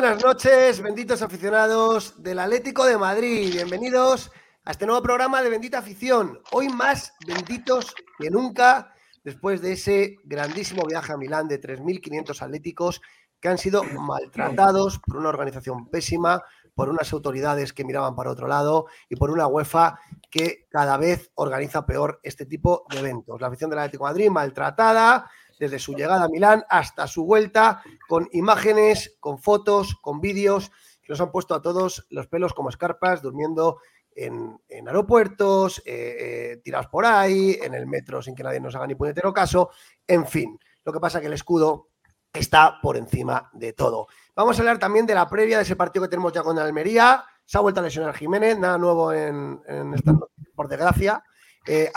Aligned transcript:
Buenas 0.00 0.22
noches, 0.22 0.80
benditos 0.80 1.22
aficionados 1.22 2.22
del 2.22 2.38
Atlético 2.38 2.84
de 2.84 2.96
Madrid. 2.96 3.52
Bienvenidos 3.52 4.30
a 4.64 4.70
este 4.70 4.86
nuevo 4.86 5.02
programa 5.02 5.42
de 5.42 5.50
Bendita 5.50 5.78
Afición. 5.78 6.38
Hoy 6.52 6.68
más 6.68 7.14
benditos 7.26 7.96
que 8.16 8.30
nunca, 8.30 8.94
después 9.24 9.60
de 9.60 9.72
ese 9.72 10.18
grandísimo 10.22 10.86
viaje 10.86 11.12
a 11.12 11.16
Milán 11.16 11.48
de 11.48 11.60
3.500 11.60 12.42
atléticos 12.42 13.02
que 13.40 13.48
han 13.48 13.58
sido 13.58 13.82
maltratados 13.82 15.00
por 15.00 15.16
una 15.16 15.30
organización 15.30 15.88
pésima, 15.90 16.44
por 16.76 16.90
unas 16.90 17.12
autoridades 17.12 17.72
que 17.72 17.84
miraban 17.84 18.14
para 18.14 18.30
otro 18.30 18.46
lado 18.46 18.86
y 19.08 19.16
por 19.16 19.32
una 19.32 19.48
UEFA 19.48 19.98
que 20.30 20.68
cada 20.70 20.96
vez 20.96 21.32
organiza 21.34 21.86
peor 21.86 22.20
este 22.22 22.46
tipo 22.46 22.86
de 22.88 23.00
eventos. 23.00 23.40
La 23.40 23.48
afición 23.48 23.68
del 23.68 23.80
Atlético 23.80 24.06
de 24.06 24.12
Madrid 24.12 24.30
maltratada 24.30 25.28
desde 25.58 25.78
su 25.78 25.94
llegada 25.94 26.24
a 26.24 26.28
Milán 26.28 26.64
hasta 26.68 27.06
su 27.06 27.24
vuelta, 27.24 27.82
con 28.08 28.28
imágenes, 28.32 29.16
con 29.20 29.38
fotos, 29.38 29.94
con 30.00 30.20
vídeos 30.20 30.72
que 31.02 31.12
nos 31.12 31.20
han 31.20 31.30
puesto 31.30 31.54
a 31.54 31.62
todos 31.62 32.06
los 32.10 32.26
pelos 32.26 32.54
como 32.54 32.70
escarpas, 32.70 33.22
durmiendo 33.22 33.78
en, 34.16 34.58
aeropuertos, 34.86 35.78
eh, 35.84 36.16
eh, 36.18 36.60
tirados 36.64 36.88
por 36.88 37.04
ahí, 37.04 37.56
en 37.62 37.74
el 37.74 37.86
metro 37.86 38.20
sin 38.20 38.34
que 38.34 38.42
nadie 38.42 38.60
nos 38.60 38.74
haga 38.74 38.86
ni 38.86 38.94
puñetero 38.94 39.32
caso, 39.32 39.70
en 40.06 40.26
fin. 40.26 40.58
Lo 40.84 40.92
que 40.92 41.00
pasa 41.00 41.18
es 41.18 41.22
que 41.22 41.28
el 41.28 41.34
escudo 41.34 41.90
está 42.32 42.80
por 42.82 42.96
encima 42.96 43.50
de 43.52 43.74
todo. 43.74 44.08
Vamos 44.34 44.56
a 44.56 44.62
hablar 44.62 44.78
también 44.78 45.06
de 45.06 45.14
la 45.14 45.28
previa 45.28 45.58
de 45.58 45.64
ese 45.64 45.76
partido 45.76 46.04
que 46.04 46.10
tenemos 46.10 46.32
ya 46.32 46.42
con 46.42 46.58
Almería. 46.58 47.24
Se 47.44 47.58
ha 47.58 47.60
vuelto 47.60 47.80
a 47.80 47.82
lesionar 47.82 48.14
Jiménez, 48.14 48.58
nada 48.58 48.78
nuevo 48.78 49.12
en, 49.12 49.60
esta 49.94 50.14
por 50.54 50.68
desgracia. 50.68 51.22
Eh, 51.66 51.92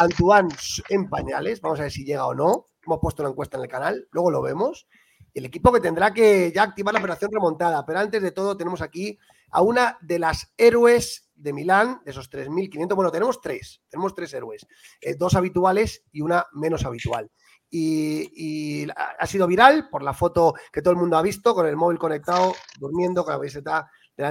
en 0.89 1.09
pañales, 1.09 1.61
vamos 1.61 1.79
a 1.79 1.83
ver 1.83 1.91
si 1.91 2.03
llega 2.03 2.25
o 2.25 2.33
no. 2.33 2.65
Hemos 2.85 2.99
puesto 2.99 3.23
la 3.23 3.29
encuesta 3.29 3.57
en 3.57 3.63
el 3.63 3.69
canal, 3.69 4.07
luego 4.11 4.29
lo 4.29 4.41
vemos. 4.41 4.87
El 5.33 5.45
equipo 5.45 5.71
que 5.71 5.79
tendrá 5.79 6.13
que 6.13 6.51
ya 6.53 6.63
activar 6.63 6.93
la 6.93 6.99
operación 6.99 7.31
remontada. 7.31 7.85
Pero 7.85 7.99
antes 7.99 8.21
de 8.21 8.31
todo, 8.31 8.57
tenemos 8.57 8.81
aquí 8.81 9.17
a 9.51 9.61
una 9.61 9.97
de 10.01 10.19
las 10.19 10.53
héroes 10.57 11.29
de 11.35 11.53
Milán, 11.53 12.01
de 12.05 12.11
esos 12.11 12.29
3.500. 12.29 12.95
Bueno, 12.95 13.11
tenemos 13.11 13.41
tres, 13.41 13.81
tenemos 13.89 14.13
tres 14.13 14.33
héroes, 14.33 14.65
eh, 15.01 15.15
dos 15.15 15.35
habituales 15.35 16.03
y 16.11 16.21
una 16.21 16.45
menos 16.53 16.85
habitual 16.85 17.29
y, 17.71 18.87
ha 18.91 19.25
sido 19.25 19.47
viral 19.47 19.89
por 19.89 20.03
la 20.03 20.13
foto 20.13 20.53
que 20.71 20.81
todo 20.81 20.91
el 20.91 20.99
mundo 20.99 21.17
ha 21.17 21.21
visto 21.21 21.55
con 21.55 21.65
el 21.65 21.77
móvil 21.77 21.97
conectado, 21.97 22.53
durmiendo 22.77 23.23
con 23.23 23.31
la 23.31 23.39
camiseta, 23.39 23.89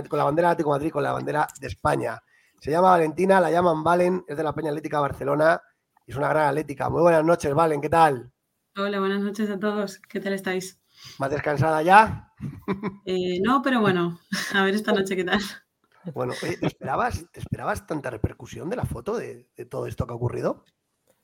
con 0.08 0.18
la 0.18 0.24
bandera 0.24 0.54
de 0.54 0.64
Madrid, 0.64 0.90
con 0.90 1.02
la 1.02 1.12
bandera 1.12 1.48
de 1.58 1.66
España. 1.66 2.18
Se 2.60 2.70
llama 2.70 2.90
Valentina, 2.90 3.40
la 3.40 3.50
llaman 3.50 3.82
Valen, 3.82 4.24
es 4.28 4.36
de 4.36 4.42
la 4.42 4.54
Peña 4.54 4.68
Atlética 4.68 5.00
Barcelona 5.00 5.60
y 6.06 6.10
es 6.10 6.16
una 6.16 6.28
gran 6.28 6.48
atlética. 6.48 6.90
Muy 6.90 7.00
buenas 7.00 7.24
noches, 7.24 7.54
Valen, 7.54 7.80
¿qué 7.80 7.88
tal? 7.88 8.30
Hola, 8.76 9.00
buenas 9.00 9.22
noches 9.22 9.48
a 9.48 9.58
todos. 9.58 9.98
¿Qué 9.98 10.20
tal 10.20 10.34
estáis? 10.34 10.79
¿Más 11.18 11.30
descansada 11.30 11.82
ya? 11.82 12.32
Eh, 13.04 13.40
no, 13.42 13.62
pero 13.62 13.80
bueno, 13.80 14.20
a 14.54 14.64
ver 14.64 14.74
esta 14.74 14.92
noche 14.92 15.16
qué 15.16 15.24
tal. 15.24 15.40
Bueno, 16.14 16.32
¿te, 16.40 16.66
esperabas, 16.66 17.26
¿te 17.30 17.40
esperabas 17.40 17.86
tanta 17.86 18.10
repercusión 18.10 18.70
de 18.70 18.76
la 18.76 18.86
foto, 18.86 19.16
de 19.16 19.46
todo 19.68 19.86
esto 19.86 20.06
que 20.06 20.12
ha 20.12 20.16
ocurrido? 20.16 20.64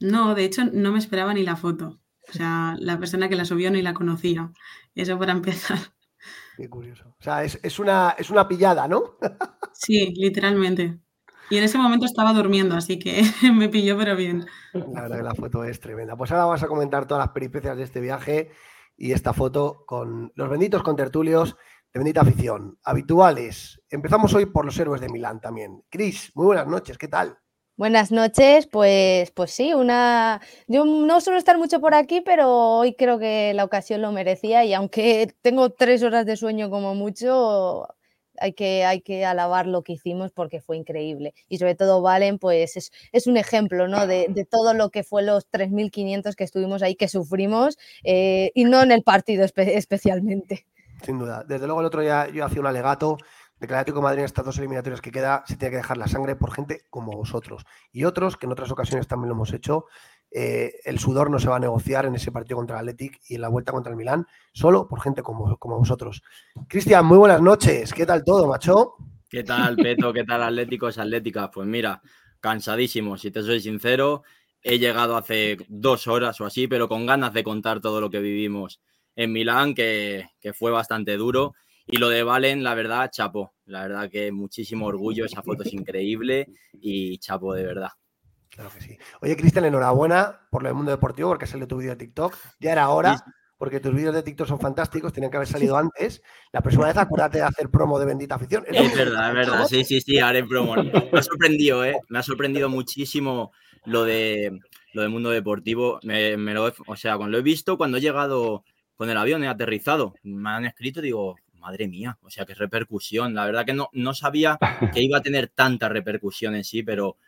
No, 0.01 0.35
de 0.35 0.45
hecho 0.45 0.65
no 0.65 0.93
me 0.93 0.99
esperaba 0.99 1.33
ni 1.33 1.43
la 1.43 1.57
foto. 1.57 2.01
O 2.29 2.33
sea, 2.33 2.75
la 2.79 2.99
persona 2.99 3.29
que 3.29 3.37
la 3.37 3.45
subió 3.45 3.71
ni 3.71 3.83
la 3.83 3.95
conocía. 3.95 4.53
Eso 4.95 5.19
para 5.19 5.33
empezar. 5.33 5.79
Qué 6.57 6.69
curioso. 6.69 7.15
O 7.19 7.23
sea, 7.23 7.45
es, 7.45 7.79
una, 7.79 8.15
es 8.19 8.31
una 8.31 8.49
pillada, 8.49 8.89
¿no? 8.89 9.17
sí, 9.73 10.13
literalmente. 10.17 10.99
Y 11.51 11.59
en 11.59 11.65
ese 11.65 11.79
momento 11.79 12.07
estaba 12.07 12.33
durmiendo, 12.33 12.75
así 12.75 12.99
que 12.99 13.23
me 13.55 13.69
pilló, 13.69 13.97
pero 13.97 14.17
bien. 14.17 14.47
La 14.73 15.03
verdad 15.03 15.17
que 15.19 15.23
la 15.23 15.35
foto 15.35 15.65
es 15.65 15.79
tremenda. 15.81 16.17
Pues 16.17 16.33
ahora 16.33 16.47
vamos 16.47 16.63
a 16.63 16.69
comentar 16.69 17.07
todas 17.07 17.25
las 17.25 17.33
peripecias 17.33 17.77
de 17.77 17.85
este 17.85 18.01
viaje 18.01 18.51
y 18.97 19.13
esta 19.13 19.33
foto 19.33 19.85
con 19.87 20.33
los 20.35 20.49
benditos 20.49 20.83
contertulios 20.83 21.57
de 21.93 22.01
Bendita 22.01 22.23
Afición. 22.23 22.79
Habituales. 22.85 23.81
Empezamos 23.91 24.35
hoy 24.35 24.47
por 24.47 24.65
los 24.65 24.79
héroes 24.79 25.01
de 25.01 25.09
Milán 25.09 25.41
también. 25.41 25.83
Cris, 25.89 26.33
muy 26.35 26.47
buenas 26.47 26.67
noches, 26.67 26.99
¿qué 26.99 27.09
tal? 27.09 27.39
Buenas 27.79 28.11
noches, 28.11 28.67
pues, 28.67 29.31
pues 29.33 29.51
sí, 29.51 29.75
una. 29.75 30.41
Yo 30.67 30.87
no 30.87 31.21
suelo 31.21 31.39
estar 31.39 31.59
mucho 31.59 31.79
por 31.79 31.95
aquí, 31.95 32.23
pero 32.23 32.49
hoy 32.79 32.95
creo 32.95 33.19
que 33.19 33.53
la 33.53 33.65
ocasión 33.65 34.01
lo 34.01 34.13
merecía 34.13 34.65
y 34.65 34.73
aunque 34.73 35.35
tengo 35.43 35.69
tres 35.69 36.03
horas 36.03 36.25
de 36.25 36.39
sueño 36.39 36.71
como 36.71 36.95
mucho, 36.95 37.87
hay 38.41 38.53
que, 38.53 38.85
hay 38.85 39.01
que 39.01 39.25
alabar 39.25 39.67
lo 39.67 39.83
que 39.83 39.93
hicimos 39.93 40.33
porque 40.33 40.61
fue 40.61 40.77
increíble. 40.77 41.35
Y 41.49 41.59
sobre 41.59 41.75
todo 41.75 42.03
Valen, 42.03 42.39
pues 42.39 42.77
es, 42.77 42.93
es 43.13 43.27
un 43.27 43.37
ejemplo 43.37 43.89
¿no? 43.89 44.07
de, 44.07 44.27
de, 44.29 44.45
todo 44.45 44.75
lo 44.75 44.91
que 44.91 45.03
fue 45.03 45.23
los 45.23 45.51
3.500 45.51 46.35
que 46.35 46.45
estuvimos 46.45 46.83
ahí, 46.83 46.97
que 46.97 47.09
sufrimos, 47.09 47.79
eh, 48.05 48.53
y 48.55 48.65
no 48.65 48.83
en 48.83 48.93
el 48.93 49.03
partido 49.03 49.45
especialmente. 49.45 50.67
Sin 51.03 51.19
duda. 51.19 51.45
Desde 51.47 51.67
luego 51.67 51.81
el 51.81 51.87
otro 51.87 52.01
día 52.01 52.29
yo 52.29 52.45
hacía 52.45 52.61
un 52.61 52.67
alegato 52.67 53.19
de 53.61 53.67
que 53.67 53.75
el 53.75 53.95
Madrid 54.03 54.25
estas 54.25 54.45
dos 54.45 54.59
eliminatorias 54.59 55.01
que 55.01 55.11
queda 55.11 55.43
se 55.47 55.57
tiene 55.57 55.71
que 55.71 55.77
dejar 55.79 55.97
la 55.97 56.09
sangre 56.09 56.37
por 56.37 56.53
gente 56.53 56.83
como 56.91 57.13
vosotros. 57.13 57.65
Y 57.91 58.05
otros, 58.05 58.37
que 58.37 58.47
en 58.47 58.53
otras 58.53 58.71
ocasiones 58.71 59.09
también 59.09 59.31
lo 59.31 59.35
hemos 59.35 59.53
hecho, 59.53 59.87
eh, 60.31 60.81
el 60.85 60.99
sudor 60.99 61.31
no 61.31 61.39
se 61.39 61.49
va 61.49 61.57
a 61.57 61.61
negociar 61.61 62.07
en 62.07 62.15
ese 62.15 62.33
partido 62.33 62.57
contra 62.57 62.77
el 62.77 62.89
Athletic 62.89 63.21
y 63.29 63.37
en 63.37 63.41
la 63.41 63.49
vuelta 63.49 63.73
contra 63.73 63.91
el 63.91 63.97
Milán, 63.97 64.27
solo 64.53 64.89
por 64.89 65.01
gente 65.01 65.23
como, 65.23 65.57
como 65.57 65.79
vosotros. 65.79 66.23
Cristian, 66.69 67.07
muy 67.07 67.19
buenas 67.19 67.41
noches. 67.41 67.93
¿Qué 67.93 68.05
tal 68.07 68.25
todo, 68.25 68.47
macho? 68.47 68.95
¿Qué 69.29 69.43
tal, 69.45 69.77
Peto? 69.77 70.13
¿Qué 70.13 70.25
tal, 70.25 70.43
Atléticos, 70.43 70.99
Atléticas? 70.99 71.51
Pues 71.53 71.67
mira, 71.67 72.01
cansadísimo, 72.41 73.17
si 73.17 73.31
te 73.31 73.43
soy 73.43 73.61
sincero. 73.61 74.23
He 74.63 74.79
llegado 74.79 75.17
hace 75.17 75.57
dos 75.69 76.07
horas 76.07 76.41
o 76.41 76.45
así, 76.45 76.67
pero 76.67 76.89
con 76.89 77.07
ganas 77.07 77.33
de 77.33 77.45
contar 77.45 77.81
todo 77.81 78.01
lo 78.01 78.11
que 78.11 78.19
vivimos 78.19 78.81
en 79.15 79.33
Milán, 79.33 79.75
que, 79.75 80.31
que 80.41 80.53
fue 80.53 80.71
bastante 80.71 81.17
duro. 81.17 81.55
Y 81.87 81.99
lo 81.99 82.09
de 82.09 82.25
Valen, 82.25 82.65
la 82.65 82.75
verdad, 82.75 83.11
chapo. 83.13 83.55
La 83.65 83.83
verdad 83.83 84.11
que 84.11 84.33
muchísimo 84.33 84.87
orgullo, 84.87 85.25
esa 85.25 85.43
foto 85.43 85.63
es 85.63 85.73
increíble 85.73 86.49
y 86.81 87.19
chapo 87.19 87.55
de 87.55 87.65
verdad. 87.65 87.91
Claro 88.57 88.71
que 88.75 88.81
sí. 88.81 88.99
Oye, 89.21 89.37
Cristian, 89.37 89.67
enhorabuena 89.67 90.41
por 90.51 90.63
lo 90.63 90.71
del 90.71 90.77
mundo 90.77 90.91
deportivo, 90.91 91.29
porque 91.29 91.47
salió 91.47 91.69
tu 91.69 91.77
vídeo 91.77 91.91
de 91.91 91.97
TikTok. 91.97 92.35
Ya 92.59 92.73
era 92.73 92.89
hora, 92.89 93.23
porque 93.59 93.81
tus 93.81 93.95
vídeos 93.95 94.15
de 94.15 94.23
TikTok 94.23 94.49
son 94.49 94.59
fantásticos, 94.59 95.13
tenían 95.13 95.31
que 95.31 95.37
haber 95.37 95.47
salido 95.47 95.77
antes. 95.77 96.23
La 96.53 96.63
próxima 96.63 96.87
vez 96.87 96.97
acuérdate 96.97 97.37
de 97.37 97.45
hacer 97.45 97.69
promo 97.69 97.99
de 97.99 98.07
Bendita 98.07 98.37
Afición. 98.37 98.65
Es, 98.67 98.97
verdad, 98.97 99.29
es 99.29 99.35
verdad. 99.35 99.67
Sí, 99.67 99.85
sí, 99.85 100.01
sí, 100.01 100.19
haré 100.19 100.43
promo. 100.43 100.75
Me 101.13 101.19
ha 101.19 101.23
sorprendido, 101.23 101.85
¿eh? 101.85 102.01
Me 102.09 102.19
ha 102.19 102.23
sorprendido 102.23 102.71
muchísimo 102.71 103.53
lo 103.85 104.05
de 104.05 104.59
lo 104.95 105.03
del 105.03 105.11
mundo 105.11 105.29
deportivo. 105.29 106.01
Me, 106.03 106.37
lo 106.37 106.73
o 106.87 106.97
sea, 106.97 107.19
cuando 107.19 107.33
lo 107.33 107.39
he 107.39 107.43
visto, 107.43 107.77
cuando 107.77 107.99
he 107.99 108.01
llegado 108.01 108.65
con 108.95 109.11
el 109.11 109.19
avión, 109.19 109.45
he 109.45 109.49
aterrizado, 109.49 110.15
me 110.23 110.49
han 110.49 110.65
escrito, 110.65 111.03
digo, 111.03 111.37
madre 111.61 111.89
mía, 111.89 112.17
o 112.23 112.31
sea, 112.31 112.47
qué 112.47 112.55
repercusión. 112.55 113.35
La 113.35 113.45
verdad 113.45 113.67
que 113.67 113.75
no, 113.75 113.91
no 113.93 114.15
sabía 114.15 114.59
que 114.95 115.03
iba 115.03 115.19
a 115.19 115.23
tener 115.23 115.49
tanta 115.49 115.91
repercusión 115.91 116.55
en 116.55 116.65
sí, 116.65 116.83
pero 116.83 117.19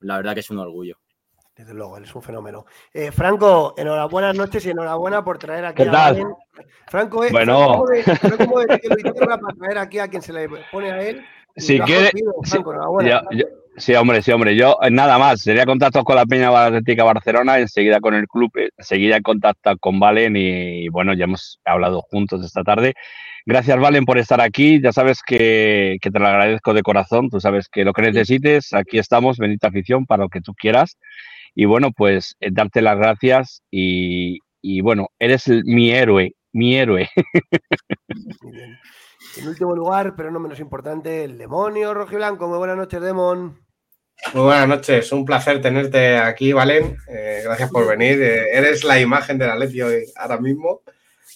la 0.00 0.16
verdad 0.16 0.34
que 0.34 0.40
es 0.40 0.50
un 0.50 0.58
orgullo. 0.58 0.96
Desde 1.56 1.74
luego, 1.74 1.98
él 1.98 2.04
es 2.04 2.14
un 2.14 2.22
fenómeno. 2.22 2.64
Eh, 2.94 3.12
Franco, 3.12 3.74
enhorabuena 3.76 4.32
noches 4.32 4.64
y 4.64 4.70
enhorabuena 4.70 5.22
por 5.22 5.38
traer 5.38 5.66
aquí 5.66 5.82
¿Qué 5.82 5.90
tal? 5.90 6.24
Franco, 6.86 7.22
eh, 7.24 7.28
bueno. 7.30 7.84
Que 7.92 9.10
lo 9.10 9.14
para 9.14 9.54
traer 9.58 9.78
aquí 9.78 9.98
a 9.98 10.08
quien 10.08 10.22
se 10.22 10.32
le 10.32 10.48
pone 10.72 10.90
a 10.90 11.02
él. 11.02 11.22
Si 11.56 11.78
quiere, 11.80 12.10
Franco, 12.44 12.72
enhorabuena. 12.72 13.22
Sí, 13.76 13.94
hombre, 13.94 14.20
sí, 14.20 14.30
hombre. 14.32 14.56
Yo 14.56 14.76
eh, 14.82 14.90
nada 14.90 15.18
más, 15.18 15.40
sería 15.40 15.64
contactos 15.64 16.04
con 16.04 16.16
la 16.16 16.26
Peña 16.26 16.48
Atlética 16.48 17.04
Barcelona, 17.04 17.58
enseguida 17.58 18.00
con 18.00 18.14
el 18.14 18.26
club, 18.26 18.50
eh, 18.56 18.70
enseguida 18.76 19.16
en 19.16 19.22
contacto 19.22 19.76
con 19.78 19.98
Valen 20.00 20.36
y 20.36 20.88
bueno, 20.88 21.14
ya 21.14 21.24
hemos 21.24 21.60
hablado 21.64 22.02
juntos 22.02 22.44
esta 22.44 22.62
tarde. 22.62 22.94
Gracias, 23.46 23.78
Valen, 23.78 24.04
por 24.04 24.18
estar 24.18 24.40
aquí. 24.40 24.80
Ya 24.82 24.92
sabes 24.92 25.20
que, 25.26 25.98
te 26.00 26.18
lo 26.18 26.26
agradezco 26.26 26.74
de 26.74 26.82
corazón. 26.82 27.30
Tú 27.30 27.40
sabes 27.40 27.68
que 27.68 27.84
lo 27.84 27.92
que 27.92 28.02
necesites, 28.02 28.72
aquí 28.72 28.98
estamos, 28.98 29.38
bendita 29.38 29.68
afición, 29.68 30.06
para 30.06 30.24
lo 30.24 30.28
que 30.28 30.40
tú 30.40 30.54
quieras. 30.54 30.98
Y 31.54 31.64
bueno, 31.64 31.90
pues 31.92 32.36
eh, 32.40 32.50
darte 32.52 32.82
las 32.82 32.96
gracias 32.96 33.62
y, 33.70 34.40
bueno, 34.82 35.08
eres 35.18 35.48
mi 35.64 35.90
héroe, 35.90 36.34
mi 36.52 36.76
héroe. 36.76 37.08
En 39.36 39.46
último 39.46 39.76
lugar, 39.76 40.14
pero 40.16 40.32
no 40.32 40.40
menos 40.40 40.58
importante, 40.58 41.22
el 41.22 41.38
demonio 41.38 41.94
rojiblanco. 41.94 42.48
Muy 42.48 42.58
buenas 42.58 42.76
noches, 42.76 43.00
Demon. 43.00 43.60
Muy 44.34 44.42
buenas 44.42 44.66
noches, 44.66 45.12
un 45.12 45.24
placer 45.24 45.60
tenerte 45.60 46.16
aquí, 46.16 46.52
Valen. 46.52 46.96
Eh, 47.06 47.42
gracias 47.44 47.70
por 47.70 47.86
venir. 47.86 48.20
Eh, 48.20 48.56
eres 48.56 48.82
la 48.82 48.98
imagen 48.98 49.38
del 49.38 49.50
Atleti 49.50 49.82
hoy, 49.82 50.04
ahora 50.16 50.38
mismo 50.38 50.82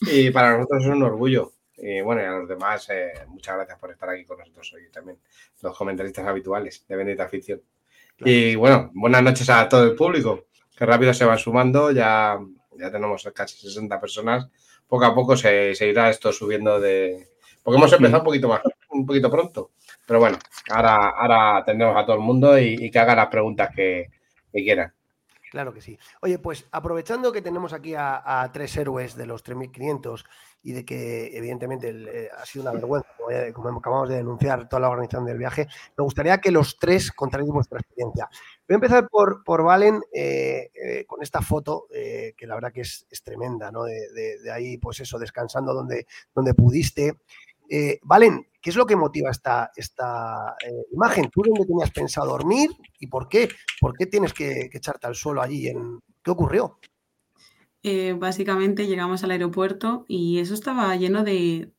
y 0.00 0.30
para 0.30 0.56
nosotros 0.56 0.84
es 0.84 0.90
un 0.90 1.02
orgullo. 1.02 1.52
Y 1.86 2.00
bueno, 2.00 2.22
y 2.22 2.24
a 2.24 2.30
los 2.30 2.48
demás, 2.48 2.88
eh, 2.88 3.12
muchas 3.28 3.56
gracias 3.56 3.78
por 3.78 3.90
estar 3.90 4.08
aquí 4.08 4.24
con 4.24 4.38
nosotros 4.38 4.72
hoy 4.72 4.90
también, 4.90 5.18
los 5.60 5.76
comentaristas 5.76 6.26
habituales 6.26 6.82
de 6.88 6.96
Bendita 6.96 7.24
Afición. 7.24 7.60
Y 8.20 8.54
bueno, 8.54 8.90
buenas 8.94 9.22
noches 9.22 9.50
a 9.50 9.68
todo 9.68 9.84
el 9.84 9.94
público, 9.94 10.46
que 10.74 10.86
rápido 10.86 11.12
se 11.12 11.26
van 11.26 11.36
sumando, 11.38 11.90
ya, 11.90 12.38
ya 12.78 12.90
tenemos 12.90 13.28
casi 13.34 13.58
60 13.58 14.00
personas. 14.00 14.48
Poco 14.88 15.04
a 15.04 15.14
poco 15.14 15.36
se, 15.36 15.74
se 15.74 15.86
irá 15.86 16.08
esto 16.08 16.32
subiendo 16.32 16.80
de, 16.80 17.28
porque 17.62 17.76
hemos 17.76 17.92
empezado 17.92 18.20
un 18.20 18.24
poquito 18.24 18.48
más, 18.48 18.62
un 18.88 19.04
poquito 19.04 19.30
pronto. 19.30 19.72
Pero 20.06 20.20
bueno, 20.20 20.38
ahora, 20.70 21.10
ahora 21.10 21.64
tendremos 21.66 21.98
a 21.98 22.06
todo 22.06 22.16
el 22.16 22.22
mundo 22.22 22.58
y, 22.58 22.90
que 22.90 22.98
haga 22.98 23.14
las 23.14 23.28
preguntas 23.28 23.70
que, 23.76 24.08
quieran. 24.52 24.90
Claro 25.54 25.72
que 25.72 25.80
sí. 25.80 25.96
Oye, 26.20 26.40
pues 26.40 26.66
aprovechando 26.72 27.30
que 27.30 27.40
tenemos 27.40 27.72
aquí 27.72 27.94
a, 27.96 28.50
tres 28.52 28.76
héroes 28.76 29.14
de 29.14 29.24
los 29.24 29.44
3.500 29.44 30.24
y 30.64 30.72
de 30.72 30.84
que 30.84 31.30
evidentemente 31.36 31.90
eh, 31.90 32.28
ha 32.36 32.44
sido 32.44 32.64
una 32.64 32.72
vergüenza, 32.72 33.08
como, 33.52 33.78
acabamos 33.78 34.08
de 34.08 34.16
denunciar 34.16 34.68
toda 34.68 34.80
la 34.80 34.88
organización 34.90 35.26
del 35.26 35.38
viaje, 35.38 35.68
me 35.96 36.02
gustaría 36.02 36.38
que 36.38 36.50
los 36.50 36.76
tres 36.76 37.12
contarais 37.12 37.48
vuestra 37.48 37.78
experiencia. 37.78 38.28
Voy 38.66 38.74
a 38.74 38.74
empezar 38.74 39.08
por, 39.08 39.44
por 39.44 39.62
Valen 39.62 40.02
eh, 40.12 40.72
eh, 40.74 41.04
con 41.06 41.22
esta 41.22 41.40
foto, 41.40 41.86
que 41.88 42.46
la 42.48 42.56
verdad 42.56 42.72
que 42.72 42.80
es, 42.80 43.06
tremenda, 43.22 43.70
¿no? 43.70 43.84
De, 43.84 44.08
de, 44.42 44.50
ahí, 44.50 44.76
pues 44.78 44.98
eso, 44.98 45.20
descansando 45.20 45.72
donde, 45.72 46.08
donde 46.34 46.52
pudiste. 46.54 47.20
Valen, 48.02 48.46
¿Qué 48.64 48.70
es 48.70 48.76
lo 48.76 48.86
que 48.86 48.96
motiva 48.96 49.30
esta, 49.30 49.70
esta 49.76 50.56
eh, 50.66 50.86
imagen? 50.90 51.28
¿Tú 51.30 51.42
dónde 51.44 51.66
tenías 51.66 51.90
pensado 51.90 52.30
dormir 52.30 52.70
y 52.98 53.08
por 53.08 53.28
qué? 53.28 53.50
¿Por 53.78 53.94
qué 53.94 54.06
tienes 54.06 54.32
que, 54.32 54.70
echarte 54.72 55.06
al 55.06 55.14
suelo 55.14 55.42
allí? 55.42 55.68
En... 55.68 56.00
¿Qué 56.22 56.30
ocurrió? 56.30 56.78
Eh, 57.82 58.16
básicamente 58.18 58.86
llegamos 58.86 59.22
al 59.22 59.32
aeropuerto 59.32 60.06
y 60.08 60.38
eso 60.38 60.54
estaba 60.54 60.96
lleno 60.96 61.24
de, 61.24 61.74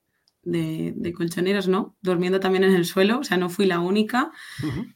colchoneros, 1.17 1.67
¿no? 1.67 1.97
Durmiendo 2.03 2.39
también 2.39 2.65
en 2.65 2.75
el 2.75 2.85
suelo, 2.85 3.17
o 3.17 3.23
sea, 3.23 3.37
no 3.37 3.49
fui 3.49 3.65
la 3.65 3.79
única, 3.79 4.31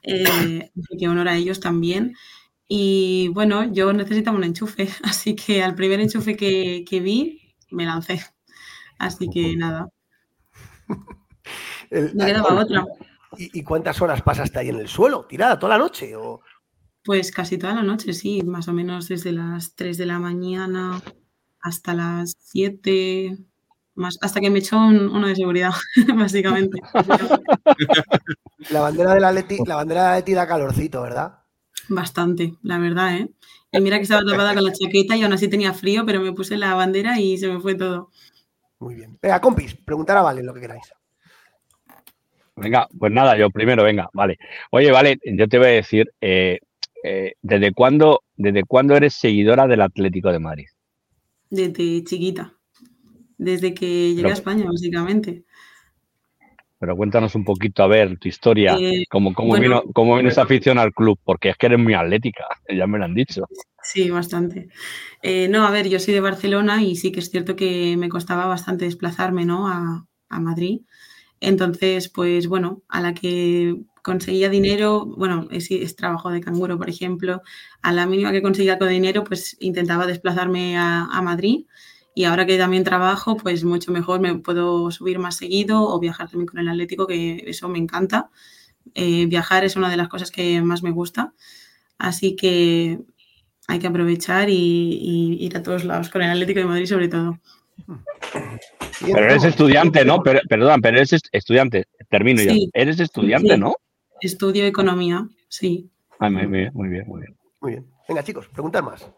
eh, 0.04 0.70
que 1.00 1.08
honor 1.08 1.28
a 1.28 1.38
ellos 1.38 1.60
también. 1.60 2.14
Y 2.68 3.30
bueno, 3.30 3.64
yo 3.64 3.94
necesitaba 3.94 4.38
un 4.38 4.44
enchufe, 4.44 4.90
así 5.04 5.36
que 5.36 5.64
al 5.64 5.74
primer 5.74 6.02
enchufe 6.02 6.38
que, 6.38 6.86
que 6.88 7.00
vi, 7.00 7.56
me 7.72 7.86
lancé. 7.86 8.22
Así 9.00 9.28
que 9.28 9.56
nada. 9.56 9.90
Otra. 11.92 12.86
¿Y, 13.38 13.64
cuántas 13.64 14.02
horas 14.02 14.22
pasaste 14.22 14.60
ahí 14.60 14.70
en 14.70 14.80
el 14.80 14.88
suelo? 14.88 15.26
¿Tirada 15.26 15.60
toda 15.60 15.78
la 15.78 15.84
noche? 15.84 16.16
O... 16.16 16.42
Pues 17.04 17.32
casi 17.32 17.58
toda 17.58 17.76
la 17.76 17.84
noche, 17.84 18.14
sí, 18.14 18.42
más 18.44 18.68
o 18.68 18.74
menos 18.74 19.08
desde 19.08 19.32
las 19.32 19.76
3 19.76 19.98
de 19.98 20.06
la 20.06 20.20
mañana 20.20 21.02
hasta 21.62 21.94
las 21.94 22.36
7, 22.40 23.38
más, 23.96 24.18
hasta 24.22 24.40
que 24.40 24.50
me 24.50 24.60
echó 24.60 24.78
uno 24.78 25.28
de 25.28 25.36
seguridad, 25.36 25.72
básicamente. 26.16 26.80
la 28.72 28.82
bandera 28.82 29.14
de 29.14 29.20
la 29.20 29.32
Leti, 29.32 29.58
la 29.66 29.76
bandera 29.76 30.12
de 30.12 30.20
Leti 30.20 30.34
da 30.34 30.48
calorcito, 30.48 31.02
¿verdad? 31.02 31.40
Bastante, 31.88 32.56
la 32.64 32.80
verdad, 32.80 33.16
¿eh? 33.16 33.30
Y 33.72 33.82
mira 33.82 33.98
que 33.98 34.04
estaba 34.04 34.24
tapada 34.24 34.56
con 34.56 34.64
la 34.64 34.74
chaqueta 34.74 35.16
y 35.16 35.22
aún 35.22 35.34
así 35.34 35.48
tenía 35.48 35.74
frío, 35.74 36.04
pero 36.06 36.22
me 36.22 36.34
puse 36.34 36.58
la 36.58 36.74
bandera 36.74 37.20
y 37.20 37.38
se 37.38 37.48
me 37.48 37.60
fue 37.60 37.76
todo. 37.76 38.10
Muy 38.80 38.96
bien. 38.96 39.18
Venga, 39.22 39.42
compis, 39.42 39.76
preguntar 39.76 40.18
a 40.18 40.22
Vale 40.22 40.44
lo 40.44 40.54
que 40.54 40.62
queráis. 40.62 40.94
Venga, 42.56 42.88
pues 42.98 43.12
nada, 43.12 43.38
yo 43.38 43.50
primero, 43.50 43.84
venga, 43.84 44.10
vale. 44.14 44.38
Oye, 44.72 44.92
vale, 44.92 45.18
yo 45.24 45.48
te 45.48 45.58
voy 45.58 45.68
a 45.68 45.72
decir, 45.72 46.12
eh, 46.20 46.60
eh, 47.04 47.34
¿desde, 47.42 47.74
cuándo, 47.74 48.24
¿desde 48.36 48.64
cuándo 48.64 48.96
eres 48.96 49.14
seguidora 49.14 49.68
del 49.68 49.82
Atlético 49.82 50.32
de 50.32 50.40
Madrid? 50.40 50.68
Desde 51.50 52.04
chiquita, 52.04 52.54
desde 53.38 53.74
que 53.74 54.14
llegué 54.14 54.30
a 54.30 54.34
España, 54.34 54.66
básicamente. 54.66 55.46
Pero 56.80 56.96
cuéntanos 56.96 57.36
un 57.36 57.44
poquito, 57.44 57.84
a 57.84 57.88
ver, 57.88 58.18
tu 58.18 58.30
historia, 58.30 58.78
eh, 58.80 59.04
cómo, 59.10 59.34
vino, 59.60 59.84
cómo 59.94 60.16
vino 60.16 60.30
esa 60.30 60.44
afición 60.44 60.78
al 60.78 60.94
club, 60.94 61.20
porque 61.24 61.50
es 61.50 61.58
que 61.58 61.66
eres 61.66 61.80
muy 61.80 61.94
atlética, 61.94 62.46
ya 62.70 62.88
me 62.88 62.98
lo 62.98 63.06
han 63.06 63.14
dicho. 63.14 63.46
Sí, 63.84 64.10
bastante. 64.10 64.70
no, 65.50 65.68
a 65.68 65.72
ver, 65.72 65.90
yo 65.90 66.00
soy 66.00 66.14
de 66.14 66.22
Barcelona 66.22 66.82
y 66.84 66.96
sí 66.96 67.12
que 67.12 67.20
es 67.20 67.30
cierto 67.30 67.56
que 67.56 67.98
me 67.98 68.10
costaba 68.10 68.46
bastante 68.46 68.86
desplazarme 68.86 69.46
¿no? 69.46 69.68
a, 69.68 70.06
a 70.30 70.40
Madrid. 70.40 70.82
Entonces, 71.42 72.10
pues 72.10 72.48
bueno, 72.48 72.84
a 72.90 73.02
la 73.02 73.14
que 73.14 73.76
conseguía 74.02 74.50
dinero, 74.50 75.06
bueno, 75.06 75.48
es, 75.52 75.96
trabajo 75.96 76.30
de 76.30 76.42
canguro, 76.42 76.78
por 76.78 76.90
ejemplo, 76.90 77.42
a 77.82 77.94
la 77.94 78.06
mínima 78.06 78.32
que 78.32 78.42
conseguía 78.42 78.78
con 78.78 78.90
dinero, 78.90 79.24
pues 79.24 79.56
intentaba 79.60 80.06
desplazarme 80.06 80.78
a, 80.78 81.22
Madrid. 81.24 81.66
Y 82.20 82.26
ahora 82.26 82.46
que 82.46 82.58
también 82.58 82.84
trabajo, 82.84 83.38
pues 83.38 83.64
mucho 83.64 83.94
mejor 83.94 84.20
me 84.20 84.36
puedo 84.36 84.92
subir 84.92 85.20
más 85.20 85.38
seguido 85.38 85.84
o 85.84 86.02
viajar 86.02 86.30
también 86.30 86.48
con 86.48 86.60
el 86.60 86.68
Atlético, 86.68 87.08
que 87.08 87.46
eso 87.48 87.70
me 87.70 87.80
encanta. 87.80 88.30
Eh, 88.94 89.26
viajar 89.28 89.64
es 89.64 89.78
una 89.78 89.90
de 89.90 89.96
las 89.96 90.10
cosas 90.10 90.30
que 90.30 90.62
más 90.62 90.84
me 90.84 90.92
gusta. 90.92 91.32
Así 91.98 92.36
que 92.36 93.00
hay 93.70 93.80
que 93.80 93.88
aprovechar 93.88 94.50
y, 94.50 94.54
y 94.54 95.46
ir 95.46 95.56
a 95.56 95.64
todos 95.64 95.86
lados 95.86 96.10
con 96.10 96.22
el 96.22 96.30
Atlético 96.30 96.60
de 96.60 96.66
Madrid 96.66 96.88
sobre 96.88 97.08
todo. 97.08 97.40
Pero 99.00 99.20
eres 99.24 99.46
estudiante, 99.46 100.04
¿no? 100.04 100.22
Pero, 100.22 100.42
perdón, 100.50 100.82
pero 100.82 100.98
eres 100.98 101.16
estudiante. 101.32 101.86
Termino 102.10 102.42
ya. 102.42 102.52
Eres 102.74 103.00
estudiante, 103.00 103.58
¿no? 103.58 103.76
Estudio 104.20 104.66
economía, 104.66 105.26
sí. 105.48 105.90
Ah, 106.20 106.30
muy 106.30 106.48
bien, 106.48 106.72
muy 106.74 106.90
bien, 106.90 107.08
muy 107.08 107.22
bien. 107.22 107.38
Muy 107.62 107.72
bien. 107.72 107.86
Venga, 108.10 108.24
chicos, 108.24 108.50
preguntar 108.50 108.84
más. 108.84 109.10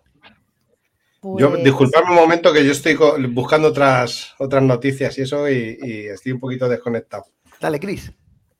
Yo, 1.23 1.51
pues 1.51 1.63
disculpadme 1.63 2.09
un 2.09 2.15
momento 2.15 2.51
que 2.51 2.65
yo 2.65 2.71
estoy 2.71 2.97
buscando 3.29 3.67
otras, 3.67 4.33
otras 4.39 4.63
noticias 4.63 5.17
y 5.17 5.21
eso 5.21 5.47
y, 5.49 5.77
y 5.81 6.07
estoy 6.07 6.31
un 6.31 6.39
poquito 6.39 6.67
desconectado. 6.67 7.25
Dale, 7.59 7.79
Cris. 7.79 8.11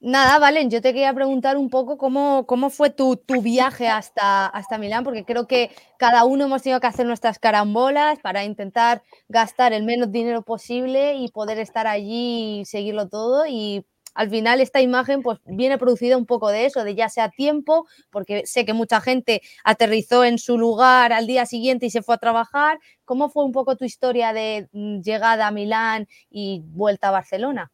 Nada, 0.04 0.40
Valen, 0.40 0.72
yo 0.72 0.82
te 0.82 0.94
quería 0.94 1.14
preguntar 1.14 1.58
un 1.58 1.70
poco 1.70 1.96
cómo, 1.96 2.48
cómo 2.48 2.72
fue 2.72 2.90
tu, 2.90 3.18
tu, 3.18 3.44
viaje 3.44 3.88
hasta, 3.88 4.48
hasta 4.48 4.80
Milán, 4.80 5.04
porque 5.04 5.26
creo 5.26 5.46
que 5.46 5.70
cada 6.00 6.26
uno 6.26 6.46
hemos 6.46 6.64
tenido 6.64 6.80
que 6.80 6.88
hacer 6.88 7.06
nuestras 7.06 7.38
carambolas 7.38 8.18
para 8.18 8.44
intentar 8.44 9.04
gastar 9.30 9.74
el 9.74 9.84
menos 9.84 10.12
dinero 10.12 10.42
posible 10.42 11.14
y 11.18 11.28
poder 11.30 11.60
estar 11.60 11.86
allí 11.86 12.62
y 12.62 12.66
seguirlo 12.66 13.10
todo. 13.10 13.46
Y 13.48 13.86
al 14.14 14.30
final 14.30 14.62
esta 14.62 14.82
imagen 14.82 15.22
pues 15.22 15.40
viene 15.46 15.78
producida 15.78 16.18
un 16.18 16.26
poco 16.26 16.50
de 16.50 16.66
eso, 16.66 16.84
de 16.84 16.96
ya 16.96 17.10
sea 17.10 17.30
tiempo, 17.30 17.88
porque 18.10 18.44
sé 18.46 18.66
que 18.66 18.74
mucha 18.74 19.02
gente 19.02 19.42
aterrizó 19.64 20.24
en 20.24 20.38
su 20.38 20.58
lugar 20.58 21.14
al 21.14 21.28
día 21.28 21.46
siguiente 21.46 21.86
y 21.86 21.92
se 21.92 22.02
fue 22.02 22.16
a 22.16 22.20
trabajar. 22.20 22.80
¿Cómo 23.06 23.30
fue 23.30 23.44
un 23.46 23.52
poco 23.52 23.76
tu 23.76 23.86
historia 23.86 24.34
de 24.34 24.70
mm, 24.72 25.02
llegada 25.02 25.48
a 25.48 25.52
Milán 25.52 26.08
y 26.30 26.62
vuelta 26.66 27.10
a 27.10 27.12
Barcelona? 27.12 27.72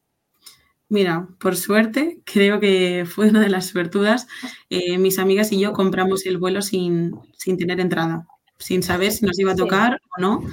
Mira, 0.89 1.27
por 1.39 1.57
suerte, 1.57 2.21
creo 2.23 2.59
que 2.61 3.05
fue 3.05 3.29
una 3.29 3.41
de 3.41 3.49
las 3.49 3.67
suertudas. 3.67 4.27
Eh, 4.69 4.97
mis 4.97 5.19
amigas 5.19 5.51
y 5.51 5.59
yo 5.59 5.73
compramos 5.73 6.25
el 6.25 6.37
vuelo 6.37 6.61
sin, 6.61 7.13
tener 7.43 7.81
entrada, 7.81 8.25
sin 8.57 8.83
saber 8.83 9.11
si 9.11 9.25
nos 9.25 9.37
iba 9.37 9.51
a 9.51 9.55
tocar 9.55 9.99
o 10.17 10.21
no. 10.21 10.43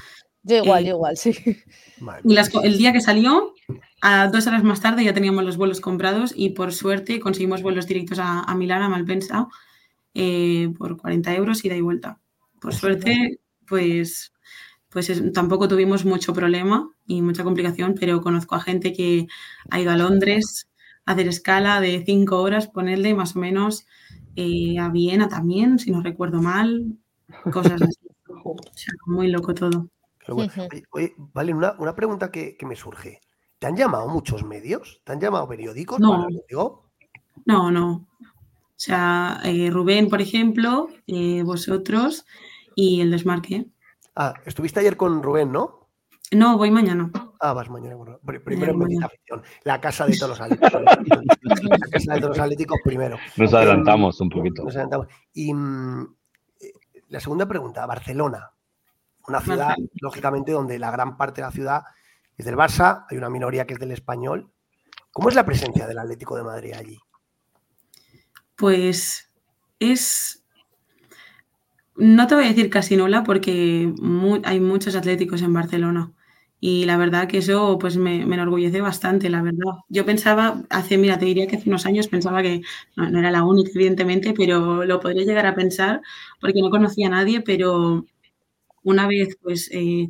Yo 0.43 0.57
igual, 0.57 0.83
eh, 0.83 0.89
yo 0.89 0.95
igual, 0.97 1.17
sí. 1.17 1.35
Y 2.25 2.37
el 2.65 2.79
día 2.79 2.93
que 2.93 3.01
salió, 3.01 3.54
a 4.07 4.29
dos 4.29 4.47
horas 4.47 4.63
más 4.63 4.81
tarde 4.81 5.03
ya 5.03 5.15
teníamos 5.15 5.45
los 5.45 5.57
vuelos 5.57 5.81
comprados 5.81 6.35
y 6.37 6.51
por 6.51 6.73
suerte 6.73 7.21
conseguimos 7.21 7.63
vuelos 7.63 7.87
directos 7.87 8.19
a, 8.21 8.55
Milán, 8.55 8.83
a 8.83 8.91
Malpensa, 8.91 9.49
eh, 10.13 10.73
por 10.77 10.99
40 10.99 11.35
euros 11.35 11.65
ida 11.65 11.75
y 11.75 11.81
vuelta. 11.81 12.21
Por 12.61 12.75
suerte, 12.75 13.41
pues 13.67 14.35
pues 14.95 15.11
tampoco 15.33 15.67
tuvimos 15.67 16.05
mucho 16.05 16.33
problema 16.33 16.89
y 17.05 17.21
mucha 17.21 17.43
complicación, 17.43 17.97
pero 17.99 18.21
conozco 18.21 18.55
a 18.55 18.61
gente 18.61 18.93
que 18.93 19.27
ha 19.69 19.81
ido 19.81 19.91
a 19.91 19.97
Londres 19.97 20.71
a 21.05 21.13
hacer 21.13 21.27
escala 21.27 21.81
de 21.81 22.05
cinco 22.07 22.41
horas, 22.41 22.69
ponerle 22.69 23.13
más 23.13 23.35
o 23.35 23.41
menos 23.41 23.87
eh, 24.37 24.79
a 24.79 24.91
Viena 24.91 25.29
también, 25.29 25.81
si 25.81 25.91
no 25.91 26.01
recuerdo 26.01 26.41
mal, 26.41 26.97
cosas 27.53 27.83
así. 27.83 28.01
O 28.47 28.57
sea, 28.75 28.93
muy 29.07 29.29
loco 29.29 29.55
todo. 29.55 29.89
oye, 30.29 31.15
vale, 31.33 31.55
una, 31.55 31.95
pregunta 31.95 32.31
que, 32.31 32.59
me 32.67 32.77
surge. 32.77 33.21
¿Te 33.59 33.67
han 33.67 33.77
llamado 33.77 34.09
muchos 34.09 34.45
medios? 34.45 35.01
¿Te 35.05 35.13
han 35.13 35.21
llamado 35.21 35.49
periódicos? 35.49 35.99
No, 36.01 36.27
no, 37.47 37.71
no. 37.71 38.07
O 38.25 38.77
sea, 38.77 39.41
eh, 39.45 39.71
Rubén, 39.71 40.09
por 40.09 40.21
ejemplo, 40.21 40.89
eh, 41.07 41.43
vosotros 41.43 42.27
y 42.75 43.01
el 43.01 43.11
desmarque. 43.11 43.67
Ah, 44.17 44.35
estuviste 44.45 44.81
ayer 44.81 44.97
con 44.97 45.23
Rubén, 45.23 45.53
¿no? 45.53 45.89
No, 46.33 46.59
voy 46.59 46.71
mañana. 46.71 47.11
Ah, 47.41 47.53
vas 47.53 47.71
mañana. 47.71 47.97
primero 48.23 48.73
en 48.73 48.79
Bendita 48.79 49.07
Afición. 49.07 49.43
La 49.65 49.81
casa 49.81 50.07
de 50.07 50.17
todos 50.17 50.31
los 50.31 50.41
atléticos. 50.41 50.83
la 50.83 51.79
casa 51.91 52.15
de 52.15 52.21
todos 52.21 52.37
los 52.37 52.39
atléticos 52.39 52.79
primero. 52.83 53.19
Nos 53.37 53.55
adelantamos 53.55 54.21
un 54.21 54.31
poquito. 54.31 54.65
Nos 54.65 54.75
adelantamos. 54.75 55.09
Y 55.33 55.53
mm, 55.53 56.15
eh, 56.61 56.73
la 57.09 57.21
segunda 57.21 57.47
pregunta, 57.47 57.87
Barcelona. 57.87 58.51
Una 59.29 59.41
ciudad, 59.41 59.75
lógicamente, 60.01 60.53
donde 60.53 60.79
la 60.79 60.91
gran 60.91 61.17
parte 61.17 61.41
de 61.41 61.47
la 61.47 61.53
ciudad 61.53 61.83
es 62.37 62.45
del 62.45 62.57
Barça, 62.57 63.07
hay 63.09 63.17
una 63.17 63.31
minoría 63.31 63.67
que 63.67 63.75
es 63.75 63.81
del 63.81 63.93
español. 63.93 64.51
¿Cómo 65.13 65.29
es 65.29 65.35
la 65.35 65.47
presencia 65.47 65.87
del 65.87 65.99
Atlético 65.99 66.37
de 66.37 66.43
Madrid 66.43 66.73
allí? 66.75 66.99
Pues 68.57 69.31
es 69.79 70.45
no 71.97 72.27
te 72.27 72.35
voy 72.35 72.45
a 72.45 72.49
decir 72.49 72.71
casi 72.71 72.97
nula 72.97 73.23
porque 73.23 73.93
hay 74.45 74.61
muchos 74.61 74.97
atléticos 74.97 75.43
en 75.43 75.53
Barcelona 75.53 76.13
y 76.61 76.87
la 76.87 76.97
verdad 76.97 77.29
que 77.29 77.39
eso 77.39 77.79
pues 77.79 77.97
me, 77.97 78.23
enorgullece 78.23 78.81
bastante, 78.81 79.29
la 79.29 79.43
verdad. 79.43 79.75
Yo 79.89 80.07
pensaba, 80.07 80.63
hace, 80.71 80.97
mira, 80.97 81.19
te 81.19 81.27
diría 81.27 81.47
que 81.47 81.57
hace 81.57 81.69
unos 81.69 81.85
años 81.87 82.09
pensaba 82.09 82.43
que 82.43 82.63
no, 82.97 83.19
era 83.19 83.31
la 83.31 83.45
única, 83.45 83.71
evidentemente, 83.75 84.33
pero 84.35 84.85
lo 84.85 85.01
podría 85.01 85.25
llegar 85.25 85.47
a 85.47 85.55
pensar 85.55 86.01
porque 86.41 86.63
no 86.63 86.71
conocía 86.71 87.09
a 87.09 87.11
nadie, 87.11 87.43
pero 87.43 88.07
una 88.83 89.07
vez, 89.07 89.37
pues, 89.43 89.71
eh, 89.73 90.09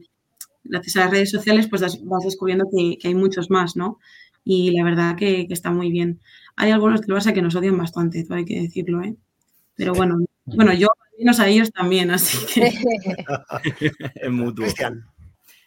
gracias 0.65 0.97
a 0.97 1.01
las 1.01 1.11
redes 1.11 1.31
sociales, 1.31 1.69
pues 1.69 1.83
vas 1.83 2.25
descubriendo 2.25 2.67
que, 2.71 2.99
hay 3.07 3.15
muchos 3.15 3.51
más, 3.51 3.77
¿no? 3.77 3.99
Y 4.45 4.73
la 4.73 4.85
verdad 4.85 5.17
que, 5.17 5.47
está 5.51 5.71
muy 5.71 5.91
bien. 5.91 6.21
Hay 6.57 6.71
algunos 6.71 7.01
del 7.01 7.17
Barça 7.17 7.33
que 7.33 7.43
nos 7.43 7.55
odian 7.55 7.79
bastante, 7.79 8.25
todo 8.25 8.37
hay 8.37 8.45
que 8.45 8.61
decirlo, 8.61 9.03
¿eh? 9.03 9.17
Pero 9.77 9.95
bueno, 9.95 10.19
bueno, 10.47 10.73
yo 10.73 10.89
Nos 11.19 11.41
a 11.41 11.49
ellos 11.49 11.71
también, 11.73 12.11
así 12.11 12.39
que. 12.53 12.73
es 14.15 14.31
mutuo. 14.31 14.67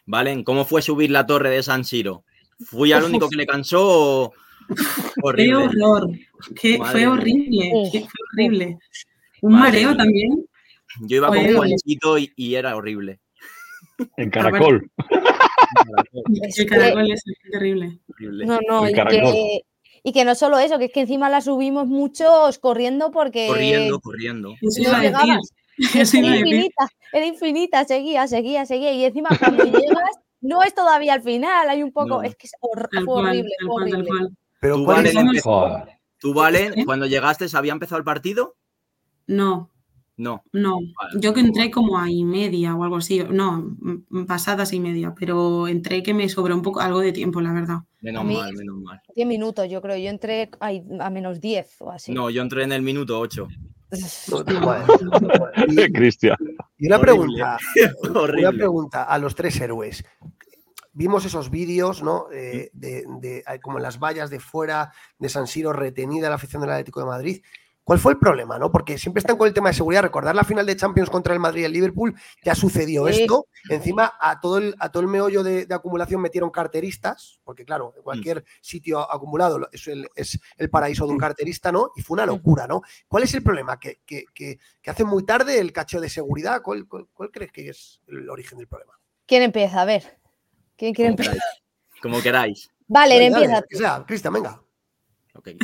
Valen, 0.06 0.44
¿cómo 0.44 0.64
fue 0.64 0.82
subir 0.82 1.10
la 1.10 1.26
torre 1.26 1.50
de 1.50 1.62
San 1.62 1.84
Siro? 1.84 2.24
¿Fui 2.58 2.92
al 2.92 3.04
único 3.04 3.28
que 3.28 3.36
le 3.36 3.46
cansó 3.46 4.32
Horrible. 5.22 5.68
Qué 6.60 6.76
horror. 6.76 6.90
fue 6.90 7.06
horrible. 7.06 7.70
fue 7.90 8.06
horrible. 8.32 8.78
Un 9.42 9.52
mareo 9.54 9.96
también. 9.96 10.44
Yo 11.00 11.16
iba 11.16 11.28
con 11.28 11.54
Juanchito 11.54 12.18
y, 12.18 12.32
y, 12.36 12.54
era 12.54 12.76
horrible. 12.76 13.20
En 14.16 14.30
caracol. 14.30 14.90
El 16.56 16.66
caracol 16.66 17.10
es 17.10 17.22
terrible. 17.50 18.00
No, 18.18 18.58
no, 18.68 18.88
y 18.88 18.94
que, 18.94 19.62
y 20.02 20.12
que, 20.12 20.24
no 20.24 20.34
solo 20.34 20.58
eso, 20.58 20.78
que 20.78 20.86
es 20.86 20.92
que 20.92 21.00
encima 21.00 21.28
la 21.28 21.40
subimos 21.40 21.86
muchos 21.86 22.58
corriendo 22.58 23.10
porque. 23.10 23.46
Corriendo, 23.48 24.00
corriendo. 24.00 24.54
No 24.60 25.00
llegabas. 25.00 25.52
Era 25.78 26.36
infinita, 26.36 26.88
era 27.12 27.26
infinita, 27.26 27.84
seguía, 27.84 28.26
seguía, 28.26 28.66
seguía. 28.66 28.92
Y 28.92 29.04
encima 29.04 29.28
cuando 29.38 29.62
llegas, 29.64 30.10
no 30.40 30.62
es 30.64 30.74
todavía 30.74 31.14
al 31.14 31.22
final, 31.22 31.68
hay 31.68 31.84
un 31.84 31.92
poco. 31.92 32.22
Es 32.22 32.34
que 32.34 32.48
es 32.48 32.52
horrible, 32.60 33.54
horrible. 33.68 34.28
Pero 34.60 34.74
¿Tú, 34.74 34.84
Valen, 34.84 35.14
¿Tú, 36.18 36.34
Valen, 36.34 36.84
cuando 36.84 37.06
llegaste, 37.06 37.46
¿había 37.54 37.72
empezado 37.72 37.98
el 37.98 38.04
partido? 38.04 38.56
No. 39.28 39.70
No. 40.18 40.42
No. 40.52 40.80
Yo 41.14 41.32
que 41.32 41.40
entré 41.40 41.70
como 41.70 41.98
a 41.98 42.10
y 42.10 42.24
media 42.24 42.74
o 42.74 42.82
algo 42.82 42.96
así. 42.96 43.22
No, 43.30 43.76
pasadas 44.26 44.72
y 44.72 44.80
media, 44.80 45.14
pero 45.18 45.68
entré 45.68 46.02
que 46.02 46.12
me 46.12 46.28
sobró 46.28 46.56
un 46.56 46.62
poco 46.62 46.80
algo 46.80 46.98
de 46.98 47.12
tiempo, 47.12 47.40
la 47.40 47.52
verdad. 47.52 47.78
Menos 48.00 48.24
mal, 48.24 48.52
menos 48.52 48.76
mal. 48.78 49.00
10 49.14 49.28
minutos, 49.28 49.70
yo 49.70 49.80
creo. 49.80 49.96
Yo 49.96 50.10
entré 50.10 50.50
a, 50.60 51.10
menos 51.10 51.40
10 51.40 51.76
o 51.80 51.92
así. 51.92 52.12
No, 52.12 52.30
yo 52.30 52.42
entré 52.42 52.64
en 52.64 52.72
el 52.72 52.82
minuto 52.82 53.18
8. 53.18 53.46
Cristian. 55.94 56.36
Y 56.78 56.88
una 56.88 56.98
pregunta, 56.98 57.56
una 58.10 58.52
pregunta 58.52 59.04
a 59.04 59.18
los 59.18 59.36
tres 59.36 59.60
héroes 59.60 60.04
vimos 60.94 61.24
esos 61.24 61.48
vídeos, 61.48 62.02
¿no? 62.02 62.26
de, 62.28 63.44
como 63.62 63.76
en 63.76 63.84
las 63.84 64.00
vallas 64.00 64.30
de 64.30 64.40
fuera 64.40 64.92
de 65.16 65.28
San 65.28 65.46
Siro 65.46 65.72
retenida 65.72 66.28
la 66.28 66.34
afición 66.34 66.60
del 66.60 66.72
Atlético 66.72 66.98
de 66.98 67.06
Madrid. 67.06 67.40
¿Cuál 67.88 68.00
fue 68.00 68.12
el 68.12 68.18
problema, 68.18 68.58
no? 68.58 68.70
Porque 68.70 68.98
siempre 68.98 69.20
están 69.20 69.38
con 69.38 69.48
el 69.48 69.54
tema 69.54 69.70
de 69.70 69.74
seguridad. 69.74 70.02
Recordar 70.02 70.34
la 70.34 70.44
final 70.44 70.66
de 70.66 70.76
Champions 70.76 71.08
contra 71.08 71.32
el 71.32 71.40
Madrid 71.40 71.62
y 71.62 71.64
el 71.64 71.72
Liverpool, 71.72 72.14
ya 72.44 72.54
sucedió 72.54 73.08
esto. 73.08 73.46
Encima, 73.70 74.12
a 74.20 74.40
todo 74.40 74.58
el, 74.58 74.74
a 74.78 74.90
todo 74.90 75.02
el 75.02 75.08
meollo 75.08 75.42
de, 75.42 75.66
acumulación 75.70 76.20
metieron 76.20 76.50
carteristas, 76.50 77.40
porque 77.44 77.64
claro, 77.64 77.94
mm. 77.96 78.02
cualquier 78.02 78.44
sitio 78.60 79.10
acumulado 79.10 79.70
es 79.72 79.88
el, 79.88 80.06
es 80.14 80.38
el, 80.58 80.68
paraíso 80.68 81.06
de 81.06 81.12
un 81.12 81.18
carterista, 81.18 81.72
¿no? 81.72 81.92
Y 81.96 82.02
fue 82.02 82.16
una 82.16 82.26
locura, 82.26 82.66
¿no? 82.66 82.82
¿Cuál 83.08 83.22
es 83.22 83.32
el 83.32 83.42
problema? 83.42 83.80
¿Que, 83.80 84.00
que, 84.04 84.26
que, 84.34 84.58
hace 84.86 85.04
muy 85.04 85.24
tarde 85.24 85.58
el 85.58 85.72
cacheo 85.72 86.02
de 86.02 86.10
seguridad? 86.10 86.60
¿Cuál, 86.60 86.86
cuál 86.86 87.30
crees 87.30 87.52
que 87.52 87.70
es 87.70 88.02
el 88.06 88.28
origen 88.28 88.58
del 88.58 88.68
problema? 88.68 89.00
¿Quién 89.24 89.44
empieza? 89.44 89.80
A 89.80 89.86
ver. 89.86 90.18
¿Quién 90.76 90.92
quiere 90.92 91.12
empezar? 91.12 91.38
Como 92.02 92.20
queráis. 92.20 92.68
Vale, 92.86 93.28
empieza. 93.28 93.62
sea, 93.70 94.04
Cristian, 94.06 94.34
venga. 94.34 94.62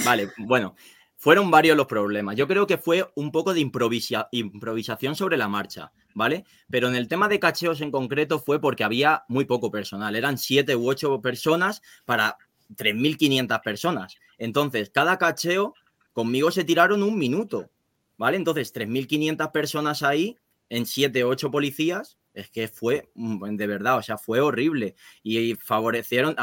vale, 0.07 0.31
bueno, 0.39 0.75
fueron 1.25 1.51
varios 1.51 1.75
los 1.75 1.87
problemas. 1.87 2.37
Yo 2.37 2.47
creo 2.47 2.67
que 2.67 2.77
fue 2.77 3.11
un 3.15 3.33
poco 3.33 3.55
de 3.55 3.61
improvisación 3.61 5.17
sobre 5.17 5.39
la 5.39 5.49
marcha, 5.49 5.91
¿vale? 6.13 6.45
Pero 6.69 6.87
en 6.89 6.97
el 6.97 7.09
tema 7.09 7.29
de 7.29 7.41
cacheos 7.41 7.81
en 7.81 7.91
concreto 7.91 8.39
fue 8.39 8.61
porque 8.61 8.85
había 8.85 9.25
muy 9.29 9.47
poco 9.47 9.71
personal. 9.71 10.17
Eran 10.17 10.37
siete 10.37 10.77
u 10.77 10.87
ocho 10.87 11.23
personas 11.23 11.81
para 12.05 12.37
3.500 12.77 13.63
personas. 13.63 14.17
Entonces, 14.37 14.91
cada 14.91 15.17
cacheo, 15.17 15.73
conmigo 16.13 16.51
se 16.51 16.63
tiraron 16.63 17.03
un 17.03 17.19
minuto, 17.19 17.71
¿vale? 18.19 18.37
Entonces, 18.37 18.75
3.500 18.75 19.51
personas 19.51 20.03
ahí, 20.03 20.37
en 20.69 20.85
siete 20.85 21.25
o 21.25 21.31
ocho 21.31 21.51
policías, 21.51 22.19
es 22.35 22.51
que 22.51 22.69
fue 22.69 23.09
mm, 23.15 23.57
de 23.57 23.67
verdad, 23.67 23.97
o 23.97 24.03
sea, 24.03 24.19
fue 24.19 24.41
horrible. 24.41 24.95
Y 25.23 25.55
favorecieron, 25.55 26.37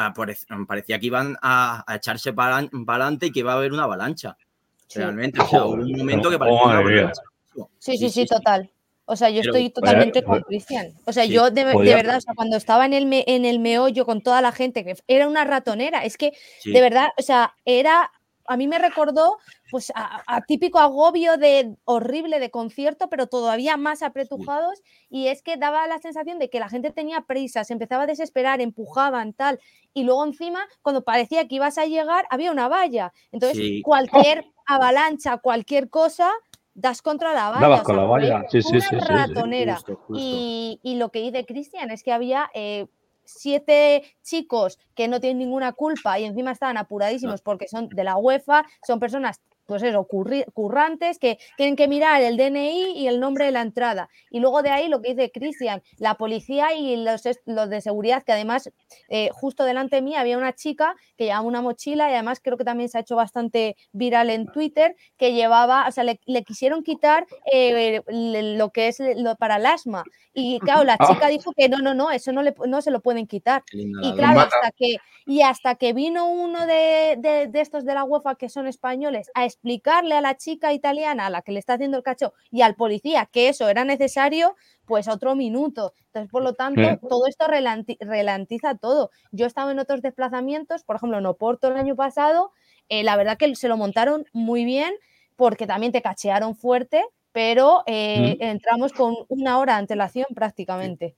parecía 0.67 0.99
que 0.99 1.05
iban 1.05 1.37
a, 1.43 1.85
echarse 1.95 2.33
para 2.33 2.67
adelante 2.87 3.27
y 3.27 3.31
que 3.31 3.41
iba 3.41 3.53
a 3.53 3.57
haber 3.57 3.73
una 3.73 3.83
avalancha. 3.83 4.37
Realmente, 4.95 5.41
o 5.41 5.47
sea, 5.47 5.65
hubo 5.65 5.73
un 5.73 5.97
momento 5.97 6.29
que 6.29 6.37
parecía 6.37 6.63
una 6.63 7.13
Sí, 7.79 7.97
sí, 7.97 8.09
sí, 8.09 8.25
total. 8.25 8.69
O 9.05 9.15
sea, 9.15 9.29
yo 9.29 9.41
estoy 9.41 9.69
totalmente 9.71 10.23
con 10.23 10.41
Cristian. 10.41 10.93
O 11.05 11.11
sea, 11.11 11.25
yo 11.25 11.49
de, 11.51 11.65
verdad, 11.65 12.17
o 12.17 12.21
sea, 12.21 12.33
cuando 12.33 12.55
estaba 12.55 12.85
en 12.85 12.93
el, 12.93 13.09
en 13.11 13.45
el 13.45 13.59
meollo 13.59 14.05
con 14.05 14.21
toda 14.21 14.41
la 14.41 14.51
gente, 14.51 14.85
que 14.85 14.95
era 15.07 15.27
una 15.27 15.43
ratonera, 15.43 16.05
es 16.05 16.17
que 16.17 16.31
de 16.63 16.81
verdad, 16.81 17.09
o 17.17 17.21
sea, 17.21 17.53
era 17.65 18.11
a 18.51 18.57
mí 18.57 18.67
me 18.67 18.79
recordó 18.79 19.37
pues 19.69 19.93
a, 19.95 20.41
típico 20.45 20.79
agobio 20.79 21.37
de 21.37 21.75
horrible 21.85 22.39
de 22.39 22.51
concierto, 22.51 23.09
pero 23.09 23.27
todavía 23.27 23.77
más 23.77 24.03
apretujados. 24.03 24.81
Y 25.09 25.27
es 25.27 25.41
que 25.41 25.55
daba 25.55 25.87
la 25.87 25.99
sensación 25.99 26.39
de 26.39 26.49
que 26.49 26.59
la 26.59 26.67
gente 26.67 26.91
tenía 26.91 27.21
prisa, 27.21 27.63
se 27.63 27.71
empezaba 27.71 28.03
a 28.03 28.07
desesperar, 28.07 28.59
empujaban 28.59 29.31
tal. 29.31 29.59
Y 29.93 30.03
luego 30.03 30.25
encima 30.25 30.67
cuando 30.81 31.03
parecía 31.03 31.47
que 31.47 31.55
ibas 31.55 31.77
a 31.77 31.85
llegar 31.85 32.25
había 32.29 32.51
una 32.51 32.67
valla. 32.67 33.13
Entonces, 33.31 33.81
cualquier 33.83 34.45
avalancha, 34.65 35.37
cualquier 35.37 35.89
cosa 35.89 36.31
das 36.73 37.01
contra 37.01 37.33
la 37.33 37.49
valla. 37.49 37.83
con 37.83 37.95
la 37.97 38.03
valla, 38.03 38.45
sí, 38.49 38.61
sí, 38.61 38.79
sí, 38.81 38.95
ratonera. 38.95 39.79
Y, 40.15 40.79
lo 40.97 41.09
que 41.09 41.21
dice 41.21 41.45
Cristian 41.45 41.91
es 41.91 42.03
que 42.03 42.13
había 42.13 42.49
eh, 42.53 42.87
siete 43.25 44.03
chicos 44.23 44.79
que 44.95 45.07
no 45.07 45.19
tienen 45.19 45.39
ninguna 45.39 45.73
culpa 45.73 46.19
y 46.19 46.25
encima 46.25 46.51
estaban 46.51 46.77
apuradísimos 46.77 47.41
porque 47.41 47.67
son 47.67 47.89
de 47.89 48.03
la 48.03 48.17
UEFA, 48.17 48.65
son 48.85 48.99
personas 48.99 49.41
pues 49.71 49.83
eso, 49.83 50.05
currantes 50.53 51.17
que 51.17 51.39
tienen 51.55 51.77
que 51.77 51.87
mirar 51.87 52.21
el 52.21 52.35
DNI 52.35 52.91
y 52.97 53.07
el 53.07 53.21
nombre 53.21 53.45
de 53.45 53.51
la 53.51 53.61
entrada. 53.61 54.09
Y 54.29 54.41
luego 54.41 54.63
de 54.63 54.69
ahí 54.69 54.89
lo 54.89 55.01
que 55.01 55.13
dice 55.13 55.31
Cristian, 55.31 55.81
la 55.97 56.15
policía 56.15 56.73
y 56.73 56.97
los, 56.97 57.21
los, 57.45 57.69
de 57.69 57.79
seguridad, 57.79 58.21
que 58.23 58.33
además 58.33 58.69
eh, 59.07 59.29
justo 59.31 59.63
delante 59.63 59.95
de 59.95 60.01
mí 60.01 60.13
había 60.13 60.37
una 60.37 60.51
chica 60.51 60.93
que 61.17 61.23
llevaba 61.23 61.45
una 61.45 61.61
mochila 61.61 62.09
y 62.09 62.15
además 62.15 62.41
creo 62.43 62.57
que 62.57 62.65
también 62.65 62.89
se 62.89 62.97
ha 62.97 63.01
hecho 63.01 63.15
bastante 63.15 63.77
viral 63.93 64.29
en 64.29 64.45
Twitter, 64.47 64.97
que 65.15 65.31
llevaba, 65.31 65.87
o 65.87 65.91
sea, 65.93 66.03
le, 66.03 66.19
quisieron 66.43 66.83
quitar 66.83 67.25
eh, 67.49 68.01
lo 68.09 68.71
que 68.71 68.89
es 68.89 68.99
lo 68.99 69.37
para 69.37 69.55
el 69.55 69.67
asma. 69.67 70.03
Y 70.33 70.59
claro, 70.59 70.83
la 70.83 70.97
chica 70.97 71.27
dijo 71.29 71.53
que 71.55 71.69
no, 71.69 71.77
no, 71.77 71.93
no, 71.93 72.11
eso 72.11 72.33
no, 72.33 72.41
le, 72.41 72.53
no 72.67 72.81
se 72.81 72.91
lo 72.91 72.99
pueden 72.99 73.25
quitar. 73.25 73.63
Y 73.71 74.13
claro, 74.15 74.41
hasta 74.41 74.71
que, 74.71 74.97
y 75.25 75.43
hasta 75.43 75.75
que 75.75 75.93
vino 75.93 76.29
uno 76.29 76.65
de, 76.65 77.15
de, 77.19 77.47
de 77.47 77.61
estos 77.61 77.85
de 77.85 77.93
la 77.93 78.03
UEFA 78.03 78.35
que 78.35 78.49
son 78.49 78.67
españoles 78.67 79.31
a 79.33 79.45
explicarle 79.61 80.15
a 80.15 80.21
la 80.21 80.37
chica 80.37 80.73
italiana 80.73 81.27
a 81.27 81.29
la 81.29 81.43
que 81.43 81.51
le 81.51 81.59
está 81.59 81.73
haciendo 81.73 81.97
el 81.97 82.03
cacho 82.03 82.33
y 82.49 82.61
al 82.61 82.73
policía 82.73 83.29
que 83.31 83.47
eso 83.47 83.69
era 83.69 83.85
necesario, 83.85 84.55
pues 84.85 85.07
otro 85.07 85.35
minuto. 85.35 85.93
Entonces, 86.07 86.31
por 86.31 86.41
lo 86.41 86.53
tanto, 86.53 86.81
todo 87.07 87.27
esto 87.27 87.45
relantiza 87.47 88.75
todo. 88.75 89.11
Yo 89.31 89.45
he 89.45 89.47
estado 89.47 89.69
en 89.69 89.77
otros 89.77 90.01
desplazamientos, 90.01 90.83
por 90.83 90.95
ejemplo, 90.95 91.19
en 91.19 91.27
Oporto 91.27 91.67
el 91.67 91.77
año 91.77 91.95
pasado, 91.95 92.51
eh, 92.89 93.03
la 93.03 93.15
verdad 93.15 93.37
que 93.37 93.55
se 93.55 93.67
lo 93.67 93.77
montaron 93.77 94.25
muy 94.33 94.65
bien 94.65 94.93
porque 95.35 95.67
también 95.67 95.91
te 95.91 96.01
cachearon 96.01 96.55
fuerte, 96.55 97.03
pero 97.31 97.83
eh, 97.85 98.37
entramos 98.39 98.93
con 98.93 99.15
una 99.29 99.59
hora 99.59 99.73
de 99.73 99.79
antelación 99.79 100.25
prácticamente. 100.33 101.15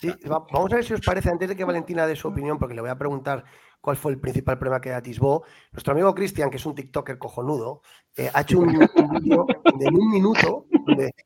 Sí, 0.00 0.10
vamos 0.24 0.72
a 0.72 0.76
ver 0.76 0.84
si 0.84 0.94
os 0.94 1.00
parece, 1.00 1.30
antes 1.30 1.48
de 1.48 1.56
que 1.56 1.64
Valentina 1.64 2.06
dé 2.06 2.14
su 2.14 2.28
opinión, 2.28 2.58
porque 2.58 2.74
le 2.74 2.80
voy 2.80 2.90
a 2.90 2.96
preguntar 2.96 3.44
cuál 3.80 3.96
fue 3.96 4.12
el 4.12 4.20
principal 4.20 4.58
problema 4.58 4.80
que 4.80 4.92
atisbó. 4.92 5.44
Nuestro 5.72 5.92
amigo 5.92 6.14
Cristian, 6.14 6.50
que 6.50 6.56
es 6.56 6.66
un 6.66 6.74
TikToker 6.74 7.18
cojonudo, 7.18 7.82
eh, 8.16 8.30
ha 8.32 8.42
hecho 8.42 8.58
un, 8.58 8.68
vídeo 8.68 9.46
de 9.78 9.88
un 9.88 10.10
minuto. 10.10 10.66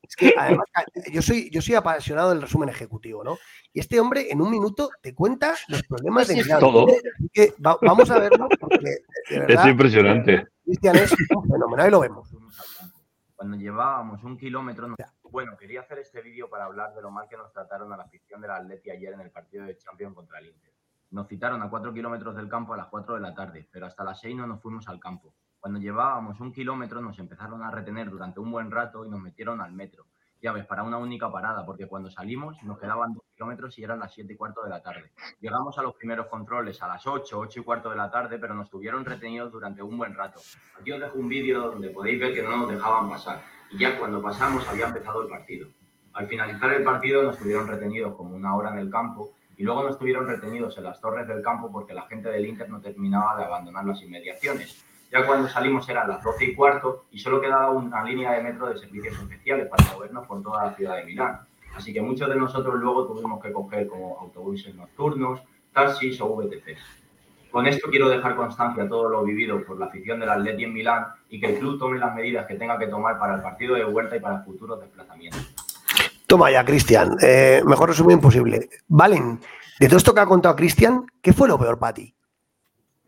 es 0.01 0.15
que 0.15 0.33
además, 0.37 0.65
yo 1.11 1.21
soy, 1.21 1.49
yo 1.51 1.61
soy 1.61 1.75
apasionado 1.75 2.29
del 2.29 2.41
resumen 2.41 2.69
ejecutivo, 2.69 3.23
¿no? 3.23 3.37
Y 3.73 3.79
este 3.79 3.99
hombre 3.99 4.31
en 4.31 4.41
un 4.41 4.49
minuto 4.49 4.89
te 5.01 5.13
cuenta 5.13 5.55
los 5.67 5.83
problemas 5.83 6.27
de 6.27 6.43
Todo. 6.59 6.87
que 7.33 7.53
vamos 7.59 8.09
a 8.09 8.19
verlo 8.19 8.47
porque 8.59 8.99
es 9.29 9.65
impresionante. 9.65 10.47
Cristian 10.63 10.95
es 10.95 11.11
un 11.35 11.43
fenómeno, 11.43 11.87
y 11.87 11.91
lo 11.91 11.99
vemos. 11.99 12.29
Cuando 13.35 13.57
llevábamos 13.57 14.23
un 14.23 14.37
kilómetro, 14.37 14.95
bueno, 15.29 15.57
quería 15.57 15.81
hacer 15.81 15.99
este 15.99 16.21
vídeo 16.21 16.49
para 16.49 16.65
hablar 16.65 16.95
de 16.95 17.01
lo 17.01 17.11
mal 17.11 17.27
que 17.29 17.35
nos 17.35 17.51
trataron 17.51 17.91
a 17.91 17.97
la 17.97 18.03
afición 18.03 18.39
del 18.41 18.51
Atleti 18.51 18.89
ayer 18.89 19.13
en 19.13 19.19
el 19.19 19.31
partido 19.31 19.65
de 19.65 19.77
Champions 19.77 20.15
contra 20.15 20.39
el 20.39 20.47
Inter. 20.47 20.74
Nos 21.15 21.29
citaron 21.29 21.61
a 21.61 21.69
cuatro 21.69 21.93
kilómetros 21.93 22.35
del 22.35 22.49
campo 22.49 22.73
a 22.73 22.77
las 22.77 22.87
cuatro 22.87 23.15
de 23.15 23.21
la 23.21 23.33
tarde, 23.33 23.69
pero 23.71 23.85
hasta 23.85 24.03
las 24.03 24.19
seis 24.19 24.35
no 24.35 24.45
nos 24.45 24.61
fuimos 24.61 24.85
al 24.89 24.99
campo. 24.99 25.33
Cuando 25.61 25.79
llevábamos 25.79 26.41
un 26.41 26.51
kilómetro 26.51 26.99
nos 26.99 27.17
empezaron 27.19 27.63
a 27.63 27.71
retener 27.71 28.09
durante 28.09 28.41
un 28.41 28.51
buen 28.51 28.69
rato 28.69 29.05
y 29.05 29.09
nos 29.09 29.21
metieron 29.21 29.61
al 29.61 29.71
metro. 29.71 30.07
Ya 30.41 30.51
ves, 30.51 30.65
para 30.65 30.83
una 30.83 30.97
única 30.97 31.31
parada, 31.31 31.65
porque 31.65 31.87
cuando 31.87 32.11
salimos 32.11 32.61
nos 32.63 32.77
quedaban 32.77 33.13
dos 33.13 33.23
kilómetros 33.33 33.79
y 33.79 33.85
eran 33.85 33.99
las 33.99 34.13
siete 34.13 34.33
y 34.33 34.35
cuarto 34.35 34.61
de 34.61 34.69
la 34.69 34.81
tarde. 34.81 35.13
Llegamos 35.39 35.77
a 35.77 35.83
los 35.83 35.95
primeros 35.95 36.27
controles 36.27 36.83
a 36.83 36.89
las 36.89 37.07
ocho, 37.07 37.39
ocho 37.39 37.61
y 37.61 37.63
cuarto 37.63 37.89
de 37.89 37.95
la 37.95 38.11
tarde, 38.11 38.37
pero 38.37 38.53
nos 38.53 38.69
tuvieron 38.69 39.05
retenidos 39.05 39.53
durante 39.53 39.81
un 39.81 39.97
buen 39.97 40.13
rato. 40.15 40.41
Aquí 40.77 40.91
os 40.91 40.99
dejo 40.99 41.17
un 41.17 41.29
vídeo 41.29 41.61
donde 41.61 41.91
podéis 41.91 42.19
ver 42.19 42.33
que 42.33 42.43
no 42.43 42.57
nos 42.57 42.69
dejaban 42.69 43.09
pasar. 43.09 43.41
Y 43.71 43.77
ya 43.77 43.97
cuando 43.97 44.21
pasamos 44.21 44.67
había 44.67 44.87
empezado 44.87 45.21
el 45.21 45.29
partido. 45.29 45.69
Al 46.11 46.27
finalizar 46.27 46.73
el 46.73 46.83
partido 46.83 47.23
nos 47.23 47.37
tuvieron 47.37 47.67
retenidos 47.67 48.15
como 48.15 48.35
una 48.35 48.53
hora 48.53 48.71
en 48.71 48.79
el 48.79 48.89
campo 48.89 49.31
y 49.57 49.63
luego 49.63 49.83
no 49.83 49.89
estuvieron 49.89 50.27
retenidos 50.27 50.77
en 50.77 50.83
las 50.83 50.99
torres 50.99 51.27
del 51.27 51.41
campo 51.41 51.71
porque 51.71 51.93
la 51.93 52.03
gente 52.03 52.29
del 52.29 52.45
Inter 52.45 52.69
no 52.69 52.81
terminaba 52.81 53.37
de 53.37 53.45
abandonar 53.45 53.85
las 53.85 54.01
inmediaciones. 54.01 54.83
Ya 55.11 55.25
cuando 55.25 55.47
salimos 55.47 55.87
eran 55.87 56.09
las 56.09 56.23
12 56.23 56.45
y 56.45 56.55
cuarto 56.55 57.05
y 57.11 57.19
solo 57.19 57.39
quedaba 57.39 57.71
una 57.71 58.03
línea 58.03 58.33
de 58.33 58.43
metro 58.43 58.67
de 58.67 58.77
servicios 58.77 59.17
especiales 59.17 59.67
para 59.67 59.85
movernos 59.93 60.27
por 60.27 60.41
toda 60.43 60.65
la 60.65 60.73
ciudad 60.73 60.97
de 60.97 61.05
Milán. 61.05 61.39
Así 61.75 61.93
que 61.93 62.01
muchos 62.01 62.27
de 62.29 62.35
nosotros 62.35 62.75
luego 62.75 63.05
tuvimos 63.05 63.41
que 63.41 63.51
coger 63.51 63.87
como 63.87 64.17
autobuses 64.19 64.75
nocturnos, 64.75 65.41
taxis 65.73 66.19
o 66.21 66.35
VTCs. 66.35 67.05
Con 67.51 67.67
esto 67.67 67.89
quiero 67.89 68.09
dejar 68.09 68.35
constancia 68.35 68.87
todo 68.89 69.07
lo 69.07 69.23
vivido 69.23 69.63
por 69.63 69.79
la 69.79 69.85
afición 69.85 70.19
del 70.19 70.29
Atleti 70.29 70.65
en 70.65 70.73
Milán 70.73 71.05
y 71.29 71.39
que 71.39 71.53
el 71.53 71.59
club 71.59 71.79
tome 71.79 71.97
las 71.97 72.13
medidas 72.13 72.45
que 72.47 72.55
tenga 72.55 72.77
que 72.77 72.87
tomar 72.87 73.17
para 73.17 73.35
el 73.35 73.41
partido 73.41 73.75
de 73.75 73.85
vuelta 73.85 74.17
y 74.17 74.19
para 74.19 74.41
futuros 74.41 74.81
desplazamientos. 74.81 75.54
Toma 76.27 76.51
ya, 76.51 76.65
Cristian. 76.65 77.17
Eh, 77.21 77.61
mejor 77.65 77.89
resumen 77.89 78.17
imposible. 78.17 78.69
Valen, 78.87 79.39
de 79.79 79.87
todo 79.87 79.97
esto 79.97 80.13
que 80.13 80.21
ha 80.21 80.25
contado 80.25 80.55
Cristian, 80.55 81.05
¿qué 81.21 81.33
fue 81.33 81.47
lo 81.47 81.59
peor 81.59 81.77
para 81.77 81.93
ti? 81.93 82.15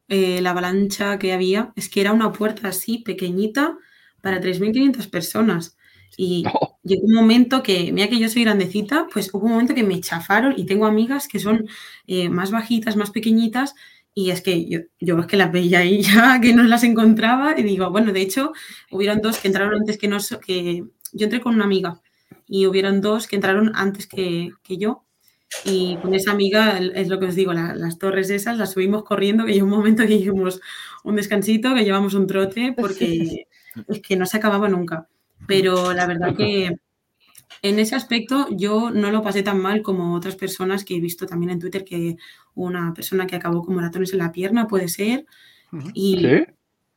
Eh, 0.10 0.40
la 0.42 0.52
avalancha 0.52 1.18
que 1.20 1.34
había, 1.34 1.74
es 1.76 1.90
que 1.90 2.02
era 2.02 2.14
una 2.14 2.32
puerta 2.32 2.70
así 2.70 3.00
pequeñita 3.00 3.78
para 4.22 4.40
3.500 4.40 5.10
personas. 5.10 5.78
Y 6.16 6.46
llegó 6.84 7.06
un 7.06 7.14
momento 7.14 7.62
que, 7.62 7.92
mira 7.92 8.08
que 8.08 8.20
yo 8.20 8.30
soy 8.30 8.44
grandecita, 8.44 9.08
pues 9.12 9.34
hubo 9.34 9.46
un 9.46 9.52
momento 9.52 9.76
que 9.76 9.84
me 9.84 10.00
chafaron 10.00 10.54
y 10.56 10.66
tengo 10.66 10.86
amigas 10.86 11.28
que 11.28 11.40
son 11.40 11.68
eh, 12.08 12.30
más 12.30 12.52
bajitas, 12.52 12.96
más 12.96 13.12
pequeñitas, 13.12 13.76
y 14.14 14.32
es 14.32 14.42
que 14.42 14.68
yo, 14.68 14.80
yo, 15.00 15.20
es 15.20 15.28
que 15.28 15.38
las 15.38 15.52
veía 15.52 15.80
ahí 15.80 16.02
ya, 16.02 16.40
que 16.42 16.54
no 16.54 16.64
las 16.64 16.84
encontraba, 16.84 17.58
y 17.58 17.64
digo, 17.64 17.90
bueno, 17.92 18.14
de 18.14 18.22
hecho, 18.22 18.52
hubieron 18.92 19.22
dos 19.22 19.38
que 19.38 19.48
entraron 19.48 19.76
antes 19.76 19.98
que 19.98 20.08
nosotros, 20.08 20.46
que 20.46 20.86
yo 21.14 21.26
entré 21.26 21.42
con 21.42 21.56
una 21.56 21.66
amiga, 21.66 22.02
y 22.48 22.66
hubieron 22.66 23.02
dos 23.02 23.28
que 23.28 23.36
entraron 23.36 23.72
antes 23.76 24.08
que, 24.08 24.52
que 24.64 24.78
yo, 24.78 25.04
y 25.64 25.98
con 25.98 26.14
esa 26.14 26.32
amiga, 26.32 26.78
es 26.78 27.08
lo 27.08 27.20
que 27.20 27.28
os 27.28 27.36
digo, 27.36 27.54
las 27.54 27.98
torres 27.98 28.30
esas 28.30 28.58
las 28.58 28.74
subimos 28.74 29.04
corriendo, 29.04 29.46
que 29.46 29.54
llegó 29.54 29.66
un 29.66 29.72
momento 29.72 30.06
que 30.06 30.16
hicimos 30.16 30.60
un 31.04 31.16
descansito, 31.16 31.74
que 31.74 31.86
llevamos 31.86 32.14
un 32.14 32.28
trote, 32.28 32.74
porque 32.78 33.48
es 33.88 34.02
que 34.02 34.16
no 34.16 34.26
se 34.26 34.38
acababa 34.38 34.68
nunca. 34.68 35.08
Pero 35.48 35.94
la 35.94 36.06
verdad 36.06 36.36
que 36.36 36.72
en 37.62 37.80
ese 37.80 37.96
aspecto 37.96 38.48
yo 38.52 38.92
no 38.92 39.10
lo 39.12 39.22
pasé 39.22 39.42
tan 39.42 39.60
mal 39.60 39.82
como 39.82 40.16
otras 40.16 40.36
personas 40.36 40.84
que 40.84 40.98
he 40.98 41.00
visto 41.00 41.26
también 41.26 41.52
en 41.52 41.60
Twitter, 41.60 41.86
que 41.86 42.18
una 42.54 42.94
persona 42.94 43.26
que 43.26 43.36
acabó 43.36 43.64
con 43.64 43.76
moratones 43.76 44.12
en 44.12 44.20
la 44.20 44.32
pierna 44.32 44.68
puede 44.68 44.90
ser. 44.90 45.26
Y 45.94 46.28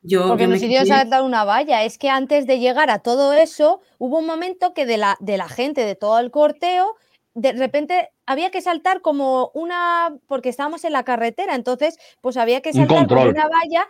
yo, 0.01 0.27
Porque 0.27 0.47
no 0.47 0.57
se 0.57 0.85
saltar 0.85 1.21
una 1.23 1.43
valla. 1.43 1.83
Es 1.83 1.97
que 1.97 2.09
antes 2.09 2.47
de 2.47 2.59
llegar 2.59 2.89
a 2.89 2.99
todo 2.99 3.33
eso, 3.33 3.81
hubo 3.99 4.19
un 4.19 4.25
momento 4.25 4.73
que 4.73 4.85
de 4.85 4.97
la, 4.97 5.17
de 5.19 5.37
la 5.37 5.47
gente, 5.47 5.85
de 5.85 5.95
todo 5.95 6.19
el 6.19 6.31
corteo, 6.31 6.95
de 7.33 7.53
repente 7.53 8.09
había 8.25 8.49
que 8.49 8.61
saltar 8.61 9.01
como 9.01 9.51
una, 9.53 10.17
porque 10.27 10.49
estábamos 10.49 10.83
en 10.83 10.93
la 10.93 11.03
carretera, 11.03 11.55
entonces 11.55 11.97
pues 12.19 12.35
había 12.37 12.61
que 12.61 12.73
saltar 12.73 13.07
como 13.07 13.21
una 13.21 13.47
valla 13.47 13.87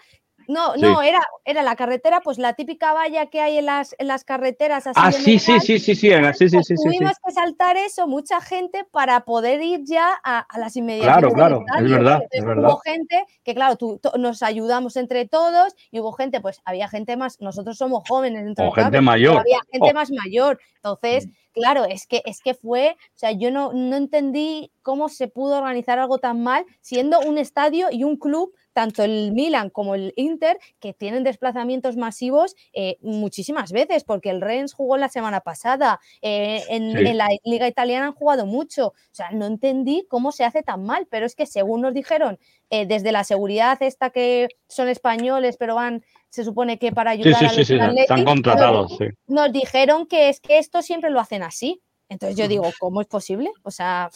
no, 0.52 0.76
no, 0.76 1.02
era, 1.02 1.22
era 1.46 1.64
la 1.64 1.78
carretera, 1.78 2.20
pues 2.20 2.38
la 2.38 2.54
típica 2.54 2.92
valla 2.92 3.28
que 3.28 3.40
hay 3.40 3.58
en 3.58 3.68
las, 3.68 3.96
en 3.98 4.08
las 4.08 4.26
carreteras. 4.26 4.86
Así 4.86 5.00
ah, 5.02 5.12
sí, 5.12 5.40
sí, 5.40 5.60
sí, 5.62 5.80
sí, 5.80 5.96
sí, 5.96 5.96
sí, 5.96 6.76
Tuvimos 6.76 7.14
que 7.26 7.32
saltar 7.32 7.78
eso, 7.78 8.06
mucha 8.06 8.42
gente, 8.42 8.84
para 8.92 9.22
poder 9.24 9.62
ir 9.62 9.86
ya 9.86 10.20
a, 10.22 10.46
las 10.60 10.76
inmediaciones. 10.76 11.34
Claro, 11.34 11.64
claro, 11.64 12.22
es 12.32 12.44
verdad, 12.44 12.70
Hubo 12.70 12.78
gente 12.80 13.26
que, 13.46 13.56
claro, 13.56 13.78
tú, 13.78 14.02
nos 14.20 14.44
ayudamos 14.44 14.98
entre 14.98 15.26
todos 15.26 15.74
y 15.90 16.02
hubo 16.02 16.12
gente, 16.12 16.42
pues 16.42 16.60
había 16.66 16.90
gente 16.90 17.16
más, 17.16 17.40
nosotros 17.40 17.78
somos 17.78 18.04
jóvenes. 18.10 18.46
Entonces, 18.46 18.74
o 18.74 18.76
gente 18.76 19.00
mayor. 19.00 19.40
Había 19.40 19.60
gente 19.72 19.92
oh. 19.92 19.94
más 19.94 20.12
mayor. 20.12 20.60
Entonces, 20.76 21.28
mm. 21.28 21.32
claro, 21.54 21.86
es 21.86 22.08
que, 22.08 22.22
es 22.26 22.42
que 22.42 22.56
fue, 22.56 22.98
o 23.00 23.18
sea, 23.18 23.32
yo 23.32 23.52
no, 23.52 23.72
no 23.72 23.96
entendí 23.96 24.70
cómo 24.82 25.08
se 25.08 25.30
pudo 25.30 25.60
organizar 25.60 25.98
algo 25.98 26.18
tan 26.18 26.44
mal 26.44 26.66
siendo 26.82 27.22
un 27.22 27.38
estadio 27.38 27.88
y 27.90 28.04
un 28.04 28.18
club 28.18 28.54
tanto 28.74 29.04
el 29.04 29.32
Milan 29.32 29.70
como 29.70 29.96
el 29.96 30.14
Inter, 30.16 30.60
que 30.80 30.94
tienen 30.94 31.24
desplazamientos 31.24 31.98
masivos 31.98 32.56
eh, 32.74 32.98
muchísimas 33.02 33.72
veces, 33.72 34.04
porque 34.04 34.30
el 34.30 34.42
Rennes 34.42 34.74
jugó 34.74 34.98
la 34.98 35.10
semana 35.10 35.42
pasada, 35.42 36.00
eh, 36.22 36.64
en, 36.70 37.18
la 37.18 37.28
Liga 37.44 37.68
Italiana 37.68 38.08
han 38.08 38.14
jugado 38.14 38.46
mucho. 38.46 38.88
O 38.88 39.14
sea, 39.14 39.32
no 39.32 39.46
entendí 39.46 40.06
cómo 40.10 40.32
se 40.32 40.44
hace 40.44 40.64
tan 40.64 40.84
mal, 40.84 41.08
pero 41.10 41.26
es 41.26 41.36
que 41.36 41.46
según 41.46 41.82
nos 41.82 41.94
dijeron, 41.94 42.40
eh, 42.70 42.86
desde 42.86 43.12
la 43.12 43.24
seguridad 43.24 43.82
esta 43.82 44.10
que 44.10 44.48
son 44.68 44.88
españoles, 44.88 45.58
pero 45.58 45.76
van 45.76 46.04
se 46.30 46.46
supone 46.46 46.80
que 46.80 46.94
para 46.94 47.12
ayudar 47.12 47.46
a 47.46 47.54
los 47.54 47.70
Están 47.70 48.24
contratados, 48.24 48.98
nos 49.28 49.52
dijeron 49.52 50.08
que 50.08 50.30
es 50.30 50.40
que 50.40 50.58
esto 50.58 50.82
siempre 50.82 51.10
lo 51.10 51.20
hacen 51.20 51.44
así. 51.44 51.82
Entonces 52.08 52.38
yo 52.38 52.48
digo, 52.48 52.70
¿cómo 52.80 53.02
es 53.02 53.08
posible? 53.08 53.52
O 53.64 53.72
sea, 53.72 54.10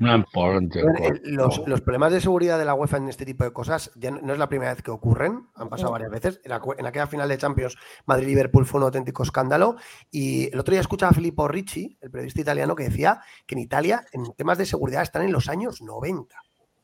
eh, 0.00 1.20
los, 1.22 1.60
problemas 1.80 2.12
de 2.12 2.20
seguridad 2.20 2.58
de 2.58 2.64
la 2.64 2.74
UEFA 2.74 2.96
en 2.96 3.08
este 3.08 3.24
tipo 3.24 3.44
de 3.44 3.52
cosas 3.52 3.92
ya 3.94 4.10
no, 4.10 4.32
es 4.32 4.38
la 4.38 4.48
primera 4.48 4.74
vez 4.74 4.82
que 4.82 4.90
ocurren, 4.90 5.46
han 5.54 5.68
pasado 5.68 5.92
varias 5.92 6.10
veces. 6.10 6.40
En, 6.44 6.52
aquella 6.86 7.06
final 7.06 7.28
de 7.28 7.38
Champions, 7.38 7.76
Madrid-Liverpool 8.06 8.66
fue 8.66 8.80
un 8.80 8.84
auténtico 8.84 9.22
escándalo. 9.22 9.76
Y 10.10 10.52
el 10.52 10.58
otro 10.58 10.72
día 10.72 10.80
escuchaba 10.80 11.10
a 11.10 11.14
Filippo 11.14 11.46
Ricci, 11.46 11.96
el 12.00 12.10
periodista 12.10 12.40
italiano, 12.40 12.74
que 12.74 12.84
decía 12.84 13.20
que 13.46 13.54
en 13.54 13.60
Italia, 13.60 14.04
en 14.12 14.32
temas 14.34 14.58
de 14.58 14.66
seguridad, 14.66 15.02
están 15.02 15.22
en 15.22 15.32
los 15.32 15.48
años 15.48 15.80
90 15.80 16.34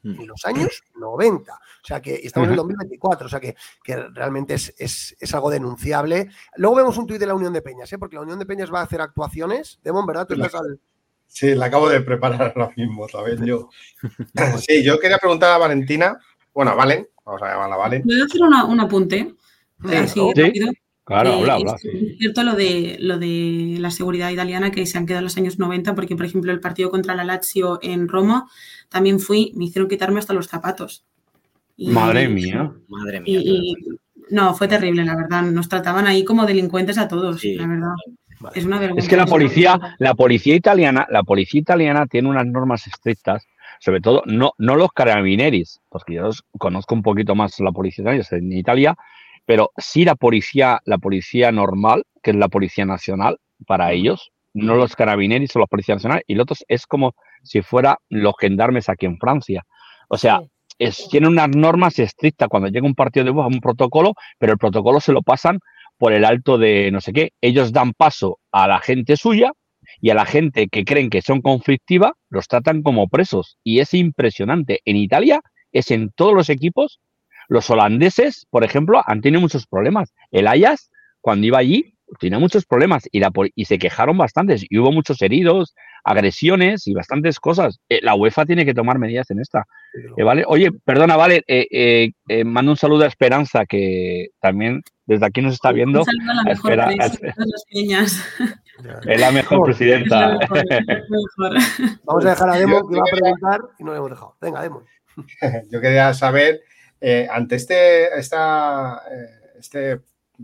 mm. 0.03 0.21
en 0.21 0.27
los 0.29 0.45
años 0.45 0.85
90. 0.95 1.53
O 1.53 1.87
sea 1.87 2.01
que 2.01 2.15
estamos 2.23 2.47
en 2.47 2.53
el 2.53 2.59
2024, 2.59 3.27
o 3.27 3.29
sea 3.29 3.41
que, 3.41 3.57
realmente 4.15 4.55
es, 4.55 5.35
algo 5.35 5.51
denunciable. 5.51 6.31
Luego 6.55 6.77
vemos 6.77 6.97
un 6.97 7.09
tuit 7.09 7.19
de 7.19 7.27
la 7.27 7.35
Unión 7.35 7.53
de 7.53 7.63
Peñas, 7.63 7.93
¿eh? 7.93 7.99
porque 7.99 8.15
la 8.15 8.23
Unión 8.23 8.39
de 8.39 8.47
Peñas 8.47 8.73
va 8.73 8.81
a 8.81 8.85
hacer 8.85 9.01
actuaciones. 9.01 9.81
Demon, 9.83 10.07
¿verdad? 10.07 10.29
Tú 10.29 10.35
estás 10.35 10.55
al, 10.55 10.81
Sí, 11.31 11.55
la 11.55 11.67
acabo 11.67 11.89
de 11.89 12.01
preparar 12.01 12.53
ahora 12.57 12.73
mismo 12.77 13.07
también 13.07 13.45
yo. 13.47 13.71
Sí, 14.67 14.83
yo 14.83 14.99
quería 14.99 15.19
preguntar 15.19 15.53
a 15.53 15.59
Valentina, 15.59 16.19
bueno, 16.53 16.73
a 16.73 16.75
Valen, 16.75 17.09
vamos 17.25 17.43
a 17.43 17.53
llamarla 17.53 17.77
Valen. 17.77 18.03
Voy 18.05 18.21
a 18.21 18.25
hacer 18.25 18.43
un 18.43 18.81
apunte, 18.81 19.35
así 19.85 20.21
rápido. 20.35 20.73
Claro, 21.05 21.33
habla, 21.35 21.55
habla. 21.55 21.77
Es 21.83 22.19
cierto 22.19 22.43
lo 22.43 22.55
de, 22.55 22.97
lo 23.01 23.19
de 23.19 23.77
la 23.79 23.91
seguridad 23.91 24.31
italiana 24.31 24.71
que 24.71 24.87
se 24.87 24.99
han 24.99 25.07
quedado 25.07 25.21
en 25.21 25.25
los 25.25 25.37
años 25.37 25.59
90, 25.59 25.95
porque, 25.95 26.15
por 26.15 26.27
ejemplo, 26.27 26.53
el 26.53 26.61
partido 26.61 26.91
contra 26.91 27.15
la 27.15 27.25
Lazio 27.25 27.79
en 27.83 28.09
Roma, 28.09 28.49
también 28.89 29.19
fui, 29.19 29.53
me 29.57 29.65
hicieron 29.65 29.89
quitarme 29.89 30.19
hasta 30.19 30.35
los 30.35 30.47
zapatos. 30.47 31.05
madre 31.79 32.29
mía. 32.29 32.73
Madre 32.89 33.21
mía. 33.21 33.41
no, 34.31 34.55
fue 34.55 34.69
terrible, 34.69 35.05
la 35.05 35.17
verdad. 35.17 35.43
Nos 35.43 35.69
trataban 35.69 36.07
ahí 36.07 36.25
como 36.25 36.47
delincuentes 36.47 36.99
a 36.99 37.09
todos, 37.09 37.43
la 37.45 37.67
verdad. 37.67 37.95
Es 38.97 39.09
que 39.09 39.17
la 39.17 39.27
policía, 39.27 39.79
la 39.99 40.15
policía 40.15 40.55
italiana, 40.55 41.07
la 41.11 41.23
policía 41.23 41.61
italiana 41.61 42.07
tiene 42.07 42.29
unas 42.29 42.47
normas 42.47 42.87
estrictas, 42.87 43.47
sobre 43.81 44.01
todo 44.01 44.23
no, 44.27 44.53
no 44.59 44.77
los 44.77 44.93
carabineris, 44.93 45.81
porque 45.89 46.15
yo 46.15 46.31
conozco 46.59 46.95
un 46.95 47.03
poquito 47.03 47.35
más 47.35 47.59
la 47.61 47.73
policía 47.73 48.03
italiana, 48.03 48.27
en 48.31 48.53
Italia, 48.53 48.97
pero 49.45 49.73
sí 49.77 50.05
la 50.05 50.15
policía, 50.15 50.81
la 50.85 50.99
policía 50.99 51.53
normal, 51.53 52.05
que 52.23 52.31
es 52.31 52.37
la 52.37 52.49
policía 52.49 52.87
nacional 52.87 53.39
para 53.67 53.93
ellos, 53.93 54.33
no 54.55 54.75
los 54.75 54.97
carabineris 54.97 55.55
o 55.57 55.61
la 55.61 55.67
policía 55.67 55.95
nacional, 55.95 56.23
y 56.27 56.35
los 56.35 56.45
otros 56.45 56.65
es 56.69 56.87
como 56.87 57.15
si 57.43 57.63
fuera 57.63 57.99
los 58.09 58.35
gendarmes 58.39 58.89
aquí 58.89 59.07
en 59.07 59.19
Francia. 59.19 59.65
O 60.09 60.17
sea, 60.17 60.43
es, 60.79 61.09
tienen 61.11 61.31
unas 61.31 61.51
normas 61.51 61.99
estrictas 61.99 62.49
cuando 62.49 62.69
llega 62.69 62.87
un 62.87 62.95
partido 62.95 63.25
de 63.25 63.31
voz, 63.31 63.47
un 63.47 63.61
protocolo, 63.61 64.15
pero 64.39 64.53
el 64.53 64.59
protocolo 64.59 64.99
se 65.01 65.13
lo 65.13 65.23
pasan 65.23 65.61
por 66.01 66.15
el 66.15 66.25
alto 66.25 66.57
de 66.57 66.91
no 66.91 67.03
sé 67.03 67.13
qué. 67.13 67.33
Ellos 67.43 67.73
dan 67.73 67.93
paso 67.93 68.39
a 68.51 68.67
la 68.67 68.81
gente 68.81 69.19
suya 69.19 69.53
y 70.01 70.09
a 70.09 70.15
la 70.15 70.25
gente 70.25 70.69
que 70.69 70.87
creen 70.87 71.11
que 71.11 71.21
son 71.21 71.43
conflictiva 71.43 72.15
los 72.31 72.49
tratan 72.49 72.83
como 72.83 73.07
presos. 73.07 73.59
Y 73.63 73.81
es 73.81 73.93
impresionante. 73.93 74.81
En 74.87 74.97
Italia 74.97 75.43
es 75.73 75.91
en 75.91 76.11
todos 76.17 76.33
los 76.33 76.49
equipos. 76.49 77.01
Los 77.49 77.69
holandeses, 77.69 78.47
por 78.49 78.65
ejemplo, 78.65 79.03
han 79.05 79.21
tenido 79.21 79.43
muchos 79.43 79.67
problemas. 79.67 80.15
El 80.31 80.47
Ajax, 80.47 80.91
cuando 81.21 81.47
iba 81.47 81.59
allí, 81.59 81.93
tenía 82.19 82.39
muchos 82.39 82.65
problemas 82.65 83.07
y, 83.13 83.21
la, 83.21 83.31
y 83.55 83.67
se 83.67 83.79
quejaron 83.79 84.17
bastantes. 84.17 84.65
Y 84.71 84.79
hubo 84.79 84.93
muchos 84.93 85.21
heridos, 85.21 85.75
agresiones 86.03 86.87
y 86.87 86.95
bastantes 86.95 87.39
cosas. 87.39 87.79
Eh, 87.91 88.01
la 88.03 88.15
UEFA 88.15 88.47
tiene 88.47 88.65
que 88.65 88.73
tomar 88.73 88.99
medidas 88.99 89.31
en 89.31 89.41
esta. 89.41 89.67
Eh, 90.17 90.23
¿vale? 90.23 90.45
Oye, 90.47 90.71
perdona, 90.85 91.17
vale, 91.17 91.45
eh, 91.47 92.11
mando 92.45 92.73
un 92.73 92.79
saludo 92.79 93.05
a 93.05 93.09
Esperanza, 93.09 93.67
que 93.67 94.29
también 94.41 94.83
desde 95.11 95.27
aquí 95.27 95.43
nos 95.43 95.55
está 95.55 95.73
viendo. 95.73 96.05
Es 99.07 99.21
la 99.21 99.33
mejor 99.33 99.65
presidenta. 99.65 100.39
Vamos 102.05 102.25
a 102.25 102.31
dejar 102.31 102.51
a 102.51 102.57
Demo 102.57 102.89
que 102.89 102.97
va 102.97 103.03
a 103.03 103.11
preguntar 103.11 103.61
y 103.79 103.85
no 103.85 103.91
le 103.91 103.99
hemos 103.99 104.11
dejado. 104.11 104.37
Venga, 104.41 104.63
Demo. 104.63 104.85
Yo 105.71 105.81
quería 105.81 106.15
saber, 106.15 106.61
ante 107.31 107.57
este, 107.57 108.17
esta, 108.17 109.03
este 109.59 110.01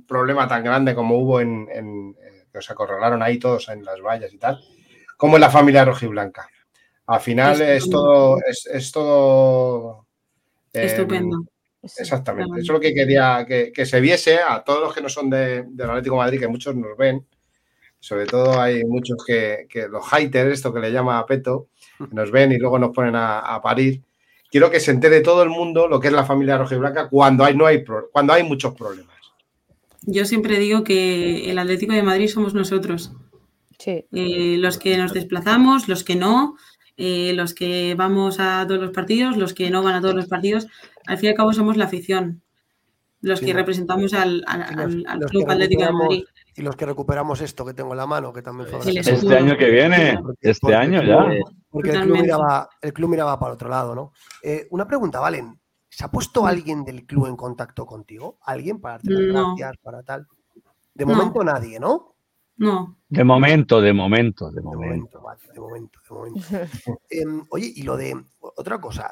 problema 0.09 0.49
tan 0.49 0.65
grande 0.65 0.97
como 0.97 1.17
hubo 1.17 1.41
en, 1.41 1.69
en 1.73 2.17
que 2.51 2.59
os 2.59 2.69
acorralaron 2.69 3.23
ahí 3.23 3.39
todos 3.39 3.69
en 3.69 3.85
las 3.85 4.01
vallas 4.01 4.35
y 4.35 4.39
tal, 4.39 4.61
como 5.17 5.37
en 5.37 5.43
la 5.43 5.51
familia 5.51 5.85
rojiblanca. 5.85 6.49
Al 7.07 7.21
final 7.21 7.61
es 7.61 7.89
todo, 7.89 8.39
es, 8.45 8.91
todo 8.91 10.07
estupendo. 10.73 11.45
Exactamente. 11.99 12.61
Eso 12.61 12.63
es 12.63 12.69
lo 12.69 12.81
que 12.81 12.95
quería 12.95 13.47
que, 13.47 13.87
se 13.87 14.01
viese 14.01 14.39
a 14.41 14.63
todos 14.63 14.81
los 14.81 14.95
que 14.95 15.01
no 15.01 15.09
son 15.09 15.31
de, 15.31 15.65
del 15.69 15.91
Atlético 15.91 16.17
de 16.17 16.23
Madrid, 16.23 16.41
que 16.41 16.49
muchos 16.49 16.75
nos 16.75 16.97
ven. 16.97 17.27
Sobre 17.99 18.27
todo 18.27 18.61
hay 18.61 18.85
muchos 18.85 19.25
que, 19.27 19.67
los 19.91 20.07
haters, 20.09 20.53
esto 20.53 20.73
que 20.73 20.81
le 20.81 20.93
llama 20.93 21.19
a 21.19 21.27
Peto, 21.27 21.69
nos 22.13 22.31
ven 22.31 22.53
y 22.53 22.59
luego 22.59 22.79
nos 22.79 22.91
ponen 22.91 23.15
a, 23.17 23.61
parir. 23.63 24.03
Quiero 24.51 24.71
que 24.71 24.81
se 24.81 24.93
entere 24.93 25.21
todo 25.21 25.43
el 25.43 25.49
mundo 25.49 25.89
lo 25.89 25.99
que 25.99 26.09
es 26.09 26.13
la 26.13 26.25
familia 26.25 26.57
rojiblanca 26.57 27.09
cuando 27.09 27.45
hay, 27.45 27.57
no 27.57 27.67
hay, 27.67 27.85
cuando 28.13 28.33
hay 28.33 28.43
muchos 28.45 28.75
problemas. 28.75 29.17
yo 30.03 30.25
siempre 30.25 30.59
digo 30.59 30.85
que 30.85 31.51
el 31.51 31.59
Atlético 31.59 31.95
de 31.95 32.03
Madrid 32.03 32.29
somos 32.29 32.55
nosotros. 32.55 33.13
Sí. 33.79 34.07
Eh, 34.13 34.57
los 34.59 34.79
que 34.79 34.97
nos 34.97 35.13
desplazamos, 35.13 35.89
los 35.89 36.05
que 36.05 36.17
no, 36.17 36.57
eh, 36.97 37.33
los 37.35 37.53
que 37.53 37.95
vamos 37.95 38.41
a 38.41 38.65
todos 38.67 38.81
los 38.81 38.91
partidos, 38.91 39.37
los 39.37 39.53
que 39.53 39.71
no 39.71 39.83
van 39.83 39.97
a 39.97 40.01
todos 40.01 40.15
los 40.15 40.27
partidos. 40.27 40.67
Al 41.07 41.19
fin 41.19 41.27
y 41.27 41.31
al 41.31 41.37
cabo 41.37 41.53
somos 41.53 41.77
la 41.77 41.85
afición, 41.85 42.43
los 43.21 43.41
que 43.41 43.53
representamos 43.53 44.13
al, 44.15 44.45
Club 45.29 45.51
Atlético 45.51 45.85
de 45.85 45.93
Madrid. 45.93 46.25
Y 46.59 46.63
los 46.63 46.75
que 46.75 46.87
recuperamos 46.87 47.43
esto 47.43 47.67
que 47.67 47.75
tengo 47.75 47.91
en 47.91 47.99
la 47.99 48.07
mano, 48.07 48.33
que 48.33 48.41
también 48.41 48.69
fue 48.69 48.79
Este 48.99 49.37
año 49.37 49.59
que 49.59 49.71
viene, 49.71 50.19
este 50.41 50.75
año 50.75 51.03
ya. 51.03 51.27
Porque 51.69 51.91
el 51.91 52.03
club, 52.03 52.23
miraba, 52.23 52.71
el 52.81 52.93
club, 52.95 53.11
miraba, 53.11 53.39
para 53.39 53.53
otro 53.53 53.69
lado, 53.69 53.95
¿no? 53.95 54.13
Eh, 54.43 54.67
una 54.71 54.87
pregunta, 54.87 55.21
Valen. 55.21 55.61
¿Se 55.89 56.05
ha 56.05 56.11
puesto 56.11 56.47
alguien 56.47 56.85
del 56.85 57.07
club 57.07 57.27
en 57.27 57.37
contacto 57.37 57.87
contigo? 57.87 58.39
¿Alguien 58.43 58.81
para 58.81 58.95
darte 58.95 59.15
gracias, 59.15 59.77
para 59.83 60.03
tal? 60.03 60.27
De 60.95 61.05
momento 61.05 61.45
nadie, 61.45 61.79
¿no? 61.79 62.17
No. 62.57 62.99
De 63.09 63.25
momento, 63.25 63.81
de 63.81 63.93
momento, 63.93 64.51
de 64.51 64.63
momento. 64.63 65.19
De 65.53 65.61
momento, 65.61 66.01
de 66.03 66.15
momento. 66.15 66.41
Em, 67.11 67.45
oye, 67.51 67.73
y 67.77 67.83
lo 67.83 67.97
de 67.97 68.15
otra 68.41 68.81
cosa, 68.81 69.11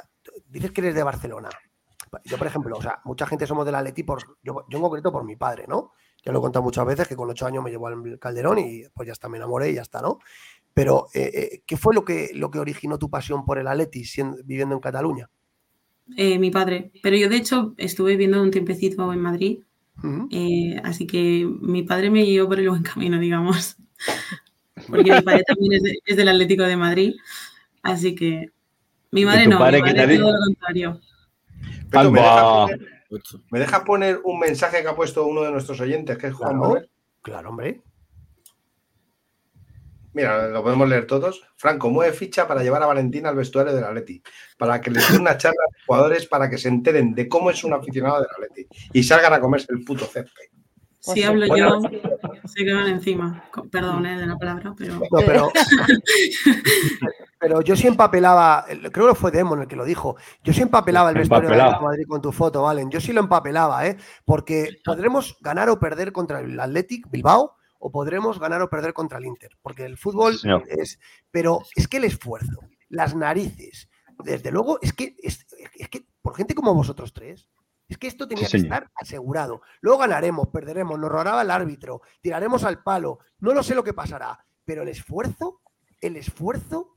dices 0.48 0.72
que 0.72 0.80
eres 0.80 0.94
de 0.94 1.02
Barcelona. 1.02 1.50
Yo, 2.24 2.38
por 2.38 2.46
ejemplo, 2.46 2.76
o 2.76 2.82
sea, 2.82 3.00
mucha 3.04 3.26
gente 3.26 3.46
somos 3.46 3.66
del 3.66 3.74
Atleti 3.74 4.02
por, 4.02 4.22
yo, 4.42 4.64
yo 4.68 4.78
en 4.78 4.82
concreto 4.82 5.12
por 5.12 5.24
mi 5.24 5.36
padre, 5.36 5.64
¿no? 5.68 5.92
Ya 6.24 6.32
lo 6.32 6.38
he 6.38 6.42
contado 6.42 6.62
muchas 6.62 6.86
veces 6.86 7.08
que 7.08 7.16
con 7.16 7.28
ocho 7.28 7.46
años 7.46 7.62
me 7.62 7.70
llevó 7.70 7.88
al 7.88 8.18
Calderón 8.18 8.58
y 8.58 8.82
pues 8.94 9.06
ya 9.06 9.12
está, 9.12 9.28
me 9.28 9.36
enamoré 9.36 9.70
y 9.70 9.74
ya 9.74 9.82
está, 9.82 10.00
¿no? 10.00 10.18
Pero, 10.72 11.06
eh, 11.14 11.30
eh, 11.34 11.62
¿qué 11.66 11.76
fue 11.76 11.94
lo 11.94 12.04
que, 12.04 12.30
lo 12.34 12.50
que 12.50 12.58
originó 12.58 12.98
tu 12.98 13.10
pasión 13.10 13.44
por 13.44 13.58
el 13.58 13.66
Atleti 13.66 14.04
viviendo 14.44 14.74
en 14.74 14.80
Cataluña? 14.80 15.30
Eh, 16.16 16.38
mi 16.38 16.50
padre, 16.50 16.92
pero 17.02 17.16
yo 17.16 17.28
de 17.28 17.36
hecho 17.36 17.74
estuve 17.76 18.12
viviendo 18.12 18.42
un 18.42 18.50
tiempecito 18.50 19.12
en 19.12 19.20
Madrid 19.20 19.58
eh, 20.30 20.80
así 20.82 21.06
que 21.06 21.48
mi 21.60 21.82
padre 21.82 22.10
me 22.10 22.24
guió 22.24 22.48
por 22.48 22.58
el 22.58 22.68
buen 22.68 22.82
camino, 22.82 23.18
digamos. 23.18 23.76
Porque 24.88 25.12
mi 25.12 25.22
padre 25.22 25.44
también 25.46 25.80
es, 26.04 26.16
del 26.16 26.28
Atlético 26.28 26.64
de 26.64 26.76
Madrid. 26.76 27.14
Así 27.82 28.14
que 28.14 28.50
mi 29.10 29.24
madre 29.24 29.46
no, 29.46 29.56
mi 29.56 29.80
padre 29.80 30.18
todo 30.18 30.32
lo 30.32 30.38
contrario. 30.46 31.00
¿Me, 33.50 33.58
deja 33.58 33.84
poner, 33.84 34.20
un 34.24 34.38
mensaje 34.38 34.82
que 34.82 34.88
ha 34.88 34.96
puesto 34.96 35.26
uno 35.26 35.42
de 35.42 35.50
nuestros 35.50 35.80
oyentes, 35.80 36.18
que 36.18 36.28
es 36.28 36.34
Juan 36.34 36.58
Claro, 36.58 36.86
claro 37.22 37.48
hombre. 37.50 37.82
Mira, 40.14 40.48
lo 40.48 40.62
podemos 40.62 40.88
leer 40.88 41.06
todos. 41.06 41.42
Franco, 41.56 41.90
mueve 41.90 42.12
ficha 42.12 42.46
para 42.46 42.62
llevar 42.62 42.82
a 42.82 42.86
Valentina 42.86 43.30
al 43.30 43.36
vestuario 43.36 43.74
del 43.74 43.82
Atleti, 43.82 44.22
para 44.56 44.80
que 44.80 44.90
les 44.92 45.10
dé 45.10 45.18
una 45.18 45.36
charla 45.36 45.60
a 45.60 45.72
los 45.72 45.84
jugadores 45.84 46.26
para 46.26 46.48
que 46.48 46.56
se 46.56 46.68
enteren 46.68 47.14
de 47.14 47.28
cómo 47.28 47.50
es 47.50 47.64
un 47.64 47.72
aficionado 47.72 48.18
del 48.20 48.28
Atleti 48.30 48.68
y 48.92 49.02
salgan 49.02 49.32
a 49.32 49.40
comerse 49.40 49.66
el 49.70 49.84
puto 49.84 50.04
césped. 50.04 50.44
Si 51.00 51.22
hablo 51.22 51.46
yo, 51.54 51.80
se 52.46 52.64
quedan 52.64 52.86
encima. 52.88 53.44
Perdón 53.70 54.06
eh, 54.06 54.18
de 54.18 54.26
la 54.26 54.38
palabra, 54.38 54.72
pero. 54.78 55.02
pero, 55.10 55.52
yo 57.64 57.76
siempre 57.76 58.04
apelaba, 58.04 58.64
creo 58.92 59.08
que 59.08 59.14
fue 59.14 59.30
Demon 59.30 59.62
el 59.62 59.68
que 59.68 59.76
lo 59.76 59.84
dijo. 59.84 60.16
Yo 60.42 60.52
siempre 60.52 60.78
apelaba 60.78 61.10
el 61.10 61.16
vestuario 61.16 61.50
de 61.50 61.56
Madrid 61.56 62.04
con 62.08 62.20
tu 62.20 62.32
foto, 62.32 62.62
Valen. 62.62 62.90
Yo 62.90 63.00
sí 63.00 63.12
lo 63.12 63.20
empapelaba, 63.20 63.86
¿eh? 63.86 63.96
Porque 64.24 64.76
podremos 64.84 65.36
ganar 65.40 65.68
o 65.68 65.78
perder 65.78 66.12
contra 66.12 66.40
el 66.40 66.58
Athletic 66.58 67.10
Bilbao, 67.10 67.56
o 67.86 67.90
podremos 67.90 68.40
ganar 68.40 68.62
o 68.62 68.70
perder 68.70 68.94
contra 68.94 69.18
el 69.18 69.26
Inter, 69.26 69.50
porque 69.60 69.84
el 69.84 69.98
fútbol 69.98 70.38
es, 70.68 70.98
pero 71.30 71.60
es 71.76 71.86
que 71.86 71.98
el 71.98 72.04
esfuerzo, 72.04 72.60
las 72.88 73.14
narices, 73.14 73.90
desde 74.24 74.50
luego, 74.50 74.78
es 74.80 74.94
que, 74.94 75.14
es, 75.22 75.44
que 75.90 76.06
por 76.22 76.34
gente 76.34 76.54
como 76.54 76.72
vosotros 76.72 77.12
tres, 77.12 77.46
es 77.86 77.98
que 77.98 78.06
esto 78.06 78.26
tenía 78.26 78.48
que 78.48 78.56
estar 78.56 78.90
asegurado. 78.94 79.60
Luego 79.82 79.98
ganaremos, 79.98 80.48
perderemos, 80.48 80.98
nos 80.98 81.10
robará 81.10 81.42
el 81.42 81.50
árbitro, 81.50 82.00
tiraremos 82.22 82.64
al 82.64 82.82
palo, 82.82 83.18
no 83.40 83.52
lo 83.52 83.62
sé 83.62 83.74
lo 83.74 83.84
que 83.84 83.92
pasará, 83.92 84.46
pero 84.64 84.82
el 84.82 84.88
esfuerzo, 84.88 85.60
el 86.00 86.16
esfuerzo, 86.16 86.93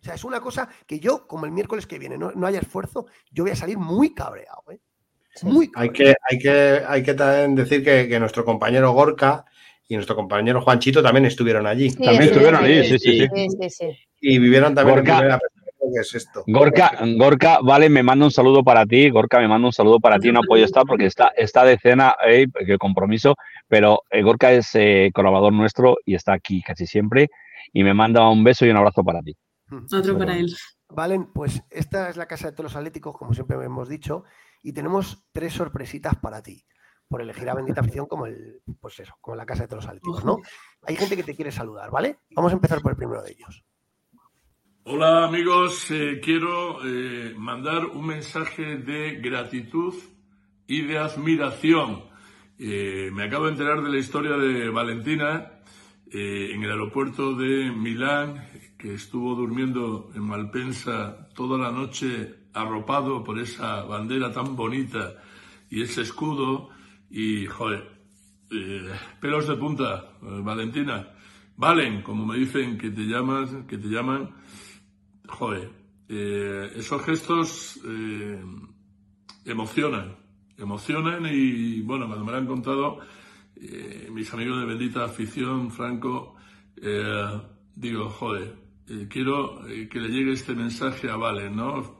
o 0.00 0.04
sea, 0.04 0.14
es 0.14 0.24
una 0.24 0.40
cosa 0.40 0.68
que 0.86 1.00
yo, 1.00 1.26
como 1.26 1.46
el 1.46 1.52
miércoles 1.52 1.86
que 1.86 1.98
viene, 1.98 2.16
no, 2.18 2.46
haya 2.46 2.60
esfuerzo, 2.60 3.06
yo 3.32 3.44
voy 3.44 3.52
a 3.52 3.56
salir 3.56 3.78
muy 3.78 4.14
cabreado, 4.14 4.62
¿eh? 4.70 4.78
Hay 5.76 5.90
que, 5.90 6.16
hay 6.28 6.38
que, 6.38 6.82
hay 6.86 7.02
que 7.02 7.14
también 7.14 7.54
decir 7.54 7.84
que, 7.84 8.18
nuestro 8.18 8.44
compañero 8.44 8.92
Gorka 8.92 9.44
y 9.86 9.94
nuestro 9.94 10.16
compañero 10.16 10.60
Juanchito 10.60 11.00
también 11.02 11.26
estuvieron 11.26 11.66
allí. 11.66 11.92
también 11.94 12.22
estuvieron 12.24 12.64
allí, 12.64 12.84
sí, 12.84 12.98
sí, 12.98 13.28
sí. 13.70 13.86
Y 14.20 14.38
vivieron 14.38 14.74
también 14.74 14.96
Gorka, 14.96 15.38
¿Qué 15.94 16.00
es 16.00 16.14
esto? 16.14 16.44
Gorka, 16.46 16.98
Gorka, 17.16 17.60
vale, 17.62 17.88
me 17.88 18.02
manda 18.02 18.24
un 18.24 18.30
saludo 18.30 18.62
para 18.62 18.84
ti. 18.84 19.10
Gorka, 19.10 19.38
me 19.38 19.48
manda 19.48 19.66
un 19.66 19.72
saludo 19.72 20.00
para 20.00 20.18
ti. 20.18 20.32
No 20.32 20.40
puede 20.46 20.64
estar 20.64 20.84
porque 20.84 21.06
está, 21.06 21.28
está 21.36 21.64
de 21.64 21.78
cena, 21.78 22.14
eh, 22.26 22.46
qué 22.66 22.76
compromiso. 22.78 23.36
Pero 23.68 24.02
eh, 24.10 24.22
Gorka 24.22 24.52
es 24.52 24.74
eh, 24.74 25.10
colaborador 25.14 25.52
nuestro 25.52 25.96
y 26.04 26.14
está 26.14 26.32
aquí 26.32 26.62
casi 26.62 26.86
siempre. 26.86 27.28
Y 27.72 27.84
me 27.84 27.94
manda 27.94 28.28
un 28.28 28.44
beso 28.44 28.66
y 28.66 28.70
un 28.70 28.76
abrazo 28.76 29.04
para 29.04 29.22
ti. 29.22 29.36
Otro 29.70 30.18
para 30.18 30.36
él. 30.36 30.54
Valen, 30.88 31.32
pues 31.32 31.62
esta 31.70 32.08
es 32.08 32.16
la 32.16 32.26
casa 32.26 32.46
de 32.46 32.52
todos 32.52 32.72
los 32.72 32.76
atléticos, 32.76 33.16
como 33.16 33.34
siempre 33.34 33.62
hemos 33.62 33.88
dicho 33.88 34.24
y 34.62 34.72
tenemos 34.72 35.24
tres 35.32 35.52
sorpresitas 35.52 36.16
para 36.16 36.42
ti 36.42 36.64
por 37.08 37.22
elegir 37.22 37.48
a 37.48 37.54
Bendita 37.54 37.80
Afición 37.80 38.06
como 38.06 38.26
el, 38.26 38.60
pues 38.80 39.00
eso, 39.00 39.14
como 39.20 39.36
la 39.36 39.46
casa 39.46 39.62
de 39.62 39.68
todos 39.68 39.84
los 39.84 39.88
atléticos, 39.88 40.24
¿no? 40.24 40.38
Hay 40.82 40.96
gente 40.96 41.16
que 41.16 41.22
te 41.22 41.34
quiere 41.34 41.50
saludar, 41.50 41.90
¿vale? 41.90 42.18
Vamos 42.34 42.52
a 42.52 42.54
empezar 42.54 42.82
por 42.82 42.92
el 42.92 42.96
primero 42.96 43.22
de 43.22 43.32
ellos. 43.32 43.64
Hola 44.84 45.24
amigos, 45.26 45.90
eh, 45.90 46.20
quiero 46.22 46.84
eh, 46.84 47.34
mandar 47.36 47.86
un 47.86 48.06
mensaje 48.06 48.76
de 48.76 49.16
gratitud 49.16 49.94
y 50.66 50.82
de 50.82 50.98
admiración. 50.98 52.04
Eh, 52.58 53.10
me 53.12 53.24
acabo 53.24 53.46
de 53.46 53.52
enterar 53.52 53.82
de 53.82 53.90
la 53.90 53.98
historia 53.98 54.36
de 54.36 54.68
Valentina 54.70 55.52
en 56.10 56.62
el 56.62 56.70
aeropuerto 56.70 57.34
de 57.34 57.70
Milán, 57.70 58.48
que 58.78 58.94
estuvo 58.94 59.34
durmiendo 59.34 60.10
en 60.14 60.22
Malpensa 60.22 61.28
toda 61.34 61.58
la 61.58 61.72
noche 61.72 62.46
arropado 62.54 63.24
por 63.24 63.38
esa 63.40 63.82
bandera 63.82 64.32
tan 64.32 64.54
bonita 64.54 65.14
y 65.68 65.82
ese 65.82 66.02
escudo 66.02 66.70
y, 67.10 67.46
joder, 67.46 67.98
eh, 68.50 68.88
pelos 69.20 69.48
de 69.48 69.56
punta, 69.56 70.12
eh, 70.22 70.40
Valentina, 70.42 71.08
valen, 71.56 72.02
como 72.02 72.24
me 72.24 72.38
dicen 72.38 72.78
que 72.78 72.90
te 72.90 73.02
llamas, 73.02 73.50
que 73.66 73.78
te 73.78 73.88
llaman, 73.88 74.30
joder, 75.26 75.70
eh, 76.08 76.70
esos 76.76 77.02
gestos 77.04 77.80
emocionan, 79.44 80.16
emocionan 80.56 81.26
y, 81.26 81.80
bueno, 81.82 82.06
cuando 82.06 82.24
me 82.24 82.32
lo 82.32 82.38
han 82.38 82.46
contado 82.46 83.00
mis 84.12 84.32
amigos 84.32 84.60
de 84.60 84.66
Bendita 84.66 85.04
Afición, 85.04 85.70
Franco, 85.72 86.36
digo, 87.74 88.08
joder, 88.08 88.67
quiero 89.08 89.60
que 89.90 90.00
le 90.00 90.08
llegue 90.08 90.32
este 90.32 90.54
mensaje 90.54 91.10
a 91.10 91.16
Valen, 91.16 91.56
¿no? 91.56 91.98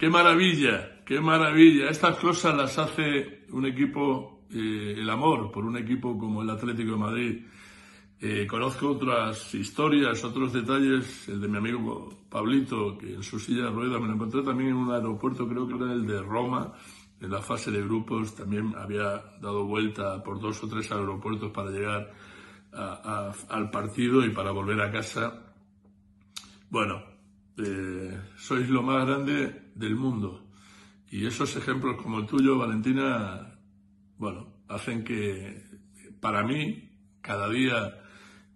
Qué 0.00 0.08
maravilla, 0.08 1.04
qué 1.04 1.20
maravilla. 1.20 1.90
Estas 1.90 2.16
cosas 2.16 2.56
las 2.56 2.78
hace 2.78 3.44
un 3.50 3.66
equipo, 3.66 4.46
eh, 4.50 4.94
el 4.96 5.10
amor 5.10 5.52
por 5.52 5.66
un 5.66 5.76
equipo 5.76 6.16
como 6.16 6.40
el 6.40 6.48
Atlético 6.48 6.92
de 6.92 6.96
Madrid. 6.96 7.46
Eh, 8.18 8.46
conozco 8.46 8.92
otras 8.92 9.54
historias, 9.54 10.24
otros 10.24 10.54
detalles, 10.54 11.28
el 11.28 11.38
de 11.42 11.48
mi 11.48 11.58
amigo 11.58 12.08
Pablito, 12.30 12.96
que 12.96 13.12
en 13.12 13.22
su 13.22 13.38
silla 13.38 13.64
de 13.64 13.72
ruedas 13.72 14.00
me 14.00 14.08
lo 14.08 14.14
encontré 14.14 14.42
también 14.42 14.70
en 14.70 14.76
un 14.76 14.90
aeropuerto, 14.90 15.46
creo 15.46 15.68
que 15.68 15.74
era 15.74 15.92
el 15.92 16.06
de 16.06 16.22
Roma, 16.22 16.72
en 17.20 17.30
la 17.30 17.42
fase 17.42 17.70
de 17.70 17.82
grupos, 17.82 18.34
también 18.34 18.72
había 18.78 19.22
dado 19.38 19.66
vuelta 19.66 20.22
por 20.22 20.40
dos 20.40 20.64
o 20.64 20.66
tres 20.66 20.90
aeropuertos 20.90 21.50
para 21.50 21.70
llegar 21.70 22.10
al 22.72 23.70
partido 23.70 24.24
y 24.24 24.30
para 24.30 24.50
volver 24.50 24.80
a 24.80 24.90
casa. 24.90 25.49
Bueno, 26.70 27.02
eh, 27.56 28.16
sois 28.36 28.68
lo 28.68 28.80
más 28.80 29.04
grande 29.04 29.72
del 29.74 29.96
mundo. 29.96 30.46
Y 31.10 31.26
esos 31.26 31.56
ejemplos 31.56 32.00
como 32.00 32.20
el 32.20 32.26
tuyo, 32.26 32.58
Valentina, 32.58 33.58
bueno, 34.16 34.62
hacen 34.68 35.02
que 35.02 35.64
para 36.20 36.44
mí 36.44 36.88
cada 37.20 37.48
día 37.48 38.00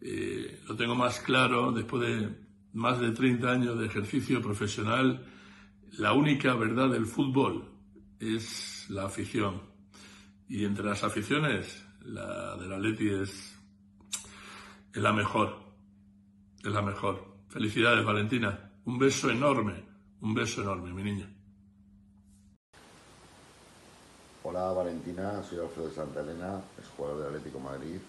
eh, 0.01 0.61
lo 0.69 0.77
tengo 0.77 0.95
más 0.95 1.19
claro, 1.19 1.73
después 1.73 2.09
de 2.09 2.39
más 2.75 3.01
de 3.01 3.11
30 3.11 3.51
años 3.51 3.79
de 3.81 3.87
ejercicio 3.87 4.41
profesional, 4.41 5.27
la 5.99 6.13
única 6.13 6.55
verdad 6.55 6.91
del 6.91 7.07
fútbol 7.07 7.69
es 8.21 8.87
la 8.91 9.07
afición. 9.07 9.61
Y 10.49 10.65
entre 10.65 10.85
las 10.85 11.03
aficiones, 11.03 11.85
la 12.01 12.57
de 12.59 12.69
la 12.69 12.79
Leti 12.79 13.09
es, 13.09 13.59
es 14.93 15.03
la 15.03 15.13
mejor. 15.13 15.59
Es 16.63 16.73
la 16.73 16.83
mejor. 16.83 17.34
Felicidades, 17.55 18.05
Valentina. 18.05 18.69
Un 18.85 18.99
beso 18.99 19.31
enorme, 19.31 19.75
un 20.23 20.35
beso 20.35 20.61
enorme, 20.63 20.93
mi 20.93 21.05
niña. 21.05 21.33
Hola 24.43 24.73
Valentina, 24.73 25.41
soy 25.49 25.61
Alfredo 25.61 25.89
de 25.89 25.95
Santa 25.95 26.23
Elena, 26.23 26.61
es 26.77 26.89
jugador 26.97 27.19
del 27.19 27.29
Atlético 27.29 27.61
Madrid. 27.61 28.01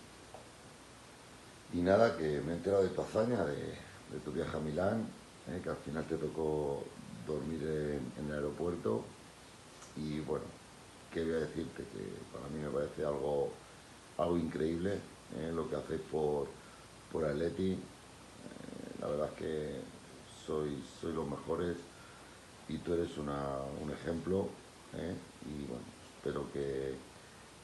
Y 1.73 1.77
nada, 1.77 2.17
que 2.17 2.41
me 2.41 2.53
he 2.53 2.55
enterado 2.55 2.81
de 2.81 2.89
tu 2.89 3.01
hazaña, 3.01 3.45
de, 3.45 4.19
tu 4.25 4.31
viaje 4.31 4.57
a 4.57 4.59
Milán, 4.61 5.05
eh, 5.47 5.61
que 5.61 5.69
al 5.69 5.77
final 5.77 6.03
te 6.05 6.17
tocó 6.17 6.83
dormir 7.27 7.61
en, 7.61 8.25
el 8.25 8.33
aeropuerto. 8.33 9.05
Y 9.95 10.21
bueno, 10.21 10.45
¿qué 11.13 11.23
voy 11.23 11.33
a 11.33 11.45
decirte? 11.45 11.83
Que 11.83 12.03
para 12.33 12.47
mí 12.47 12.63
me 12.63 12.71
parece 12.71 13.05
algo, 13.05 13.53
algo 14.17 14.39
increíble 14.39 14.95
¿eh? 15.37 15.51
lo 15.53 15.69
que 15.69 15.75
hacéis 15.75 16.01
por, 16.09 16.47
por 17.11 17.25
Atleti. 17.25 17.77
Eh, 19.05 19.07
la 19.07 19.07
verdad 19.07 19.29
es 19.33 19.39
que 19.39 19.81
sois, 20.45 20.83
soy 21.01 21.13
los 21.13 21.27
mejores 21.27 21.77
y 22.67 22.77
tú 22.79 22.93
eres 22.93 23.17
una, 23.17 23.57
un 23.81 23.91
ejemplo. 23.91 24.47
¿eh? 24.95 25.15
Y 25.47 25.65
bueno, 25.65 25.83
espero 26.17 26.51
que. 26.51 26.95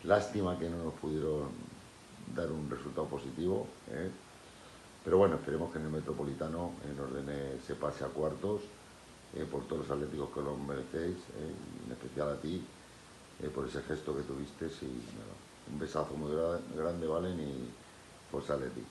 Lástima 0.04 0.58
que 0.58 0.68
no 0.68 0.84
nos 0.84 0.96
pudieron 0.96 1.50
dar 2.36 2.52
un 2.52 2.68
resultado 2.72 3.06
positivo. 3.06 3.68
Pero 5.04 5.18
bueno, 5.20 5.36
esperemos 5.36 5.72
que 5.72 5.78
en 5.78 5.86
el 5.86 5.92
Metropolitano 5.92 6.72
en 6.90 7.00
orden 7.00 7.60
se 7.66 7.76
pase 7.76 8.04
a 8.04 8.08
cuartos 8.08 8.62
por 9.52 9.64
todos 9.68 9.88
los 9.88 9.92
atléticos 9.92 10.32
que 10.34 10.42
lo 10.42 10.58
merecéis, 10.58 11.18
en 11.38 11.92
especial 11.92 12.30
a 12.30 12.36
ti, 12.38 12.64
por 13.54 13.68
ese 13.68 13.84
gesto 13.84 14.16
que 14.16 14.24
tuviste. 14.24 14.66
Y 14.84 15.72
un 15.72 15.80
besazo 15.80 16.16
muy 16.16 16.32
grande, 16.76 17.06
Valen, 17.06 17.40
y 17.40 17.70
Forza 18.32 18.56
Atleti. 18.56 18.82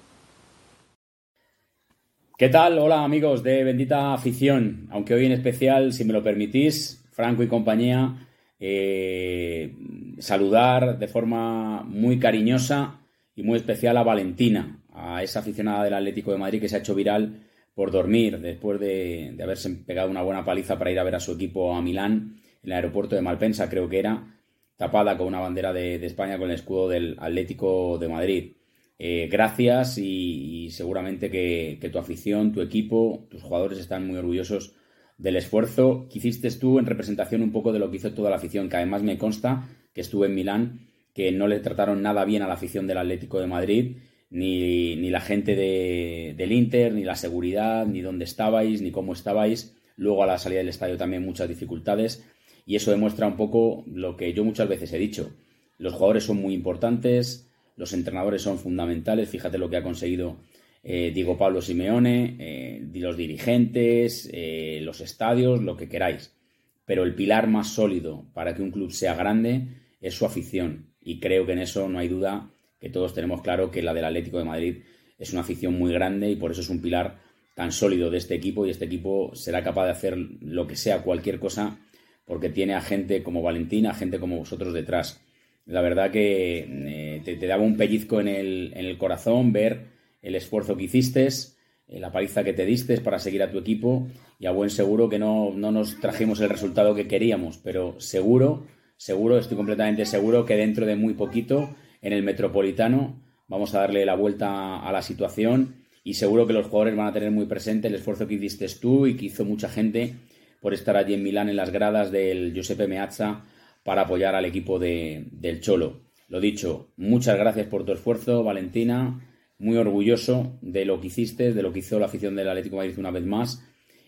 ¿Qué 2.41 2.49
tal? 2.49 2.79
Hola 2.79 3.05
amigos 3.05 3.43
de 3.43 3.65
Bendita 3.65 4.15
Afición. 4.15 4.89
Aunque 4.93 5.13
hoy 5.13 5.27
en 5.27 5.33
especial, 5.33 5.93
si 5.93 6.07
me 6.07 6.15
lo 6.15 6.23
permitís, 6.23 7.05
Franco 7.13 7.43
y 7.43 7.49
compañía, 7.49 8.27
eh, 8.59 9.77
saludar 10.21 10.99
de 10.99 11.07
forma 11.07 11.83
muy 11.83 12.19
cariñosa 12.19 13.03
y 13.37 13.43
muy 13.43 13.59
especial 13.59 13.99
a 13.99 14.05
Valentina, 14.05 14.81
a 14.95 15.23
esa 15.23 15.41
aficionada 15.41 15.85
del 15.85 15.93
Atlético 15.93 16.33
de 16.33 16.39
Madrid 16.39 16.63
que 16.63 16.71
se 16.71 16.77
ha 16.77 16.79
hecho 16.79 16.95
viral 16.95 17.43
por 17.75 17.91
dormir 17.91 18.41
después 18.41 18.81
de, 18.81 19.37
haberse 19.43 19.69
pegado 19.69 20.11
una 20.11 20.23
buena 20.23 20.43
paliza 20.43 20.79
para 20.79 20.93
ir 20.93 20.99
a 20.99 21.05
ver 21.05 21.17
a 21.17 21.21
su 21.21 21.33
equipo 21.33 21.75
a 21.75 21.83
Milán, 21.83 22.41
en 22.63 22.71
el 22.71 22.73
aeropuerto 22.73 23.17
de 23.17 23.21
Malpensa, 23.21 23.69
creo 23.69 23.87
que 23.87 23.99
era, 23.99 24.41
tapada 24.79 25.19
con 25.19 25.27
una 25.27 25.41
bandera 25.41 25.75
de 25.75 25.97
España 26.07 26.39
con 26.39 26.49
el 26.49 26.55
escudo 26.55 26.89
del 26.89 27.19
Atlético 27.21 27.99
de 27.99 28.09
Madrid. 28.09 28.53
Eh, 29.03 29.29
gracias 29.33 29.97
y, 29.97 30.69
seguramente 30.73 31.31
que, 31.31 31.89
tu 31.91 31.99
afición, 31.99 32.53
tu 32.53 32.61
equipo, 32.61 33.27
tus 33.31 33.43
jugadores 33.43 33.79
están 33.79 34.07
muy 34.07 34.19
orgullosos 34.19 34.75
del 35.17 35.37
esfuerzo 35.37 36.07
que 36.11 36.19
hiciste 36.19 36.51
tú 36.51 36.79
en 36.79 36.85
representación 36.85 37.41
un 37.41 37.51
poco 37.51 37.73
de 37.73 37.79
lo 37.79 37.91
que 37.91 37.97
hizo 37.97 38.13
toda 38.13 38.29
la 38.29 38.37
afición, 38.37 38.69
que 38.69 38.77
además 38.77 39.03
me 39.03 39.17
consta 39.17 39.67
que 39.95 40.03
estuve 40.03 40.27
en 40.27 40.35
Milán, 40.35 40.81
que 41.15 41.33
no 41.33 41.49
le 41.49 41.61
trataron 41.61 42.03
nada 42.03 42.27
bien 42.27 42.43
a 42.43 42.47
la 42.47 42.55
afición 42.55 42.87
del 42.87 42.99
Atlético 42.99 43.41
de 43.41 43.47
Madrid, 43.47 43.97
ni, 44.29 45.09
la 45.09 45.23
gente 45.23 45.57
del 45.57 46.53
Inter, 46.53 46.93
ni 46.93 47.03
la 47.03 47.17
seguridad, 47.17 47.87
ni 47.87 48.03
dónde 48.03 48.27
estabais, 48.27 48.83
ni 48.83 48.91
cómo 48.91 49.15
estabais. 49.15 49.75
Luego 49.97 50.25
a 50.25 50.27
la 50.27 50.37
salida 50.37 50.59
del 50.59 50.69
estadio 50.69 50.99
también 50.99 51.25
muchas 51.25 51.49
dificultades 51.49 52.23
y 52.67 52.77
eso 52.77 52.91
demuestra 52.91 53.27
un 53.27 53.39
poco 53.39 53.83
lo 53.87 54.15
que 54.19 54.35
yo 54.35 54.45
muchas 54.45 54.69
veces 54.69 54.93
he 54.93 54.99
dicho. 54.99 55.35
Los 55.79 55.95
jugadores 55.95 56.25
son 56.25 56.37
muy 56.37 56.53
importantes, 56.53 57.50
los 57.81 57.95
entrenadores 57.95 58.43
son 58.43 58.59
fundamentales, 58.59 59.31
fíjate 59.31 59.57
lo 59.57 59.71
que 59.71 59.79
ha 59.79 59.83
conseguido 59.83 60.37
eh, 60.83 61.13
Diego 61.15 61.39
Pablo 61.39 61.63
Simeone, 61.63 62.37
eh, 62.39 62.91
los 62.93 63.17
dirigentes, 63.17 64.29
eh, 64.35 64.81
los 64.83 65.01
estadios, 65.01 65.63
lo 65.63 65.79
que 65.79 65.89
queráis. 65.89 66.37
Pero 66.85 67.05
el 67.05 67.15
pilar 67.15 67.47
más 67.47 67.69
sólido 67.69 68.27
para 68.35 68.55
que 68.55 68.61
un 68.61 68.71
club 68.71 68.93
sea 68.93 69.15
grande 69.15 69.69
es 69.99 70.13
su 70.13 70.27
afición. 70.27 70.91
Y 71.01 71.21
creo 71.21 71.47
que 71.47 71.53
en 71.53 71.61
eso 71.61 71.89
no 71.89 71.99
hay 71.99 72.09
duda 72.09 72.51
que 72.79 72.91
todos 72.91 73.15
tenemos 73.15 73.41
claro 73.41 73.71
que 73.71 73.81
la 73.81 73.95
del 73.95 74.05
Atlético 74.05 74.37
de 74.37 74.45
Madrid 74.45 74.77
es 75.19 75.33
una 75.33 75.41
afición 75.41 75.73
muy 75.73 75.91
grande 75.91 76.31
y 76.31 76.37
por 76.37 76.51
eso 76.51 76.61
es 76.61 76.69
un 76.69 76.83
pilar 76.83 77.19
tan 77.55 77.73
sólido 77.73 78.11
de 78.11 78.19
este 78.19 78.35
equipo 78.35 78.67
y 78.67 78.71
este 78.71 78.85
equipo 78.85 79.35
será 79.35 79.65
capaz 79.65 79.87
de 79.87 79.93
hacer 79.93 80.19
lo 80.19 80.67
que 80.67 80.77
sea, 80.77 81.01
cualquier 81.01 81.41
cosa, 81.41 81.79
porque 82.27 82.51
tiene 82.51 82.75
a 82.75 82.83
gente 82.83 83.23
como 83.23 83.41
Valentina, 83.41 83.93
a 83.93 83.95
gente 83.95 84.21
como 84.21 84.37
vosotros 84.37 84.75
detrás 84.75 85.23
la 85.67 85.81
verdad 85.81 86.11
que 86.11 86.67
eh, 86.69 87.23
te, 87.25 87.47
daba 87.47 87.63
un 87.63 87.77
pellizco 87.77 88.21
en 88.21 88.29
el, 88.29 88.97
corazón 88.99 89.53
ver 89.53 89.87
el 90.23 90.35
esfuerzo 90.35 90.77
que 90.77 90.85
hiciste, 90.85 91.27
eh, 91.27 92.01
la 92.01 92.13
paliza 92.13 92.45
que 92.45 92.53
te 92.53 92.67
diste 92.67 93.01
para 93.01 93.19
seguir 93.19 93.43
a 93.43 93.51
tu 93.51 93.59
equipo 93.59 94.09
y 94.39 94.47
a 94.47 94.53
buen 94.53 94.71
seguro 94.71 95.09
que 95.09 95.19
no, 95.19 95.53
nos 95.53 96.01
trajimos 96.01 96.41
el 96.41 96.49
resultado 96.49 96.95
que 96.95 97.07
queríamos, 97.07 97.59
pero 97.59 98.01
seguro, 98.01 98.67
seguro, 98.97 99.39
estoy 99.39 99.57
completamente 99.57 100.07
seguro 100.07 100.45
que 100.45 100.57
dentro 100.57 100.87
de 100.87 100.97
muy 100.97 101.15
poquito 101.15 101.71
en 102.03 102.13
el 102.13 102.23
Metropolitano 102.23 103.23
vamos 103.49 103.75
a 103.75 103.81
darle 103.81 104.05
la 104.05 104.15
vuelta 104.15 104.81
a 104.81 104.93
la 104.93 105.03
situación 105.03 105.77
y 106.03 106.15
seguro 106.15 106.47
que 106.47 106.53
los 106.53 106.67
jugadores 106.67 106.97
van 106.97 107.09
a 107.09 107.13
tener 107.13 107.31
muy 107.31 107.47
presente 107.47 107.89
el 107.89 107.95
esfuerzo 107.95 108.27
que 108.27 108.35
hiciste 108.35 108.67
tú 108.81 109.07
y 109.07 109.17
que 109.17 109.27
hizo 109.27 109.45
mucha 109.45 109.69
gente 109.69 110.15
por 110.61 110.75
estar 110.75 110.97
allí 110.97 111.15
en 111.15 111.23
Milán 111.23 111.49
en 111.49 111.57
las 111.57 111.71
gradas 111.71 112.11
del 112.11 112.53
Giuseppe 112.55 112.87
Meazza 112.87 113.45
para 113.85 114.03
apoyar 114.03 114.35
al 114.35 114.45
equipo 114.45 114.79
de, 114.79 115.27
del 115.33 115.61
Cholo. 115.61 116.01
Lo 116.29 116.41
dicho, 116.41 116.93
muchas 116.97 117.37
gracias 117.37 117.67
por 117.67 117.85
tu 117.85 117.93
esfuerzo, 117.93 118.45
Valentina. 118.45 119.27
Muy 119.59 119.77
orgulloso 119.77 120.59
de 120.63 120.85
lo 120.85 121.01
que 121.01 121.09
hiciste, 121.09 121.53
de 121.53 121.63
lo 121.63 121.73
que 121.73 121.81
hizo 121.81 121.99
la 121.99 122.07
afición 122.07 122.37
del 122.37 122.49
Atlético 122.49 122.77
Madrid 122.77 122.99
una 122.99 123.11
vez 123.11 123.27
más. 123.27 123.67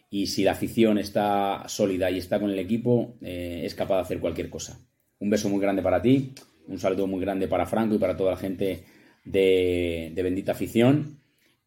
Y 0.08 0.26
si 0.26 0.44
la 0.44 0.52
afición 0.52 0.98
está 0.98 1.64
sólida 1.66 2.10
y 2.10 2.18
está 2.18 2.38
con 2.38 2.50
el 2.50 2.58
equipo, 2.58 3.16
eh, 3.22 3.62
es 3.64 3.74
capaz 3.74 3.96
de 3.96 4.02
hacer 4.02 4.20
cualquier 4.20 4.50
cosa. 4.50 4.78
Un 5.18 5.30
beso 5.30 5.48
muy 5.48 5.60
grande 5.60 5.82
para 5.82 6.00
ti, 6.00 6.32
un 6.68 6.78
saludo 6.78 7.06
muy 7.06 7.20
grande 7.20 7.48
para 7.48 7.66
Franco 7.66 7.94
y 7.94 7.98
para 7.98 8.16
toda 8.16 8.32
la 8.32 8.36
gente 8.36 8.84
de, 9.24 10.12
de 10.14 10.22
Bendita 10.22 10.52
Afición. 10.52 11.18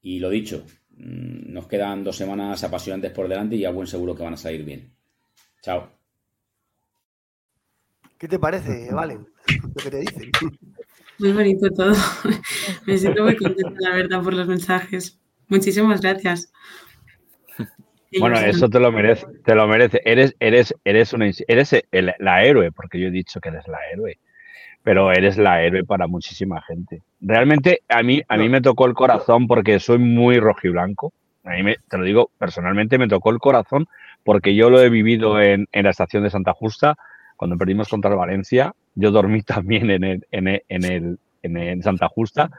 Y 0.02 0.20
lo 0.20 0.30
dicho, 0.30 0.64
mm, 0.92 1.52
nos 1.52 1.68
quedan 1.68 2.04
dos 2.04 2.16
semanas 2.16 2.64
apasionantes 2.64 3.12
por 3.12 3.28
delante 3.28 3.56
y 3.56 3.66
a 3.66 3.72
buen 3.72 3.88
seguro 3.88 4.16
que 4.16 4.24
van 4.24 4.34
a 4.34 4.38
salir 4.38 4.64
bien. 4.64 4.94
Chao. 5.62 6.05
¿Qué 8.18 8.28
te 8.28 8.40
parece, 8.40 8.90
Valen? 8.94 9.28
Lo 9.62 9.84
que 9.84 9.92
te 9.92 10.00
dicen. 10.00 10.32
Muy 11.20 11.32
bonito 11.32 11.70
todo. 11.72 11.94
Me 12.86 12.98
siento 12.98 13.24
muy 13.24 13.36
contenta, 13.36 13.80
la 13.80 13.96
verdad, 13.96 14.24
por 14.24 14.34
los 14.34 14.48
mensajes. 14.48 15.20
Muchísimas 15.48 16.02
gracias. 16.02 16.52
Bueno, 18.20 18.38
eso 18.38 18.70
te 18.70 18.80
lo 18.80 18.92
merece, 18.92 19.26
te 19.44 19.56
lo 19.56 19.68
merece. 19.68 20.02
Eres, 20.06 20.36
eres, 20.40 20.74
eres 20.86 21.12
una, 21.12 21.30
eres 21.48 21.76
la 22.20 22.44
héroe, 22.46 22.72
porque 22.72 23.00
yo 23.00 23.08
he 23.08 23.12
dicho 23.12 23.42
que 23.42 23.50
eres 23.50 23.68
la 23.68 23.78
héroe, 23.92 24.20
pero 24.84 25.12
eres 25.12 25.38
la 25.38 25.62
héroe 25.62 25.84
para 25.84 26.08
muchísima 26.08 26.62
gente. 26.62 27.02
Realmente 27.20 27.82
a 27.90 28.04
mí, 28.04 28.22
a 28.28 28.38
mí 28.38 28.48
me 28.48 28.62
tocó 28.62 28.86
el 28.86 28.94
corazón 28.94 29.48
porque 29.48 29.80
soy 29.80 29.98
muy 29.98 30.40
rojiblanco. 30.40 31.12
A 31.44 31.52
mí 31.52 31.64
me, 31.64 31.76
te 31.90 31.98
lo 31.98 32.06
digo 32.06 32.32
personalmente, 32.38 32.98
me 32.98 33.10
tocó 33.10 33.32
el 33.32 33.40
corazón 33.40 33.88
porque 34.24 34.56
yo 34.56 34.70
lo 34.70 34.82
he 34.82 34.90
vivido 34.90 35.42
en, 35.42 35.68
en 35.74 35.84
la 35.84 35.90
estación 35.90 36.24
de 36.24 36.30
Santa 36.30 36.54
Justa 36.54 36.98
cuando 37.36 37.58
perdimos 37.58 37.88
contra 37.90 38.12
el 38.12 38.18
Valencia, 38.18 38.74
yo 38.96 39.12
dormí 39.12 39.42
también 39.44 39.90
en, 39.90 40.04
el, 40.04 40.28
en, 40.32 40.48
el, 40.48 40.64
en, 40.70 40.86
el, 40.86 41.20
en 41.44 41.84
Santa 41.84 42.08
Justa, 42.08 42.50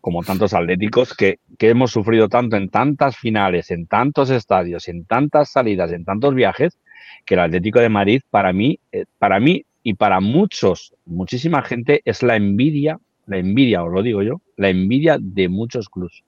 como 0.00 0.22
tantos 0.22 0.54
atléticos, 0.54 1.14
que, 1.14 1.40
que, 1.58 1.70
hemos 1.70 1.90
sufrido 1.90 2.28
tanto 2.28 2.56
en 2.56 2.68
tantas 2.68 3.16
finales, 3.16 3.70
en 3.70 3.86
tantos 3.86 4.30
estadios, 4.30 4.88
en 4.88 5.04
tantas 5.04 5.50
salidas, 5.50 5.90
en 5.92 6.04
tantos 6.04 6.34
viajes, 6.34 6.78
que 7.24 7.34
el 7.34 7.40
Atlético 7.40 7.80
de 7.80 7.88
Madrid, 7.88 8.22
para 8.30 8.52
mí, 8.52 8.78
eh, 8.92 9.04
para 9.18 9.40
mí 9.40 9.64
y 9.82 9.94
para 9.94 10.20
muchos, 10.20 10.94
muchísima 11.04 11.62
gente, 11.62 12.02
es 12.04 12.22
la 12.22 12.36
envidia, 12.36 12.98
la 13.26 13.38
envidia, 13.38 13.82
os 13.82 13.92
lo 13.92 14.02
digo 14.02 14.22
yo, 14.22 14.40
la 14.56 14.68
envidia 14.68 15.18
de 15.20 15.48
muchos 15.48 15.88
clubes. 15.88 16.22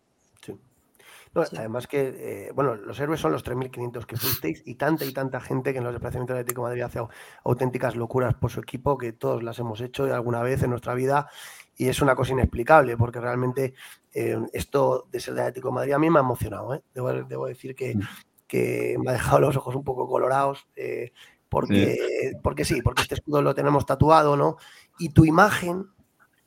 Además 1.35 1.87
que, 1.87 2.49
eh, 2.49 2.53
bueno, 2.55 2.75
los 2.75 2.99
héroes 3.01 3.21
son 3.21 3.33
los 3.33 3.45
3.500 3.45 4.07
que 4.07 4.17
fuisteis 4.17 4.63
y 4.65 4.75
tanta 4.75 5.05
y 5.05 5.13
tanta 5.13 5.41
gente 5.41 5.73
que 5.73 5.79
en 5.79 5.85
los 5.85 5.93
desplazamientos 5.93 6.35
del 6.35 6.43
Atlético 6.43 6.63
de 6.63 6.69
Madrid 6.69 6.83
hace 6.83 7.01
auténticas 7.45 7.97
locuras 7.97 8.35
por 8.35 8.51
su 8.51 8.61
equipo, 8.61 8.99
que 8.99 9.13
todos 9.13 9.43
las 9.43 9.59
hemos 9.59 9.81
hecho 9.81 10.13
alguna 10.15 10.43
vez 10.43 10.63
en 10.63 10.71
nuestra 10.71 10.95
vida 10.95 11.29
y 11.77 11.89
es 11.89 12.03
una 12.03 12.17
cosa 12.17 12.33
inexplicable 12.33 12.97
porque 12.97 13.21
realmente 13.21 13.75
eh, 14.13 14.39
esto 14.53 15.07
de 15.13 15.21
ser 15.21 15.35
de 15.35 15.43
Atlético 15.43 15.69
de 15.69 15.75
Madrid 15.75 15.93
a 15.93 15.99
mí 15.99 16.11
me 16.11 16.19
ha 16.19 16.23
emocionado. 16.23 16.75
¿eh? 16.75 16.83
Debo, 16.95 17.47
decir 17.47 17.75
que, 17.75 17.95
mm. 17.95 18.01
que, 18.47 18.97
me 18.99 19.11
ha 19.11 19.15
dejado 19.15 19.41
los 19.41 19.57
ojos 19.57 19.75
un 19.77 19.85
poco 19.85 20.09
colorados 20.09 20.67
porque, 21.49 22.33
porque 22.43 22.65
sí, 22.65 22.83
porque 22.83 23.03
este 23.03 23.15
escudo 23.15 23.41
lo 23.41 23.55
tenemos 23.55 23.87
tatuado, 23.87 24.37
¿no? 24.37 24.57
Y 24.99 25.11
tu 25.11 25.25
imagen 25.25 25.87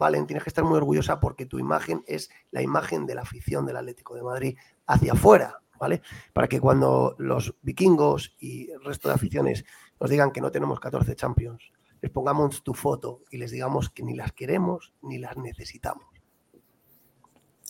Valen, 0.02 0.26
tienes 0.26 0.44
que 0.44 0.50
estar 0.50 0.64
muy 0.64 0.78
orgullosa 0.78 1.20
porque 1.20 1.46
tu 1.46 1.60
imagen 1.60 2.04
es 2.08 2.32
la 2.50 2.64
imagen 2.64 3.06
de 3.06 3.14
la 3.14 3.22
afición 3.22 3.68
del 3.68 3.78
Atlético 3.78 4.16
de 4.16 4.24
Madrid 4.24 4.58
hacia 4.88 5.14
afuera, 5.14 5.60
¿vale? 5.80 6.02
Para 6.34 6.48
que 6.48 6.60
cuando 6.60 7.16
los 7.20 7.54
vikingos 7.62 8.36
y 8.40 8.72
el 8.72 8.84
resto 8.84 9.10
de 9.10 9.14
aficiones 9.14 9.64
nos 10.00 10.10
digan 10.10 10.32
que 10.32 10.42
no 10.42 10.52
tenemos 10.52 10.80
14 10.80 11.16
Champions, 11.16 11.72
les 12.02 12.10
pongamos 12.10 12.64
tu 12.64 12.74
foto 12.74 13.22
y 13.30 13.38
les 13.38 13.52
digamos 13.52 13.92
que 13.92 14.02
ni 14.02 14.16
las 14.16 14.32
queremos 14.32 14.92
ni 15.04 15.20
las 15.20 15.38
necesitamos. 15.38 16.08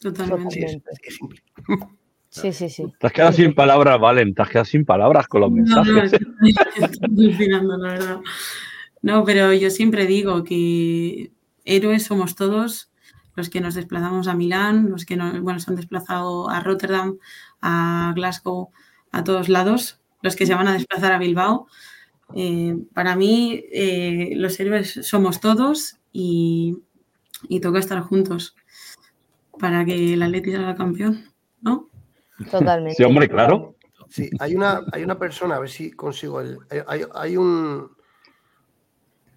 Totalmente. 0.02 0.82
es, 1.04 1.16
simple. 1.16 1.44
Sí, 2.30 2.54
sí, 2.54 2.70
sí. 2.70 2.86
Te 2.98 3.08
has 3.08 3.12
quedado 3.14 3.34
sin 3.34 3.54
palabras, 3.54 4.00
Valen, 4.00 4.34
te 4.34 4.42
has 4.42 4.48
quedado 4.48 4.64
sin 4.64 4.86
palabras 4.86 5.28
con 5.28 5.42
los 5.42 5.52
mensajes. 5.52 6.14
No, 7.12 7.78
la 7.78 7.92
verdad. 7.92 8.22
No, 9.02 9.26
pero 9.26 9.52
yo 9.54 9.70
siempre 9.70 10.06
digo 10.06 10.46
que 10.46 11.34
héroes 11.66 12.04
somos 12.04 12.36
todos 12.36 12.92
los 13.36 13.50
que 13.50 13.62
nos 13.62 13.76
desplazamos 13.76 14.28
a 14.28 14.36
Milán, 14.36 14.90
los 14.90 15.06
que 15.06 15.16
no, 15.16 15.42
bueno, 15.42 15.60
se 15.60 15.72
han 15.72 15.78
desplazado 15.78 16.50
a 16.50 16.60
Rotterdam, 16.60 17.18
a 17.62 18.12
Glasgow, 18.16 18.72
a 19.12 19.24
todos 19.24 19.50
lados, 19.50 20.00
los 20.22 20.36
que 20.36 20.46
se 20.46 20.54
van 20.54 20.68
a 20.68 20.74
desplazar 20.74 21.12
a 21.14 21.20
Bilbao, 21.20 21.68
Eh, 22.34 22.78
para 22.94 23.18
mí, 23.18 23.62
eh, 23.74 24.32
los 24.38 24.58
héroes 24.58 25.02
somos 25.04 25.42
todos 25.42 25.98
y, 26.14 26.78
toca 27.62 27.80
estar 27.80 28.00
juntos 28.00 28.56
para 29.60 29.84
que 29.84 30.14
el 30.14 30.24
Atleti 30.24 30.54
salga 30.54 30.76
campeón, 30.76 31.26
¿no? 31.60 31.90
Totalmente. 32.50 32.96
Sí, 32.96 33.04
hombre, 33.04 33.28
claro. 33.28 33.76
Sí, 34.08 34.30
hay 34.40 34.56
una, 34.56 34.82
hay 34.94 35.04
una 35.04 35.20
persona, 35.20 35.56
a 35.56 35.60
ver 35.60 35.70
si 35.70 35.92
consigo 35.92 36.40
el. 36.42 36.58
Hay, 36.88 37.38
un. 37.38 37.92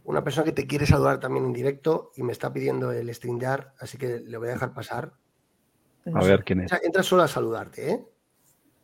Una 0.05 0.23
persona 0.23 0.45
que 0.45 0.53
te 0.53 0.67
quiere 0.67 0.87
saludar 0.87 1.19
también 1.19 1.47
en 1.47 1.53
directo 1.53 2.12
y 2.14 2.23
me 2.23 2.33
está 2.33 2.53
pidiendo 2.53 2.93
el 2.93 3.12
StreamYard, 3.12 3.73
así 3.81 3.97
que 3.97 4.21
le 4.21 4.37
voy 4.37 4.49
a 4.49 4.53
dejar 4.53 4.75
pasar. 4.75 5.14
A 6.12 6.25
ver 6.25 6.45
quién 6.45 6.61
es. 6.61 6.73
Entra 6.83 7.03
solo 7.03 7.23
a 7.23 7.29
saludarte, 7.29 7.90
¿eh? 7.90 8.05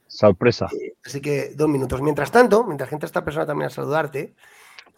Sorpresa. 0.06 0.66
Eh, 0.72 0.94
así 1.04 1.20
que 1.20 1.52
dos 1.54 1.68
minutos. 1.68 2.00
Mientras 2.00 2.32
tanto, 2.32 2.64
mientras 2.64 2.90
entra 2.92 3.06
esta 3.06 3.22
persona 3.22 3.46
también 3.46 3.66
a 3.66 3.70
saludarte, 3.70 4.34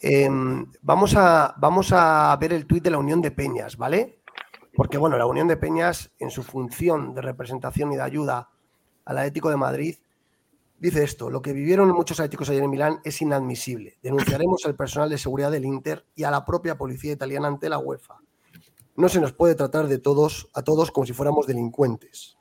em, 0.01 0.65
vamos, 0.81 1.15
a, 1.17 1.55
vamos 1.59 1.93
a 1.93 2.37
ver 2.41 2.53
el 2.53 2.67
tuit 2.67 2.85
de 2.85 2.91
la 2.91 2.99
Unión 2.99 3.21
de 3.21 3.33
Peñas, 3.33 3.77
¿vale? 3.77 4.21
Porque, 4.75 4.99
bueno, 4.99 5.19
la 5.19 5.27
Unión 5.27 5.49
de 5.49 5.57
Peñas, 5.57 6.13
en 6.19 6.31
su 6.31 6.43
función 6.43 7.15
de 7.15 7.21
representación 7.21 7.93
y 7.93 7.97
de 7.97 8.03
ayuda 8.03 8.49
al 9.05 9.19
Atlético 9.19 9.51
de 9.51 9.57
Madrid, 9.57 9.97
dice 10.83 11.05
esto: 11.05 11.31
lo 11.31 11.41
que 11.41 11.53
vivieron 11.53 11.89
muchos 11.93 12.21
atléticos 12.21 12.51
ayer 12.51 12.65
en 12.65 12.71
Milán 12.71 13.01
es 13.05 13.23
inadmisible. 13.23 13.99
Denunciaremos 14.03 14.67
al 14.67 14.77
personal 14.77 15.09
de 15.09 15.17
seguridad 15.17 15.51
del 15.51 15.65
Inter 15.65 16.05
y 16.15 16.25
a 16.25 16.31
la 16.31 16.45
propia 16.45 16.77
policía 16.77 17.13
italiana 17.13 17.49
ante 17.49 17.71
la 17.71 17.79
UEFA. 17.79 18.19
No 18.97 19.09
se 19.09 19.21
nos 19.21 19.33
puede 19.33 19.55
tratar 19.55 19.87
de 19.87 19.99
todos 19.99 20.51
a 20.53 20.63
todos 20.63 20.91
como 20.91 21.07
si 21.07 21.15
fuéramos 21.15 21.47
delincuentes. 21.47 22.37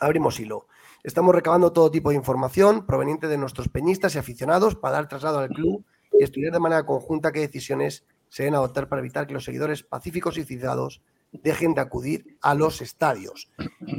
Abrimos 0.00 0.40
hilo. 0.40 0.66
Estamos 1.04 1.34
recabando 1.34 1.72
todo 1.72 1.90
tipo 1.90 2.10
de 2.10 2.16
información 2.16 2.84
proveniente 2.86 3.28
de 3.28 3.38
nuestros 3.38 3.68
peñistas 3.68 4.16
y 4.16 4.18
aficionados 4.18 4.74
para 4.74 4.96
dar 4.96 5.08
traslado 5.08 5.38
al 5.38 5.50
club 5.50 5.84
y 6.18 6.24
estudiar 6.24 6.52
de 6.52 6.58
manera 6.58 6.84
conjunta 6.84 7.30
qué 7.30 7.40
decisiones 7.40 8.04
se 8.28 8.42
deben 8.42 8.56
adoptar 8.56 8.88
para 8.88 9.00
evitar 9.00 9.26
que 9.26 9.34
los 9.34 9.44
seguidores 9.44 9.84
pacíficos 9.84 10.36
y 10.36 10.44
civilizados 10.44 11.02
dejen 11.30 11.74
de 11.74 11.82
acudir 11.82 12.38
a 12.40 12.54
los 12.54 12.80
estadios. 12.80 13.50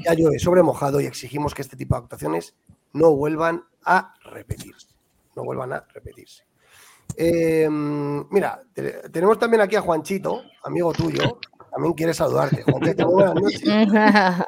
Ya 0.03 0.13
llueve 0.13 0.39
sobre 0.39 0.63
mojado 0.63 0.99
y 0.99 1.05
exigimos 1.05 1.53
que 1.53 1.61
este 1.61 1.77
tipo 1.77 1.95
de 1.95 2.01
actuaciones 2.01 2.55
no 2.93 3.15
vuelvan 3.15 3.63
a 3.85 4.13
repetirse. 4.23 4.87
No 5.35 5.43
vuelvan 5.43 5.73
a 5.73 5.85
repetirse. 5.93 6.43
Eh, 7.15 7.67
mira, 7.69 8.61
tenemos 9.11 9.39
también 9.39 9.61
aquí 9.61 9.75
a 9.75 9.81
Juanchito, 9.81 10.43
amigo 10.63 10.93
tuyo, 10.93 11.39
también 11.71 11.93
quiere 11.93 12.13
saludarte. 12.13 12.63
Juanchito, 12.63 13.09
buenas 13.09 13.35
noches. 13.35 13.63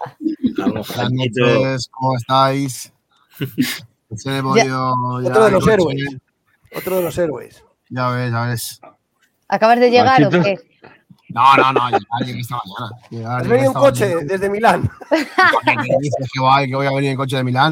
Buenas 0.58 1.12
noches, 1.12 1.89
¿cómo 1.91 2.17
estáis? 2.17 2.91
otro 4.10 4.34
de 4.34 5.52
los 5.52 5.67
héroes. 5.67 6.17
Otro 6.75 6.95
de 6.97 7.02
los 7.04 7.17
héroes. 7.17 7.63
Ya 7.89 8.10
ves, 8.10 8.32
ya 8.32 8.41
ves. 8.45 8.82
¿Acabas 9.47 9.80
de 9.80 9.89
llegar 9.89 10.23
o 10.25 10.30
qué? 10.30 10.58
No, 11.30 11.56
no, 11.56 11.71
no, 11.73 11.89
llegué 12.25 12.39
esta 12.39 12.60
mañana. 13.12 13.38
¿Has 13.38 13.47
venido 13.47 13.67
en 13.67 13.73
coche 13.73 14.15
desde 14.25 14.49
Milán? 14.49 14.89
¿Qué 15.10 15.95
dices 16.02 16.30
que 16.34 16.39
voy 16.39 16.88
a 16.88 16.91
venir 16.91 17.12
en 17.12 17.17
coche 17.17 17.38
de 17.38 17.43
Milán? 17.43 17.71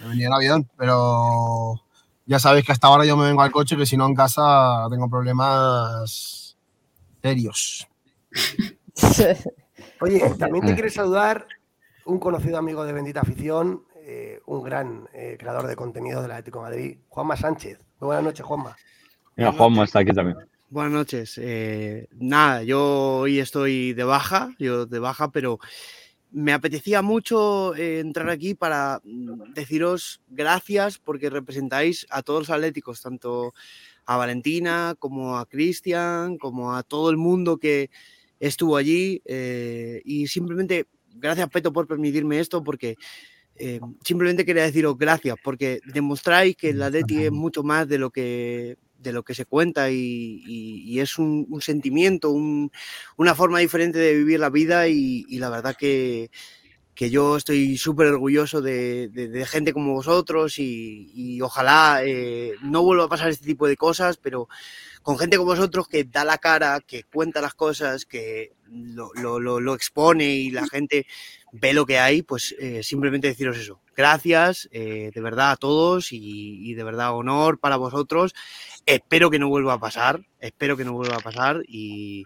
Me 0.00 0.08
venía 0.08 0.26
en 0.28 0.32
avión, 0.32 0.68
pero 0.76 1.80
ya 2.26 2.38
sabéis 2.38 2.64
que 2.64 2.72
hasta 2.72 2.86
ahora 2.86 3.04
yo 3.04 3.16
me 3.16 3.26
vengo 3.26 3.42
al 3.42 3.50
coche, 3.50 3.76
que 3.76 3.86
si 3.86 3.96
no 3.96 4.06
en 4.06 4.14
casa 4.14 4.86
tengo 4.90 5.08
problemas 5.08 6.56
serios. 7.22 7.88
Oye, 10.00 10.20
también 10.38 10.64
te 10.64 10.74
quiere 10.74 10.90
saludar 10.90 11.46
un 12.04 12.18
conocido 12.18 12.58
amigo 12.58 12.84
de 12.84 12.92
Bendita 12.92 13.20
Afición, 13.20 13.84
eh, 13.96 14.40
un 14.46 14.62
gran 14.62 15.08
eh, 15.12 15.36
creador 15.38 15.66
de 15.66 15.76
contenido 15.76 16.22
de 16.22 16.28
la 16.28 16.36
Atlético 16.36 16.62
Madrid, 16.62 16.98
Juanma 17.08 17.36
Sánchez. 17.36 17.78
Muy 18.00 18.06
buenas 18.06 18.24
noches, 18.24 18.46
Juanma. 18.46 18.76
Mira, 19.36 19.52
Juanma 19.52 19.84
está 19.84 20.00
aquí 20.00 20.12
también. 20.12 20.38
Buenas 20.70 20.92
noches. 20.92 21.40
Eh, 21.42 22.08
nada, 22.12 22.62
yo 22.62 23.20
hoy 23.20 23.38
estoy 23.40 23.94
de 23.94 24.04
baja, 24.04 24.50
yo 24.58 24.86
de 24.86 24.98
baja, 24.98 25.30
pero 25.30 25.58
me 26.30 26.52
apetecía 26.52 27.02
mucho 27.02 27.74
entrar 27.76 28.30
aquí 28.30 28.54
para 28.54 29.00
mm, 29.04 29.54
deciros 29.54 30.20
gracias 30.28 30.98
porque 30.98 31.30
representáis 31.30 32.06
a 32.10 32.22
todos 32.22 32.40
los 32.40 32.50
atléticos, 32.50 33.02
tanto 33.02 33.54
a 34.06 34.16
Valentina 34.16 34.94
como 34.98 35.38
a 35.38 35.46
Cristian, 35.46 36.38
como 36.38 36.74
a 36.74 36.82
todo 36.82 37.10
el 37.10 37.16
mundo 37.16 37.58
que 37.58 37.90
estuvo 38.40 38.76
allí 38.76 39.20
y 40.04 40.26
simplemente 40.28 40.86
gracias 41.14 41.48
Peto 41.50 41.72
por 41.72 41.86
permitirme 41.86 42.38
esto 42.38 42.62
porque 42.62 42.96
eh, 43.60 43.80
simplemente 44.04 44.44
quería 44.44 44.62
deciros 44.62 44.96
gracias 44.96 45.36
porque 45.42 45.80
demostráis 45.84 46.56
que 46.56 46.72
la 46.72 46.86
Atleti 46.86 47.24
es 47.24 47.32
mucho 47.32 47.64
más 47.64 47.88
de 47.88 47.98
lo 47.98 48.10
que 48.10 48.76
de 49.08 49.12
lo 49.12 49.22
que 49.22 49.34
se 49.34 49.46
cuenta 49.46 49.90
y, 49.90 50.98
es 51.00 51.18
un, 51.18 51.46
sentimiento, 51.60 52.30
una 52.30 53.34
forma 53.34 53.58
diferente 53.58 53.98
de 53.98 54.14
vivir 54.14 54.40
la 54.40 54.50
vida 54.50 54.88
y, 54.88 55.24
la 55.38 55.50
verdad 55.50 55.76
que, 55.76 56.30
yo 56.94 57.36
estoy 57.36 57.78
súper 57.78 58.08
orgulloso 58.08 58.60
de, 58.60 59.46
gente 59.48 59.72
como 59.72 59.94
vosotros 59.94 60.58
y, 60.58 61.40
ojalá 61.40 62.02
eh, 62.04 62.54
no 62.62 62.82
vuelva 62.82 63.04
a 63.04 63.08
pasar 63.08 63.30
este 63.30 63.46
tipo 63.46 63.66
de 63.66 63.76
cosas, 63.76 64.16
pero 64.18 64.48
con 65.02 65.18
gente 65.18 65.36
como 65.36 65.52
vosotros 65.52 65.88
que 65.88 66.04
da 66.04 66.24
la 66.24 66.38
cara, 66.38 66.80
que 66.86 67.04
cuenta 67.04 67.40
las 67.40 67.54
cosas, 67.54 68.04
que 68.04 68.52
lo, 68.70 69.74
expone 69.74 70.34
y 70.36 70.50
la 70.50 70.66
gente 70.66 71.06
ve 71.52 71.72
lo 71.72 71.86
que 71.86 71.98
hay, 71.98 72.22
pues 72.22 72.54
eh, 72.58 72.82
simplemente 72.82 73.28
deciros 73.28 73.56
eso. 73.56 73.80
Gracias 73.98 74.68
eh, 74.70 75.10
de 75.12 75.20
verdad 75.20 75.50
a 75.50 75.56
todos 75.56 76.12
y, 76.12 76.72
de 76.74 76.84
verdad 76.84 77.16
honor 77.16 77.58
para 77.58 77.74
vosotros. 77.74 78.32
Espero 78.86 79.28
que 79.28 79.40
no 79.40 79.48
vuelva 79.48 79.72
a 79.72 79.80
pasar, 79.80 80.24
espero 80.38 80.76
que 80.76 80.84
no 80.84 80.92
vuelva 80.92 81.16
a 81.16 81.18
pasar 81.20 81.64
y, 81.66 82.24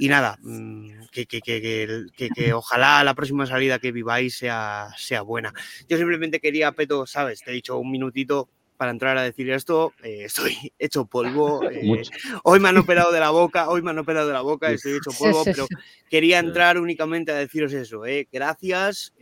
nada, 0.00 0.36
mm, 0.42 1.06
que, 1.12 1.26
que, 1.26 2.52
ojalá 2.52 3.04
la 3.04 3.14
próxima 3.14 3.46
salida 3.46 3.78
que 3.78 3.92
viváis 3.92 4.36
sea, 4.36 4.88
sea 4.98 5.22
buena. 5.22 5.52
Yo 5.88 5.96
simplemente 5.96 6.40
quería, 6.40 6.72
Peto, 6.72 7.06
sabes, 7.06 7.40
te 7.40 7.52
he 7.52 7.54
dicho 7.54 7.78
un 7.78 7.92
minutito, 7.92 8.50
para 8.76 8.90
entrar 8.90 9.16
a 9.18 9.22
decir 9.22 9.50
esto, 9.50 9.92
eh, 10.02 10.24
estoy 10.24 10.54
hecho 10.78 11.06
polvo. 11.06 11.60
Eh, 11.76 12.02
hoy 12.44 12.60
me 12.60 12.68
han 12.68 12.78
operado 12.78 13.12
de 13.12 13.20
la 13.20 13.30
boca, 13.30 13.68
hoy 13.68 13.82
me 13.82 13.90
han 13.90 13.98
operado 13.98 14.26
de 14.26 14.32
la 14.32 14.40
boca, 14.40 14.70
estoy 14.70 14.92
hecho 14.92 15.10
polvo, 15.10 15.44
pero 15.44 15.66
quería 16.08 16.38
entrar 16.38 16.78
únicamente 16.78 17.32
a 17.32 17.34
deciros 17.34 17.72
eso. 17.72 18.06
Eh, 18.06 18.28
gracias, 18.32 19.12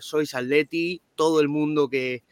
sois 0.00 0.34
Atleti, 0.34 1.00
todo 1.14 1.40
el 1.40 1.48
mundo 1.48 1.88
que, 1.88 2.22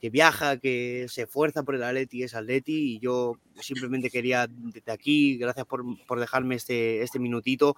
que, 0.00 0.10
viaja, 0.10 0.58
que 0.58 1.06
se 1.08 1.22
esfuerza 1.22 1.62
por 1.62 1.76
el 1.76 1.82
Atleti 1.82 2.24
es 2.24 2.34
Atleti 2.34 2.94
y 2.94 2.98
yo 2.98 3.38
simplemente 3.60 4.10
quería 4.10 4.48
desde 4.48 4.92
aquí, 4.92 5.38
gracias 5.38 5.66
por, 5.66 5.84
por 6.06 6.20
dejarme 6.20 6.56
este, 6.56 7.02
este 7.02 7.18
minutito 7.18 7.76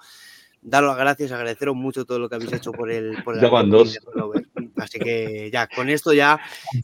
daros 0.62 0.88
las 0.88 0.98
gracias, 0.98 1.32
agradeceros 1.32 1.76
mucho 1.76 2.04
todo 2.04 2.18
lo 2.18 2.28
que 2.28 2.34
habéis 2.36 2.52
hecho 2.52 2.72
por 2.72 2.90
el, 2.90 3.22
por 3.22 3.38
Así 4.78 4.98
que 4.98 5.50
ya, 5.52 5.66
con 5.66 5.88
esto 5.88 6.12
ya 6.12 6.40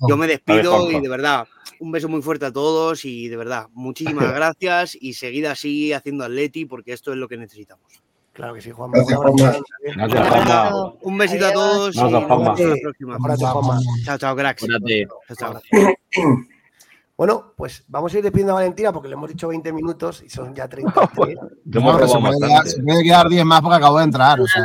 yo 0.09 0.17
me 0.17 0.27
despido 0.27 0.91
y 0.91 1.01
de 1.01 1.09
verdad, 1.09 1.47
un 1.81 1.93
beso 1.93 2.09
muy 2.09 2.23
fuerte 2.23 2.47
a 2.47 2.53
todos 2.53 3.05
y 3.05 3.29
de 3.29 3.37
verdad, 3.37 3.69
muchísimas 3.73 4.33
gracias 4.35 4.97
y 5.01 5.15
seguid 5.15 5.47
así 5.47 5.93
haciendo 5.93 6.25
atleti 6.25 6.65
porque 6.67 6.93
esto 6.93 7.13
es 7.13 7.19
lo 7.19 7.29
que 7.29 7.37
necesitamos. 7.37 8.03
Claro 8.33 8.55
que 8.55 8.61
sí, 8.61 8.73
Juan. 8.73 8.91
Un 11.03 11.19
besito 11.19 11.47
a 11.47 11.53
todos 11.53 11.95
y 11.95 12.01
nos 12.01 12.13
vemos 12.13 12.61
la 12.61 12.75
próxima. 12.83 13.19
Chao, 14.05 14.19
chao, 14.19 14.37
cracks. 14.37 14.67
Chao, 15.29 15.37
chao. 15.37 15.63
Bueno, 17.17 17.53
pues 17.57 17.85
vamos 17.87 18.12
a 18.12 18.19
ir 18.19 18.25
despidiendo 18.25 18.53
a 18.53 18.57
Valentina 18.57 18.93
porque 18.93 19.09
le 19.09 19.15
hemos 19.15 19.29
dicho 19.29 19.47
20 19.47 19.73
minutos 19.73 20.21
y 20.27 20.29
son 20.29 20.53
ya 20.53 20.69
30. 20.69 20.93
Pues, 21.15 21.37
se, 22.67 22.83
puede 22.83 23.05
quedar, 23.05 23.29
10 23.29 23.45
más 23.45 23.61
porque 23.61 23.77
acabo 23.77 23.99
de 23.99 24.05
entrar. 24.05 24.41
O 24.41 24.47
sea, 24.49 24.62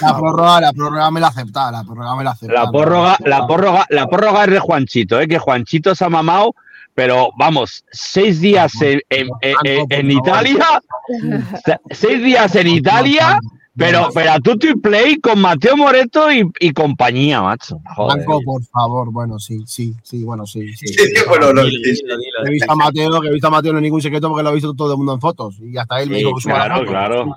la 0.00 0.16
prórroga, 0.16 0.60
la 0.60 0.72
prórroga 0.72 1.10
me 1.10 1.20
la 1.20 1.26
acepta, 1.26 1.72
la 1.72 1.82
prórroga 1.82 2.14
me 2.14 2.24
la 2.24 2.30
acepta. 2.30 2.54
La 2.54 2.70
prórroga, 2.70 3.16
la 3.24 3.46
prórroga, 3.48 3.86
la 3.88 4.06
prórroga 4.06 4.44
es 4.44 4.50
de 4.50 4.58
Juanchito, 4.60 5.20
¿eh? 5.20 5.26
que 5.26 5.38
Juanchito 5.40 5.92
se 5.96 6.04
ha 6.04 6.08
mamado, 6.08 6.54
pero 6.94 7.30
vamos, 7.36 7.84
seis 7.90 8.40
días 8.40 8.72
en, 8.80 9.00
en 9.10 10.10
Italia, 10.10 10.80
seis 11.90 12.22
días 12.22 12.54
en 12.54 12.68
Italia 12.68 13.40
pero, 13.76 14.10
pero 14.12 14.40
tú 14.40 14.58
te 14.58 14.76
play 14.76 15.18
con 15.20 15.40
Mateo 15.40 15.76
Moreto 15.76 16.30
y, 16.30 16.50
y 16.58 16.72
compañía, 16.72 17.40
macho. 17.40 17.80
Blanco, 17.96 18.40
por 18.44 18.62
favor. 18.64 19.10
Bueno, 19.12 19.38
sí, 19.38 19.60
sí, 19.66 19.94
sí, 20.02 20.24
bueno, 20.24 20.46
sí. 20.46 20.72
sí, 20.74 20.94
bueno, 21.28 21.52
no, 21.52 21.62
he 21.62 22.50
visto 22.50 22.72
a 22.72 22.76
Mateo, 22.76 23.20
que 23.20 23.28
he 23.28 23.32
visto 23.32 23.46
a 23.46 23.50
Mateo 23.50 23.72
no 23.72 23.78
es 23.78 23.82
ningún 23.82 24.02
secreto 24.02 24.28
porque 24.28 24.42
lo 24.42 24.48
ha 24.50 24.52
visto 24.52 24.74
todo 24.74 24.92
el 24.92 24.98
mundo 24.98 25.14
en 25.14 25.20
fotos. 25.20 25.56
Y 25.60 25.76
hasta 25.78 26.02
él 26.02 26.10
me 26.10 26.18
dijo 26.18 26.34
que 26.34 26.42
Claro, 26.42 26.84
claro. 26.84 27.36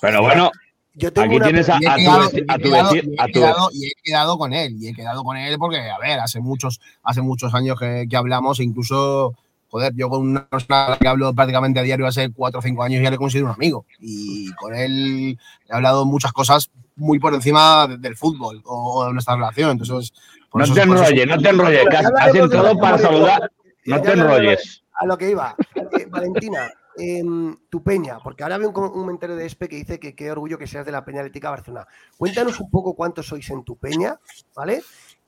Pero 0.00 0.22
bueno, 0.22 0.50
Aquí 0.94 1.40
tienes 1.40 1.68
a, 1.70 1.76
a, 1.76 2.58
tu, 2.58 2.74
a, 2.74 3.26
tu, 3.28 3.40
y 3.72 3.86
he 3.86 3.92
quedado 4.02 4.36
con 4.36 4.52
él, 4.52 4.76
y 4.78 4.88
he 4.88 4.94
quedado 4.94 5.24
con 5.24 5.38
él 5.38 5.56
porque, 5.58 5.78
a 5.78 5.98
ver, 5.98 6.20
hace 6.20 6.38
muchos, 6.38 6.80
hace 7.02 7.22
muchos 7.22 7.54
años 7.54 7.78
que, 7.78 8.06
que 8.08 8.16
hablamos, 8.16 8.60
e 8.60 8.64
incluso 8.64 9.34
joder, 9.72 9.94
yo 9.96 10.10
con 10.10 10.20
una 10.20 10.46
persona 10.46 10.98
que 11.00 11.08
hablo 11.08 11.32
prácticamente 11.32 11.80
a 11.80 11.82
diario 11.82 12.06
hace 12.06 12.30
cuatro 12.30 12.58
o 12.58 12.62
cinco 12.62 12.82
años 12.82 13.02
ya 13.02 13.10
le 13.10 13.16
considero 13.16 13.46
un 13.46 13.54
amigo. 13.54 13.86
Y 14.00 14.52
con 14.52 14.74
él 14.74 15.38
he 15.66 15.74
hablado 15.74 16.04
muchas 16.04 16.30
cosas 16.34 16.70
muy 16.94 17.18
por 17.18 17.32
encima 17.32 17.86
del 17.86 18.14
fútbol 18.14 18.60
o 18.66 19.06
de 19.06 19.14
nuestra 19.14 19.34
relación. 19.34 19.70
Entonces, 19.70 20.12
no 20.52 20.74
te 20.74 20.82
enrolles, 20.82 21.26
no 21.26 21.38
te 21.38 21.48
enrolles, 21.48 21.86
has, 21.90 22.34
entrado 22.34 22.78
para 22.78 22.98
saludar. 22.98 23.50
No 23.86 24.02
te 24.02 24.12
enrolles. 24.12 24.84
A 24.92 25.06
lo 25.06 25.16
que 25.16 25.30
iba. 25.30 25.56
Eh, 25.74 26.06
Valentina, 26.06 26.70
em, 26.98 27.56
tu 27.70 27.82
peña, 27.82 28.18
porque 28.22 28.42
ahora 28.42 28.58
veo 28.58 28.68
un 28.68 28.74
comentario 28.74 29.36
de 29.36 29.46
Espe 29.46 29.70
que 29.70 29.76
dice 29.76 29.98
que 29.98 30.14
qué 30.14 30.30
orgullo 30.30 30.58
que 30.58 30.66
seas 30.66 30.84
de 30.84 30.92
la 30.92 31.02
Peña 31.02 31.20
Atlética 31.20 31.48
Barcelona. 31.48 31.86
Cuéntanos 32.18 32.60
un 32.60 32.70
poco 32.70 32.94
cuántos 32.94 33.26
sois 33.26 33.48
en 33.48 33.64
tu 33.64 33.78
peña, 33.78 34.20
¿vale? 34.54 34.82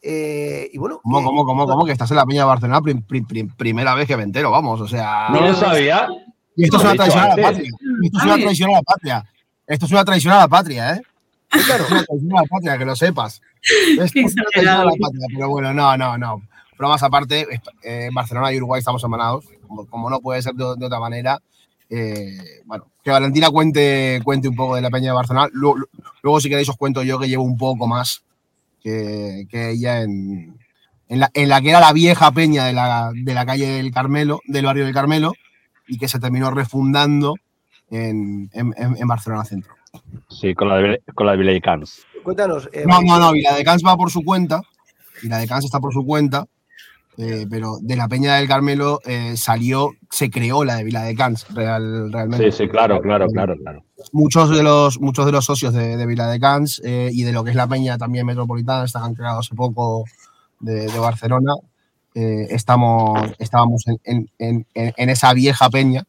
Eh, 0.06 0.68
y 0.70 0.76
bueno. 0.76 1.00
¿Cómo, 1.02 1.24
cómo, 1.24 1.46
cómo, 1.46 1.66
cómo? 1.66 1.86
Que 1.86 1.92
estás 1.92 2.10
en 2.10 2.18
la 2.18 2.26
Peña 2.26 2.42
de 2.42 2.46
Barcelona 2.46 2.82
primera 3.56 3.94
vez 3.94 4.06
que 4.06 4.16
me 4.18 4.22
entero, 4.22 4.50
vamos, 4.50 4.80
o 4.80 4.86
sea. 4.86 5.28
No 5.30 5.40
lo 5.40 5.54
sabía. 5.54 6.06
Y 6.54 6.64
esto 6.64 6.76
es 6.76 6.82
una 6.84 6.94
traición 6.94 7.20
a 7.20 7.28
la 7.28 7.36
patria. 7.36 7.72
Esto 8.02 8.18
es 8.18 8.24
una 8.24 8.36
traición 8.36 8.70
a 8.70 8.72
la 8.74 8.82
patria. 8.82 9.24
Esto 9.66 9.86
es 9.86 9.92
una 9.92 10.04
traición 10.04 10.32
a 10.34 10.38
la 10.38 10.48
patria, 10.48 10.94
¿eh? 10.94 11.02
Claro, 11.66 11.84
es 11.84 11.90
una 11.90 12.04
traición 12.04 12.32
a 12.36 12.42
la 12.42 12.46
patria, 12.46 12.78
que 12.78 12.84
lo 12.84 12.96
sepas. 12.96 13.40
Esto 13.98 14.18
es 14.20 14.34
una 14.34 14.44
traición 14.52 14.74
a 14.74 14.84
la 14.84 14.90
patria, 14.90 15.26
pero 15.34 15.48
bueno, 15.48 15.72
no, 15.72 15.96
no, 15.96 16.18
no. 16.18 16.42
Pero 16.76 16.88
más 16.88 17.02
aparte, 17.02 17.46
eh, 17.82 18.10
Barcelona 18.12 18.52
y 18.52 18.58
Uruguay 18.58 18.80
estamos 18.80 19.02
hermanados, 19.02 19.46
como, 19.88 20.10
no 20.10 20.20
puede 20.20 20.42
ser 20.42 20.54
de, 20.54 20.64
otra 20.64 21.00
manera. 21.00 21.40
Eh, 21.88 22.60
bueno, 22.66 22.88
que 23.02 23.10
Valentina 23.10 23.50
cuente, 23.50 24.20
cuente 24.24 24.48
un 24.48 24.56
poco 24.56 24.74
de 24.74 24.82
la 24.82 24.90
Peña 24.90 25.10
de 25.10 25.16
Barcelona. 25.16 25.48
Luego, 25.52 26.40
si 26.40 26.48
queréis, 26.48 26.68
os 26.68 26.76
cuento 26.76 27.02
yo 27.02 27.18
que 27.18 27.28
llevo 27.28 27.44
un 27.44 27.56
poco 27.56 27.86
más 27.86 28.23
que, 28.84 29.70
ella 29.70 30.02
en, 30.02 30.56
en, 31.08 31.20
la, 31.20 31.30
en, 31.34 31.48
la, 31.48 31.60
que 31.60 31.70
era 31.70 31.80
la 31.80 31.92
vieja 31.92 32.30
Peña 32.30 32.66
de 32.66 32.72
la, 32.72 33.10
de 33.14 33.34
la 33.34 33.46
calle 33.46 33.66
del 33.66 33.90
Carmelo, 33.90 34.40
del 34.46 34.66
barrio 34.66 34.84
del 34.84 34.94
Carmelo, 34.94 35.32
y 35.88 35.98
que 35.98 36.08
se 36.08 36.20
terminó 36.20 36.50
refundando 36.50 37.34
en, 37.90 38.50
en 38.52 39.08
Barcelona 39.08 39.44
Centro. 39.44 39.74
Sí, 40.28 40.54
con 40.54 40.68
la 40.68 40.76
de, 40.76 41.02
con 41.14 41.26
la 41.26 41.32
de 41.32 41.38
Vila 41.38 41.52
de 41.52 41.60
Cans. 41.60 42.04
Cuéntanos. 42.22 42.68
Eh, 42.72 42.84
no, 42.86 43.00
no, 43.02 43.18
no, 43.18 43.32
Vila 43.32 43.54
de 43.54 43.64
Cans 43.64 43.82
va 43.84 43.96
por 43.96 44.10
su 44.10 44.22
cuenta. 44.22 44.62
Vila 45.22 45.38
de 45.38 45.46
Cans 45.46 45.64
está 45.64 45.80
por 45.80 45.92
su 45.92 46.04
cuenta. 46.04 46.46
Eh, 47.16 47.46
pero 47.48 47.78
de 47.80 47.94
la 47.94 48.08
Peña 48.08 48.34
del 48.36 48.48
Carmelo 48.48 49.00
eh, 49.04 49.36
salió, 49.36 49.92
se 50.10 50.30
creó 50.30 50.64
la 50.64 50.76
de 50.76 50.84
Vila 50.84 51.02
de 51.04 51.14
Cans, 51.14 51.46
real, 51.54 52.12
realmente. 52.12 52.50
Sí, 52.50 52.64
sí, 52.64 52.68
claro, 52.68 53.00
claro, 53.00 53.28
claro, 53.28 53.54
claro. 53.56 53.84
Muchos 54.12 54.50
de 54.50 54.62
los, 54.64 55.00
muchos 55.00 55.24
de 55.24 55.32
los 55.32 55.44
socios 55.44 55.72
de, 55.72 56.04
Vila 56.06 56.26
de 56.26 56.40
Cans 56.40 56.82
eh, 56.84 57.10
y 57.12 57.22
de 57.22 57.32
lo 57.32 57.44
que 57.44 57.50
es 57.50 57.56
la 57.56 57.68
Peña 57.68 57.98
también 57.98 58.26
metropolitana, 58.26 58.84
están 58.84 59.14
creados 59.14 59.46
hace 59.46 59.54
poco 59.54 60.04
de, 60.58 60.86
Barcelona, 60.98 61.52
estamos, 62.14 63.20
estábamos 63.38 63.84
en, 63.86 64.30
en, 64.38 64.66
en, 64.74 65.10
esa 65.10 65.34
vieja 65.34 65.68
peña, 65.68 66.04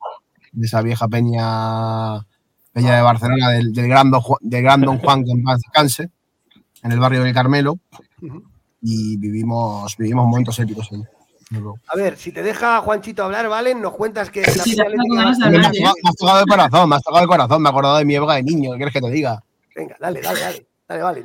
de 0.54 0.66
esa 0.66 0.82
vieja 0.82 1.08
peña, 1.08 2.26
peña 2.72 2.96
de 2.96 3.02
Barcelona, 3.02 3.50
del, 3.50 3.74
del, 3.74 3.88
gran, 3.88 4.10
don, 4.12 4.22
del 4.42 4.64
gran 4.64 4.82
Don 4.82 4.98
Juan 5.00 5.24
que 5.24 5.32
en 5.32 5.44
paz 5.44 5.60
descanse, 5.62 6.10
en 6.84 6.92
el 6.92 7.00
barrio 7.00 7.24
del 7.24 7.34
Carmelo 7.34 7.80
y 8.88 9.18
vivimos, 9.18 9.98
vivimos 9.98 10.28
momentos 10.28 10.60
épicos 10.60 10.90
ahí. 10.92 11.02
A 11.88 11.96
ver, 11.96 12.18
si 12.18 12.32
te 12.32 12.44
deja 12.44 12.82
Juanchito 12.82 13.24
hablar, 13.24 13.50
¿vale? 13.50 13.74
Nos 13.74 13.94
cuentas 13.94 14.30
que... 14.30 14.42
me, 14.42 14.48
has 14.48 16.16
tocado 16.16 16.42
el 16.42 16.48
corazón, 16.48 16.90
me 16.90 16.96
has 16.96 17.02
tocado 17.02 17.24
el 17.24 17.28
corazón, 17.28 17.62
me 17.64 17.70
he 17.70 17.72
acordado 17.72 17.98
de 17.98 18.06
mi 18.06 18.16
época 18.16 18.36
de 18.36 18.44
niño, 18.44 18.72
¿qué 18.72 18.78
quieres 18.78 18.94
que 18.94 19.02
te 19.02 19.10
diga? 19.10 19.44
Venga, 19.76 19.96
dale, 20.00 20.22
dale, 20.22 20.40
dale, 20.40 20.68
dale, 20.88 21.02
vale. 21.02 21.24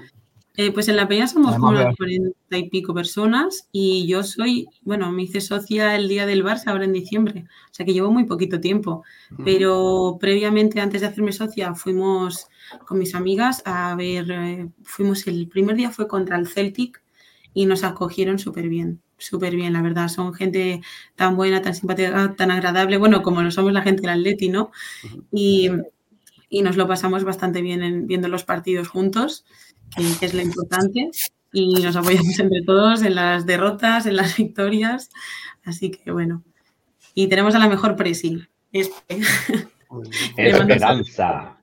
Eh, 0.57 0.73
pues 0.73 0.89
en 0.89 0.97
la 0.97 1.07
peña 1.07 1.27
somos 1.27 1.55
como 1.55 1.69
unas 1.69 1.97
cuarenta 1.97 2.59
y 2.59 2.69
pico 2.69 2.93
personas 2.93 3.69
y 3.73 4.07
yo 4.07 4.23
soy, 4.23 4.67
bueno, 4.83 5.11
me 5.13 5.23
hice 5.23 5.41
socia 5.41 5.95
el 5.97 6.09
día 6.09 6.27
del 6.27 6.45
Barça 6.45 6.69
ahora 6.69 6.85
en 6.85 6.93
diciembre, 6.93 7.45
o 7.71 7.75
sea 7.75 7.87
que 7.87 7.93
llevo 7.93 8.11
muy 8.11 8.25
poquito 8.25 8.59
tiempo, 8.61 9.05
pero 9.45 10.17
previamente 10.19 10.81
antes 10.81 11.03
de 11.03 11.07
hacerme 11.07 11.33
socia 11.33 11.75
fuimos 11.75 12.49
con 12.87 12.99
mis 12.99 13.15
amigas 13.15 13.63
a 13.65 13.95
ver, 13.95 14.31
eh, 14.31 14.69
fuimos 14.83 15.27
el 15.27 15.49
primer 15.49 15.77
día 15.77 15.91
fue 15.91 16.09
contra 16.09 16.37
el 16.37 16.49
Celtic 16.49 17.01
y 17.55 17.67
nos 17.67 17.85
acogieron 17.85 18.39
súper 18.39 18.69
bien, 18.69 19.01
súper 19.19 19.57
bien, 19.57 19.73
la 19.73 19.83
verdad. 19.83 20.09
Son 20.09 20.33
gente 20.35 20.81
tan 21.17 21.37
buena, 21.37 21.63
tan 21.63 21.75
simpática, 21.75 22.35
tan 22.37 22.51
agradable, 22.51 22.97
bueno, 22.97 23.23
como 23.23 23.43
lo 23.43 23.51
somos 23.51 23.73
la 23.73 23.83
gente 23.83 24.03
del 24.03 24.11
Atleti, 24.11 24.49
¿no? 24.49 24.71
Y, 25.33 25.71
y 26.49 26.63
nos 26.63 26.77
lo 26.77 26.87
pasamos 26.87 27.25
bastante 27.25 27.63
bien 27.63 27.83
en, 27.83 28.07
viendo 28.07 28.29
los 28.29 28.45
partidos 28.45 28.89
juntos, 28.89 29.45
que, 29.97 30.27
es 30.27 30.35
lo 30.35 30.41
importante. 30.41 31.11
Y 31.53 31.75
nos 31.83 31.97
apoyamos 31.97 32.39
entre 32.39 32.63
todos 32.63 33.03
en 33.03 33.17
las 33.17 33.45
derrotas, 33.47 34.07
en 34.07 34.17
las 34.17 34.37
victorias. 34.37 35.11
Así 35.65 35.91
que 35.91 36.13
bueno. 36.13 36.45
Y 37.15 37.29
tenemos 37.29 37.55
a 37.55 37.59
la 37.59 37.69
mejor 37.69 37.97
presi. 37.97 38.41
Esperanza 40.37 41.60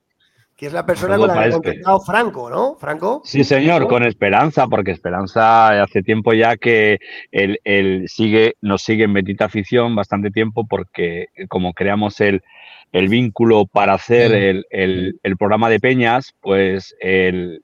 que 0.57 0.65
es 0.65 0.73
la 0.73 0.87
persona 0.87 1.17
con 1.17 1.27
la 1.27 1.35
que 1.35 1.39
ha 1.39 1.51
contactado 1.51 1.99
Franco, 2.01 2.49
¿no? 2.49 2.75
Franco. 2.79 3.21
Sí, 3.23 3.43
señor, 3.43 3.87
con 3.87 4.03
Esperanza, 4.03 4.65
porque 4.65 4.89
Esperanza 4.89 5.83
hace 5.83 6.01
tiempo 6.01 6.33
ya 6.33 6.57
que 6.57 6.97
él, 7.31 8.05
sigue, 8.07 8.55
nos 8.61 8.81
sigue 8.81 9.03
en 9.03 9.13
Betita 9.13 9.45
Afición 9.45 9.95
bastante 9.95 10.31
tiempo, 10.31 10.65
porque 10.67 11.27
como 11.47 11.73
creamos 11.73 12.19
el, 12.21 12.41
vínculo 12.91 13.67
para 13.67 13.93
hacer 13.93 14.63
el, 14.71 15.37
programa 15.37 15.69
de 15.69 15.79
Peñas, 15.79 16.33
pues 16.41 16.95
el, 16.99 17.61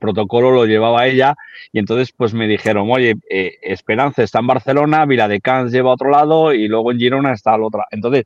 protocolo 0.00 0.50
lo 0.50 0.66
llevaba 0.66 1.06
ella 1.06 1.36
y 1.72 1.78
entonces 1.78 2.12
pues 2.16 2.34
me 2.34 2.48
dijeron, 2.48 2.88
oye, 2.90 3.14
eh, 3.30 3.54
Esperanza 3.62 4.24
está 4.24 4.40
en 4.40 4.48
Barcelona, 4.48 5.06
Vila 5.06 5.28
de 5.28 5.40
Cans 5.40 5.70
lleva 5.70 5.90
a 5.90 5.94
otro 5.94 6.10
lado 6.10 6.52
y 6.52 6.66
luego 6.66 6.90
en 6.90 6.98
Girona 6.98 7.32
está 7.32 7.54
al 7.54 7.62
otro. 7.62 7.84
Entonces, 7.92 8.24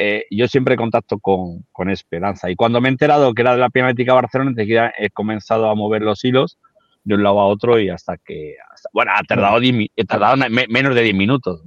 eh, 0.00 0.26
yo 0.30 0.46
siempre 0.46 0.76
contacto 0.76 1.18
con, 1.18 1.64
con, 1.72 1.90
Esperanza. 1.90 2.48
Y 2.48 2.54
cuando 2.54 2.80
me 2.80 2.88
he 2.88 2.92
enterado 2.92 3.34
que 3.34 3.42
era 3.42 3.52
de 3.52 3.58
la 3.58 3.68
Pianética 3.68 4.14
Barcelona, 4.14 4.50
enseguida 4.50 4.92
he 4.96 5.10
comenzado 5.10 5.68
a 5.68 5.74
mover 5.74 6.02
los 6.02 6.24
hilos 6.24 6.56
de 7.02 7.16
un 7.16 7.24
lado 7.24 7.40
a 7.40 7.46
otro 7.46 7.80
y 7.80 7.88
hasta 7.88 8.16
que. 8.16 8.54
bueno, 8.92 9.10
ha 9.12 9.24
tardado, 9.24 9.58
he 9.60 10.04
tardado 10.04 10.36
menos 10.68 10.94
de 10.94 11.02
10 11.02 11.16
minutos. 11.16 11.62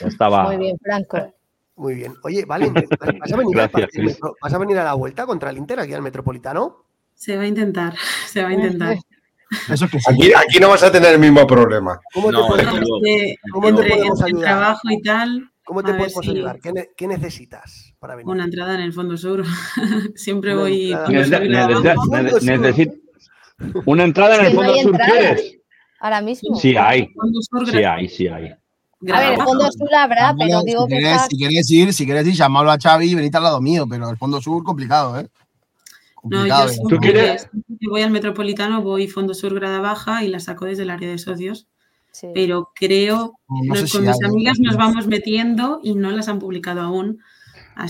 estaba... 0.00 0.44
Muy 0.46 0.56
bien, 0.56 0.76
Franco. 0.82 1.32
Muy 1.76 1.94
bien. 1.94 2.14
Oye, 2.24 2.44
vale, 2.44 2.70
¿vas 2.70 3.32
a, 3.32 3.36
venir 3.36 3.56
¿vas 4.42 4.54
a 4.54 4.58
venir 4.58 4.78
a 4.78 4.84
la 4.84 4.94
vuelta 4.94 5.24
contra 5.24 5.50
el 5.50 5.58
Inter 5.58 5.78
aquí 5.78 5.92
al 5.92 6.02
Metropolitano? 6.02 6.84
Se 7.14 7.36
va 7.36 7.44
a 7.44 7.46
intentar, 7.46 7.94
se 8.26 8.42
va 8.42 8.48
a 8.48 8.52
intentar. 8.52 8.96
Eso 9.70 9.86
que 9.86 9.98
aquí, 9.98 10.32
aquí, 10.32 10.58
no 10.58 10.70
vas 10.70 10.82
a 10.82 10.90
tener 10.90 11.12
el 11.12 11.20
mismo 11.20 11.46
problema. 11.46 12.00
¿Cómo 12.12 12.30
te 12.30 12.36
podemos, 12.36 12.88
entre, 13.68 13.92
entre 14.06 14.32
trabajo 14.40 14.90
y 14.90 15.02
tal, 15.02 15.52
¿Cómo 15.64 15.82
te 15.82 15.94
podemos 15.94 16.28
ayudar? 16.28 16.60
¿Qué, 16.96 17.06
necesitas 17.06 17.94
para 17.98 18.16
venir? 18.16 18.30
Una 18.30 18.44
entrada 18.44 18.74
en 18.74 18.80
el 18.80 18.92
Fondo 18.92 19.16
Sur. 19.16 19.44
Siempre 20.14 20.54
voy. 20.54 20.94
Necesito 21.08 22.94
una 23.86 24.04
entrada 24.04 24.36
en 24.36 24.46
el 24.46 24.54
Fondo 24.54 24.74
Sur, 24.76 24.98
¿quieres? 24.98 25.58
Ahora 26.00 26.20
mismo. 26.20 26.54
Sí 26.56 26.76
hay. 26.76 27.08
Sí 27.70 27.82
hay, 27.82 28.08
sí 28.08 28.28
hay. 28.28 28.54
A 29.12 29.20
ver, 29.20 29.32
el 29.32 29.42
Fondo 29.42 29.70
Sur 29.72 29.94
habrá, 29.94 30.34
pero 30.38 30.62
digo 30.62 30.86
si 30.86 30.96
que. 30.96 31.18
Si 31.30 31.36
quieres 31.36 31.70
ir, 31.70 31.92
si 31.92 32.04
quieres 32.04 32.26
ir, 32.26 32.34
llamarlo 32.34 32.70
a 32.70 32.78
Xavi 32.78 33.10
y 33.10 33.14
venir 33.14 33.34
al 33.36 33.42
lado 33.42 33.60
mío, 33.60 33.86
pero 33.88 34.10
el 34.10 34.16
Fondo 34.16 34.40
Sur 34.40 34.62
complicado, 34.62 35.18
¿eh? 35.18 35.28
Complicado, 36.14 36.66
no, 36.66 36.72
yo 36.72 36.88
¿Tú 36.88 36.96
quieres? 36.98 37.48
voy 37.88 38.02
al 38.02 38.10
Metropolitano, 38.10 38.82
voy 38.82 39.08
Fondo 39.08 39.34
Sur 39.34 39.54
Grada 39.54 39.80
Baja 39.80 40.24
y 40.24 40.28
la 40.28 40.40
saco 40.40 40.64
desde 40.64 40.82
el 40.82 40.90
área 40.90 41.08
de 41.08 41.18
socios. 41.18 41.68
Pero 42.34 42.70
creo, 42.74 43.38
que 43.72 43.88
con 43.90 44.06
mis 44.06 44.24
amigas 44.24 44.58
nos 44.60 44.76
vamos 44.76 45.06
metiendo 45.06 45.80
y 45.82 45.94
no 45.94 46.10
las 46.10 46.28
han 46.28 46.38
publicado 46.38 46.80
aún. 46.80 47.20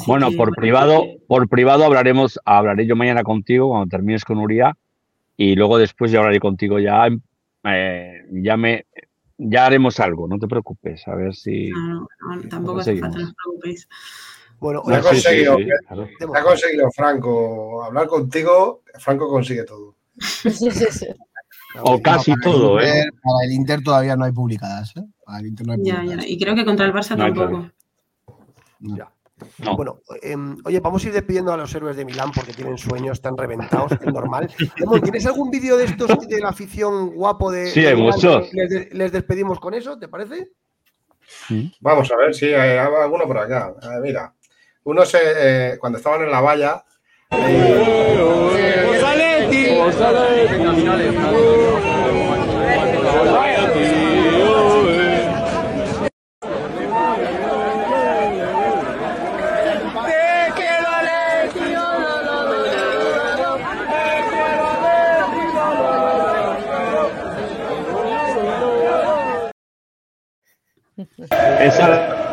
bueno, 0.07 0.31
por 0.33 0.55
privado, 0.55 1.05
por 1.29 1.49
privado 1.49 1.85
hablaremos, 1.85 2.41
hablaré 2.45 2.87
yo 2.87 2.97
mañana 2.97 3.23
contigo 3.23 3.69
cuando 3.69 3.89
termines 3.89 4.25
con 4.25 4.39
Uria 4.39 4.77
y 5.37 5.57
luego 5.57 5.79
después 5.79 6.11
ya 6.11 6.21
hablaré 6.21 6.41
contigo 6.41 6.79
ya, 6.79 7.09
eh, 7.65 8.25
ya 8.31 8.57
me, 8.57 8.87
ya 9.37 9.67
haremos 9.67 10.01
algo, 10.01 10.29
no 10.29 10.39
te 10.39 10.47
preocupes, 10.47 11.07
a 11.09 11.15
ver 11.15 11.35
si. 11.35 11.71
No, 11.71 12.07
no, 12.21 12.49
tampoco 12.49 12.81
hace 12.81 12.97
falta, 12.97 13.19
no 13.19 13.25
os 13.25 13.35
preocupéis. 13.35 13.89
Bueno, 14.61 14.83
ha 14.87 15.01
conseguido, 15.01 15.59
ha 16.35 16.43
conseguido 16.43 16.91
Franco 16.93 17.85
hablar 17.85 18.07
contigo, 18.07 18.83
Franco 18.99 19.29
consigue 19.29 19.65
todo. 19.65 19.97
Sí, 20.19 20.51
sí, 20.51 20.87
sí. 20.91 21.07
O 21.83 22.01
casi 22.01 22.33
todo, 22.41 22.81
¿eh? 22.81 23.05
Para 23.23 23.45
el 23.47 23.53
Inter 23.53 23.83
todavía 23.83 24.17
no 24.17 24.25
hay 24.25 24.33
publicadas, 24.33 24.97
¿eh? 24.97 25.03
Para 25.25 25.41
el 25.41 25.47
Inter 25.47 25.67
no 25.67 25.73
hay 25.73 25.79
publicadas. 25.79 26.07
Ya, 26.07 26.17
ya. 26.17 26.29
Y 26.29 26.39
creo 26.39 26.55
que 26.55 26.65
contra 26.65 26.87
el 26.87 26.93
Barça 26.93 27.17
tampoco. 27.17 27.71
Ya. 28.81 29.11
Bueno, 29.77 30.01
em, 30.23 30.57
oye, 30.65 30.79
vamos 30.81 31.05
a 31.05 31.09
ir 31.09 31.13
despidiendo 31.13 31.53
a 31.53 31.57
los 31.57 31.75
héroes 31.75 31.97
de 31.97 32.05
Milán 32.05 32.31
porque 32.33 32.53
tienen 32.53 32.79
sueños 32.79 33.21
tan 33.21 33.37
reventados, 33.37 33.93
es 33.93 34.07
normal. 34.07 34.49
¿Tienes 35.03 35.27
algún 35.27 35.51
vídeo 35.51 35.77
de 35.77 35.87
estos 35.87 36.29
de 36.29 36.41
la 36.41 36.51
afición 36.51 37.11
guapo 37.11 37.51
de. 37.51 37.67
Sí, 37.67 37.85
hay 37.85 37.97
muchos. 37.97 38.51
Les, 38.53 39.13
despedimos 39.13 39.59
con 39.59 39.75
eso, 39.75 39.99
¿te 39.99 40.09
parece? 40.09 40.51
Vamos 41.81 42.11
a 42.13 42.17
ver, 42.17 42.35
sí, 42.35 42.47
hay 42.47 42.79
alguno 42.79 43.27
por 43.27 43.39
acá. 43.39 43.75
mira, 44.03 44.33
uno 44.85 45.05
se, 45.05 45.19
eh, 45.23 45.79
cuando 45.79 45.99
estaban 45.99 46.23
en 46.23 46.31
la 46.31 46.41
valla. 46.41 46.85
Eh, 47.31 48.95
cosa 49.85 50.13
de 50.15 50.45
Esa 71.61 72.24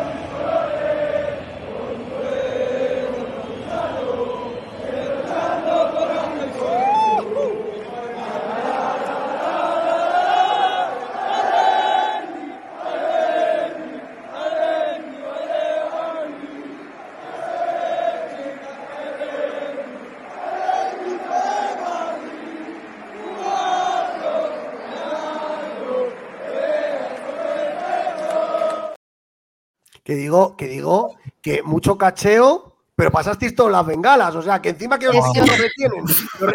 digo, 30.48 30.56
que 30.56 30.66
digo 30.68 31.16
que 31.40 31.62
mucho 31.62 31.96
cacheo, 31.98 32.76
pero 32.94 33.10
pasasteis 33.10 33.54
todas 33.54 33.72
las 33.72 33.86
bengalas, 33.86 34.34
o 34.34 34.42
sea, 34.42 34.60
que 34.60 34.68
encima 34.70 34.98
que, 34.98 35.08
os, 35.08 35.14
que 35.32 35.40
nos 35.40 35.58
retienen, 35.58 36.04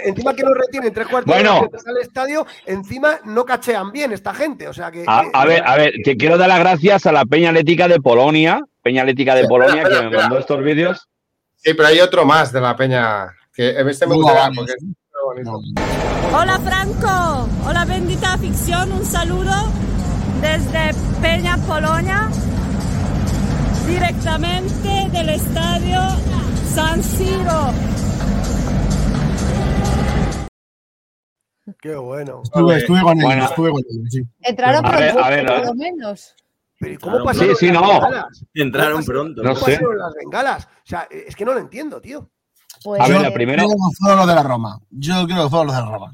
encima 0.05 0.33
que 0.33 0.43
nos 0.43 0.53
retienen 0.55 0.93
tres 0.93 1.07
cuartos 1.07 1.33
Bueno. 1.33 1.67
de 1.71 1.79
al 1.89 1.97
estadio, 1.97 2.45
encima 2.65 3.19
no 3.25 3.43
cachean 3.43 3.91
bien 3.91 4.13
esta 4.13 4.33
gente, 4.33 4.67
o 4.67 4.73
sea 4.73 4.91
que... 4.91 5.03
A, 5.07 5.21
que- 5.23 5.29
a 5.33 5.45
ver, 5.45 5.63
a 5.67 5.75
ver, 5.75 5.93
que 6.03 6.15
quiero 6.15 6.37
dar 6.37 6.47
las 6.49 6.59
gracias 6.59 7.05
a 7.05 7.11
la 7.11 7.25
Peña 7.25 7.49
Atlética 7.49 7.87
de 7.87 7.99
Polonia, 7.99 8.61
Peña 8.83 9.01
Atlética 9.01 9.33
de 9.35 9.41
Espera, 9.41 9.49
Polonia, 9.49 9.81
espera, 9.81 9.95
que 9.95 10.01
me 10.01 10.07
espera. 10.07 10.23
mandó 10.23 10.39
estos 10.39 10.63
vídeos. 10.63 11.07
Sí, 11.55 11.73
pero 11.73 11.87
hay 11.89 11.99
otro 11.99 12.23
más 12.23 12.51
de 12.53 12.61
la 12.61 12.75
peña. 12.75 13.33
Que 13.53 13.69
este 13.89 14.05
me 14.05 14.15
No, 14.15 14.21
gusta 14.21 14.33
vale, 14.39 14.55
porque 14.55 14.71
es 14.73 14.79
sí. 14.79 14.95
bonito. 15.25 15.59
Hola 16.33 16.59
Franco, 16.59 17.49
hola 17.67 17.83
bendita 17.85 18.33
afición, 18.33 18.91
un 18.93 19.03
saludo 19.03 19.51
desde 20.39 20.91
Peña, 21.19 21.57
Polonia, 21.67 22.29
directamente 23.87 25.09
del 25.11 25.29
estadio 25.29 25.99
San 26.73 27.01
Siro. 27.03 27.73
Qué 31.81 31.95
bueno. 31.95 32.41
Estuve, 32.43 32.77
estuve 32.77 33.01
con 33.01 33.17
Bueno. 33.17 33.31
ellos, 33.33 33.49
estuve 33.49 33.71
con 33.71 33.79
ellos, 33.89 34.07
sí. 34.09 34.21
Entraron 34.41 34.85
A 34.85 34.89
por 34.89 34.99
ver, 34.99 35.17
a 35.19 35.29
ver, 35.29 35.45
por 35.45 35.65
lo 35.65 35.73
menos. 35.75 36.35
Pero 36.79 36.93
¿y 36.93 36.97
cómo 36.97 37.23
pasaron 37.23 37.55
sí, 37.55 37.65
sí, 37.67 37.71
las 37.73 37.81
no. 37.81 37.87
bengalas? 37.93 38.45
Entraron 38.53 38.91
¿Cómo 38.91 38.99
pasaron- 39.05 39.05
pronto. 39.33 39.43
No 39.43 39.53
¿Cómo 39.53 39.65
sé. 39.65 39.71
pasaron 39.73 39.97
las 39.97 40.13
bengalas? 40.13 40.65
O 40.65 40.69
sea, 40.85 41.07
es 41.11 41.35
que 41.35 41.45
no 41.45 41.53
lo 41.53 41.59
entiendo, 41.59 41.99
tío. 42.01 42.29
Pues, 42.83 43.01
A 43.01 43.07
ver, 43.07 43.17
Yo 43.17 43.23
la 43.23 43.33
primera- 43.33 43.63
creo 43.63 43.69
que 43.69 44.15
los 44.15 44.27
de 44.27 44.35
la 44.35 44.43
Roma. 44.43 44.79
Yo 44.91 45.25
creo 45.27 45.43
que 45.43 45.49
fueron 45.49 45.67
los 45.67 45.75
de 45.75 45.81
la 45.81 45.89
Roma. 45.89 46.11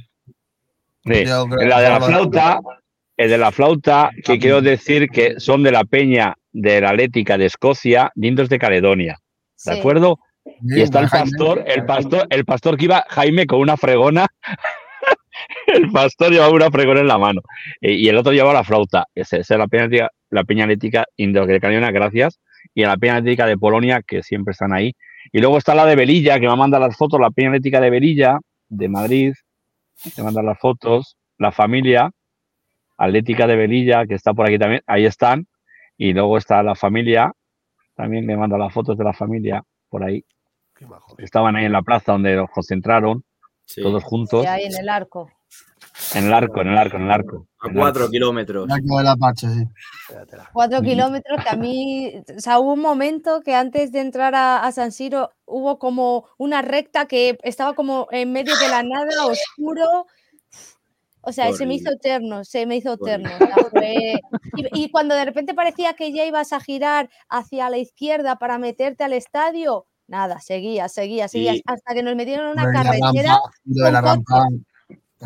Sí, 1.06 1.26
Yo 1.26 1.48
la 1.48 1.82
de 1.82 1.90
la 1.90 2.02
flauta, 2.02 2.60
el 3.18 3.30
de 3.30 3.38
la 3.38 3.52
flauta, 3.52 4.10
que 4.24 4.40
quiero 4.40 4.62
decir 4.62 5.10
que 5.10 5.40
son 5.40 5.62
de 5.64 5.72
la 5.72 5.84
Peña 5.84 6.34
de 6.54 6.82
la 6.82 6.92
Atlética 6.92 7.38
de 7.38 7.48
Escocia, 7.48 8.12
Lindos 8.16 8.48
de 8.48 8.60
Caledonia. 8.60 9.18
¿De 9.66 9.74
sí. 9.74 9.80
acuerdo? 9.80 10.20
Y 10.62 10.82
está 10.82 11.00
el 11.00 11.10
pastor, 11.10 11.64
el 11.66 11.86
pastor, 11.86 12.28
el 12.30 12.46
pastor 12.46 12.78
que 12.78 12.86
iba, 12.86 13.06
Jaime, 13.10 13.48
con 13.48 13.60
una 13.60 13.78
fregona. 13.78 14.28
el 15.68 15.90
pastor 15.92 16.32
llevaba 16.32 16.52
una 16.54 16.72
fregona 16.72 17.02
en 17.02 17.08
la 17.08 17.18
mano. 17.18 17.42
Y 17.82 18.08
el 18.08 18.18
otro 18.18 18.32
llevaba 18.34 18.54
la 18.54 18.64
flauta. 18.64 19.08
Esa 19.16 19.38
es 19.38 19.50
la 19.50 19.68
peña 19.68 19.86
atlética, 19.86 20.12
la 20.30 20.44
peña 20.44 20.64
atlética 20.66 21.06
Indo 21.18 21.46
de 21.46 21.60
Caledonia, 21.60 21.92
gracias. 21.92 22.40
Y 22.74 22.84
la 22.84 22.98
peña 22.98 23.18
atlética 23.18 23.46
de 23.46 23.58
Polonia, 23.58 24.02
que 24.06 24.24
siempre 24.24 24.52
están 24.52 24.74
ahí. 24.74 24.94
Y 25.32 25.40
luego 25.40 25.58
está 25.58 25.76
la 25.76 25.86
de 25.86 25.96
Velilla, 25.96 26.40
que 26.40 26.48
me 26.48 26.56
manda 26.56 26.80
las 26.80 26.98
fotos, 26.98 27.20
la 27.20 27.32
peña 27.32 27.50
atlética 27.50 27.80
de 27.80 27.90
Velilla, 27.90 28.40
de 28.70 28.90
Madrid, 28.90 29.34
que 30.16 30.24
manda 30.24 30.42
las 30.44 30.60
fotos. 30.60 31.18
La 31.38 31.52
familia 31.52 32.12
atlética 32.98 33.48
de 33.48 33.56
Velilla, 33.56 34.06
que 34.06 34.16
está 34.16 34.34
por 34.34 34.46
aquí 34.46 34.60
también, 34.60 34.82
ahí 34.88 35.06
están. 35.06 35.48
Y 35.98 36.14
luego 36.14 36.38
está 36.38 36.62
la 36.64 36.76
familia, 36.76 37.32
también 37.96 38.26
me 38.26 38.36
manda 38.38 38.58
las 38.58 38.74
fotos 38.74 38.98
de 38.98 39.04
la 39.04 39.14
familia 39.14 39.64
por 39.90 40.04
ahí. 40.04 40.26
Qué 40.76 40.86
majo. 40.88 41.16
Estaban 41.20 41.56
ahí 41.56 41.66
en 41.66 41.72
la 41.72 41.82
plaza 41.84 42.14
donde 42.14 42.36
los 42.36 42.50
concentraron, 42.50 43.24
Sí. 43.66 43.82
todos 43.82 44.04
juntos, 44.04 44.44
Y 44.44 44.48
ahí 44.48 44.66
en 44.66 44.76
el 44.76 44.90
arco. 44.90 45.32
en 46.16 46.26
el 46.26 46.34
arco, 46.34 46.62
en 46.62 46.68
el 46.70 46.78
arco, 46.78 46.98
en 46.98 47.04
el 47.04 47.12
arco. 47.12 47.48
A 47.60 47.68
en 47.68 47.74
el 47.76 47.80
cuatro 47.80 48.02
arco. 48.04 48.12
kilómetros. 48.12 48.68
Apache, 49.08 49.48
sí. 49.48 49.64
Cuatro 50.52 50.82
kilómetros 50.82 51.42
que 51.44 51.50
a 51.50 51.56
mí, 51.56 52.14
o 52.36 52.40
sea, 52.42 52.60
hubo 52.60 52.74
un 52.74 52.82
momento 52.82 53.42
que 53.42 53.56
antes 53.56 53.92
de 53.92 54.02
entrar 54.02 54.36
a, 54.36 54.66
a 54.66 54.72
San 54.72 54.92
Siro 54.92 55.32
hubo 55.46 55.80
como 55.80 56.26
una 56.38 56.62
recta 56.62 57.06
que 57.06 57.38
estaba 57.44 57.74
como 57.74 58.08
en 58.12 58.34
medio 58.34 58.54
de 58.58 58.68
la 58.70 58.84
nada, 58.84 59.26
oscuro. 59.28 60.08
O 61.26 61.32
sea, 61.32 61.46
se 61.54 61.66
me 61.66 61.76
hizo 61.76 61.90
eterno, 61.92 62.44
se 62.44 62.66
me 62.66 62.76
hizo 62.76 62.94
eterno. 62.94 63.30
fue- 63.72 64.20
y, 64.58 64.84
y 64.86 64.90
cuando 64.92 65.16
de 65.16 65.26
repente 65.26 65.54
parecía 65.54 65.94
que 65.94 66.12
ya 66.14 66.26
ibas 66.26 66.54
a 66.54 66.60
girar 66.60 67.10
hacia 67.30 67.70
la 67.70 67.78
izquierda 67.78 68.38
para 68.38 68.58
meterte 68.58 69.04
al 69.04 69.14
estadio, 69.14 69.86
nada, 70.08 70.40
seguías, 70.40 70.92
seguías, 70.94 71.32
seguías, 71.32 71.56
Y- 71.56 71.62
hasta 71.66 71.94
que 71.94 72.04
nos 72.04 72.16
metieron 72.16 72.50
en 72.50 72.56
Lo 72.56 72.62
una 72.64 72.68
de 72.68 72.74
la 72.78 72.84
carretera. 73.00 73.30
rampa, 73.34 73.52
lo 73.66 73.86
de 73.86 73.92
la 73.92 74.02
rampa. 74.02 74.44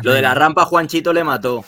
Lo 0.00 0.12
de 0.12 0.22
la 0.22 0.34
rampa, 0.34 0.64
Juanchito 0.66 1.12
le 1.12 1.24
mató. 1.24 1.64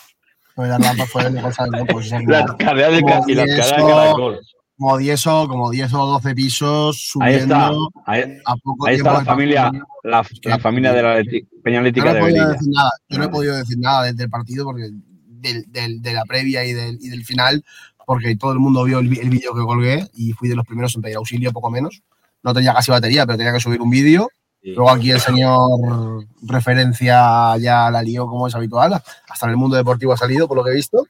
Lo 0.57 0.62
de 0.62 0.68
la 0.68 0.78
rampa 0.78 1.07
fue 1.07 1.26
una 1.26 1.43
cosa 1.43 1.64
de 1.64 1.78
locos. 1.78 2.11
Las 2.26 2.55
carreras 2.55 2.93
de, 3.26 3.35
de 3.35 3.57
caracol. 3.57 4.41
Como 4.81 4.97
10 4.97 5.26
o, 5.26 5.47
como 5.47 5.70
10 5.70 5.93
o 5.93 6.07
12 6.07 6.35
pisos 6.35 7.12
Ahí 7.20 7.35
está, 7.35 7.66
subiendo 7.68 7.91
ahí, 8.07 8.39
a 8.47 8.57
poco 8.57 8.87
ahí 8.87 8.97
está 8.97 9.12
la 9.12 9.24
familia, 9.26 9.70
la, 10.03 10.26
la 10.45 10.59
familia 10.59 10.93
de 10.95 11.03
la 11.03 11.18
Atleti- 11.18 11.47
Peña 11.62 11.74
Yo 11.74 11.81
Atlética 11.81 12.14
no 12.14 12.26
he 12.26 12.33
de 12.33 12.39
nada, 12.39 12.91
yo 13.11 13.18
no 13.18 13.24
he 13.24 13.28
podido 13.28 13.57
decir 13.57 13.76
nada 13.78 14.05
desde 14.05 14.24
el 14.24 14.31
partido 14.31 14.64
porque 14.64 14.89
del, 15.26 15.64
del- 15.70 16.01
de 16.01 16.14
la 16.14 16.24
previa 16.24 16.64
y 16.64 16.72
del, 16.72 16.97
y 16.99 17.11
del 17.11 17.26
final, 17.26 17.62
porque 18.07 18.35
todo 18.37 18.53
el 18.53 18.59
mundo 18.59 18.83
vio 18.85 19.01
el, 19.01 19.18
el 19.18 19.28
vídeo 19.28 19.55
que 19.55 19.61
colgué 19.61 20.09
y 20.14 20.33
fui 20.33 20.49
de 20.49 20.57
los 20.57 20.64
primeros 20.66 20.97
en 20.97 21.03
pedir 21.03 21.16
auxilio, 21.18 21.53
poco 21.53 21.70
menos. 21.70 22.03
No 22.43 22.55
tenía 22.55 22.72
casi 22.72 22.91
batería, 22.91 23.26
pero 23.26 23.37
tenía 23.37 23.53
que 23.53 23.61
subir 23.61 23.83
un 23.83 23.91
vídeo. 23.91 24.28
Sí. 24.62 24.72
Luego 24.74 24.91
aquí 24.91 25.11
el 25.11 25.20
señor 25.20 26.24
referencia 26.43 27.57
ya 27.59 27.91
la 27.91 28.03
lió 28.03 28.26
como 28.26 28.47
es 28.47 28.55
habitual. 28.55 28.95
Hasta 29.28 29.47
en 29.47 29.51
el 29.51 29.57
mundo 29.59 29.76
deportivo 29.76 30.12
ha 30.12 30.16
salido, 30.16 30.49
por 30.49 30.57
lo 30.57 30.64
que 30.64 30.70
he 30.70 30.74
visto. 30.74 31.07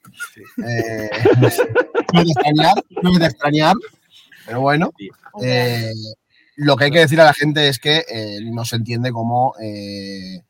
Eh, 0.67 1.09
no 2.13 2.21
es 2.21 2.27
de 2.27 2.33
extrañar, 2.33 2.75
no 3.03 3.13
es 3.13 3.19
de 3.19 3.27
extrañar, 3.27 3.75
pero 4.47 4.61
bueno. 4.61 4.91
Eh, 5.43 5.93
lo 6.57 6.77
que 6.77 6.85
hay 6.85 6.91
que 6.91 6.99
decir 7.01 7.21
a 7.21 7.25
la 7.25 7.35
gente 7.35 7.69
es 7.69 7.79
que 7.79 8.05
eh, 8.09 8.39
no 8.53 8.65
se 8.65 8.77
entiende 8.77 9.13
cómo, 9.13 9.55
eh, 9.63 10.43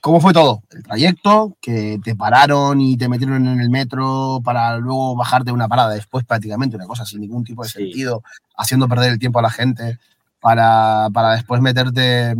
cómo 0.00 0.20
fue 0.20 0.32
todo. 0.32 0.62
El 0.70 0.82
trayecto, 0.82 1.56
que 1.60 2.00
te 2.02 2.14
pararon 2.16 2.80
y 2.80 2.96
te 2.96 3.08
metieron 3.08 3.46
en 3.46 3.60
el 3.60 3.70
metro 3.70 4.40
para 4.44 4.78
luego 4.78 5.16
bajarte 5.16 5.52
una 5.52 5.68
parada 5.68 5.90
después, 5.94 6.24
prácticamente, 6.24 6.76
una 6.76 6.86
cosa 6.86 7.04
sin 7.04 7.20
ningún 7.20 7.44
tipo 7.44 7.62
de 7.64 7.68
Sí. 7.68 7.78
sentido, 7.78 8.22
haciendo 8.56 8.88
perder 8.88 9.12
el 9.12 9.18
tiempo 9.18 9.40
a 9.40 9.42
la 9.42 9.50
gente, 9.50 9.98
para, 10.40 11.08
para 11.12 11.32
después 11.32 11.60
meterte 11.60 12.34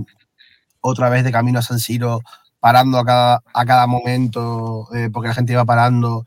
otra 0.80 1.08
vez 1.10 1.24
de 1.24 1.32
camino 1.32 1.58
a 1.58 1.62
San 1.62 1.80
Siro, 1.80 2.22
parando 2.60 2.98
a 2.98 3.04
cada, 3.04 3.42
a 3.52 3.64
cada 3.66 3.86
momento, 3.86 4.88
eh, 4.94 5.10
porque 5.12 5.28
la 5.28 5.34
gente 5.34 5.52
iba 5.52 5.64
parando. 5.64 6.26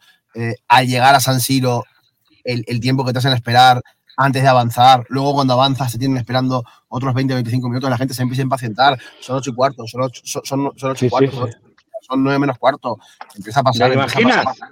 al 0.67 0.87
llegar 0.87 1.15
a 1.15 1.19
San 1.19 1.41
Siro, 1.41 1.83
el, 2.51 2.63
el 2.67 2.79
tiempo 2.79 3.05
que 3.05 3.13
te 3.13 3.19
hacen 3.19 3.33
esperar 3.33 3.81
antes 4.17 4.41
de 4.43 4.47
avanzar. 4.49 5.05
Luego, 5.09 5.33
cuando 5.33 5.53
avanzas, 5.53 5.91
te 5.91 5.97
tienen 5.97 6.17
esperando 6.17 6.63
otros 6.89 7.13
20, 7.13 7.33
25 7.35 7.69
minutos. 7.69 7.89
La 7.89 7.97
gente 7.97 8.13
se 8.13 8.21
empieza 8.21 8.41
a 8.41 8.43
impacientar. 8.43 8.99
Son 9.21 9.37
ocho 9.37 9.51
y 9.51 9.53
cuarto, 9.55 9.85
son 9.87 10.01
ocho, 10.03 10.21
son, 10.25 10.41
son, 10.45 10.71
son 10.75 10.91
ocho 10.91 10.99
Sí, 10.99 11.05
y 11.05 11.09
cuarto, 11.09 11.31
sí. 11.31 11.37
ocho- 11.41 11.57
son 12.01 12.23
nueve 12.23 12.39
menos 12.39 12.57
cuarto. 12.57 12.97
Empieza 13.35 13.59
a 13.59 13.63
pasar. 13.63 13.89
¿Te 13.89 13.95
imaginas? 13.95 14.43
pasar. 14.45 14.69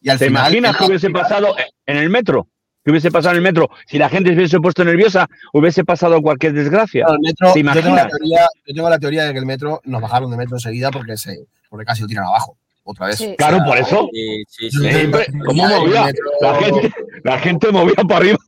Y 0.00 0.08
al 0.10 0.18
¿Te 0.18 0.26
final, 0.26 0.42
imaginas 0.42 0.76
que 0.76 0.84
hubiese 0.84 1.10
pasado 1.10 1.56
en 1.86 1.96
el 1.96 2.10
metro? 2.10 2.46
¿Qué 2.84 2.92
hubiese 2.92 3.10
pasado 3.10 3.30
en 3.32 3.36
el 3.38 3.42
metro? 3.42 3.68
Si 3.88 3.98
la 3.98 4.08
gente 4.08 4.30
se 4.30 4.36
hubiese 4.36 4.60
puesto 4.60 4.84
nerviosa, 4.84 5.26
hubiese 5.52 5.84
pasado 5.84 6.20
cualquier 6.22 6.52
desgracia. 6.52 7.04
el 7.08 7.18
metro, 7.18 7.52
¿Te 7.52 7.60
yo, 7.62 7.72
tengo 7.72 7.96
la 7.96 8.02
imaginas? 8.02 8.08
teoría, 8.10 8.46
yo 8.66 8.74
tengo 8.74 8.90
la 8.90 8.98
teoría 9.00 9.24
de 9.24 9.32
que 9.32 9.38
el 9.40 9.46
metro 9.46 9.80
nos 9.84 10.00
bajaron 10.00 10.30
de 10.30 10.36
metro 10.36 10.56
enseguida 10.56 10.92
porque, 10.92 11.16
se, 11.16 11.46
porque 11.68 11.84
casi 11.84 12.02
lo 12.02 12.06
tiran 12.08 12.26
abajo. 12.26 12.56
Otra 12.84 13.06
vez. 13.08 13.16
Sí. 13.18 13.34
Claro, 13.36 13.58
por 13.66 13.76
eso. 13.78 14.08
Sí, 14.12 14.44
sí, 14.46 14.70
sí. 14.70 14.78
Siempre- 14.78 15.26
¿Cómo 15.44 15.66
movía? 15.66 16.12
La 16.40 16.54
gente, 16.54 16.92
la 17.26 17.38
gente 17.38 17.70
movía 17.72 17.94
para 17.96 18.16
arriba. 18.18 18.38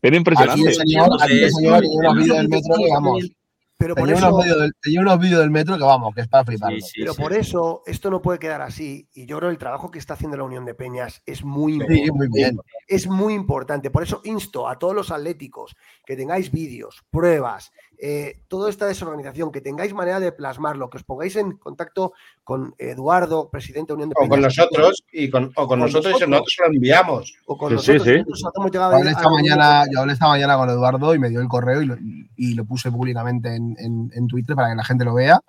Era 0.00 0.08
Aquí 0.10 0.16
impresionante. 0.16 0.68
el 0.68 0.74
señor, 0.74 1.08
aquí 1.22 1.38
el 1.44 1.50
señor 1.52 1.80
tenía 1.80 1.98
unos 2.00 2.16
vídeos 2.16 2.36
del 2.38 2.48
metro 2.48 2.74
que 2.76 2.90
vamos. 2.90 3.30
Pero 3.78 3.96
por 3.96 4.06
Tenía 4.06 4.18
eso, 4.18 4.28
unos 4.28 4.44
vídeos 4.44 4.60
del, 4.60 4.72
tenía 4.80 5.00
unos 5.00 5.18
vídeos 5.18 5.40
del 5.40 5.50
metro 5.50 5.76
que 5.76 5.82
vamos, 5.82 6.14
que 6.14 6.20
es 6.20 6.28
para 6.28 6.44
fliparlo. 6.44 6.78
Sí, 6.80 6.86
sí, 6.86 7.00
pero 7.00 7.14
sí. 7.14 7.22
por 7.22 7.32
eso 7.32 7.82
esto 7.86 8.10
no 8.10 8.22
puede 8.22 8.38
quedar 8.38 8.62
así. 8.62 9.08
Y 9.12 9.26
yo 9.26 9.38
creo 9.38 9.48
que 9.48 9.54
el 9.54 9.58
trabajo 9.58 9.90
que 9.90 9.98
está 9.98 10.14
haciendo 10.14 10.36
la 10.36 10.44
Unión 10.44 10.64
de 10.64 10.74
Peñas 10.74 11.20
es 11.26 11.42
muy 11.44 11.72
Sí, 11.72 11.78
importante. 11.78 12.12
muy 12.12 12.28
bien. 12.32 12.58
Es 12.86 13.06
muy 13.08 13.34
importante. 13.34 13.90
Por 13.90 14.04
eso 14.04 14.20
insto 14.24 14.68
a 14.68 14.78
todos 14.78 14.94
los 14.94 15.10
atléticos 15.10 15.74
que 16.06 16.16
tengáis 16.16 16.52
vídeos, 16.52 17.02
pruebas, 17.10 17.72
eh, 17.98 18.40
toda 18.48 18.68
esta 18.70 18.86
desorganización, 18.86 19.52
que 19.52 19.60
tengáis 19.60 19.94
manera 19.94 20.18
de 20.20 20.32
plasmarlo, 20.32 20.90
que 20.90 20.98
os 20.98 21.04
pongáis 21.04 21.36
en 21.36 21.52
contacto 21.52 22.12
con 22.42 22.74
Eduardo, 22.78 23.48
presidente 23.50 23.88
de 23.92 23.94
Unión 23.94 24.08
de 24.08 24.14
O 24.18 24.28
con 24.28 24.40
nosotros 24.40 25.04
y 25.12 25.30
con, 25.30 25.44
o 25.46 25.50
con 25.54 25.66
Con 25.68 25.78
nosotros 25.80 26.14
y 26.20 26.28
nosotros. 26.28 26.56
lo 26.60 26.66
enviamos. 26.74 27.34
o 27.46 27.56
con 27.56 27.68
Sí, 27.70 27.74
nosotros. 27.76 28.02
sí, 28.02 28.24
sí. 28.24 29.08
esta 29.10 29.30
mañana, 29.30 29.84
yo 29.92 30.00
hablé 30.00 30.12
esta 30.14 30.28
mañana 30.28 30.56
con 30.56 30.68
Eduardo 30.70 31.14
y 31.14 31.18
me 31.18 31.28
dio 31.30 31.40
el 31.40 31.48
correo 31.48 31.80
y 31.82 31.86
lo, 31.86 31.96
y 32.36 32.54
lo 32.54 32.64
puse 32.64 32.90
públicamente 32.90 33.54
en, 33.54 33.76
en- 33.78 34.10
en 34.14 34.26
Twitter 34.26 34.56
para 34.56 34.70
que 34.70 34.76
la 34.76 34.84
gente 34.84 35.04
lo 35.04 35.14
vea. 35.14 35.40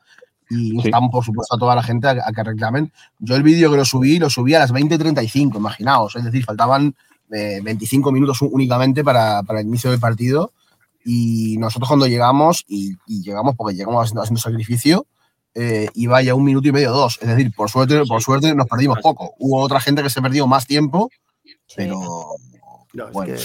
Y 0.50 0.76
instamos, 0.76 1.10
por 1.12 1.24
supuesto, 1.26 1.56
a 1.56 1.58
toda 1.58 1.74
la 1.74 1.82
gente 1.82 2.08
a, 2.08 2.12
a 2.12 2.32
que 2.32 2.44
reclamen. 2.44 2.92
Yo 3.18 3.36
el 3.36 3.42
vídeo 3.44 3.72
que 3.72 3.78
lo 3.78 3.86
subí, 3.86 4.20
lo 4.20 4.30
subí 4.30 4.54
a 4.54 4.60
las 4.60 4.72
20.35, 4.72 5.56
imaginaos. 5.56 6.16
Es 6.18 6.24
decir, 6.24 6.44
faltaban 6.46 6.94
25 7.30 8.12
minutos 8.12 8.42
únicamente 8.44 9.04
para, 9.04 9.42
para, 9.42 9.62
el 9.62 9.68
inicio 9.68 9.90
del 9.90 10.00
partido. 10.00 10.52
Y 11.06 11.58
nosotros 11.58 11.88
cuando 11.88 12.08
llegamos, 12.08 12.64
y, 12.68 12.96
llegamos 13.08 13.56
porque 13.56 13.76
llegamos 13.76 14.04
haciendo, 14.04 14.22
haciendo 14.22 14.42
sacrificio, 14.42 15.06
eh, 15.56 15.88
iba 15.94 16.22
ya 16.22 16.34
un 16.34 16.44
minuto 16.44 16.68
y 16.68 16.72
medio, 16.72 16.92
dos. 16.92 17.20
Es 17.22 17.28
decir, 17.28 17.52
por 17.56 17.70
suerte, 17.70 18.02
por 18.08 18.22
suerte 18.22 18.56
nos 18.56 18.68
perdimos 18.68 19.00
poco. 19.02 19.34
Hubo 19.38 19.62
otra 19.62 19.80
gente 19.80 20.02
que 20.02 20.10
se 20.10 20.22
perdió 20.22 20.48
más 20.48 20.66
tiempo, 20.66 21.10
pero 21.76 22.36
bueno. 23.12 23.36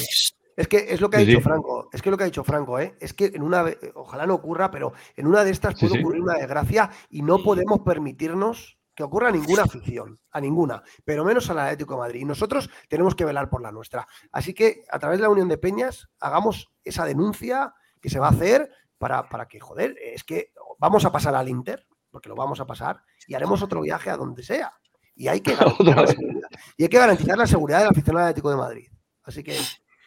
Es 0.56 0.66
que 0.66 0.86
es 0.88 1.00
lo 1.00 1.08
que 1.08 1.18
ha 1.18 1.20
dicho 1.20 1.40
Franco, 1.40 1.88
es 1.92 2.02
que 2.02 2.10
lo 2.10 2.16
que 2.16 2.24
ha 2.24 2.26
dicho 2.26 2.42
Franco, 2.42 2.80
¿eh? 2.80 2.96
es 2.98 3.14
que 3.14 3.26
en 3.26 3.42
una, 3.42 3.64
ojalá 3.94 4.26
no 4.26 4.34
ocurra, 4.34 4.72
pero 4.72 4.92
en 5.14 5.28
una 5.28 5.44
de 5.44 5.52
estas 5.52 5.78
puede 5.78 6.00
ocurrir 6.00 6.20
una 6.20 6.34
desgracia 6.34 6.90
y 7.10 7.22
no 7.22 7.44
podemos 7.44 7.78
permitirnos 7.82 8.76
que 8.98 9.04
ocurra 9.04 9.28
a 9.28 9.30
ninguna 9.30 9.62
afición, 9.62 10.18
a 10.32 10.40
ninguna, 10.40 10.82
pero 11.04 11.24
menos 11.24 11.48
al 11.50 11.60
Atlético 11.60 11.94
de 11.94 12.00
Madrid. 12.00 12.20
Y 12.22 12.24
nosotros 12.24 12.68
tenemos 12.88 13.14
que 13.14 13.24
velar 13.24 13.48
por 13.48 13.62
la 13.62 13.70
nuestra. 13.70 14.08
Así 14.32 14.52
que 14.52 14.82
a 14.90 14.98
través 14.98 15.20
de 15.20 15.22
la 15.22 15.28
Unión 15.28 15.46
de 15.46 15.56
Peñas 15.56 16.08
hagamos 16.18 16.72
esa 16.82 17.04
denuncia 17.04 17.72
que 18.02 18.10
se 18.10 18.18
va 18.18 18.26
a 18.26 18.32
hacer 18.32 18.72
para, 18.98 19.28
para 19.28 19.46
que, 19.46 19.60
joder, 19.60 19.94
es 20.02 20.24
que 20.24 20.50
vamos 20.80 21.04
a 21.04 21.12
pasar 21.12 21.36
al 21.36 21.48
Inter, 21.48 21.86
porque 22.10 22.28
lo 22.28 22.34
vamos 22.34 22.58
a 22.58 22.66
pasar, 22.66 23.04
y 23.28 23.34
haremos 23.34 23.62
otro 23.62 23.82
viaje 23.82 24.10
a 24.10 24.16
donde 24.16 24.42
sea. 24.42 24.72
Y 25.14 25.28
hay 25.28 25.42
que 25.42 25.54
garantizar, 25.54 25.96
la, 25.96 26.48
y 26.76 26.82
hay 26.82 26.88
que 26.88 26.98
garantizar 26.98 27.38
la 27.38 27.46
seguridad 27.46 27.78
del 27.78 27.90
aficionado 27.90 28.26
Atlético 28.26 28.50
de 28.50 28.56
Madrid. 28.56 28.88
Así 29.22 29.44
que 29.44 29.56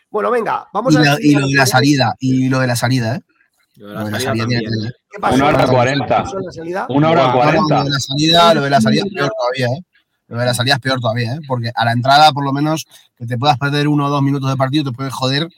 bueno, 0.09 0.29
venga, 0.29 0.67
vamos 0.73 0.95
y 0.95 0.97
a. 0.97 1.15
y 1.17 1.31
lo 1.33 1.47
de 1.47 1.55
la 1.55 1.65
salida, 1.65 2.15
y 2.19 2.49
lo 2.49 2.59
de 2.59 2.67
la 2.67 2.75
salida, 2.75 3.15
¿eh? 3.15 3.21
Lo 3.81 4.05
de 4.05 4.11
la 4.11 4.19
salida, 4.19 4.45
¿Qué 4.47 5.19
pasó? 5.19 5.35
Una 5.35 5.47
hora 5.47 5.67
cuarenta. 5.67 6.23
Una 6.89 7.09
hora 7.09 7.33
cuarenta. 7.33 7.79
Lo 7.79 7.83
de 7.85 7.89
la 7.89 7.99
salida, 7.99 8.53
lo 8.53 8.61
de 8.61 8.69
la 8.69 8.81
salida 8.81 9.03
es 9.07 9.13
peor 9.13 9.31
todavía, 9.35 9.75
¿eh? 9.75 9.83
Lo 10.27 10.37
de 10.37 10.45
la 10.45 10.53
salida 10.53 10.75
es 10.75 10.81
peor 10.81 10.99
todavía, 10.99 11.33
¿eh? 11.33 11.39
Porque 11.47 11.71
a 11.73 11.85
la 11.85 11.91
entrada, 11.91 12.31
por 12.31 12.45
lo 12.45 12.53
menos, 12.53 12.85
que 13.17 13.25
te 13.25 13.39
puedas 13.39 13.57
perder 13.57 13.87
uno 13.87 14.05
o 14.05 14.09
dos 14.09 14.21
minutos 14.21 14.51
de 14.51 14.55
partido, 14.55 14.91
te 14.91 14.95
puedes 14.95 15.11
joder, 15.11 15.49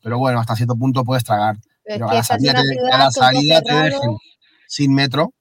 pero 0.00 0.16
bueno, 0.18 0.38
hasta 0.38 0.54
cierto 0.54 0.76
punto 0.76 1.02
puedes 1.02 1.24
tragar. 1.24 1.56
Pero 1.84 2.08
a 2.08 2.14
la 2.14 2.22
salida, 2.22 2.54
te, 2.62 2.94
a 2.94 2.98
la 2.98 3.10
salida 3.10 3.60
te 3.62 3.74
dejen 3.74 4.16
sin 4.68 4.94
metro, 4.94 5.32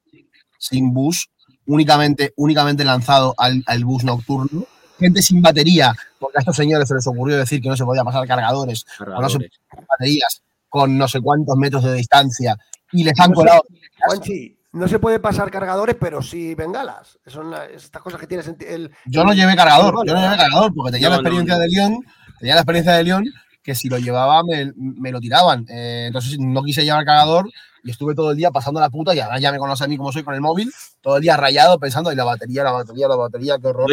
sin 0.58 0.94
bus, 0.94 1.30
únicamente, 1.68 2.34
únicamente 2.38 2.84
lanzado 2.84 3.36
al, 3.38 3.64
al 3.68 3.86
bus 3.86 4.04
nocturno 4.04 4.66
gente 5.00 5.22
sin 5.24 5.42
batería, 5.42 5.96
porque 6.20 6.38
a 6.38 6.42
estos 6.42 6.56
señores 6.56 6.88
se 6.88 6.94
les 6.94 7.08
ocurrió 7.08 7.36
decir 7.36 7.60
que 7.60 7.70
no 7.70 7.76
se 7.76 7.84
podía 7.84 8.04
pasar 8.04 8.28
cargadores, 8.28 8.86
no 9.00 9.30
se 9.30 9.50
baterías 9.90 10.44
con 10.72 10.98
no 10.98 11.08
sé 11.08 11.20
cuántos 11.20 11.58
metros 11.58 11.84
de 11.84 11.94
distancia 11.94 12.56
y 12.94 13.04
les 13.04 13.20
han 13.20 13.34
colado. 13.34 13.62
Juanchi, 14.06 14.58
no 14.72 14.88
se 14.88 15.00
puede 15.00 15.20
pasar 15.20 15.52
cargadores, 15.52 15.98
pero 16.00 16.22
sí 16.22 16.56
bengalas. 16.56 17.20
Son 17.28 17.54
estas 17.76 18.02
cosas 18.02 18.20
que 18.20 18.26
tienes 18.26 18.48
el. 18.48 18.90
Yo 19.06 19.26
no 19.26 19.34
llevé 19.34 19.56
cargador, 19.56 19.94
yo 20.08 20.14
no 20.14 20.22
llevé 20.22 20.38
cargador, 20.38 20.74
porque 20.74 20.94
tenía 20.94 21.10
la 21.10 21.16
experiencia 21.16 21.58
de 21.58 21.68
León, 21.68 22.00
tenía 22.40 22.56
la 22.56 22.62
experiencia 22.62 22.94
de 22.94 23.04
León 23.04 23.26
que 23.62 23.76
si 23.76 23.90
lo 23.90 24.00
llevaba 24.00 24.42
me, 24.44 25.12
lo 25.12 25.20
tiraban. 25.20 25.66
Eh, 25.70 26.06
entonces 26.08 26.40
no 26.40 26.64
quise 26.64 26.86
llevar 26.86 27.04
cargador 27.04 27.52
y 27.84 27.92
estuve 27.92 28.16
todo 28.16 28.32
el 28.32 28.38
día 28.38 28.50
pasando 28.50 28.80
la 28.80 28.90
puta 28.90 29.14
y 29.14 29.20
ahora 29.20 29.40
ya 29.40 29.52
me 29.52 29.60
conoce 29.60 29.84
a 29.84 29.88
mí 29.88 29.98
como 29.98 30.14
soy 30.14 30.24
con 30.24 30.34
el 30.34 30.42
móvil, 30.42 30.72
todo 31.02 31.18
el 31.18 31.22
día 31.22 31.36
rayado 31.36 31.78
pensando 31.80 32.10
en 32.10 32.18
la 32.18 32.24
batería, 32.24 32.64
la 32.64 32.72
batería, 32.72 33.10
la 33.10 33.18
batería, 33.18 33.58
qué 33.60 33.68
horror. 33.68 33.88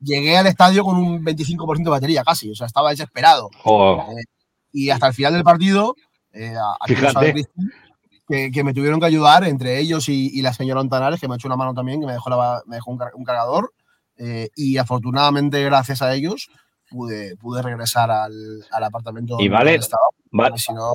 Llegué 0.00 0.36
al 0.36 0.46
estadio 0.46 0.84
con 0.84 0.96
un 0.96 1.24
25% 1.24 1.84
de 1.84 1.90
batería 1.90 2.22
casi, 2.24 2.50
o 2.50 2.54
sea, 2.54 2.66
estaba 2.66 2.90
desesperado. 2.90 3.50
Eh, 3.64 4.24
y 4.72 4.90
hasta 4.90 5.08
el 5.08 5.14
final 5.14 5.34
del 5.34 5.44
partido, 5.44 5.94
eh, 6.32 6.54
que, 8.28 8.50
que, 8.50 8.64
me 8.64 8.72
tuvieron 8.72 9.00
que 9.00 9.06
ayudar, 9.06 9.44
entre 9.44 9.78
ellos 9.78 10.08
y, 10.08 10.40
la 10.42 10.52
señora 10.52 10.80
Ontanares, 10.80 11.20
que 11.20 11.28
me 11.28 11.34
ha 11.34 11.36
hecho 11.36 11.48
una 11.48 11.56
mano 11.56 11.74
también, 11.74 12.00
que 12.00 12.06
me 12.06 12.12
dejó, 12.12 12.30
me 12.66 12.76
dejó 12.76 12.90
un, 12.90 13.24
cargador. 13.24 13.72
Eh, 14.16 14.48
y 14.54 14.76
afortunadamente, 14.76 15.64
gracias 15.64 16.02
a 16.02 16.14
ellos, 16.14 16.50
pude, 16.90 17.36
pude 17.36 17.62
regresar 17.62 18.10
al, 18.10 18.32
al 18.70 18.84
apartamento. 18.84 19.36
Y 19.40 19.48
vale, 19.48 19.74
estaba, 19.74 20.02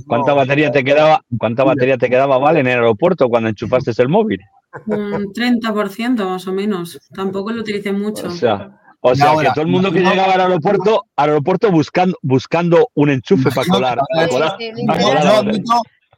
¿cuánta 0.07 0.33
batería 0.33 0.71
te 0.71 0.83
quedaba? 0.83 1.21
¿Cuánta 1.37 1.63
batería 1.63 1.97
te 1.97 2.09
quedaba, 2.09 2.37
vale, 2.37 2.61
en 2.61 2.67
el 2.67 2.73
aeropuerto 2.73 3.27
cuando 3.27 3.49
enchufaste 3.49 3.91
el 4.01 4.09
móvil? 4.09 4.39
Un 4.87 5.33
30% 5.33 6.25
más 6.25 6.47
o 6.47 6.53
menos. 6.53 6.99
Tampoco 7.13 7.51
lo 7.51 7.61
utilicé 7.61 7.91
mucho. 7.91 8.27
O 8.27 8.31
sea, 8.31 8.79
o 9.07 9.15
sea 9.15 9.35
que 9.39 9.49
todo 9.53 9.61
el 9.61 9.67
mundo 9.67 9.91
que 9.91 9.99
llegaba 9.99 10.33
al 10.33 10.41
aeropuerto, 10.41 11.05
al 11.15 11.29
aeropuerto 11.29 11.71
buscando, 11.71 12.17
buscando 12.23 12.89
un 12.95 13.11
enchufe 13.11 13.51
para 13.51 13.67
colar. 13.67 13.99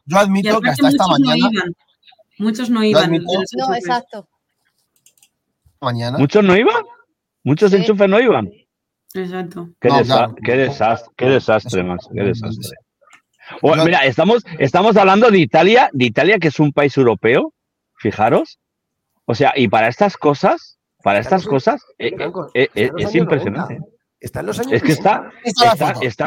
yo 0.06 0.18
admito, 0.18 0.62
que 0.62 0.70
hasta 0.70 0.88
esta 0.88 1.06
mañana. 1.08 1.64
Muchos 2.38 2.70
no 2.70 2.84
iban. 2.84 3.12
No, 3.12 3.76
exacto. 3.76 4.30
Mañana. 5.82 6.18
¿Muchos 6.18 6.44
no 6.44 6.56
iban? 6.56 6.82
¿Muchos 7.44 7.74
enchufes 7.74 8.08
no 8.08 8.22
iban? 8.22 8.50
Exacto. 9.14 9.70
Qué, 9.82 9.90
desastre, 9.90 10.42
qué 11.18 11.26
desastre, 11.26 11.84
más, 11.84 12.08
qué 12.14 12.24
desastre. 12.24 12.78
mira, 13.84 14.06
estamos, 14.06 14.46
estamos 14.60 14.96
hablando 14.96 15.30
de 15.30 15.40
Italia, 15.40 15.90
de 15.92 16.06
Italia, 16.06 16.40
que 16.40 16.48
es 16.48 16.60
un 16.60 16.72
país 16.72 16.96
europeo, 16.96 17.54
fijaros. 17.96 18.60
O 19.26 19.36
sea, 19.36 19.52
y 19.58 19.68
para 19.68 19.90
estas 19.90 20.16
cosas, 20.16 20.77
para 21.08 21.20
estas 21.20 21.46
cosas, 21.46 21.82
eh, 22.00 22.14
eh, 22.54 22.68
eh, 22.76 22.92
es 22.98 23.16
impresionante. 23.16 23.80
Está 24.20 24.42
en 24.42 24.48
los 24.48 24.60
años 24.60 24.74
es 24.74 24.84
que 24.84 24.92
está, 24.92 25.32
está, 25.42 25.94
está, 26.02 26.26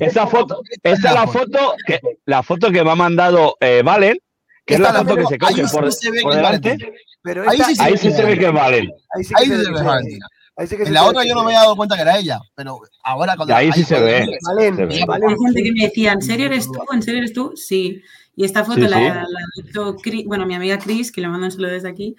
esta 0.00 0.26
foto, 0.26 0.62
esta 0.82 1.08
es 1.08 1.14
la 1.14 1.26
foto 1.26 1.74
que 1.86 2.00
la 2.24 2.42
foto 2.42 2.72
que 2.72 2.82
me 2.82 2.90
ha 2.90 2.94
mandado 2.94 3.56
Valen, 3.84 4.16
que 4.64 4.74
es 4.76 4.80
la 4.80 4.94
foto 4.94 5.14
que 5.14 5.26
se 5.26 5.36
cae 5.36 5.62
por, 5.70 5.90
por 6.22 6.34
delante. 6.34 6.78
Pero 7.20 7.44
ahí, 7.50 7.60
sí, 7.98 8.10
se 8.10 8.24
ve 8.24 8.38
que 8.38 8.46
es 8.46 8.52
Valen. 8.54 8.90
Ahí 9.14 9.24
sí 9.24 9.34
se 9.34 9.56
ve 9.58 9.64
que 9.66 9.72
es 9.72 9.84
Valen 9.84 10.18
en 10.58 10.92
la 10.92 11.04
otra 11.04 11.24
yo 11.24 11.34
no 11.34 11.44
me 11.44 11.50
había 11.50 11.60
dado 11.60 11.76
cuenta 11.76 11.94
que 11.96 12.02
era 12.02 12.18
ella, 12.18 12.40
pero 12.54 12.80
ahora 13.04 13.36
cuando... 13.36 13.54
Ahí 13.54 13.70
sí 13.72 13.84
se 13.84 14.00
ve. 14.00 14.26
Vale, 14.42 14.64
Hay 14.66 15.36
gente 15.44 15.62
que 15.62 15.72
me 15.72 15.84
decía, 15.84 16.12
¿en 16.12 16.22
serio 16.22 16.46
eres 16.46 16.66
tú? 16.66 16.80
¿En 16.92 17.02
serio 17.02 17.18
eres 17.18 17.32
tú? 17.32 17.52
Sí. 17.54 18.02
Y 18.38 18.44
esta 18.44 18.64
foto 18.64 18.82
la, 18.82 19.26
hizo 19.56 19.96
bueno, 20.26 20.46
mi 20.46 20.54
amiga 20.54 20.78
Cris, 20.78 21.10
que 21.10 21.20
le 21.20 21.26
mando 21.26 21.46
un 21.46 21.50
saludo 21.50 21.72
desde 21.72 21.88
aquí, 21.88 22.14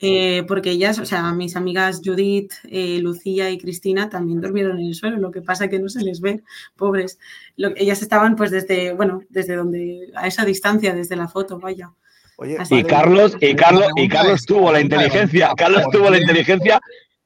eh, 0.00 0.42
porque 0.48 0.72
ellas, 0.72 0.98
o 0.98 1.06
sea, 1.06 1.30
mis 1.34 1.54
amigas 1.54 2.00
Judith, 2.04 2.52
eh, 2.64 2.98
Lucía 2.98 3.48
y 3.48 3.58
Cristina 3.58 4.10
también 4.10 4.40
durmieron 4.40 4.80
en 4.80 4.86
el 4.88 4.94
suelo, 4.96 5.18
lo 5.18 5.30
que 5.30 5.40
pasa 5.40 5.68
que 5.68 5.78
no 5.78 5.88
se 5.88 6.02
les 6.02 6.20
ve, 6.20 6.42
pobres. 6.74 7.20
ellas 7.76 8.02
estaban 8.02 8.34
pues 8.34 8.50
desde, 8.50 8.92
bueno, 8.92 9.20
desde 9.28 9.54
donde, 9.54 10.10
a 10.16 10.26
esa 10.26 10.44
distancia, 10.44 10.94
desde 10.94 11.14
la 11.14 11.28
foto, 11.28 11.60
vaya. 11.60 11.92
y 12.68 12.82
Carlos, 12.82 13.36
y 13.40 13.54
Carlos, 13.54 13.86
y 13.94 14.08
Carlos 14.08 14.44
tuvo 14.44 14.72
la 14.72 14.80
inteligencia, 14.80 15.52
Carlos 15.56 15.84
tuvo 15.92 16.10
la 16.10 16.18
inteligencia 16.18 16.80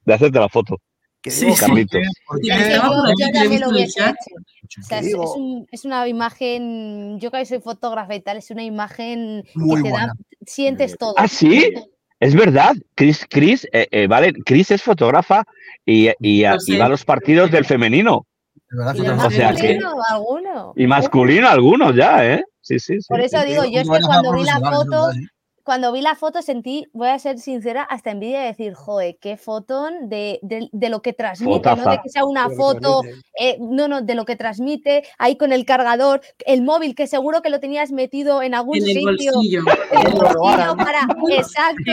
de 0.05 0.13
hacerte 0.13 0.37
la 0.37 0.47
foto. 0.47 0.79
Sí, 1.23 1.47
Carlitos. 1.59 2.01
yo, 2.43 3.31
también 3.33 3.61
lo 3.61 3.69
hubiese 3.69 3.99
hecho. 3.99 4.35
O 4.79 4.83
sea, 4.83 4.99
es, 4.99 5.13
un, 5.13 5.67
es, 5.71 5.85
una 5.85 6.07
imagen, 6.07 7.19
yo 7.19 7.31
que 7.31 7.45
soy 7.45 7.59
fotógrafa 7.59 8.15
y 8.15 8.21
tal, 8.21 8.37
es 8.37 8.51
una 8.51 8.63
imagen 8.63 9.43
que 9.43 9.81
te 9.83 9.89
da, 9.89 10.13
sientes 10.45 10.97
todo. 10.97 11.13
¿Ah, 11.17 11.27
sí? 11.27 11.73
Es 12.19 12.33
verdad, 12.33 12.73
Chris, 12.95 13.25
Chris, 13.29 13.67
eh, 13.71 13.87
eh, 13.91 14.07
vale, 14.07 14.33
Chris 14.45 14.71
es 14.71 14.81
fotógrafa 14.81 15.43
y, 15.85 16.09
y, 16.19 16.43
va 16.43 16.85
a 16.85 16.89
los 16.89 17.05
partidos 17.05 17.51
del 17.51 17.65
femenino. 17.65 18.25
¿Y 18.95 19.01
o 19.07 19.31
sea 19.31 19.53
que, 19.53 19.79
alguno? 20.09 20.73
Y 20.75 20.87
masculino 20.87 21.47
algunos 21.47 21.95
ya, 21.95 22.25
¿eh? 22.25 22.43
Sí, 22.59 22.79
sí, 22.79 22.99
sí. 22.99 23.07
Por 23.07 23.21
eso 23.21 23.41
digo, 23.45 23.63
yo 23.65 23.81
es 23.81 23.89
que 23.89 24.01
cuando 24.01 24.33
vi 24.33 24.43
la 24.43 24.59
foto, 24.59 25.09
cuando 25.67 25.91
vi 25.91 25.99
la 25.99 26.15
foto 26.15 26.41
sentí, 26.41 26.87
voy 26.93 27.09
a 27.09 27.19
ser 27.19 27.39
sincera, 27.39 27.83
hasta 27.83 28.11
envidia 28.11 28.39
de 28.39 28.45
decir, 28.45 28.73
joder, 28.73 29.17
qué 29.19 29.35
foto 29.35 29.89
de, 30.01 30.39
lo 30.71 31.01
que 31.01 31.11
transmite, 31.11 31.75
no 31.75 31.91
de 31.91 31.99
que 32.01 32.07
sea 32.07 32.23
una 32.23 32.49
foto, 32.49 33.01
eh, 33.37 33.57
no, 33.59 33.89
no, 33.89 34.01
de 34.01 34.15
lo 34.15 34.23
que 34.23 34.37
transmite, 34.37 35.03
ahí 35.17 35.35
con 35.35 35.51
el 35.51 35.65
cargador, 35.65 36.21
el 36.45 36.61
móvil, 36.61 36.95
que 36.95 37.05
seguro 37.05 37.41
que 37.41 37.49
lo 37.49 37.59
tenías 37.59 37.91
metido 37.91 38.41
en 38.41 38.53
algún 38.53 38.77
en 38.77 38.83
el 38.83 38.87
sitio. 38.87 39.33
Bolsillo. 39.33 39.63
En 39.91 40.07
el 40.07 40.13
bolsillo 40.13 40.77
para, 40.77 41.01
exacto. 41.37 41.91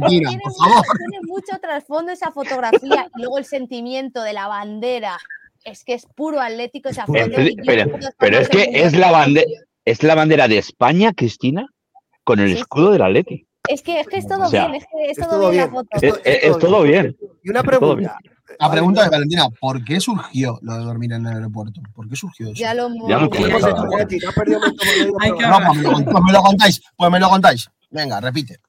tiene, 0.08 0.38
tiene 0.38 1.20
mucho 1.24 1.58
trasfondo 1.60 2.12
esa 2.12 2.32
fotografía 2.32 3.08
y 3.14 3.20
luego 3.20 3.36
el 3.36 3.44
sentimiento 3.44 4.22
de 4.22 4.32
la 4.32 4.48
bandera 4.48 5.18
es 5.66 5.84
que 5.84 5.92
es 5.94 6.06
puro 6.14 6.40
atlético 6.40 6.88
esa 6.88 7.04
foto. 7.06 7.18
pero, 8.18 8.38
es 8.38 8.48
que 8.48 8.70
es 8.72 8.96
la, 8.96 9.10
bandera, 9.10 9.46
es 9.84 10.02
la 10.02 10.14
bandera 10.14 10.48
de 10.48 10.56
España, 10.58 11.12
Cristina, 11.12 11.66
con 12.24 12.40
el 12.40 12.52
escudo 12.52 12.92
del 12.92 13.02
Atleti. 13.02 13.46
Es 13.68 13.82
que, 13.82 13.98
es 13.98 14.06
que 14.06 14.18
es 14.18 14.28
todo 14.28 14.48
bien, 14.48 14.76
es 14.76 14.84
que 14.84 15.10
es, 15.10 15.18
todo, 15.18 15.50
bien, 15.50 15.64
la 15.64 15.70
foto. 15.70 15.88
Es, 16.24 16.56
todo 16.58 16.82
bien. 16.82 17.16
Y 17.42 17.50
una 17.50 17.64
pregunta. 17.64 18.16
La 18.60 18.70
pregunta 18.70 19.02
de 19.02 19.10
Valentina, 19.10 19.48
¿por 19.60 19.84
qué 19.84 19.98
surgió 19.98 20.60
lo 20.62 20.78
de 20.78 20.84
dormir 20.84 21.12
en 21.12 21.26
el 21.26 21.34
aeropuerto? 21.34 21.80
¿Por 21.92 22.08
qué 22.08 22.14
surgió 22.14 22.46
eso? 22.46 22.54
Ya 22.54 22.74
lo, 22.74 22.88
ya 23.08 23.18
lo 23.18 23.28
pues, 23.28 23.42
me 23.42 23.48
lo 26.32 26.42
contáis, 26.42 26.80
pues 26.96 27.10
me 27.10 27.18
lo 27.18 27.28
contáis. 27.28 27.68
Venga, 27.90 28.20
repite. 28.20 28.60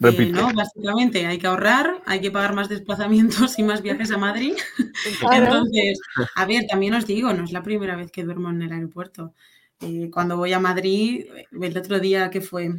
Eh, 0.00 0.30
no, 0.32 0.52
básicamente 0.52 1.26
hay 1.26 1.38
que 1.38 1.46
ahorrar, 1.46 2.02
hay 2.06 2.20
que 2.20 2.30
pagar 2.30 2.54
más 2.54 2.68
desplazamientos 2.68 3.58
y 3.58 3.62
más 3.62 3.82
viajes 3.82 4.10
a 4.10 4.18
Madrid. 4.18 4.54
Entonces, 5.32 6.00
a 6.34 6.44
ver, 6.46 6.66
también 6.68 6.94
os 6.94 7.06
digo, 7.06 7.32
no 7.32 7.44
es 7.44 7.52
la 7.52 7.62
primera 7.62 7.96
vez 7.96 8.10
que 8.10 8.24
duermo 8.24 8.50
en 8.50 8.62
el 8.62 8.72
aeropuerto. 8.72 9.34
Eh, 9.80 10.10
cuando 10.12 10.36
voy 10.36 10.52
a 10.52 10.60
Madrid, 10.60 11.26
el 11.60 11.78
otro 11.78 12.00
día 12.00 12.30
que 12.30 12.40
fue 12.40 12.70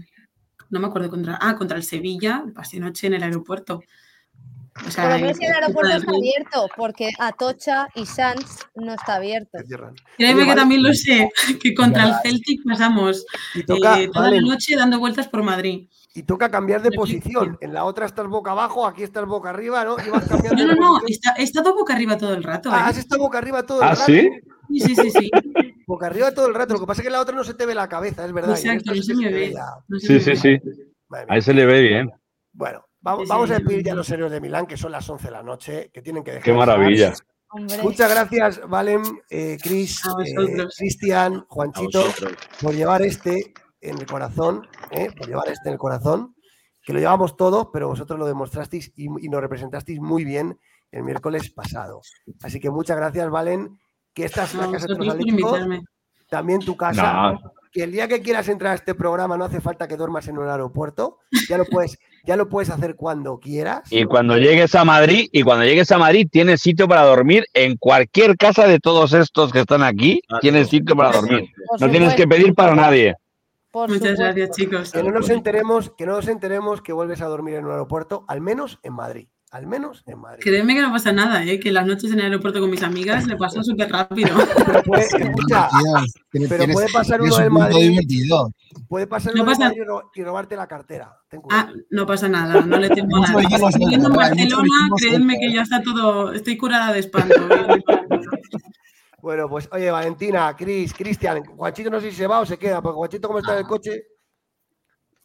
no 0.70 0.80
me 0.80 0.88
acuerdo 0.88 1.10
contra, 1.10 1.38
ah, 1.42 1.56
contra 1.56 1.78
el 1.78 1.84
Sevilla, 1.84 2.44
pasé 2.54 2.80
noche 2.80 3.08
en 3.08 3.14
el 3.16 3.24
aeropuerto. 3.24 3.82
O 4.86 4.92
sea, 4.92 5.06
Por 5.06 5.14
lo 5.14 5.20
menos 5.20 5.40
el 5.40 5.54
aeropuerto 5.54 5.96
está 5.96 6.12
abierto, 6.12 6.68
porque 6.76 7.12
Atocha 7.18 7.88
y 7.96 8.06
Sanz 8.06 8.68
no 8.76 8.94
está 8.94 9.16
abierto. 9.16 9.58
Créeme 10.18 10.46
que 10.46 10.56
también 10.56 10.84
lo 10.84 10.94
sé, 10.94 11.32
que 11.62 11.74
contra 11.74 12.04
el 12.04 12.14
Celtic 12.22 12.62
pasamos 12.66 13.26
eh, 13.56 13.64
toda 13.66 14.32
la 14.32 14.42
noche 14.42 14.76
dando 14.76 15.00
vueltas 15.00 15.30
por 15.30 15.44
Madrid. 15.44 15.88
Y 16.16 16.24
toca 16.24 16.50
cambiar 16.50 16.82
de 16.82 16.92
posición. 16.92 17.58
En 17.60 17.74
la 17.74 17.84
otra 17.84 18.06
estás 18.06 18.26
boca 18.28 18.52
abajo, 18.52 18.88
aquí 18.88 19.04
estás 19.04 19.26
boca 19.26 19.50
arriba, 19.50 19.84
¿no? 19.84 19.98
no, 20.56 20.66
no, 20.66 20.76
no, 20.76 21.02
he 21.38 21.44
estado 21.44 21.76
boca 21.76 21.94
arriba 21.94 22.18
todo 22.18 22.34
el 22.34 22.42
rato. 22.42 22.70
Ah, 22.72 22.78
¿eh? 22.78 22.90
has 22.90 22.98
estado 22.98 23.22
boca 23.22 23.38
arriba 23.38 23.64
todo 23.64 23.82
el 23.82 23.88
¿Ah, 23.88 23.92
rato. 23.92 24.06
sí? 24.06 24.30
Sí, 24.74 24.96
sí, 24.96 25.12
sí, 25.12 25.32
Boca 25.88 26.08
arriba 26.08 26.34
todo 26.34 26.48
el 26.48 26.56
rato. 26.56 26.74
Lo 26.74 26.80
que 26.80 26.88
pasa 26.88 27.02
es 27.02 27.04
que 27.04 27.10
en 27.10 27.14
la 27.14 27.22
otra 27.22 27.36
no 27.36 27.44
se 27.44 27.54
te 27.54 27.66
ve 27.66 27.76
la 27.76 27.88
cabeza, 27.88 28.26
es 28.26 28.32
verdad. 28.32 28.58
Exacto, 28.58 28.96
no 28.96 29.04
se 29.04 29.14
me 29.14 29.32
ve. 29.32 29.54
Sí, 30.00 30.20
sí, 30.20 30.36
sí. 30.36 30.60
Ahí 31.28 31.42
se 31.42 31.54
le 31.54 31.66
ve 31.66 31.82
bien. 31.82 32.12
Bueno, 32.54 32.86
vamos, 33.02 33.28
vamos 33.28 33.52
a 33.52 33.56
despedir 33.56 33.84
ya 33.84 33.92
a 33.92 33.96
los 33.96 34.10
héroes 34.10 34.32
de 34.32 34.42
Milán, 34.42 34.66
que 34.66 34.78
son 34.78 34.92
las 34.92 35.08
11 35.08 35.26
de 35.28 35.32
la 35.32 35.44
noche, 35.44 35.92
que 35.94 36.02
tienen 36.02 36.24
que 36.24 36.32
dejar. 36.32 36.46
Qué 36.46 36.54
maravilla. 36.54 37.14
Muchas 37.84 38.10
gracias, 38.10 38.68
Valen, 38.68 39.02
eh, 39.30 39.58
Cris, 39.62 40.02
eh, 40.26 40.68
Cristian, 40.78 41.46
Juanchito, 41.48 42.04
por 42.62 42.74
llevar 42.74 43.02
este 43.04 43.54
en 43.90 43.98
el 43.98 44.06
corazón, 44.06 44.68
eh, 44.92 45.10
por 45.18 45.28
llevar 45.28 45.48
este 45.48 45.70
en 45.70 45.74
el 45.74 45.80
corazón, 45.80 46.36
que 46.84 46.94
lo 46.94 47.00
llevamos 47.00 47.36
todos, 47.36 47.70
pero 47.74 47.88
vosotros 47.88 48.20
lo 48.20 48.26
demostrasteis 48.26 48.92
y, 48.96 49.06
y 49.06 49.30
nos 49.30 49.42
representasteis 49.42 50.00
muy 50.00 50.24
bien 50.24 50.60
el 50.92 51.04
miércoles 51.04 51.50
pasado. 51.52 52.02
Así 52.44 52.60
que 52.60 52.70
muchas 52.70 52.98
gracias, 52.98 53.30
Valen, 53.30 53.78
que 54.14 54.26
esta 54.26 54.44
es 54.46 54.56
la 54.56 54.72
casa 54.72 54.88
de 54.88 54.96
los 54.96 55.10
atléticos, 55.10 55.60
también 56.30 56.60
tu 56.62 56.76
casa. 56.76 57.32
No. 57.32 57.42
Que 57.72 57.84
el 57.84 57.92
día 57.92 58.08
que 58.08 58.22
quieras 58.22 58.48
entrar 58.48 58.72
a 58.72 58.76
este 58.76 58.96
programa 58.96 59.36
no 59.36 59.44
hace 59.44 59.60
falta 59.60 59.86
que 59.86 59.98
duermas 59.98 60.30
en 60.30 60.38
un 60.38 60.48
aeropuerto, 60.48 61.18
ya 61.50 61.58
lo 61.58 61.66
puedes, 61.66 61.98
ya 62.24 62.38
lo 62.38 62.48
puedes 62.48 62.70
hacer 62.70 62.96
cuando 62.96 63.38
quieras. 63.38 63.92
Y 63.92 64.06
cuando 64.06 64.38
llegues 64.38 64.74
a 64.76 64.86
Madrid, 64.86 65.28
y 65.30 65.44
cuando 65.44 65.66
llegues 65.66 65.92
a 65.92 65.98
Madrid, 65.98 66.30
tienes 66.32 66.62
sitio 66.62 66.88
para 66.88 67.04
dormir 67.04 67.46
en 67.54 67.76
cualquier 67.76 68.38
casa 68.38 68.66
de 68.66 68.80
todos 68.80 69.12
estos 69.12 69.52
que 69.52 69.60
están 69.60 69.84
aquí, 69.84 70.22
tienes 70.40 70.70
sitio 70.70 70.96
para 70.96 71.12
dormir. 71.12 71.50
No 71.78 71.90
tienes 71.90 72.16
que 72.16 72.26
pedir 72.26 72.56
para 72.56 72.76
nadie. 72.76 73.16
Muchas 73.76 74.18
gracias, 74.18 74.52
chicos. 74.52 74.92
Que 74.92 75.04
no 75.04 75.12
nos 75.12 75.30
enteremos, 75.30 75.92
que 75.98 76.06
no 76.06 76.14
nos 76.14 76.28
enteremos 76.28 76.82
que 76.82 76.94
vuelves 76.94 77.22
a 77.22 77.26
dormir 77.26 77.56
en 77.56 77.66
un 77.66 77.72
aeropuerto, 77.72 78.24
al 78.28 78.40
menos 78.42 78.80
en 78.84 78.94
Madrid. 78.94 79.28
Al 79.52 79.68
menos 79.68 80.04
en 80.06 80.20
Madrid. 80.20 80.44
Créeme 80.44 80.76
que 80.76 80.82
no 80.82 80.92
pasa 80.92 81.14
nada, 81.14 81.44
¿eh? 81.46 81.60
que 81.60 81.72
las 81.72 81.86
noches 81.86 82.12
en 82.12 82.20
el 82.20 82.26
aeropuerto 82.26 82.60
con 82.60 82.70
mis 82.70 82.84
amigas 82.84 83.26
le 83.26 83.38
paso 83.38 83.64
súper 83.64 83.90
rápido. 83.90 84.36
Pero 84.66 84.84
puede, 84.84 85.04
escucha, 85.18 85.70
pero 86.50 86.74
puede 86.74 86.92
pasar 86.92 87.22
uno 87.22 87.40
en 87.40 87.54
Madrid. 87.54 87.90
Divertido. 87.92 88.52
Puede 88.90 89.08
pasar 89.08 89.34
uno 89.34 89.44
No 89.44 89.50
pasa- 89.52 89.68
en 89.68 89.88
Madrid 89.88 90.08
y 90.16 90.24
robarte 90.24 90.56
la 90.58 90.68
cartera. 90.68 91.18
Ten. 91.30 91.42
Ah, 91.52 91.72
no 91.90 92.06
pasa 92.06 92.28
nada, 92.28 92.62
no 92.62 92.78
le 92.78 92.90
temo 92.90 93.20
nada. 93.20 93.38
Viviendo 93.78 94.10
en 94.10 94.16
Barcelona, 94.16 94.90
créanme 94.98 95.38
que 95.40 95.54
ya 95.54 95.62
está 95.62 95.82
todo, 95.82 96.34
estoy 96.34 96.58
curada 96.58 96.92
de 96.92 97.00
espanto. 97.00 97.36
Bueno, 99.26 99.50
pues 99.50 99.68
oye, 99.72 99.90
Valentina, 99.90 100.56
Cris, 100.56 100.94
Cristian, 100.94 101.44
Juanchito 101.44 101.90
no 101.90 102.00
sé 102.00 102.12
si 102.12 102.18
se 102.18 102.28
va 102.28 102.42
o 102.42 102.46
se 102.46 102.60
queda, 102.60 102.80
porque 102.80 102.98
Juanchito 102.98 103.28
como 103.28 103.40
está 103.40 103.54
en 103.54 103.58
el 103.58 103.66
coche. 103.66 104.04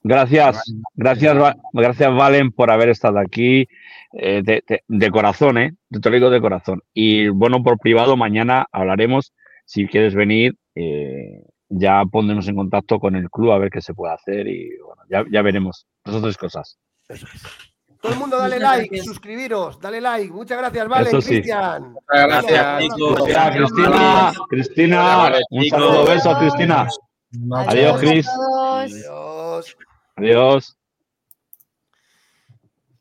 Gracias, 0.02 0.62
gracias, 0.94 1.36
gracias 1.74 2.16
Valen 2.16 2.50
por 2.50 2.70
haber 2.70 2.88
estado 2.88 3.18
aquí 3.18 3.68
eh, 4.14 4.40
de, 4.42 4.64
de- 4.66 4.82
de 4.88 5.10
corazón, 5.10 5.58
¿eh? 5.58 5.74
Te 5.90 6.08
lo 6.08 6.14
digo 6.14 6.30
de 6.30 6.40
corazón. 6.40 6.80
Y 6.94 7.28
bueno, 7.28 7.62
por 7.62 7.78
privado, 7.78 8.16
mañana 8.16 8.64
hablaremos. 8.72 9.34
Si 9.66 9.86
quieres 9.86 10.14
venir, 10.14 10.56
eh, 10.74 11.42
ya 11.68 12.02
póndonos 12.10 12.48
en 12.48 12.56
contacto 12.56 12.98
con 13.00 13.16
el 13.16 13.28
club 13.28 13.52
a 13.52 13.58
ver 13.58 13.68
qué 13.68 13.82
se 13.82 13.92
puede 13.92 14.14
hacer 14.14 14.46
y 14.48 14.78
bueno, 14.78 15.02
ya, 15.10 15.26
ya 15.30 15.42
veremos. 15.42 15.86
Esas 16.06 16.22
tres 16.22 16.38
cosas. 16.38 16.78
Todo 18.00 18.12
el 18.12 18.18
mundo 18.18 18.38
dale 18.38 18.56
Muchas 18.56 18.70
like, 18.78 18.88
gracias. 18.88 19.06
suscribiros, 19.06 19.78
dale 19.80 20.00
like. 20.00 20.32
Muchas 20.32 20.58
gracias, 20.58 21.24
sí. 21.24 21.30
Cristian. 21.34 21.96
Gracias, 22.08 22.82
chicos. 22.82 23.28
Ya, 23.28 23.52
Cristina, 23.52 24.32
Cristina, 24.48 25.16
Vale, 25.16 25.38
un 25.50 25.64
saludo, 25.66 26.04
besos, 26.06 26.38
Cristina. 26.38 26.88
Adiós, 27.66 28.00
Cris. 28.00 28.26
Adiós. 28.72 29.76
Adiós. 30.16 30.76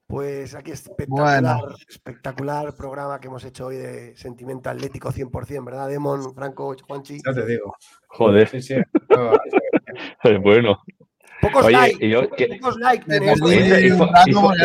Pues 0.06 0.56
aquí 0.56 0.72
espectacular, 0.72 1.44
Bueno. 1.44 1.76
espectacular 1.88 2.76
programa 2.76 3.20
que 3.20 3.28
hemos 3.28 3.44
hecho 3.46 3.68
hoy 3.68 3.78
de 3.78 4.18
sentimiento 4.18 4.70
atlético 4.70 5.12
100%, 5.12 5.64
¿verdad, 5.64 5.88
Demon, 5.88 6.34
Franco, 6.34 6.76
Juanchi? 6.88 7.20
Ya 7.24 7.32
te 7.32 7.46
digo. 7.46 7.76
Joder, 8.08 8.48
Sí, 8.50 8.62
sí. 8.62 8.76
No, 9.10 9.32
bueno. 10.42 10.82
Pocos 11.42 11.66
Oye, 11.66 11.78
likes, 11.78 12.06
y 12.06 12.10
yo, 12.10 12.30
que- 12.30 12.48
pocos 12.60 12.78
no 12.78 12.90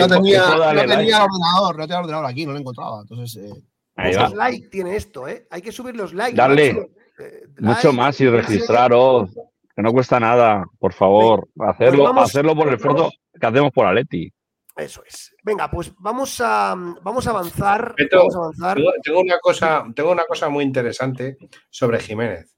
tenía, 0.09 0.39
ordenador, 0.43 1.77
no 1.79 1.87
tenía 1.87 1.99
el 1.99 2.05
ordenador 2.05 2.27
aquí, 2.27 2.47
no 2.47 2.53
lo 2.53 2.59
encontraba. 2.59 3.01
Entonces, 3.03 3.37
eh, 3.45 3.62
Ahí 3.97 4.14
va. 4.14 4.29
Likes 4.31 4.68
tiene 4.70 4.97
esto, 4.97 5.29
¿eh? 5.29 5.47
Hay 5.51 5.62
que 5.62 5.70
subir 5.70 5.95
los 5.97 6.12
likes. 6.12 6.37
Darle. 6.37 6.70
Eh, 7.18 7.47
Mucho 7.61 7.89
like, 7.89 7.93
más 7.93 8.20
y 8.20 8.29
registraros. 8.29 9.31
Que 9.77 9.83
no 9.83 9.93
cuesta 9.93 10.18
nada, 10.20 10.64
por 10.79 10.93
favor. 10.93 11.49
Hacerlo, 11.59 12.05
vamos- 12.05 12.25
hacerlo 12.31 12.55
por 12.55 12.68
el 12.68 12.75
esfuerzo 12.75 13.11
que 13.41 13.47
hacemos 13.47 13.70
por 13.72 13.87
Aleti. 13.87 14.33
Eso 14.77 15.03
es. 15.05 15.33
Venga, 15.45 15.70
pues 15.70 15.93
vamos 15.99 16.41
a, 16.41 16.75
vamos 17.03 17.27
a 17.27 17.31
avanzar. 17.31 17.95
Beto, 17.97 18.18
Vamos 18.18 18.35
a 18.35 18.39
avanzar. 18.39 18.77
Tengo, 18.77 18.91
tengo 19.03 19.20
una 19.20 19.39
cosa, 19.41 19.85
tengo 19.95 20.11
una 20.12 20.25
cosa 20.27 20.49
muy 20.49 20.64
interesante 20.64 21.37
sobre 21.70 22.01
Jiménez. 22.01 22.57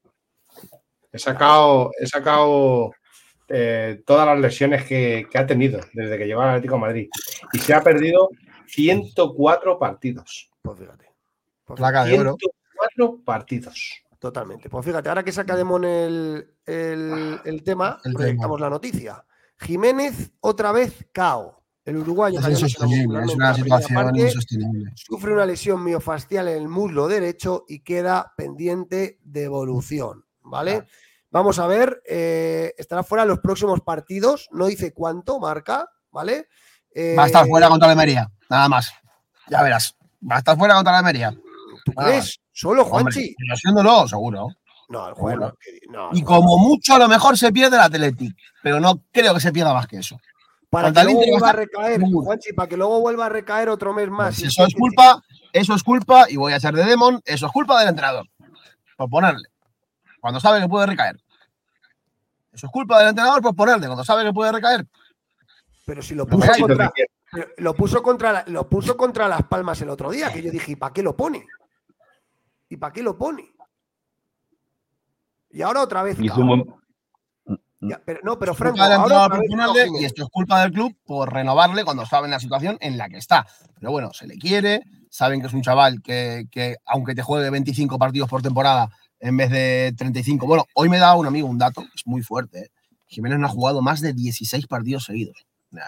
He 1.13 1.19
sacado, 1.19 1.91
he 1.99 2.07
sacado 2.07 2.93
eh, 3.49 4.03
todas 4.07 4.27
las 4.27 4.39
lesiones 4.39 4.85
que, 4.85 5.27
que 5.31 5.39
ha 5.39 5.47
tenido 5.47 5.81
desde 5.93 6.19
que 6.19 6.27
llegó 6.27 6.43
al 6.43 6.51
Atlético 6.51 6.75
de 6.75 6.81
Madrid 6.81 7.09
y 7.53 7.59
se 7.59 7.75
ha 7.75 7.83
perdido 7.83 8.31
104 8.67 9.79
partidos. 9.79 10.51
Pues 10.63 10.79
fíjate. 10.79 11.07
Pues 11.65 11.77
placa 11.77 12.05
de 12.05 12.19
oro. 12.19 12.37
104 12.39 13.25
partidos. 13.25 14.03
Totalmente. 14.19 14.69
Pues 14.69 14.85
fíjate, 14.85 15.09
ahora 15.09 15.23
que 15.23 15.33
saca 15.33 15.57
Demon 15.57 15.85
el, 15.85 16.55
el, 16.65 17.41
el 17.45 17.63
tema, 17.63 18.01
El 18.05 18.15
proyectamos 18.15 18.61
la 18.61 18.71
noticia. 18.71 19.25
Jiménez 19.59 20.33
otra 20.41 20.73
vez 20.73 21.07
KO. 21.15 21.63
El 21.85 21.99
uruguayo 21.99 22.41
Es 22.41 22.49
insostenible, 22.49 23.23
es 23.23 23.35
una 23.37 23.55
situación 23.55 23.95
parte, 23.95 24.21
insostenible. 24.21 24.91
sufre 24.97 25.33
una 25.33 25.47
lesión 25.47 25.85
miofascial 25.85 26.49
en 26.49 26.57
el 26.63 26.69
muslo 26.69 27.07
derecho 27.07 27.65
y 27.69 27.79
queda 27.85 28.33
pendiente 28.37 29.21
de 29.23 29.45
evolución. 29.45 30.25
¿Vale? 30.43 30.87
Vamos 31.37 31.59
a 31.59 31.67
ver, 31.67 32.01
eh, 32.09 32.73
estará 32.79 33.03
fuera 33.03 33.27
los 33.27 33.41
próximos 33.41 33.83
partidos, 33.83 34.49
no 34.53 34.65
dice 34.65 34.95
cuánto 34.95 35.39
marca, 35.39 35.87
¿vale? 36.11 36.49
Va 36.97 37.25
a 37.25 37.27
estar 37.27 37.45
Eh, 37.45 37.49
fuera 37.51 37.69
contra 37.69 37.89
la 37.89 37.93
Almería, 37.93 38.31
nada 38.49 38.71
más. 38.71 38.91
Ya 39.47 39.63
verás. 39.63 39.95
Va 40.27 40.37
a 40.37 40.39
estar 40.39 40.57
fuera 40.57 40.77
contra 40.77 40.95
la 40.95 41.01
Almería. 41.01 41.37
¿Tú 41.85 41.93
crees? 41.93 42.41
¿Solo, 42.53 42.87
Juanchi? 42.87 43.37
Haciéndolo, 43.53 44.09
seguro. 44.09 44.49
No, 44.89 45.09
el 45.09 45.13
juego. 45.13 45.53
No, 45.91 46.09
Y 46.15 46.23
como 46.23 46.57
mucho, 46.57 46.95
a 46.95 47.01
lo 47.01 47.07
mejor 47.07 47.37
se 47.37 47.53
pierde 47.53 47.77
el 47.77 47.83
Athletic, 47.83 48.35
pero 48.63 48.81
no 48.81 49.03
creo 49.13 49.35
que 49.35 49.41
se 49.41 49.53
pierda 49.53 49.75
más 49.75 49.87
que 49.87 49.99
eso. 49.99 50.19
Para 50.71 50.87
contra 50.89 51.03
que 51.05 51.13
luego 51.13 51.31
vuelva 51.33 51.51
a 51.51 51.53
recaer. 51.53 52.01
Juanchi, 52.01 52.53
para 52.55 52.69
que 52.71 52.79
luego 52.79 52.99
vuelva 53.03 53.27
a 53.27 53.29
recaer 53.29 53.69
otro 53.69 53.93
mes 53.93 54.09
más. 54.09 54.37
Si 54.37 54.45
Y 54.45 54.47
eso 54.47 54.65
es 54.65 54.75
culpa, 54.75 55.23
eso 55.53 55.75
es 55.75 55.83
culpa, 55.83 56.31
y 56.31 56.37
voy 56.37 56.55
a 56.55 56.61
ser 56.61 56.75
de 56.75 56.87
Demon, 56.87 57.21
eso 57.27 57.45
es 57.45 57.53
culpa 57.53 57.79
del 57.81 57.91
entrenador. 57.91 58.27
Por 58.97 59.11
ponerle. 59.11 59.47
Cuando 60.27 60.41
sabe 60.41 60.61
que 60.61 60.69
puede 60.69 60.87
recaer. 60.87 61.21
Eso 62.57 62.67
es 62.67 62.73
culpa 62.73 62.99
del 63.01 63.09
entrenador 63.11 63.43
por 63.43 63.55
ponerle, 63.55 63.87
cuando 63.87 64.03
sabe 64.05 64.25
que 64.25 64.33
puede 64.33 64.51
recaer. 64.51 64.87
Pero 65.85 66.01
si 66.03 66.15
lo 66.15 66.27
puso, 66.27 66.51
contra, 66.59 66.93
lo 67.59 67.75
puso 67.75 68.03
contra 68.03 68.33
la- 68.33 68.45
lo 68.49 68.69
puso 68.69 68.97
contra 68.97 69.29
Las 69.29 69.43
Palmas 69.45 69.81
el 69.83 69.91
otro 69.91 70.11
día, 70.11 70.33
que 70.33 70.43
yo 70.43 70.51
dije, 70.51 70.73
¿y 70.73 70.77
para 70.77 70.93
qué 70.93 71.03
lo 71.03 71.15
pone? 71.15 71.47
¿Y 72.69 72.77
para 72.79 72.93
qué 72.93 73.03
lo 73.03 73.17
pone? 73.17 73.53
Y 75.51 75.63
ahora 75.63 75.83
otra 75.83 76.03
vez. 76.03 76.19
Ya, 77.79 78.01
pero, 78.05 78.21
no, 78.25 78.39
pero 78.39 78.53
Es 78.53 78.59
Franco, 78.59 78.79
ahora 78.83 79.29
vez 79.75 79.89
y 80.01 80.05
esto 80.07 80.23
es 80.25 80.29
culpa 80.31 80.63
del 80.63 80.73
club 80.73 80.97
por 81.05 81.31
renovarle 81.33 81.85
cuando 81.85 82.07
saben 82.07 82.31
la 82.31 82.41
situación 82.41 82.79
en 82.81 82.97
la 82.97 83.09
que 83.09 83.19
está. 83.19 83.47
Pero 83.79 83.93
bueno, 83.93 84.13
se 84.15 84.27
le 84.27 84.39
quiere, 84.39 84.83
saben 85.11 85.41
que 85.43 85.47
es 85.47 85.53
un 85.53 85.61
chaval 85.63 86.01
que, 86.03 86.47
que 86.51 86.77
aunque 86.87 87.15
te 87.15 87.23
juegue 87.23 87.51
25 87.51 87.99
partidos 87.99 88.29
por 88.31 88.41
temporada 88.43 88.89
en 89.21 89.37
vez 89.37 89.51
de 89.51 89.95
35. 89.97 90.47
Bueno, 90.47 90.67
hoy 90.75 90.89
me 90.89 90.99
da 90.99 91.15
un 91.15 91.27
amigo 91.27 91.49
un 91.49 91.59
dato, 91.59 91.83
es 91.95 92.07
muy 92.07 92.23
fuerte. 92.23 92.59
¿eh? 92.61 92.69
Jiménez 93.07 93.39
no 93.39 93.47
ha 93.47 93.51
jugado 93.51 93.83
más 93.83 94.01
de 94.01 94.13
16 94.13 94.67
partidos 94.67 95.05
seguidos. 95.05 95.47
Nah, 95.71 95.87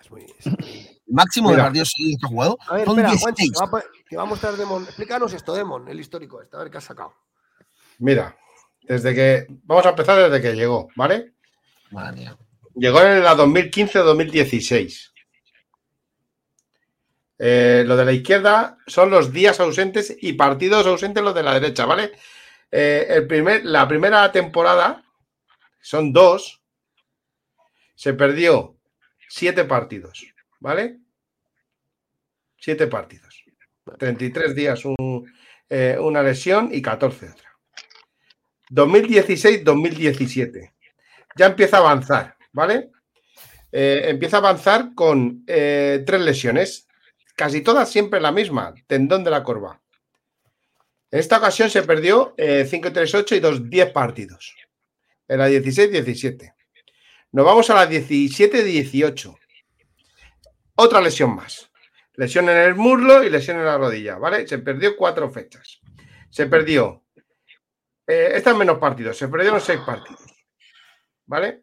es 0.00 0.10
muy- 0.10 0.26
es- 0.38 0.46
El 0.46 1.14
máximo 1.14 1.50
de 1.50 1.58
partidos 1.58 1.90
seguidos 1.94 2.20
que 2.20 2.26
ha 2.26 2.28
jugado 2.30 2.58
A 2.68 2.74
ver, 2.74 2.84
son 2.86 2.98
espera, 2.98 3.18
Juanchi, 3.18 3.42
16. 3.42 3.52
que 3.52 3.70
va, 3.70 3.78
a 3.78 3.82
que 4.08 4.16
va 4.16 4.22
a 4.22 4.26
mostrar 4.26 4.56
Demon. 4.56 4.82
Explícanos 4.84 5.32
esto, 5.34 5.54
Demon, 5.54 5.88
el 5.88 6.00
histórico 6.00 6.40
este, 6.42 6.56
a 6.56 6.60
ver 6.60 6.70
qué 6.70 6.78
has 6.78 6.84
sacado. 6.84 7.14
Mira, 7.98 8.36
desde 8.82 9.14
que. 9.14 9.46
Vamos 9.64 9.84
a 9.86 9.90
empezar 9.90 10.18
desde 10.30 10.40
que 10.42 10.54
llegó, 10.56 10.88
¿vale? 10.96 11.34
Madre 11.90 12.16
mía. 12.20 12.38
Llegó 12.76 13.00
en 13.02 13.22
la 13.22 13.34
2015-2016. 13.36 15.12
Eh, 17.38 17.84
lo 17.86 17.96
de 17.96 18.04
la 18.04 18.12
izquierda 18.12 18.78
son 18.86 19.10
los 19.10 19.32
días 19.32 19.58
ausentes 19.60 20.16
y 20.20 20.34
partidos 20.34 20.86
ausentes 20.86 21.22
los 21.22 21.34
de 21.34 21.42
la 21.42 21.54
derecha, 21.54 21.84
¿vale? 21.84 22.12
Eh, 22.76 23.06
el 23.08 23.28
primer, 23.28 23.64
la 23.64 23.86
primera 23.86 24.32
temporada 24.32 25.04
son 25.80 26.12
dos. 26.12 26.60
se 27.94 28.14
perdió 28.14 28.76
siete 29.28 29.64
partidos, 29.64 30.26
¿vale? 30.58 30.98
Siete 32.58 32.88
partidos. 32.88 33.44
33 33.96 34.56
días 34.56 34.82
eh, 35.70 35.96
una 36.00 36.24
lesión 36.24 36.70
y 36.72 36.82
14 36.82 37.28
otra. 37.28 37.56
2016-2017. 38.70 40.72
Ya 41.36 41.46
empieza 41.46 41.76
a 41.76 41.80
avanzar, 41.80 42.36
¿vale? 42.52 42.90
Eh, 43.70 44.06
empieza 44.08 44.38
a 44.38 44.40
avanzar 44.40 44.96
con 44.96 45.44
eh, 45.46 46.02
tres 46.04 46.20
lesiones, 46.22 46.88
casi 47.36 47.60
todas 47.60 47.88
siempre 47.88 48.20
la 48.20 48.32
misma, 48.32 48.74
tendón 48.88 49.22
de 49.22 49.30
la 49.30 49.44
corva. 49.44 49.80
En 51.14 51.20
esta 51.20 51.38
ocasión 51.38 51.70
se 51.70 51.84
perdió 51.84 52.34
5-3-8 52.36 53.36
y 53.36 53.40
2-10 53.40 53.92
partidos. 53.92 54.52
En 55.28 55.38
la 55.38 55.48
16-17. 55.48 56.52
Nos 57.30 57.46
vamos 57.46 57.70
a 57.70 57.74
la 57.74 57.88
17-18. 57.88 59.38
Otra 60.74 61.00
lesión 61.00 61.36
más. 61.36 61.70
Lesión 62.14 62.48
en 62.48 62.56
el 62.56 62.74
muslo 62.74 63.22
y 63.22 63.30
lesión 63.30 63.58
en 63.58 63.64
la 63.64 63.78
rodilla, 63.78 64.18
¿vale? 64.18 64.48
Se 64.48 64.58
perdió 64.58 64.96
cuatro 64.96 65.30
fechas. 65.30 65.80
Se 66.30 66.46
perdió. 66.46 67.04
Eh, 68.08 68.32
estas 68.34 68.56
menos 68.56 68.78
partidos. 68.78 69.16
Se 69.16 69.28
perdieron 69.28 69.60
seis 69.60 69.78
partidos. 69.86 70.34
¿Vale? 71.26 71.62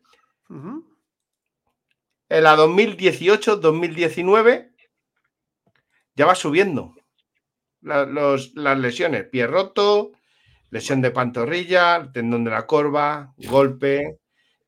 En 2.29 2.29
la 2.29 2.55
2018-2019 2.55 4.71
ya 6.15 6.25
va 6.25 6.35
subiendo 6.35 6.95
las 7.81 8.79
lesiones. 8.79 9.27
Pie 9.27 9.47
roto, 9.47 10.11
lesión 10.69 11.01
de 11.01 11.11
pantorrilla, 11.11 12.09
tendón 12.13 12.43
de 12.43 12.51
la 12.51 12.65
corva, 12.65 13.33
golpe, 13.37 14.19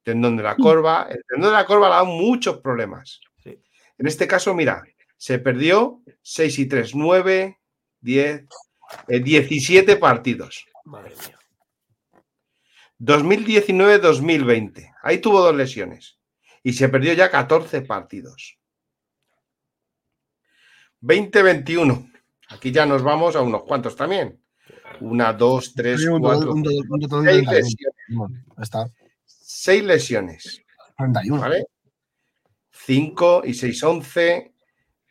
tendón 0.03 0.38
de 0.38 0.43
la 0.43 0.55
corva. 0.55 1.07
El 1.09 1.24
tendón 1.28 1.51
de 1.51 1.57
la 1.57 1.66
corva 1.66 1.88
le 1.88 1.93
ha 1.93 1.97
dado 1.97 2.07
muchos 2.07 2.59
problemas. 2.59 3.22
En 3.45 4.07
este 4.07 4.28
caso, 4.28 4.53
mira, 4.53 4.84
se 5.18 5.39
perdió 5.39 6.01
6 6.22 6.59
y 6.59 6.66
3, 6.68 6.95
9, 6.95 7.59
10, 8.01 8.45
17 9.07 9.95
partidos. 9.97 10.66
Madre 10.84 11.16
mía. 11.16 11.39
2019-2020. 12.99 14.95
Ahí 15.01 15.20
tuvo 15.20 15.41
dos 15.41 15.55
lesiones. 15.55 16.20
Y 16.64 16.74
se 16.74 16.89
perdió 16.89 17.14
ya 17.14 17.30
14 17.30 17.82
partidos. 17.82 18.57
2021. 21.01 22.12
Aquí 22.54 22.72
ya 22.72 22.86
nos 22.86 23.04
vamos 23.04 23.36
a 23.36 23.41
unos 23.41 23.64
cuantos 23.64 23.95
también. 23.95 24.39
Una, 25.01 25.34
dos, 25.34 25.74
tres, 25.74 26.08
cuatro. 26.20 26.54
seis 27.24 27.47
lesiones. 27.47 27.76
Seis 29.26 29.84
lesiones. 29.84 30.64
31. 30.97 31.41
¿Vale? 31.41 31.66
5 32.86 33.43
y 33.45 33.54
6, 33.54 33.84
11, 33.84 34.54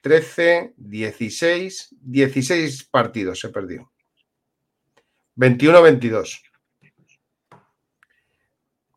13, 0.02 0.74
16, 0.76 1.96
16 2.00 2.84
partidos 2.84 3.40
se 3.40 3.48
perdió. 3.48 3.90
21-22. 5.36 6.42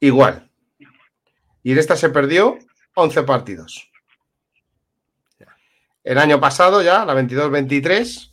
Igual. 0.01 0.51
Y 1.63 1.71
en 1.71 1.77
esta 1.77 1.95
se 1.95 2.09
perdió 2.09 2.59
11 2.95 3.23
partidos. 3.23 3.91
El 6.03 6.19
año 6.19 6.39
pasado 6.39 6.83
ya, 6.83 7.03
la 7.05 7.15
22-23, 7.15 8.31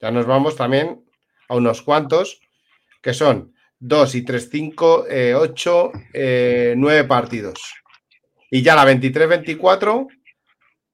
ya 0.00 0.10
nos 0.10 0.26
vamos 0.26 0.56
también 0.56 1.04
a 1.48 1.56
unos 1.56 1.82
cuantos, 1.82 2.40
que 3.02 3.14
son 3.14 3.54
2 3.80 4.14
y 4.14 4.22
3, 4.22 4.48
5, 4.50 5.06
8, 5.36 5.92
9 6.76 7.04
partidos. 7.04 7.60
Y 8.50 8.62
ya 8.62 8.74
la 8.74 8.84
23-24, 8.84 10.06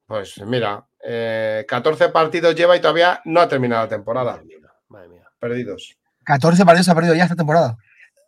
pues 0.06 0.38
mira, 0.46 0.86
14 1.00 2.08
partidos 2.08 2.54
lleva 2.54 2.76
y 2.76 2.80
todavía 2.80 3.20
no 3.24 3.40
ha 3.40 3.48
terminado 3.48 3.84
la 3.84 3.88
temporada. 3.88 4.42
Madre 4.88 5.08
mía. 5.08 5.22
Perdidos. 5.38 5.96
14 6.24 6.64
partidos 6.64 6.88
ha 6.88 6.94
perdido 6.94 7.14
ya 7.14 7.24
esta 7.24 7.36
temporada. 7.36 7.76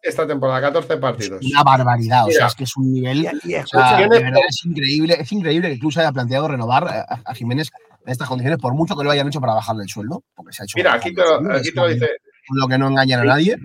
Esta 0.03 0.27
temporada, 0.27 0.61
14 0.61 0.99
partidos. 0.99 1.45
una 1.45 1.65
barbaridad, 1.65 2.27
o 2.27 2.31
sea, 2.31 2.47
es 2.47 2.55
que 2.55 2.65
es 2.65 2.77
un 2.77 2.93
nivel. 2.93 3.27
es 3.27 4.65
increíble, 4.65 5.17
es 5.19 5.33
increíble 5.33 5.69
que 5.69 5.75
incluso 5.75 6.01
haya 6.01 6.13
planteado 6.13 6.49
renovar 6.49 7.07
a, 7.25 7.35
Jiménez 7.35 7.71
en 8.07 8.13
estas 8.13 8.29
condiciones, 8.29 8.61
por 8.61 8.73
mucho 8.73 8.97
que 8.97 9.03
lo 9.03 9.11
hayan 9.11 9.27
hecho 9.27 9.41
para 9.41 9.55
bajarle 9.55 9.83
el 9.83 9.89
sueldo, 9.89 10.23
porque 10.35 10.53
se 10.53 10.63
ha 10.63 10.65
hecho. 10.65 10.75
Mira, 10.77 10.95
aquí 10.95 11.13
te, 11.13 11.23
lo, 11.23 11.89
dice. 11.89 12.09
Lo 12.51 12.69
que 12.69 12.79
no 12.79 12.89
engañan 12.89 13.21
a 13.21 13.25
nadie. 13.25 13.59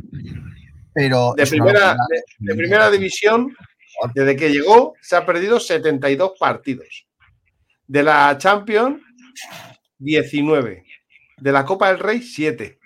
Pero. 0.94 1.34
De, 1.38 1.46
primera, 1.46 1.96
de 2.40 2.56
primera 2.56 2.90
división, 2.90 3.56
desde 4.16 4.36
que 4.36 4.52
llegó, 4.52 4.96
se 5.00 5.16
ha 5.16 5.26
perdido 5.26 5.60
72 5.60 6.34
partidos. 6.40 7.06
De 7.86 8.02
la 8.02 8.36
Champions, 8.40 9.02
19. 10.00 10.86
De 11.38 11.52
la 11.52 11.64
Copa 11.64 11.90
del 11.90 12.00
Rey, 12.00 12.24
7. 12.24 12.80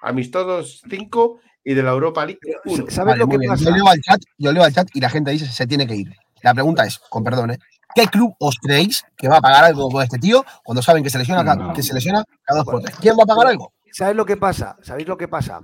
Amistosos, 0.00 0.82
5. 0.88 1.40
Y 1.64 1.74
de 1.74 1.82
la 1.82 1.90
Europa 1.90 2.24
League, 2.24 2.40
1. 2.64 2.86
¿Sabes 2.88 3.18
lo 3.18 3.28
que 3.28 3.38
pasa? 3.46 3.64
Yo 3.64 3.70
leo, 3.70 3.86
al 3.86 4.00
chat, 4.00 4.20
yo 4.38 4.50
leo 4.50 4.64
al 4.64 4.72
chat 4.72 4.88
y 4.94 5.00
la 5.00 5.10
gente 5.10 5.30
dice 5.30 5.46
se 5.46 5.66
tiene 5.66 5.86
que 5.86 5.94
ir. 5.94 6.12
La 6.42 6.54
pregunta 6.54 6.84
es, 6.84 6.98
con 6.98 7.22
perdón, 7.22 7.52
¿eh? 7.52 7.58
¿Qué 7.94 8.06
club 8.06 8.34
os 8.38 8.56
creéis 8.56 9.04
que 9.16 9.28
va 9.28 9.38
a 9.38 9.40
pagar 9.40 9.64
algo 9.64 9.88
con 9.90 10.02
este 10.02 10.18
tío 10.18 10.44
cuando 10.64 10.82
saben 10.82 11.02
que 11.02 11.10
se 11.10 11.18
lesiona, 11.18 11.72
que 11.74 11.82
se 11.82 11.94
lesiona 11.94 12.24
cada 12.42 12.60
dos 12.60 12.66
por 12.66 12.82
tres? 12.82 12.96
¿Quién 12.96 13.16
va 13.16 13.24
a 13.24 13.26
pagar 13.26 13.48
algo? 13.48 13.72
¿Sabes 13.92 14.16
lo 14.16 14.24
que 14.24 14.36
pasa? 14.36 14.76
¿Sabéis 14.82 15.08
lo 15.08 15.16
que 15.16 15.28
pasa? 15.28 15.60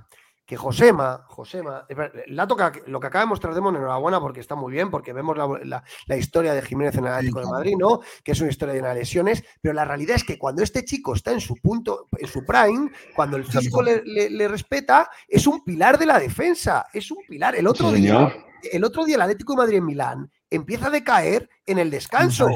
que 0.49 0.57
Josema, 0.57 1.25
Josema, 1.27 1.85
la 2.25 2.47
toca, 2.47 2.71
lo 2.87 2.99
que 2.99 3.05
acaba 3.05 3.23
de 3.23 3.29
mostrar 3.29 3.53
Demon, 3.53 3.75
enhorabuena 3.75 4.19
porque 4.19 4.39
está 4.39 4.55
muy 4.55 4.71
bien, 4.71 4.89
porque 4.89 5.13
vemos 5.13 5.37
la, 5.37 5.83
historia 6.17 6.55
de 6.55 6.63
Jiménez 6.63 6.95
en 6.95 7.05
el 7.05 7.11
Atlético 7.11 7.41
de 7.41 7.45
Madrid, 7.45 7.75
¿no? 7.77 7.99
Que 8.23 8.31
es 8.31 8.41
una 8.41 8.49
historia 8.49 8.73
de 8.73 8.95
lesiones, 8.95 9.43
pero 9.61 9.75
la 9.75 9.85
realidad 9.85 10.15
es 10.15 10.23
que 10.23 10.39
cuando 10.39 10.63
este 10.63 10.83
chico 10.83 11.13
está 11.13 11.33
en 11.33 11.39
su 11.39 11.53
punto, 11.57 12.07
en 12.17 12.27
su 12.27 12.43
prime, 12.43 12.89
cuando 13.15 13.37
el 13.37 13.45
físico 13.45 13.83
le, 13.83 14.47
respeta, 14.47 15.07
es 15.27 15.45
un 15.45 15.63
pilar 15.63 15.99
de 15.99 16.07
la 16.07 16.17
defensa, 16.17 16.87
es 16.91 17.11
un 17.11 17.19
pilar. 17.27 17.55
El 17.55 17.67
otro 17.67 17.91
día, 17.91 18.35
el 18.71 18.83
otro 18.83 19.05
día 19.05 19.17
el 19.17 19.21
Atlético 19.21 19.53
de 19.53 19.57
Madrid 19.57 19.77
en 19.77 19.85
Milán 19.85 20.31
empieza 20.49 20.87
a 20.87 20.91
decaer 20.91 21.49
en 21.65 21.77
el 21.77 21.91
descanso, 21.91 22.47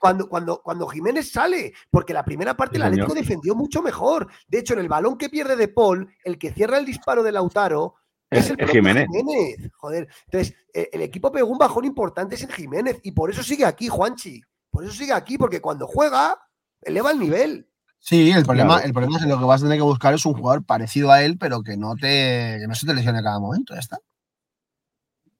cuando, 0.00 0.28
cuando, 0.28 0.60
cuando 0.62 0.88
Jiménez 0.88 1.30
sale, 1.30 1.72
porque 1.90 2.12
la 2.12 2.24
primera 2.24 2.56
parte 2.56 2.76
el 2.76 2.82
Atlético 2.82 3.14
defendió 3.14 3.54
mucho 3.54 3.82
mejor. 3.82 4.28
De 4.48 4.58
hecho, 4.58 4.74
en 4.74 4.80
el 4.80 4.88
balón 4.88 5.16
que 5.16 5.28
pierde 5.28 5.56
de 5.56 5.68
Paul, 5.68 6.08
el 6.24 6.38
que 6.38 6.52
cierra 6.52 6.78
el 6.78 6.86
disparo 6.86 7.22
de 7.22 7.32
Lautaro 7.32 7.94
es, 8.30 8.50
el 8.50 8.68
Jiménez. 8.68 9.06
Joder, 9.76 10.08
entonces 10.24 10.54
e, 10.72 10.90
el, 10.92 11.02
equipo 11.02 11.30
pegó 11.30 11.48
un 11.48 11.58
bajón 11.58 11.84
importante 11.84 12.36
en 12.40 12.48
Jiménez 12.48 12.98
y 13.02 13.12
por 13.12 13.30
eso 13.30 13.42
sigue 13.42 13.64
aquí, 13.64 13.88
Juanchi. 13.88 14.42
Por 14.70 14.84
eso 14.84 14.92
sigue 14.92 15.12
aquí, 15.12 15.38
porque 15.38 15.60
cuando 15.60 15.86
juega, 15.86 16.38
eleva 16.82 17.12
el 17.12 17.20
nivel. 17.20 17.68
Sí, 17.98 18.30
el 18.30 18.44
problema, 18.44 18.80
el 18.80 18.92
problema 18.92 19.16
es 19.16 19.24
que 19.24 19.28
lo 19.28 19.38
que 19.38 19.44
vas 19.44 19.62
a 19.62 19.64
tener 19.64 19.78
que 19.78 19.82
buscar 19.82 20.14
es 20.14 20.26
un 20.26 20.34
jugador 20.34 20.64
parecido 20.64 21.10
a 21.10 21.22
él, 21.22 21.38
pero 21.38 21.62
que 21.62 21.76
no 21.76 21.94
te, 21.94 22.58
que 22.60 22.66
no 22.68 22.74
se 22.74 22.86
te 22.86 22.94
lesione 22.94 23.18
a 23.18 23.22
cada 23.22 23.40
momento, 23.40 23.74
ya 23.74 23.80
está. 23.80 23.98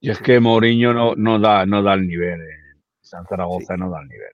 Y 0.00 0.10
es 0.10 0.18
que 0.20 0.40
Mourinho 0.40 0.92
no, 0.92 1.14
no, 1.16 1.38
da, 1.38 1.64
no 1.66 1.82
da 1.82 1.94
el 1.94 2.06
nivel. 2.06 2.40
En 2.40 2.82
San 3.00 3.26
Zaragoza 3.26 3.76
no 3.76 3.90
da 3.90 4.00
el 4.00 4.08
nivel. 4.08 4.30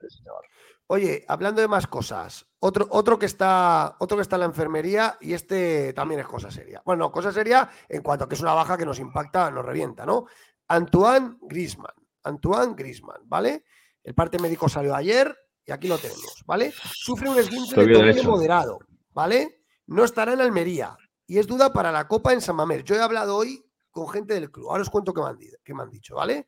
Oye, 0.87 1.23
hablando 1.27 1.61
de 1.61 1.67
más 1.67 1.87
cosas, 1.87 2.45
otro, 2.59 2.87
otro, 2.91 3.17
que 3.17 3.25
está, 3.25 3.95
otro 3.99 4.17
que 4.17 4.21
está 4.21 4.35
en 4.35 4.41
la 4.41 4.45
enfermería 4.47 5.17
y 5.21 5.33
este 5.33 5.93
también 5.93 6.19
es 6.19 6.27
cosa 6.27 6.51
seria. 6.51 6.81
Bueno, 6.85 7.11
cosa 7.11 7.31
seria 7.31 7.69
en 7.87 8.01
cuanto 8.01 8.25
a 8.25 8.29
que 8.29 8.35
es 8.35 8.41
una 8.41 8.53
baja 8.53 8.77
que 8.77 8.85
nos 8.85 8.99
impacta, 8.99 9.49
nos 9.49 9.65
revienta, 9.65 10.05
¿no? 10.05 10.25
Antoine 10.67 11.37
Grisman. 11.41 11.93
Antoine 12.23 12.75
Grisman, 12.75 13.21
¿vale? 13.25 13.63
El 14.03 14.13
parte 14.13 14.39
médico 14.39 14.67
salió 14.67 14.93
ayer 14.93 15.35
y 15.65 15.71
aquí 15.71 15.87
lo 15.87 15.97
tenemos, 15.97 16.43
¿vale? 16.45 16.73
Sufre 16.93 17.29
un 17.29 17.39
esguince 17.39 17.75
de 17.75 17.93
tobillo 17.93 18.23
moderado, 18.23 18.79
¿vale? 19.11 19.63
No 19.87 20.03
estará 20.03 20.33
en 20.33 20.41
Almería 20.41 20.97
y 21.25 21.39
es 21.39 21.47
duda 21.47 21.71
para 21.71 21.91
la 21.91 22.07
Copa 22.07 22.33
en 22.33 22.41
San 22.41 22.57
Mamés. 22.57 22.83
Yo 22.83 22.95
he 22.95 23.01
hablado 23.01 23.37
hoy 23.37 23.65
con 23.93 24.09
gente 24.09 24.33
del 24.33 24.51
club. 24.51 24.69
Ahora 24.69 24.81
os 24.81 24.89
cuento 24.89 25.13
qué 25.13 25.21
me 25.21 25.27
han, 25.27 25.37
qué 25.63 25.73
me 25.73 25.83
han 25.83 25.89
dicho, 25.89 26.15
¿vale? 26.15 26.47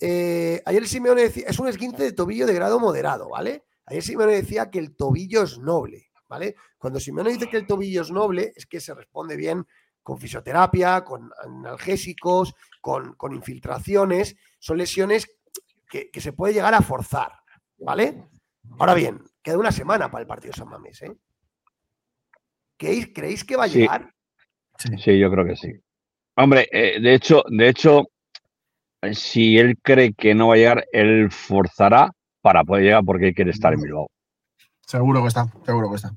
Eh, 0.00 0.60
ayer 0.66 0.86
Simeone 0.86 1.22
decía, 1.22 1.46
es 1.48 1.58
un 1.58 1.68
esguince 1.68 2.02
de 2.02 2.12
tobillo 2.12 2.46
de 2.46 2.52
grado 2.52 2.78
moderado, 2.78 3.30
¿vale? 3.30 3.64
Ayer 3.86 4.02
Simeone 4.02 4.34
decía 4.34 4.68
que 4.70 4.80
el 4.80 4.94
tobillo 4.94 5.44
es 5.44 5.58
noble, 5.58 6.10
¿vale? 6.28 6.56
Cuando 6.76 7.00
Simeone 7.00 7.30
dice 7.30 7.48
que 7.48 7.56
el 7.56 7.66
tobillo 7.66 8.02
es 8.02 8.10
noble, 8.10 8.52
es 8.54 8.66
que 8.66 8.80
se 8.80 8.92
responde 8.92 9.36
bien 9.36 9.66
con 10.02 10.18
fisioterapia, 10.18 11.02
con 11.04 11.30
analgésicos, 11.42 12.54
con, 12.80 13.16
infiltraciones. 13.32 14.36
Son 14.58 14.76
lesiones 14.76 15.28
que, 15.88 16.10
se 16.20 16.32
puede 16.32 16.52
llegar 16.52 16.74
a 16.74 16.82
forzar, 16.82 17.32
¿vale? 17.78 18.28
Ahora 18.78 18.94
bien, 18.94 19.22
queda 19.42 19.56
una 19.56 19.72
semana 19.72 20.10
para 20.10 20.22
el 20.22 20.28
partido 20.28 20.52
de 20.52 20.58
San 20.58 20.68
Mamés, 20.68 21.00
¿eh? 21.02 21.16
¿Creéis, 22.76 23.44
que 23.44 23.56
va 23.56 23.64
a 23.64 23.68
llegar? 23.68 24.14
sí, 24.78 25.18
yo 25.18 25.30
creo 25.30 25.46
que 25.46 25.56
sí. 25.56 25.72
Hombre, 26.36 26.68
eh, 26.70 27.00
de 27.00 27.14
hecho, 27.14 27.42
de 27.48 27.68
hecho, 27.68 28.04
si 29.12 29.58
él 29.58 29.78
cree 29.82 30.12
que 30.12 30.34
no 30.34 30.48
va 30.48 30.54
a 30.54 30.56
llegar, 30.58 30.86
él 30.92 31.30
forzará 31.30 32.12
para 32.42 32.62
poder 32.62 32.84
llegar 32.84 33.04
porque 33.04 33.32
quiere 33.32 33.50
estar 33.50 33.72
en 33.72 33.80
Bilbao. 33.80 34.08
Seguro 34.80 35.22
que 35.22 35.28
está, 35.28 35.50
seguro 35.64 35.90
que 35.90 35.96
está. 35.96 36.14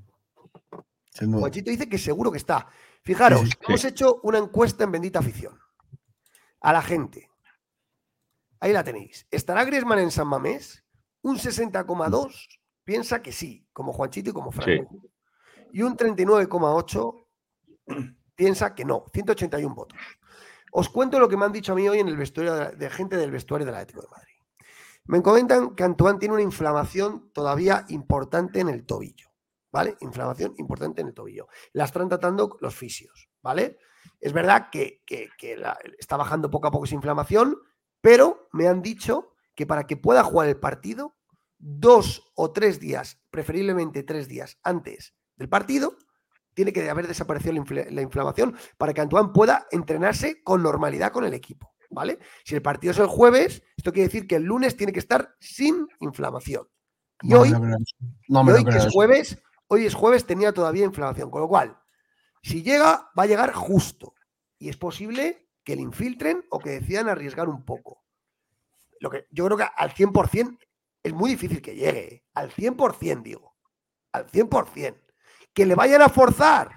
Juanchito 1.20 1.72
dice 1.72 1.90
que 1.90 1.98
seguro 1.98 2.32
que 2.32 2.38
está. 2.38 2.68
Fijaros, 3.02 3.50
hemos 3.68 3.84
hecho 3.86 4.20
una 4.24 4.38
encuesta 4.38 4.84
en 4.84 4.92
Bendita 4.92 5.20
Afición 5.20 5.58
a 6.62 6.74
la 6.74 6.82
gente. 6.82 7.30
Ahí 8.60 8.74
la 8.74 8.84
tenéis. 8.84 9.26
¿Estará 9.32 9.64
Griezmann 9.64 10.00
en 10.00 10.12
San 10.12 10.28
Mamés? 10.28 10.84
Un 11.22 11.38
60,2 11.38 12.60
piensa 12.84 13.22
que 13.22 13.32
sí, 13.32 13.66
como 13.72 13.94
Juanchito 13.94 14.32
y 14.32 14.34
como 14.34 14.52
Franco. 14.52 15.02
Y 15.72 15.82
un 15.82 15.96
39,8 15.96 17.26
piensa 18.40 18.74
que 18.74 18.86
no, 18.86 19.04
181 19.12 19.76
votos. 19.76 20.00
Os 20.72 20.88
cuento 20.88 21.20
lo 21.20 21.28
que 21.28 21.36
me 21.36 21.44
han 21.44 21.52
dicho 21.52 21.74
a 21.74 21.76
mí 21.76 21.90
hoy 21.90 22.00
en 22.00 22.08
el 22.08 22.16
vestuario 22.16 22.72
de, 22.72 22.90
gente 22.90 23.18
del 23.18 23.32
vestuario 23.32 23.66
del 23.66 23.76
Atlético 23.76 24.02
de 24.02 24.08
Madrid. 24.08 24.34
Me 25.04 25.22
comentan 25.22 25.76
que 25.76 25.84
Antoine 25.84 26.20
tiene 26.20 26.36
una 26.36 26.44
inflamación 26.44 27.32
todavía 27.34 27.84
importante 27.90 28.62
en 28.62 28.70
el 28.70 28.86
tobillo, 28.86 29.28
¿vale? 29.74 29.98
Inflamación 30.00 30.54
importante 30.58 31.02
en 31.02 31.10
el 31.10 31.14
tobillo. 31.14 31.50
La 31.74 31.84
están 31.84 32.08
tratando 32.08 32.56
los 32.62 32.74
fisios, 32.76 33.30
¿vale? 33.42 33.78
Es 34.22 34.32
verdad 34.32 34.70
que, 34.72 35.04
que- 35.06 35.28
está 35.98 36.16
bajando 36.16 36.50
poco 36.50 36.68
a 36.68 36.72
poco 36.72 36.86
esa 36.86 36.96
inflamación, 36.96 37.58
pero 38.00 38.48
me 38.54 38.70
han 38.70 38.82
dicho 38.82 39.34
que 39.54 39.68
para 39.68 39.86
que 39.86 39.98
pueda 39.98 40.24
jugar 40.24 40.48
el 40.48 40.58
partido, 40.58 41.18
dos 41.58 42.32
o 42.36 42.54
tres 42.54 42.80
días, 42.80 43.20
preferiblemente 43.32 44.04
tres 44.04 44.30
días 44.30 44.60
antes 44.64 45.14
del 45.36 45.50
partido, 45.50 45.98
tiene 46.54 46.74
que 46.74 46.90
haber 46.90 47.08
desaparecido 47.08 47.54
la, 47.54 47.60
infla- 47.62 47.90
la 47.90 48.02
inflamación 48.02 48.56
para 48.78 48.94
que 48.94 49.02
Antoine 49.02 49.30
pueda 49.34 49.68
entrenarse 49.72 50.42
con 50.44 50.62
normalidad 50.64 51.12
con 51.12 51.24
el 51.26 51.34
equipo, 51.34 51.74
¿vale? 51.90 52.20
Si 52.44 52.56
el 52.56 52.62
partido 52.62 52.92
es 52.92 53.00
el 53.00 53.08
jueves, 53.08 53.64
esto 53.78 53.92
quiere 53.94 54.08
decir 54.08 54.28
que 54.28 54.36
el 54.36 54.44
lunes 54.44 54.76
tiene 54.76 54.92
que 54.94 55.00
estar 55.00 55.36
sin 55.40 55.88
inflamación. 56.00 56.68
Y 57.22 57.30
No 57.30 57.42
hoy. 57.42 57.50
No 58.28 58.44
y 58.46 58.52
hoy 58.52 58.64
que 58.66 58.78
es 58.78 58.84
jueves, 58.94 59.38
hoy 59.68 59.86
es 59.86 59.94
jueves, 59.94 60.26
tenía 60.26 60.52
todavía 60.54 60.86
inflamación, 60.86 61.30
con 61.30 61.42
lo 61.42 61.48
cual, 61.48 61.78
si 62.42 62.64
llega, 62.64 63.10
va 63.18 63.24
a 63.24 63.28
llegar 63.28 63.54
justo. 63.54 64.16
Y 64.58 64.70
es 64.70 64.78
posible 64.78 65.50
que 65.64 65.76
le 65.76 65.82
infiltren 65.82 66.46
o 66.50 66.60
que 66.60 66.72
decidan 66.72 67.10
arriesgar 67.10 67.48
un 67.50 67.64
poco. 67.64 68.04
Lo 69.02 69.10
que 69.10 69.28
yo 69.32 69.46
creo 69.46 69.58
que 69.58 69.66
al 69.76 69.92
100% 69.94 70.58
es 71.04 71.14
muy 71.14 71.30
difícil 71.30 71.62
que 71.62 71.76
llegue. 71.76 72.14
¿eh? 72.16 72.24
Al 72.34 72.52
100% 72.52 73.22
digo. 73.24 73.56
Al 74.12 74.28
100%. 74.28 74.98
Que 75.54 75.66
le 75.66 75.76
vayan 75.76 76.02
a 76.02 76.10
forzar. 76.10 76.70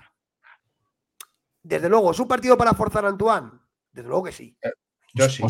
Desde 1.62 1.88
luego, 1.88 2.10
¿es 2.10 2.18
un 2.18 2.28
partido 2.28 2.56
para 2.56 2.74
forzar 2.74 3.04
a 3.04 3.08
Antoine? 3.08 3.50
Desde 3.92 4.08
luego 4.08 4.24
que 4.24 4.32
sí. 4.32 4.56
Yo 5.14 5.28
sí. 5.28 5.42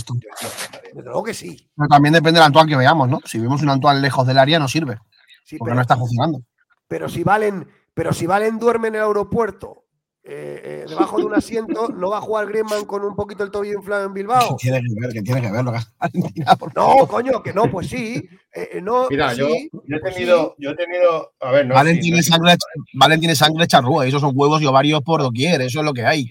Desde 0.92 1.02
luego 1.04 1.22
que 1.22 1.32
sí. 1.34 1.70
Pero 1.76 1.88
también 1.88 2.12
depende 2.12 2.38
del 2.40 2.46
Antoine 2.46 2.70
que 2.70 2.76
veamos, 2.76 3.08
¿no? 3.08 3.20
Si 3.24 3.38
vemos 3.38 3.62
un 3.62 3.70
Antoine 3.70 4.00
lejos 4.00 4.26
del 4.26 4.38
área, 4.38 4.58
no 4.58 4.68
sirve. 4.68 4.98
Sí, 5.44 5.56
porque 5.56 5.70
pero- 5.70 5.76
no 5.76 5.82
está 5.82 5.96
funcionando. 5.96 6.42
Pero 6.88 7.08
si 7.08 7.22
Valen, 7.24 7.70
pero 7.94 8.12
si 8.12 8.26
Valen 8.26 8.58
duerme 8.58 8.88
en 8.88 8.96
el 8.96 9.02
aeropuerto, 9.02 9.81
eh, 10.24 10.60
eh, 10.64 10.84
debajo 10.88 11.18
de 11.18 11.24
un 11.24 11.34
asiento, 11.34 11.88
¿no 11.88 12.10
va 12.10 12.18
a 12.18 12.20
jugar 12.20 12.46
Griezmann 12.46 12.84
con 12.84 13.04
un 13.04 13.16
poquito 13.16 13.42
el 13.42 13.50
tobillo 13.50 13.74
inflado 13.78 14.04
en 14.06 14.14
Bilbao? 14.14 14.56
¿Qué 14.56 14.70
tiene 14.70 14.80
que 15.12 15.20
tiene 15.22 15.40
que 15.40 15.50
ver 15.50 15.64
que 15.64 15.70
hace 15.70 15.88
Valentina, 15.98 16.56
por 16.56 16.76
No, 16.76 17.06
coño, 17.08 17.42
que 17.42 17.52
no, 17.52 17.68
pues 17.70 17.88
sí. 17.88 18.22
eh, 18.54 18.80
no, 18.80 19.08
Mira, 19.10 19.26
pues 19.26 19.38
yo, 19.38 19.46
sí, 19.48 19.70
yo 19.72 19.96
he 19.96 20.00
pues 20.00 20.14
tenido, 20.14 20.54
sí. 20.56 20.62
yo 20.64 20.70
he 20.70 20.76
tenido, 20.76 21.32
a 21.40 21.50
ver, 21.50 21.66
no, 21.66 21.74
Valen, 21.74 21.96
sí, 21.96 22.00
tiene 22.02 22.22
sangre, 22.22 22.54
Valen 22.94 23.18
tiene 23.20 23.34
sangre 23.34 23.66
charrúa, 23.66 24.06
esos 24.06 24.20
son 24.20 24.32
huevos 24.34 24.62
y 24.62 24.66
ovarios 24.66 25.00
por 25.02 25.22
doquier, 25.22 25.60
eso 25.62 25.80
es 25.80 25.84
lo 25.84 25.92
que 25.92 26.04
hay. 26.06 26.22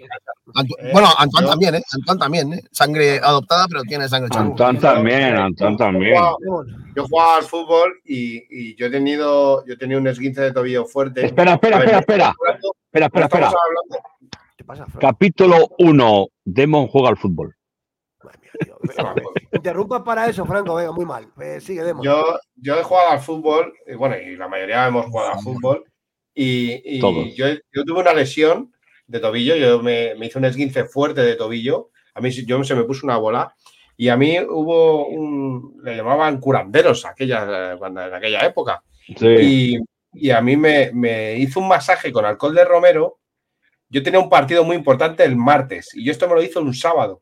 Eh, 0.80 0.90
bueno, 0.94 1.08
Antoine 1.18 1.46
yo- 1.48 1.52
también, 1.52 1.76
¿eh? 1.76 1.84
Antoine 1.94 2.20
también, 2.20 2.54
¿eh? 2.54 2.62
Sangre 2.72 3.20
adoptada, 3.24 3.68
pero 3.68 3.82
tiene 3.84 4.08
sangre 4.08 4.30
charrúa. 4.30 4.52
Antón 4.52 4.80
también, 4.80 5.36
Antón 5.38 5.76
también. 5.78 6.16
Yo 6.96 7.06
jugaba 7.08 7.38
al 7.38 7.44
fútbol 7.44 7.94
y, 8.06 8.44
y 8.50 8.76
yo 8.76 8.86
he 8.88 8.90
tenido, 8.90 9.66
yo 9.66 9.74
he 9.74 9.78
tenido 9.78 10.00
un 10.00 10.08
esguince 10.08 10.42
de 10.42 10.52
tobillo 10.52 10.86
fuerte. 10.86 11.26
Espera, 11.26 11.54
espera, 11.54 11.80
ver, 11.80 11.90
espera, 11.90 12.00
espera. 12.00 12.34
Espera, 12.94 13.06
espera, 13.06 13.26
espera. 13.28 13.52
¿Qué 14.58 14.66
pasa, 14.66 14.86
Fran? 14.86 15.00
Capítulo 15.00 15.70
1. 15.80 16.28
Demon 16.44 16.88
juega 16.88 17.08
al 17.08 17.16
fútbol. 17.18 17.56
Interrumpa 19.54 20.04
para 20.04 20.28
eso, 20.28 20.46
Franco, 20.46 20.76
venga, 20.76 20.92
muy 20.92 21.06
mal. 21.06 21.28
Eh, 21.42 21.62
sigue, 21.62 21.84
Demo. 21.84 22.04
Yo, 22.04 22.38
yo 22.56 22.78
he 22.78 22.84
jugado 22.84 23.12
al 23.12 23.20
fútbol, 23.22 23.74
y 23.88 23.94
bueno, 23.96 24.18
y 24.18 24.36
la 24.36 24.50
mayoría 24.50 24.88
hemos 24.88 25.06
jugado 25.06 25.32
al 25.34 25.40
fútbol, 25.40 25.86
y, 26.34 26.98
y 26.98 27.00
Todos. 27.00 27.34
yo, 27.36 27.46
yo 27.72 27.84
tuve 27.86 28.02
una 28.02 28.14
lesión 28.14 28.74
de 29.08 29.20
tobillo, 29.22 29.56
yo 29.56 29.82
me, 29.82 30.16
me 30.16 30.26
hice 30.28 30.38
un 30.38 30.46
esguince 30.46 30.84
fuerte 30.86 31.22
de 31.22 31.36
tobillo, 31.36 31.92
a 32.14 32.20
mí 32.22 32.32
se- 32.32 32.46
yo 32.46 32.62
se 32.66 32.76
me 32.76 32.84
puso 32.84 33.06
una 33.06 33.18
bola, 33.18 33.56
y 33.96 34.10
a 34.10 34.18
mí 34.18 34.38
hubo 34.42 35.08
un, 35.08 35.80
le 35.84 35.96
llamaban 35.96 36.40
curanderos 36.42 37.06
aquella, 37.06 37.78
cuando, 37.78 38.06
en 38.06 38.14
aquella 38.14 38.46
época, 38.46 38.84
Sí. 39.18 39.28
y, 39.42 39.78
y 40.14 40.32
a 40.32 40.42
mí 40.42 40.58
me, 40.58 40.92
me 40.94 41.38
hizo 41.38 41.60
un 41.60 41.68
masaje 41.68 42.12
con 42.12 42.26
alcohol 42.26 42.54
de 42.56 42.66
romero, 42.66 43.20
yo 43.90 44.04
tenía 44.04 44.20
un 44.20 44.30
partido 44.30 44.64
muy 44.64 44.76
importante 44.76 45.24
el 45.24 45.36
martes, 45.36 45.90
y 45.94 46.04
yo 46.06 46.12
esto 46.12 46.28
me 46.28 46.36
lo 46.36 46.42
hizo 46.42 46.62
un 46.62 46.74
sábado, 46.74 47.22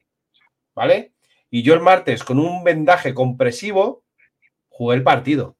¿vale? 0.76 1.14
Y 1.50 1.64
yo 1.64 1.74
el 1.74 1.80
martes 1.82 2.24
con 2.24 2.40
un 2.40 2.64
vendaje 2.64 3.14
compresivo 3.14 4.04
jugué 4.70 4.96
el 4.98 5.04
partido. 5.04 5.56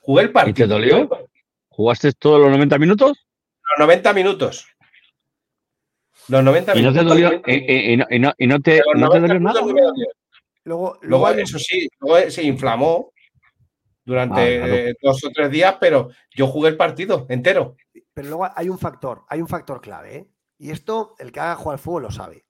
Jugué 0.00 0.22
el 0.24 0.30
¿Y 0.30 0.32
partido. 0.32 0.54
te 0.54 0.66
dolió? 0.66 1.28
¿Jugaste 1.68 2.12
todos 2.12 2.40
los 2.40 2.50
90 2.50 2.78
minutos? 2.78 3.26
Los 3.76 3.86
90 3.86 4.12
minutos. 4.12 4.66
Los 6.28 6.44
90 6.44 6.72
¿Y 6.76 6.82
no 6.82 6.90
minutos. 6.92 7.02
te 7.02 7.08
dolió? 7.08 7.42
¿Y, 7.46 7.54
y- 7.54 7.92
y 7.92 7.96
no, 7.96 8.06
y 8.10 8.18
no- 8.18 8.34
y 8.38 8.46
no 8.46 8.60
te, 8.60 8.70
De 8.72 8.82
los 8.92 9.00
no 9.00 9.10
te 9.10 9.20
90 9.20 9.34
dolió 9.34 9.40
nada? 9.40 9.62
minutos. 9.62 9.94
Luego, 10.64 10.98
Luego, 11.02 11.26
luego 11.26 11.40
eso 11.40 11.58
sí, 11.58 11.88
luego 12.00 12.30
se 12.30 12.44
inflamó 12.44 13.12
durante 14.04 14.62
Ah, 14.62 14.66
claro. 14.66 14.92
dos 15.02 15.24
o 15.24 15.30
tres 15.30 15.50
días, 15.50 15.76
pero 15.80 16.08
yo 16.34 16.46
jugué 16.46 16.68
el 16.70 16.76
partido 16.76 17.26
entero. 17.28 17.76
pero 18.14 18.28
luego 18.28 18.48
hay 18.54 18.68
un 18.68 18.78
factor, 18.78 19.24
hay 19.28 19.40
un 19.40 19.48
factor 19.48 19.80
clave, 19.80 20.16
¿eh? 20.16 20.30
Y 20.58 20.70
esto, 20.70 21.14
el 21.18 21.32
que 21.32 21.40
haga 21.40 21.56
jugar 21.56 21.74
al 21.74 21.78
fútbol 21.82 22.02
lo 22.04 22.10
sabe. 22.10 22.46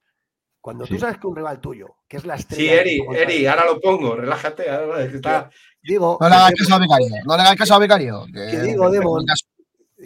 Cuando 0.61 0.85
tú 0.85 0.93
Sí. 0.95 0.99
sabes 0.99 1.17
que 1.17 1.27
un 1.27 1.35
rival 1.35 1.59
tuyo, 1.59 1.95
que 2.07 2.17
es 2.17 2.25
la 2.25 2.35
Sí, 2.37 2.41
estrella. 2.41 2.81
Eri, 2.81 2.89
del 2.97 3.05
contrario, 3.05 3.35
Eri, 3.35 3.45
ahora 3.47 3.65
lo 3.65 3.79
pongo, 3.81 4.15
relájate. 4.15 4.69
ahora 4.69 5.03
está- 5.03 5.49
Digo, 5.81 6.17
No 6.21 6.29
le 6.29 6.35
hagas 6.35 6.53
caso 6.57 6.75
a 6.75 6.79
Becario, 6.79 7.07
no 7.25 7.35
le 7.35 7.41
hagas 7.43 7.55
caso 7.55 7.75
a 7.75 7.79
Becario. 7.79 8.25
Que, 8.27 8.51
que 8.51 8.59
digo, 8.61 8.89
Demon, 8.89 9.25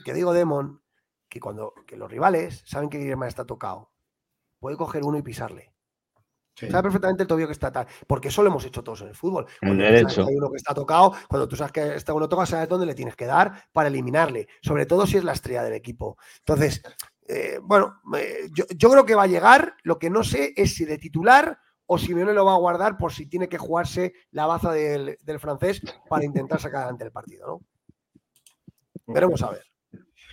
que 0.03 0.13
digo, 0.13 0.33
Demon, 0.33 0.81
que 1.29 1.39
cuando 1.39 1.73
que 1.85 1.97
los 1.97 2.09
rivales 2.09 2.63
saben 2.65 2.89
que 2.89 2.97
Guillermo 2.97 3.25
está 3.25 3.45
tocado, 3.45 3.91
puede 4.59 4.77
coger 4.77 5.03
uno 5.03 5.17
y 5.17 5.21
pisarle. 5.21 5.73
Sí. 6.59 6.71
Sabe 6.71 6.83
perfectamente 6.83 7.21
el 7.21 7.27
tobillo 7.27 7.45
que 7.47 7.53
está 7.53 7.71
tal. 7.71 7.85
Porque 8.07 8.29
eso 8.29 8.41
lo 8.41 8.49
hemos 8.49 8.65
hecho 8.65 8.83
todos 8.83 9.01
en 9.01 9.09
el 9.09 9.15
fútbol. 9.15 9.45
El 9.61 9.67
Cuando 9.67 9.83
sabes 9.85 9.99
derecho. 10.01 10.25
que 10.25 10.31
hay 10.31 10.35
uno 10.37 10.49
que 10.49 10.57
está 10.57 10.73
tocado, 10.73 11.13
cuando 11.27 11.47
tú 11.47 11.55
sabes 11.55 11.71
que 11.71 11.95
está 11.95 12.13
uno 12.15 12.27
tocado, 12.27 12.47
sabes 12.47 12.67
dónde 12.67 12.87
le 12.87 12.95
tienes 12.95 13.15
que 13.15 13.27
dar 13.27 13.65
para 13.71 13.89
eliminarle. 13.89 14.47
Sobre 14.63 14.87
todo 14.87 15.05
si 15.05 15.17
es 15.17 15.23
la 15.23 15.33
estrella 15.33 15.63
del 15.63 15.73
equipo. 15.73 16.17
Entonces, 16.39 16.81
eh, 17.27 17.59
bueno, 17.61 18.01
eh, 18.17 18.49
yo, 18.51 18.65
yo 18.75 18.89
creo 18.89 19.05
que 19.05 19.13
va 19.13 19.23
a 19.23 19.27
llegar. 19.27 19.75
Lo 19.83 19.99
que 19.99 20.09
no 20.09 20.23
sé 20.23 20.53
es 20.57 20.73
si 20.73 20.85
de 20.85 20.97
titular 20.97 21.59
o 21.85 21.99
si 21.99 22.07
Simeone 22.07 22.33
lo 22.33 22.43
va 22.43 22.55
a 22.55 22.57
guardar 22.57 22.97
por 22.97 23.13
si 23.13 23.27
tiene 23.27 23.47
que 23.47 23.59
jugarse 23.59 24.13
la 24.31 24.47
baza 24.47 24.71
del, 24.71 25.15
del 25.21 25.39
francés 25.39 25.79
para 26.09 26.25
intentar 26.25 26.59
sacar 26.59 26.81
adelante 26.81 27.03
el 27.05 27.11
partido, 27.11 27.47
¿no? 27.47 27.61
Veremos 29.13 29.41
a 29.43 29.51
ver. 29.51 29.63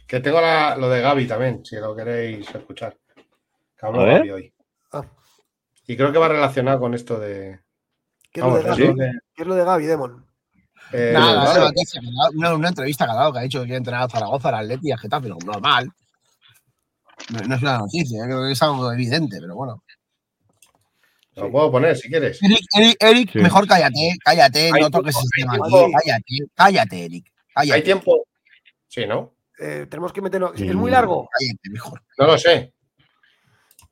Que 0.07 0.21
tengo 0.21 0.41
la- 0.41 0.75
lo 0.77 0.89
de 0.89 1.01
Gaby 1.01 1.27
también, 1.29 1.65
si 1.65 1.77
lo 1.77 1.95
queréis 1.95 2.53
escuchar. 2.55 2.97
Que 3.77 3.87
ver. 3.93 4.17
Gaby 4.19 4.31
hoy. 4.31 4.55
Ah. 4.93 5.05
Y 5.87 5.97
creo 5.97 6.13
que 6.13 6.19
va 6.19 6.29
relacionado 6.29 6.81
con 6.81 6.95
esto 6.95 7.19
de. 7.19 7.61
¿Qué 8.33 8.41
es, 8.41 8.47
lo 8.47 8.57
de 8.57 8.63
Gaby? 8.63 8.95
¿Qué 9.35 9.43
es 9.43 9.47
lo 9.47 9.55
de 9.55 9.65
Gaby, 9.65 9.87
Demon? 9.87 10.27
eh, 10.93 11.11
Nada, 11.15 11.45
vale. 11.61 11.73
que 11.75 12.01
da- 12.01 12.31
una, 12.35 12.55
una 12.55 12.69
entrevista 12.69 13.05
que 13.05 13.11
ha 13.13 13.15
dado 13.15 13.33
que 13.33 13.39
ha 13.39 13.43
dicho 13.43 13.61
que 13.61 13.67
quiere 13.67 13.79
entrenar 13.79 14.03
a 14.03 14.09
Zaragoza, 14.09 14.49
al 14.49 14.55
Atleti 14.57 14.89
y 14.89 14.93
a 14.93 14.99
Getafe, 14.99 15.29
lo 15.29 15.37
normal. 15.45 15.91
No, 17.31 17.39
no 17.47 17.55
es 17.55 17.63
una 17.63 17.79
noticia, 17.79 18.25
creo 18.25 18.43
que 18.45 18.53
es 18.53 18.63
algo 18.63 18.93
evidente, 18.93 19.39
pero 19.41 19.55
bueno. 19.55 19.83
Lo 21.37 21.51
puedo 21.51 21.71
poner 21.71 21.97
si 21.97 22.09
quieres. 22.09 22.41
Eric, 22.43 22.61
Eric, 22.77 22.97
Eric, 23.01 23.31
Sí. 23.33 23.39
mejor 23.39 23.67
cállate, 23.67 24.17
cállate, 24.25 24.71
Hay 24.73 24.81
no 24.83 24.91
toques 24.91 25.17
hay 25.17 25.43
tema 25.43 25.55
aquí, 25.55 25.93
cállate, 25.93 26.25
cállate, 26.55 27.05
Eric. 27.05 27.33
Cállate, 27.55 27.75
Hay 27.77 27.83
tiempo. 27.83 28.25
Sí, 28.89 29.07
¿no? 29.07 29.35
Eh, 29.59 29.87
tenemos 29.89 30.13
que 30.13 30.21
meterlo. 30.21 30.53
Sí. 30.57 30.69
Es 30.69 30.75
muy 30.75 30.91
largo. 30.91 31.29
cállate, 31.39 31.71
mejor. 31.71 32.03
No 32.19 32.27
lo 32.27 32.39
sé. 32.39 32.73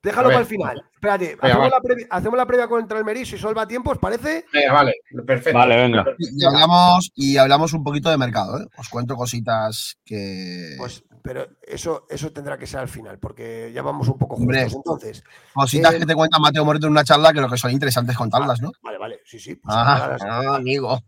Déjalo 0.02 0.28
para 0.28 0.40
el 0.40 0.46
final. 0.46 0.82
Espérate, 1.02 1.34
Venga, 1.34 1.48
hacemos, 1.48 1.70
la 1.70 1.80
previa, 1.80 2.06
hacemos 2.10 2.36
la 2.38 2.46
previa 2.46 2.68
contra 2.68 2.96
el 2.98 3.04
Meris 3.04 3.32
y 3.32 3.36
Solva 3.38 3.66
tiempo, 3.66 3.90
¿os 3.90 3.98
parece? 3.98 4.46
Venga, 4.52 4.72
vale. 4.72 4.94
Perfecto. 5.26 5.58
Vale, 5.58 5.76
venga. 5.76 6.04
Y 6.16 6.44
hablamos, 6.44 7.10
y 7.16 7.36
hablamos 7.38 7.72
un 7.72 7.82
poquito 7.82 8.08
de 8.08 8.16
mercado, 8.18 8.60
¿eh? 8.60 8.66
Os 8.78 8.88
cuento 8.88 9.16
cositas 9.16 9.98
que. 10.04 10.76
Pues, 10.78 11.02
pero 11.20 11.44
eso, 11.60 12.06
eso 12.08 12.32
tendrá 12.32 12.56
que 12.56 12.68
ser 12.68 12.78
al 12.78 12.88
final, 12.88 13.18
porque 13.18 13.72
ya 13.74 13.82
vamos 13.82 14.06
un 14.06 14.16
poco 14.16 14.36
Hombre. 14.36 14.62
justos. 14.62 14.76
Entonces, 14.78 15.24
cositas 15.52 15.94
eh, 15.94 15.98
que 15.98 16.06
te 16.06 16.14
cuenta 16.14 16.38
Mateo 16.38 16.64
Moreto 16.64 16.86
en 16.86 16.92
una 16.92 17.02
charla 17.02 17.32
que 17.32 17.40
lo 17.40 17.48
que 17.50 17.56
son 17.58 17.72
interesantes 17.72 18.16
contarlas, 18.16 18.60
¿no? 18.62 18.70
vale, 18.82 18.98
vale, 18.98 19.20
sí, 19.24 19.40
sí. 19.40 19.56
Pues, 19.56 19.74
ahora, 19.74 20.04
Ah, 20.04 20.08
las, 20.08 20.22
ah, 20.22 20.54
amigo. 20.54 21.00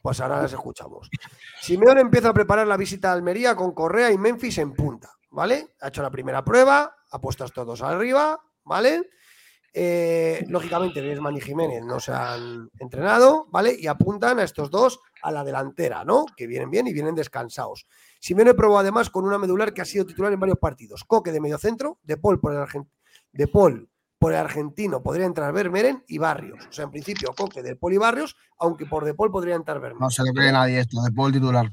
pues 0.00 0.20
ahora 0.20 0.42
las 0.42 0.52
escuchamos. 0.52 1.10
Simeone 1.60 2.00
empieza 2.02 2.28
a 2.28 2.34
preparar 2.34 2.68
la 2.68 2.76
visita 2.76 3.10
a 3.10 3.14
Almería 3.14 3.56
con 3.56 3.72
Correa 3.74 4.12
y 4.12 4.16
Memphis 4.18 4.58
en 4.58 4.74
punta, 4.74 5.10
¿vale? 5.30 5.74
Ha 5.80 5.88
hecho 5.88 6.02
la 6.02 6.10
primera 6.10 6.44
prueba, 6.44 6.94
ha 7.10 7.20
puesto 7.20 7.42
a 7.42 7.46
estos 7.48 7.66
dos 7.66 7.82
arriba, 7.82 8.38
¿vale? 8.64 9.10
Eh, 9.72 10.44
lógicamente, 10.48 11.00
Griezmann 11.00 11.36
y 11.36 11.40
Jiménez 11.40 11.84
no 11.84 12.00
se 12.00 12.12
han 12.12 12.68
entrenado, 12.78 13.46
¿vale? 13.50 13.76
Y 13.78 13.86
apuntan 13.86 14.40
a 14.40 14.42
estos 14.42 14.70
dos 14.70 15.00
a 15.22 15.30
la 15.30 15.44
delantera, 15.44 16.04
¿no? 16.04 16.26
Que 16.36 16.46
vienen 16.46 16.70
bien 16.70 16.88
y 16.88 16.92
vienen 16.92 17.14
descansados. 17.14 17.86
Simeone 18.18 18.54
probó 18.54 18.78
además 18.78 19.10
con 19.10 19.24
una 19.24 19.38
medular 19.38 19.72
que 19.72 19.82
ha 19.82 19.84
sido 19.84 20.04
titular 20.04 20.32
en 20.32 20.40
varios 20.40 20.58
partidos. 20.58 21.04
Coque 21.04 21.30
de 21.30 21.40
medio 21.40 21.58
centro, 21.58 21.98
De 22.02 22.16
Paul 22.16 22.40
por 22.40 22.52
el 22.52 22.66
De 23.32 23.46
Paul 23.46 23.88
por 24.18 24.32
el 24.32 24.38
argentino 24.38 25.02
podría 25.02 25.24
entrar 25.24 25.52
Vermeeren 25.52 26.04
y 26.06 26.18
Barrios. 26.18 26.66
O 26.68 26.72
sea, 26.72 26.84
en 26.84 26.90
principio, 26.90 27.32
Coque, 27.34 27.62
De 27.62 27.76
Paul 27.76 27.94
y 27.94 27.98
Barrios, 27.98 28.36
aunque 28.58 28.86
por 28.86 29.04
De 29.04 29.14
Paul 29.14 29.30
podría 29.30 29.54
entrar 29.54 29.80
Vermeeren. 29.80 30.00
No 30.00 30.10
se 30.10 30.22
lo 30.24 30.32
cree 30.32 30.52
nadie 30.52 30.80
esto, 30.80 31.00
De 31.00 31.10
Paul 31.10 31.32
titular. 31.32 31.72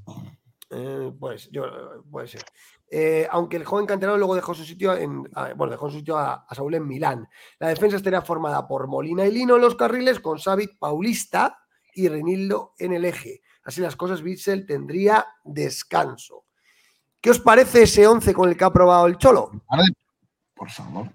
Eh, 0.70 1.12
pues 1.20 1.50
yo, 1.52 1.64
puede 2.10 2.28
ser. 2.28 2.42
Eh, 2.90 3.28
aunque 3.30 3.58
el 3.58 3.66
joven 3.66 3.86
canterano 3.86 4.18
luego 4.18 4.36
dejó 4.36 4.54
su 4.54 4.64
sitio 4.64 4.96
en, 4.96 5.24
bueno, 5.56 5.72
dejó 5.72 5.90
su 5.90 5.98
sitio 5.98 6.18
a, 6.18 6.46
Saúl 6.52 6.76
en 6.76 6.88
Milán. 6.88 7.28
La 7.60 7.68
defensa 7.68 7.98
estaría 7.98 8.22
formada 8.22 8.68
por 8.68 8.88
Molina 8.88 9.26
y 9.26 9.32
Lino 9.32 9.56
en 9.56 9.62
los 9.62 9.76
carriles, 9.76 10.20
con 10.20 10.40
Savit 10.40 10.78
Paulista 10.80 11.60
y 11.94 12.08
Renildo 12.08 12.74
en 12.80 12.94
el 12.94 13.06
eje. 13.06 13.42
Así 13.64 13.82
las 13.82 13.96
cosas, 13.96 14.22
Bitzel 14.22 14.66
tendría 14.66 15.26
descanso. 15.44 16.46
¿Qué 17.20 17.32
os 17.32 17.40
parece 17.40 17.84
ese 17.84 18.08
11 18.08 18.34
con 18.34 18.50
el 18.50 18.56
que 18.56 18.64
ha 18.64 18.68
aprobado 18.68 19.08
el 19.08 19.18
Cholo? 19.18 19.52
Por 20.54 20.70
favor. 20.70 21.12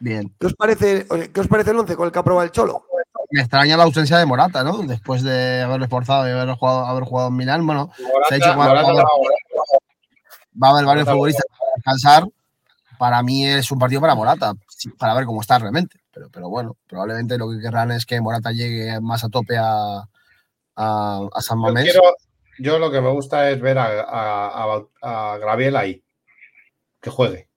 Bien. 0.00 0.34
¿Qué 0.40 0.46
os 0.46 0.54
parece, 0.54 1.06
¿qué 1.32 1.40
os 1.40 1.46
parece 1.46 1.70
el 1.70 1.78
11 1.78 1.94
con 1.94 2.06
el 2.06 2.12
que 2.12 2.18
ha 2.18 2.22
aprobado 2.22 2.44
el 2.44 2.50
Cholo? 2.50 2.86
Me 3.32 3.40
extraña 3.40 3.76
la 3.76 3.84
ausencia 3.84 4.18
de 4.18 4.26
Morata, 4.26 4.62
¿no? 4.62 4.78
Después 4.82 5.22
de 5.22 5.62
haberlo 5.62 5.84
esforzado 5.84 6.28
y 6.28 6.32
haber 6.32 6.54
jugado, 6.54 6.86
haber 6.86 7.04
jugado 7.04 7.28
en 7.28 7.36
Milán, 7.36 7.66
bueno, 7.66 7.90
se 8.28 8.34
ha 8.34 8.36
dicho 8.36 8.50
que 8.50 8.56
va, 8.56 8.66
a 10.68 10.70
haber 10.70 10.84
varios 10.84 11.08
futbolistas 11.08 11.46
para 11.48 11.70
descansar. 11.76 12.24
Para 12.98 13.22
mí 13.22 13.46
es 13.46 13.70
un 13.72 13.78
partido 13.78 14.00
para 14.00 14.14
Morata, 14.14 14.52
para 14.98 15.14
ver 15.14 15.24
cómo 15.24 15.40
está 15.40 15.58
realmente. 15.58 15.98
Pero, 16.12 16.28
pero 16.30 16.48
bueno, 16.50 16.76
probablemente 16.86 17.38
lo 17.38 17.50
que 17.50 17.58
querrán 17.58 17.90
es 17.90 18.04
que 18.04 18.20
Morata 18.20 18.52
llegue 18.52 19.00
más 19.00 19.24
a 19.24 19.28
tope 19.28 19.56
a, 19.58 20.04
a, 20.76 21.40
San 21.40 21.58
Mamés. 21.58 21.98
Yo, 22.58 22.78
lo 22.78 22.90
que 22.90 23.00
me 23.00 23.10
gusta 23.10 23.50
es 23.50 23.60
ver 23.60 23.78
a, 23.78 24.84
a, 25.02 25.38
Graviel 25.38 25.74
ahí, 25.76 26.04
que 27.00 27.10
juegue. 27.10 27.48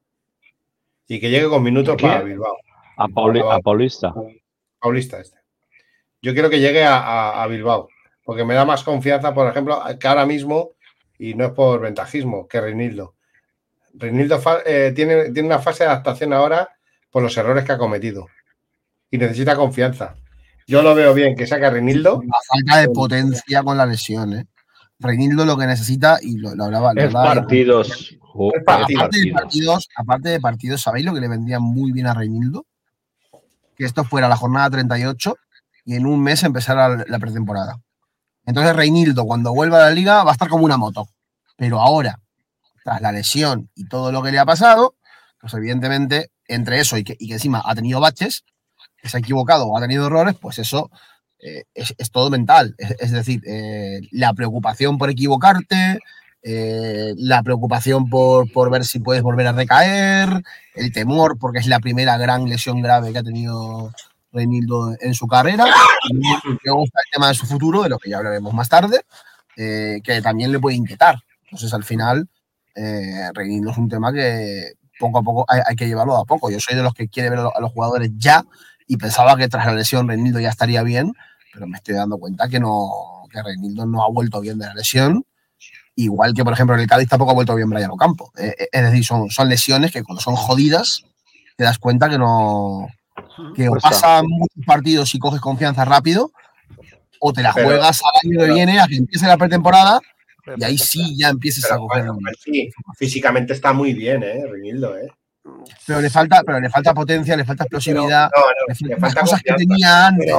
Y 1.08 1.20
que 1.20 1.30
llegue 1.30 1.50
con 1.50 1.62
minutos 1.62 2.02
para 2.02 2.22
Bilbao. 2.22 2.58
A, 2.98 3.08
Paulista. 3.60 4.14
Paulista 4.80 5.20
este. 5.20 5.45
Yo 6.26 6.34
quiero 6.34 6.50
que 6.50 6.60
llegue 6.60 6.84
a, 6.84 7.46
Bilbao, 7.47 7.88
porque 8.24 8.43
me 8.43 8.56
da 8.56 8.66
más 8.66 8.84
confianza, 8.84 9.32
por 9.36 9.47
ejemplo, 9.47 9.80
que 10.00 10.08
ahora 10.08 10.26
mismo, 10.26 10.72
y 11.20 11.36
no 11.36 11.46
es 11.46 11.52
por 11.52 11.80
ventajismo, 11.82 12.47
que 12.47 12.60
Reinildo. 12.60 13.14
Reinildo 13.93 14.42
eh, 14.66 14.92
tiene, 14.96 15.30
tiene 15.30 15.46
una 15.46 15.60
fase 15.60 15.84
de 15.84 15.92
adaptación 15.92 16.34
ahora 16.34 16.68
por 17.12 17.22
los 17.22 17.38
errores 17.38 17.64
que 17.64 17.74
ha 17.74 17.78
cometido 17.78 18.26
y 19.12 19.20
necesita 19.20 19.56
confianza. 19.56 20.16
Yo 20.66 20.82
lo 20.82 20.96
veo 20.96 21.14
bien 21.14 21.36
que 21.36 21.46
saque 21.46 21.68
a 21.68 21.70
Reinildo. 21.70 22.24
La 22.26 22.39
falta 22.47 22.82
de 22.82 22.89
potencia 22.89 23.62
con 23.62 23.78
la 23.78 23.86
lesión, 23.86 24.34
¿eh? 24.34 24.47
Reinildo 24.97 25.46
lo 25.46 25.56
que 25.56 25.68
necesita, 25.68 26.18
y 26.24 26.38
lo, 26.38 26.50
hablaba. 26.60 26.93
Es 26.96 27.14
partidos. 27.14 28.18
Aparte, 28.62 28.96
de 28.96 29.32
partidos, 29.32 29.89
aparte 29.96 30.30
de 30.30 30.39
partidos, 30.39 30.82
¿sabéis 30.82 31.06
lo 31.06 31.14
que 31.14 31.22
le 31.22 31.28
vendría 31.28 31.60
muy 31.60 31.92
bien 31.92 32.08
a 32.08 32.16
Reinildo? 32.16 32.66
Que 33.76 33.86
esto 33.86 34.04
fuera 34.06 34.28
la 34.28 34.38
jornada 34.38 34.72
38 34.72 35.38
y 35.86 35.95
en 35.95 36.05
un 36.05 36.21
mes 36.21 36.43
empezará 36.43 37.05
la 37.07 37.20
pretemporada. 37.20 37.79
Entonces 38.45 38.75
Reinildo, 38.75 39.25
cuando 39.25 39.53
vuelva 39.53 39.78
a 39.78 39.89
la 39.89 39.91
liga, 39.91 40.24
va 40.24 40.32
a 40.32 40.33
estar 40.33 40.49
como 40.49 40.66
una 40.66 40.78
moto. 40.78 41.07
Pero 41.57 41.79
ahora, 41.79 42.20
tras 42.83 43.01
la 43.01 43.12
lesión 43.12 43.70
y 43.75 43.87
todo 43.87 44.12
lo 44.12 44.21
que 44.21 44.32
le 44.32 44.39
ha 44.39 44.45
pasado, 44.45 44.95
pues 45.39 45.53
evidentemente, 45.53 46.32
entre 46.47 46.79
eso 46.79 46.97
y 46.97 47.03
que, 47.03 47.16
encima 47.20 47.62
ha 47.63 47.75
tenido 47.75 47.99
baches, 47.99 48.43
que 48.97 49.09
se 49.09 49.17
ha 49.17 49.20
equivocado 49.20 49.67
o 49.67 49.78
ha 49.78 49.82
tenido 49.82 50.07
errores, 50.07 50.36
pues 50.39 50.59
eso 50.59 50.89
eh, 51.39 51.63
es, 51.74 52.12
todo 52.12 52.29
mental. 52.29 52.75
Es, 52.78 53.12
decir, 53.12 53.41
eh, 53.47 54.01
la 54.12 54.33
preocupación 54.33 54.97
por 54.97 55.09
equivocarte, 55.09 55.99
eh, 56.43 57.13
la 57.17 57.41
preocupación 57.43 58.09
por, 58.09 58.51
por, 58.51 58.70
ver 58.70 58.86
si 58.86 58.99
puedes 58.99 59.24
volver 59.24 59.47
a 59.47 59.53
recaer, 59.53 60.43
el 60.75 60.91
temor 60.91 61.37
porque 61.39 61.59
es 61.59 61.67
la 61.67 61.79
primera 61.79 62.17
gran 62.17 62.45
lesión 62.47 62.82
grave 62.82 63.12
que 63.12 63.20
ha 63.20 63.24
tenido 63.24 63.91
Reinildo 64.36 64.95
en 64.99 65.13
su 65.13 65.28
carrera. 65.28 65.66
El 66.12 66.59
tema 67.12 67.29
de 67.29 67.33
su 67.33 67.45
futuro, 67.45 67.83
de 67.83 67.89
lo 67.89 67.97
que 67.97 68.09
ya 68.09 68.17
hablaremos 68.17 68.53
más 68.53 68.70
tarde, 68.70 69.01
eh, 69.57 70.01
que 70.03 70.21
también 70.21 70.51
le 70.51 70.59
puede 70.59 70.75
inquietar. 70.75 71.16
Entonces, 71.45 71.74
al 71.74 71.83
final, 71.83 72.28
eh, 72.75 73.29
es 73.36 73.78
un 73.78 73.89
tema 73.89 74.12
que 74.12 74.74
poco 74.99 75.20
a 75.20 75.24
poco 75.24 75.45
hay, 75.47 75.75
que 75.75 75.87
llevarlo 75.87 76.17
a 76.17 76.25
poco. 76.25 76.51
Yo 76.51 76.59
soy 76.59 76.75
de 76.75 76.83
los 76.83 76.93
que 76.93 77.07
quiere 77.07 77.29
ver 77.29 77.39
a 77.39 77.59
los 77.59 77.71
jugadores 77.71 78.12
ya 78.17 78.43
y 78.87 78.97
pensaba 78.97 79.36
que 79.37 79.47
tras 79.47 79.66
la 79.66 79.74
lesión 79.74 80.07
Reinildo 80.07 80.39
ya 80.39 80.49
estaría 80.49 80.83
bien, 80.83 81.13
pero 81.53 81.67
me 81.67 81.78
estoy 81.78 81.95
dando 81.95 82.17
cuenta 82.17 82.47
que 82.47 82.59
no 82.59 83.24
que 83.32 83.41
Reinildo 83.41 83.86
no 83.86 84.03
ha 84.03 84.09
vuelto 84.09 84.41
bien 84.41 84.59
de 84.59 84.67
la 84.67 84.74
lesión. 84.74 85.25
Igual 85.95 86.33
que, 86.33 86.43
por 86.43 86.53
ejemplo, 86.53 86.75
en 86.75 86.82
el 86.82 86.87
Cádiz 86.87 87.09
tampoco 87.09 87.32
ha 87.32 87.36
vuelto 87.36 87.55
bien 87.55 87.70
Brian 87.70 87.91
Ocampo. 87.91 88.32
Eh, 88.37 88.67
es 88.71 88.83
decir, 88.83 89.05
son 89.05 89.49
lesiones 89.49 89.91
que 89.91 90.03
cuando 90.03 90.21
son 90.21 90.36
jodidas 90.36 91.03
te 91.55 91.63
das 91.63 91.79
cuenta 91.79 92.09
que 92.09 92.17
no, 92.17 92.89
que 93.55 93.67
o 93.67 93.71
pues 93.71 93.83
pasan 93.83 94.25
muchos 94.28 94.66
partidos 94.66 95.13
y 95.16 95.20
coges 95.20 95.42
confianza 95.42 95.86
rápido, 95.86 96.32
o 97.20 97.33
te 97.33 97.42
la 97.42 97.51
juegas 97.51 98.01
al 98.04 98.29
año 98.29 98.39
que 98.39 98.54
viene 98.54 98.79
a 98.79 98.87
que 98.87 98.97
empiece 98.97 99.25
la 99.25 99.37
pretemporada 99.37 100.00
y 100.58 100.63
ahí 100.63 100.78
sí 100.78 101.17
ya 101.17 101.29
empieces 101.29 101.70
a 101.71 101.78
coger. 101.78 102.05
físicamente 102.97 103.54
está 103.54 103.74
muy 103.74 103.93
bien, 103.93 104.24
¿eh? 104.24 104.43
Rinildo, 104.50 104.97
¿eh? 104.97 105.08
Pero 105.86 106.01
le 106.01 106.09
falta, 106.09 106.42
pero 106.43 106.59
le 106.59 106.70
falta 106.70 106.93
potencia, 106.93 107.37
le 107.37 107.46
falta 107.46 107.63
explosividad, 107.63 108.29
le, 108.82 108.97
falta 108.97 109.21
cosas 109.21 109.42
que 109.42 109.54
tenía 109.54 110.08
antes. 110.08 110.33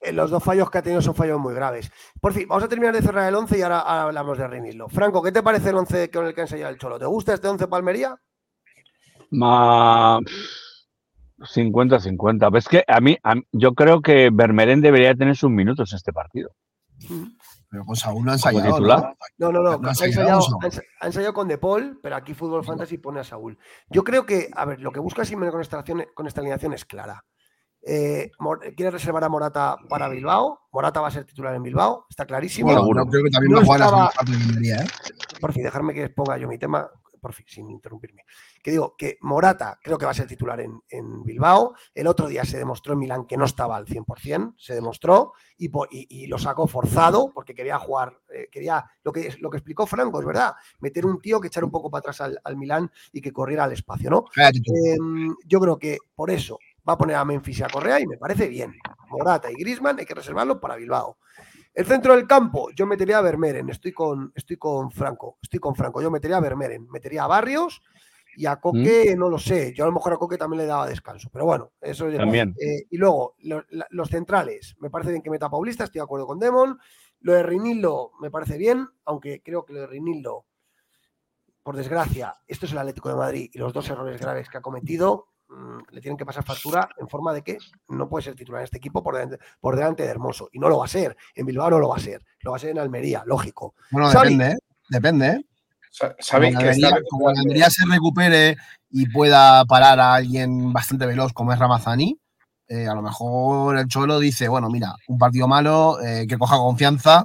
Eh, 0.00 0.12
los 0.12 0.30
dos 0.30 0.42
fallos 0.42 0.70
que 0.70 0.78
ha 0.78 0.82
tenido 0.82 1.02
son 1.02 1.14
fallos 1.14 1.40
muy 1.40 1.54
graves. 1.54 1.90
Por 2.20 2.32
fin, 2.32 2.46
vamos 2.48 2.64
a 2.64 2.68
terminar 2.68 2.94
de 2.94 3.02
cerrar 3.02 3.28
el 3.28 3.34
11 3.34 3.58
y 3.58 3.62
ahora 3.62 3.80
hablamos 3.80 4.38
de 4.38 4.46
Rinildo. 4.46 4.88
Franco, 4.88 5.22
¿qué 5.22 5.32
te 5.32 5.42
parece 5.42 5.70
el 5.70 5.76
11 5.76 6.10
con 6.10 6.26
el 6.26 6.34
que 6.34 6.42
ha 6.42 6.44
ensayado 6.44 6.72
el 6.72 6.78
Cholo? 6.78 6.98
¿Te 6.98 7.06
gusta 7.06 7.34
este 7.34 7.48
11 7.48 7.66
Palmería? 7.66 8.16
Ma... 9.30 10.20
50-50. 11.38 12.56
Es 12.58 12.68
que 12.68 12.84
a 12.86 13.00
mí, 13.00 13.16
yo 13.52 13.74
creo 13.74 14.00
que 14.00 14.30
Bermerén 14.32 14.80
debería 14.80 15.14
tener 15.14 15.36
sus 15.36 15.50
minutos 15.50 15.92
en 15.92 15.96
este 15.96 16.12
partido. 16.12 16.50
Pero 17.70 17.84
con 17.84 17.96
Saúl 17.96 18.24
no 18.24 18.32
ha 18.32 18.34
ensayado. 18.34 18.80
¿no? 18.80 19.52
no, 19.52 19.78
no, 19.78 19.88
Ha, 19.88 19.90
ensayado, 19.90 20.40
ha, 21.00 21.06
ensayado, 21.06 21.34
con 21.34 21.48
De 21.48 21.58
Paul, 21.58 22.00
pero 22.02 22.16
aquí 22.16 22.34
Fútbol 22.34 22.64
Fantasy 22.64 22.98
pone 22.98 23.20
a 23.20 23.24
Saúl. 23.24 23.58
Yo 23.90 24.02
creo 24.04 24.26
que, 24.26 24.48
a 24.54 24.64
ver, 24.64 24.80
lo 24.80 24.90
que 24.90 25.00
busca 25.00 25.24
Simeone 25.24 25.52
con 25.52 25.60
esta, 25.60 25.84
con 26.14 26.26
esta 26.26 26.40
alineación 26.40 26.72
es 26.72 26.84
clara. 26.84 27.24
Eh, 27.86 28.30
quiere 28.76 28.90
reservar 28.90 29.22
a 29.24 29.28
Morata 29.28 29.76
para 29.88 30.08
Bilbao. 30.08 30.58
Morata 30.72 31.00
va 31.00 31.08
a 31.08 31.12
ser 31.12 31.24
titular 31.24 31.54
en 31.54 31.62
Bilbao, 31.62 32.06
está 32.10 32.26
clarísimo. 32.26 32.72
Bueno, 32.72 33.06
creo 33.06 33.24
que 33.24 33.30
también 33.30 33.54
va 33.54 33.60
a 33.60 33.64
jugar 33.64 33.80
estaba... 33.80 34.10
la 34.60 34.82
¿eh? 34.82 34.86
Por 35.40 35.52
fin, 35.52 35.62
dejarme 35.62 35.94
que 35.94 36.08
ponga 36.10 36.36
yo 36.36 36.48
mi 36.48 36.58
tema 36.58 36.90
por 37.20 37.32
fin, 37.32 37.46
sin 37.48 37.70
interrumpirme. 37.70 38.22
Que 38.62 38.70
digo 38.70 38.94
que 38.96 39.18
Morata 39.20 39.78
creo 39.82 39.98
que 39.98 40.04
va 40.04 40.10
a 40.10 40.14
ser 40.14 40.26
titular 40.26 40.60
en, 40.60 41.24
Bilbao. 41.24 41.74
El 41.94 42.06
otro 42.06 42.26
día 42.26 42.44
se 42.44 42.58
demostró 42.58 42.92
en 42.92 42.98
Milán 43.00 43.26
que 43.26 43.36
no 43.36 43.44
estaba 43.44 43.76
al 43.76 43.86
100%, 43.86 44.54
se 44.56 44.74
demostró 44.74 45.32
y, 45.56 46.26
lo 46.26 46.38
sacó 46.38 46.66
forzado 46.66 47.30
porque 47.34 47.54
quería 47.54 47.78
jugar, 47.78 48.18
eh, 48.32 48.48
quería 48.50 48.84
lo 49.02 49.12
que, 49.12 49.34
lo 49.40 49.50
que 49.50 49.58
explicó 49.58 49.86
Franco, 49.86 50.20
es 50.20 50.26
verdad, 50.26 50.54
meter 50.80 51.06
un 51.06 51.20
tío 51.20 51.40
que 51.40 51.48
echar 51.48 51.64
un 51.64 51.70
poco 51.70 51.90
para 51.90 52.00
atrás 52.00 52.20
al, 52.20 52.56
Milán 52.56 52.90
y 53.12 53.20
que 53.20 53.32
corriera 53.32 53.64
al 53.64 53.72
espacio, 53.72 54.10
¿no? 54.10 54.24
Em, 54.36 55.34
yo 55.46 55.60
creo 55.60 55.78
que 55.78 55.98
por 56.14 56.30
eso 56.30 56.58
va 56.88 56.94
a 56.94 56.98
poner 56.98 57.16
a 57.16 57.24
Memphis 57.24 57.60
y 57.60 57.62
a 57.62 57.68
Correa 57.68 58.00
y 58.00 58.06
me 58.06 58.16
parece 58.16 58.48
bien. 58.48 58.74
Morata 59.10 59.50
y 59.50 59.54
Grisman 59.54 59.98
hay 59.98 60.06
que 60.06 60.14
reservarlo 60.14 60.60
para 60.60 60.76
Bilbao. 60.76 61.18
El 61.74 61.86
centro 61.86 62.14
del 62.14 62.26
campo, 62.26 62.70
yo 62.74 62.86
metería 62.86 63.18
a 63.18 63.20
Vermeeren, 63.20 63.68
estoy 63.70 63.92
con, 63.92 64.32
estoy 64.34 64.56
con 64.56 64.90
Franco, 64.90 65.38
estoy 65.40 65.60
con 65.60 65.76
Franco, 65.76 66.02
yo 66.02 66.10
metería 66.10 66.38
a 66.38 66.40
Vermeeren, 66.40 66.88
metería 66.90 67.24
a 67.24 67.28
Barrios 67.28 67.82
y 68.38 68.46
a 68.46 68.56
Coque, 68.56 69.14
mm. 69.14 69.18
no 69.18 69.28
lo 69.28 69.38
sé, 69.38 69.74
yo 69.74 69.84
a 69.84 69.88
lo 69.88 69.92
mejor 69.92 70.12
a 70.12 70.16
Coque 70.16 70.38
también 70.38 70.62
le 70.62 70.66
daba 70.66 70.86
descanso, 70.86 71.28
pero 71.32 71.44
bueno, 71.44 71.72
eso 71.80 72.08
es... 72.08 72.16
También. 72.16 72.54
Eh, 72.60 72.86
y 72.90 72.96
luego, 72.96 73.34
los 73.90 74.08
centrales, 74.08 74.76
me 74.78 74.90
parece 74.90 75.10
bien 75.10 75.22
que 75.22 75.30
meta 75.30 75.50
Paulista, 75.50 75.84
estoy 75.84 75.98
de 75.98 76.04
acuerdo 76.04 76.26
con 76.26 76.38
Demon, 76.38 76.78
lo 77.20 77.32
de 77.32 77.42
Rinildo 77.42 78.12
me 78.20 78.30
parece 78.30 78.56
bien, 78.56 78.88
aunque 79.04 79.42
creo 79.42 79.64
que 79.64 79.72
lo 79.72 79.80
de 79.80 79.86
Rinildo, 79.88 80.46
por 81.62 81.76
desgracia, 81.76 82.34
esto 82.46 82.66
es 82.66 82.72
el 82.72 82.78
Atlético 82.78 83.08
de 83.08 83.16
Madrid 83.16 83.50
y 83.52 83.58
los 83.58 83.72
dos 83.72 83.90
errores 83.90 84.20
graves 84.20 84.48
que 84.48 84.58
ha 84.58 84.62
cometido, 84.62 85.28
Mm, 85.50 85.78
le 85.92 86.00
tienen 86.02 86.18
que 86.18 86.26
pasar 86.26 86.44
factura 86.44 86.90
en 86.98 87.08
forma 87.08 87.32
de 87.32 87.42
que 87.42 87.56
no 87.88 88.06
puede 88.06 88.24
ser 88.24 88.34
titular 88.34 88.60
en 88.60 88.64
este 88.64 88.76
equipo 88.76 89.02
por 89.02 89.14
delante, 89.14 89.38
por 89.60 89.76
delante 89.76 90.02
de 90.02 90.10
Hermoso. 90.10 90.50
Y 90.52 90.58
no 90.58 90.68
lo 90.68 90.78
va 90.78 90.84
a 90.84 90.88
ser. 90.88 91.16
En 91.34 91.46
Bilbao 91.46 91.70
no 91.70 91.78
lo 91.78 91.88
va 91.88 91.96
a 91.96 92.00
ser. 92.00 92.22
Lo 92.40 92.50
va 92.50 92.58
a 92.58 92.60
ser 92.60 92.70
en 92.70 92.78
Almería, 92.78 93.22
lógico. 93.24 93.74
Bueno, 93.90 94.10
depende, 94.10 94.48
¿eh? 94.48 94.58
Depende, 94.90 95.26
¿eh? 95.26 95.46
¿Sabéis 96.18 96.56
que 96.56 96.72
como 97.08 97.28
Almería 97.28 97.70
se 97.70 97.84
recupere 97.86 98.56
y 98.90 99.08
pueda 99.08 99.64
parar 99.64 100.00
a 100.00 100.14
alguien 100.14 100.72
bastante 100.72 101.06
veloz 101.06 101.32
como 101.32 101.52
es 101.52 101.58
Ramazani, 101.58 102.18
eh, 102.68 102.86
a 102.86 102.94
lo 102.94 103.02
mejor 103.02 103.78
el 103.78 103.88
Cholo 103.88 104.18
dice, 104.18 104.48
bueno, 104.48 104.68
mira, 104.68 104.94
un 105.08 105.18
partido 105.18 105.48
malo, 105.48 105.98
eh, 106.04 106.26
que 106.28 106.36
coja 106.36 106.56
confianza 106.56 107.24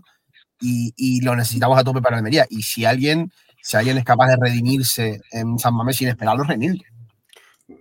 y, 0.60 1.22
lo 1.22 1.36
necesitamos 1.36 1.78
a 1.78 1.84
tope 1.84 2.02
para 2.02 2.18
Almería. 2.18 2.46
Y 2.50 2.62
si 2.64 2.86
alguien, 2.86 3.32
si 3.62 3.76
alguien 3.76 3.98
es 3.98 4.06
capaz 4.06 4.28
de 4.30 4.38
redimirse 4.38 5.22
en 5.32 5.60
San 5.60 5.76
Mamés 5.76 5.98
sin 5.98 6.08
esperarlo, 6.08 6.44
Renildo. 6.46 6.86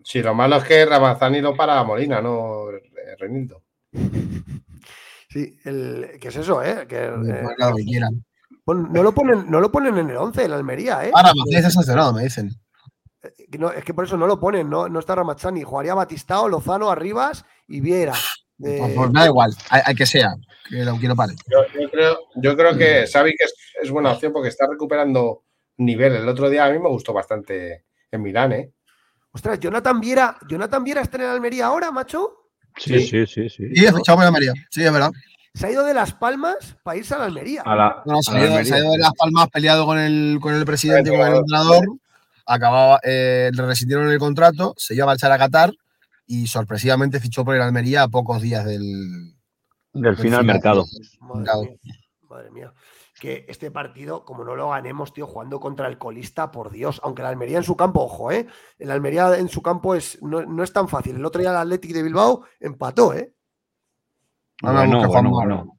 Sí, 0.04 0.20
lo 0.20 0.34
malo 0.34 0.56
es 0.56 0.64
que 0.64 0.84
Ramazani 0.84 1.40
lo 1.40 1.56
para 1.56 1.82
Molina, 1.84 2.20
no 2.20 2.66
Renildo. 3.18 3.62
Sí, 5.28 5.56
el, 5.64 6.18
¿qué 6.20 6.28
es 6.28 6.36
eso, 6.36 6.62
eh? 6.62 6.86
Que, 6.88 7.04
eh, 7.04 7.44
no, 8.66 9.02
lo 9.02 9.12
ponen, 9.12 9.50
no 9.50 9.60
lo 9.60 9.72
ponen 9.72 9.98
en 9.98 10.10
el 10.10 10.16
11, 10.16 10.44
en 10.44 10.52
Almería, 10.52 11.04
¿eh? 11.04 11.10
Ah, 11.14 11.22
Ramazani 11.22 11.56
es 11.56 11.72
sancionado, 11.72 12.12
me 12.12 12.22
dicen. 12.22 12.50
Eh, 13.22 13.58
no, 13.58 13.70
es 13.72 13.84
que 13.84 13.94
por 13.94 14.04
eso 14.04 14.16
no 14.16 14.26
lo 14.26 14.38
ponen, 14.38 14.68
no, 14.70 14.88
no 14.88 15.00
está 15.00 15.14
Ramazzani. 15.14 15.62
Jugaría 15.62 15.94
Batistao, 15.94 16.48
Lozano, 16.48 16.90
Arribas 16.90 17.44
y 17.66 17.80
Viera. 17.80 18.14
Pues, 18.58 18.94
pues, 18.94 19.12
da 19.12 19.26
igual, 19.26 19.52
hay, 19.70 19.94
que 19.94 20.06
sea, 20.06 20.36
que 20.68 20.84
lo, 20.84 20.96
quiero 20.96 21.16
pare. 21.16 21.34
Yo, 21.50 21.90
creo, 21.90 22.18
yo 22.36 22.56
creo 22.56 22.76
que 22.76 23.06
Xavi 23.08 23.34
que 23.34 23.44
es, 23.82 23.90
buena 23.90 24.12
opción 24.12 24.32
porque 24.32 24.50
está 24.50 24.68
recuperando 24.68 25.42
nivel. 25.78 26.14
El 26.14 26.28
otro 26.28 26.48
día 26.48 26.66
a 26.66 26.70
mí 26.70 26.78
me 26.78 26.88
gustó 26.88 27.12
bastante 27.12 27.86
en 28.10 28.22
Milán, 28.22 28.52
¿eh? 28.52 28.72
Ostras, 29.32 29.58
Jonathan 29.58 30.00
Viera, 30.00 30.38
¿Jonathan 30.48 30.84
Viera 30.84 31.00
está 31.00 31.16
en 31.16 31.24
Almería 31.24 31.66
ahora, 31.66 31.90
macho? 31.90 32.50
Sí, 32.76 33.00
sí, 33.00 33.26
sí, 33.26 33.48
sí. 33.48 33.64
Y 33.72 33.84
he 33.84 33.92
fichado 33.92 34.20
en 34.20 34.26
Almería, 34.26 34.52
sí, 34.70 34.84
es 34.84 34.92
verdad. 34.92 35.10
Se 35.54 35.66
ha 35.66 35.70
ido 35.70 35.84
de 35.84 35.94
Las 35.94 36.14
Palmas 36.14 36.76
para 36.82 36.96
irse 36.96 37.14
a 37.14 37.18
la 37.18 37.24
Almería. 37.26 37.62
no, 38.06 38.22
se, 38.22 38.36
ha 38.36 38.46
ido, 38.46 38.92
de 38.92 38.98
Las 38.98 39.12
Palmas 39.12 39.48
peleado 39.50 39.84
con 39.84 39.98
el, 39.98 40.38
con 40.40 40.54
el 40.54 40.64
presidente 40.64 41.12
y 41.12 41.16
con 41.16 41.26
el 41.26 41.36
entrenador. 41.36 41.84
Acababa, 42.46 42.98
eh, 43.02 43.50
le 43.52 43.66
rescindieron 43.66 44.08
el 44.08 44.18
contrato, 44.18 44.74
se 44.76 44.94
iba 44.94 45.04
a 45.04 45.06
marchar 45.06 45.30
a 45.30 45.38
Qatar 45.38 45.72
y 46.26 46.46
sorpresivamente 46.46 47.20
fichó 47.20 47.44
por 47.44 47.54
el 47.54 47.62
Almería 47.62 48.02
a 48.02 48.08
pocos 48.08 48.40
días 48.40 48.64
del, 48.64 49.34
del, 49.92 50.16
final, 50.16 50.44
mercado. 50.44 50.84
Madre, 51.20 52.50
mía, 52.50 52.72
Que 53.20 53.44
este 53.48 53.70
partido, 53.70 54.24
como 54.24 54.44
no 54.44 54.56
lo 54.56 54.70
ganemos, 54.70 55.12
tío, 55.12 55.26
jugando 55.26 55.60
contra 55.60 55.86
el 55.86 55.98
colista, 55.98 56.50
por 56.50 56.70
Dios, 56.70 57.00
aunque 57.04 57.22
el 57.22 57.28
Almería 57.28 57.58
en 57.58 57.64
su 57.64 57.76
campo, 57.76 58.02
ojo, 58.02 58.32
¿eh? 58.32 58.46
El 58.78 58.90
Almería 58.90 59.36
en 59.36 59.48
su 59.48 59.62
campo 59.62 59.94
es, 59.94 60.20
no, 60.22 60.62
es 60.62 60.72
tan 60.72 60.88
fácil. 60.88 61.16
El 61.16 61.24
otro 61.24 61.40
día 61.40 61.50
el 61.50 61.56
Athletic 61.56 61.92
de 61.92 62.02
Bilbao 62.02 62.44
empató, 62.58 63.12
¿eh? 63.14 63.34
Bueno, 64.62 65.74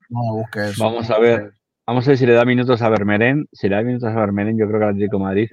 Vamos 0.78 1.10
a 1.10 1.20
ver. 1.20 1.54
Vamos 1.88 2.06
a 2.06 2.12
ver 2.12 2.18
si 2.18 2.26
le 2.26 2.34
da 2.34 2.46
minutos 2.46 2.82
a 2.82 2.90
Vermeren. 2.90 3.48
Si 3.52 3.68
le 3.68 3.76
da 3.76 3.82
minutos 3.82 4.10
a 4.10 4.16
Vermeren, 4.20 4.58
yo 4.58 4.68
creo 4.68 4.80
que 4.80 4.86
el 4.86 4.92
Atlético 4.92 5.18
de 5.18 5.24
Madrid 5.24 5.50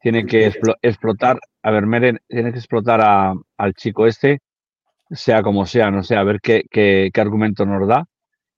tiene 0.00 0.26
que 0.26 0.52
explotar 0.82 1.38
a 1.62 1.70
Vermeren, 1.70 2.20
tiene 2.28 2.52
que 2.52 2.58
explotar 2.58 3.34
al 3.56 3.74
chico 3.74 4.06
este, 4.06 4.40
sea 5.10 5.42
como 5.42 5.66
sea, 5.66 5.90
no 5.90 6.02
sé, 6.02 6.16
a 6.16 6.24
ver 6.24 6.40
qué, 6.40 6.64
qué, 6.70 7.10
argumento 7.16 7.64
nos 7.64 7.86
da. 7.88 8.04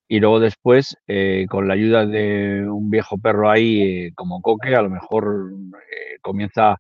Y 0.09 0.21
luego 0.21 0.41
después, 0.41 0.97
eh, 1.07 1.47
con 1.49 1.69
la 1.69 1.75
ayuda 1.75 2.07
de 2.07 2.67
un 2.69 2.91
viejo 2.91 3.19
perro 3.19 3.51
ahí 3.51 3.83
eh, 3.83 4.13
como 4.15 4.41
Coque, 4.41 4.75
a 4.75 4.83
lo 4.83 4.91
mejor 4.91 5.53
eh, 5.91 6.19
comienza 6.23 6.77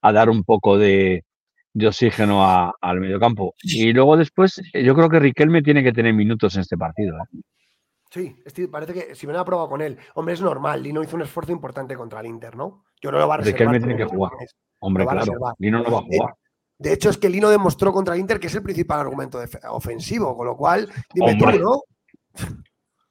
a 0.00 0.12
dar 0.12 0.30
un 0.30 0.42
poco 0.44 0.78
de, 0.78 1.24
de 1.74 1.86
oxígeno 1.88 2.44
al 2.80 3.00
mediocampo. 3.00 3.54
Y 3.62 3.92
luego 3.92 4.16
después, 4.16 4.60
yo 4.72 4.94
creo 4.94 5.08
que 5.08 5.20
Riquelme 5.20 5.62
tiene 5.62 5.82
que 5.82 5.92
tener 5.92 6.12
minutos 6.14 6.54
en 6.54 6.62
este 6.62 6.76
partido. 6.76 7.16
¿eh? 7.18 7.40
Sí, 8.10 8.36
parece 8.70 8.92
que 8.92 9.14
si 9.14 9.26
me 9.26 9.36
ha 9.36 9.44
probado 9.44 9.70
con 9.70 9.80
él, 9.80 9.96
hombre, 10.14 10.34
es 10.34 10.42
normal. 10.42 10.82
Lino 10.82 11.02
hizo 11.02 11.16
un 11.16 11.22
esfuerzo 11.22 11.52
importante 11.52 11.96
contra 11.96 12.20
el 12.20 12.26
Inter, 12.26 12.56
¿no? 12.56 12.84
Yo 13.00 13.10
no 13.10 13.18
lo 13.18 13.26
va 13.26 13.34
a 13.34 13.36
reservar. 13.38 13.60
Riquelme 13.60 13.78
tiene 13.78 13.96
que 13.96 14.04
jugar. 14.04 14.32
Hombre, 14.80 15.06
claro. 15.06 15.32
Lino 15.58 15.82
no 15.82 15.90
va 15.90 15.98
a 16.00 16.02
jugar. 16.02 16.34
De 16.78 16.92
hecho, 16.92 17.10
es 17.10 17.16
que 17.16 17.30
Lino 17.30 17.48
demostró 17.48 17.92
contra 17.92 18.14
el 18.14 18.20
Inter 18.20 18.40
que 18.40 18.48
es 18.48 18.54
el 18.54 18.62
principal 18.62 19.00
argumento 19.00 19.40
ofensivo, 19.70 20.36
con 20.36 20.46
lo 20.46 20.56
cual, 20.56 20.90
dime 21.14 21.36
tú, 21.36 21.46
¿no? 21.46 21.82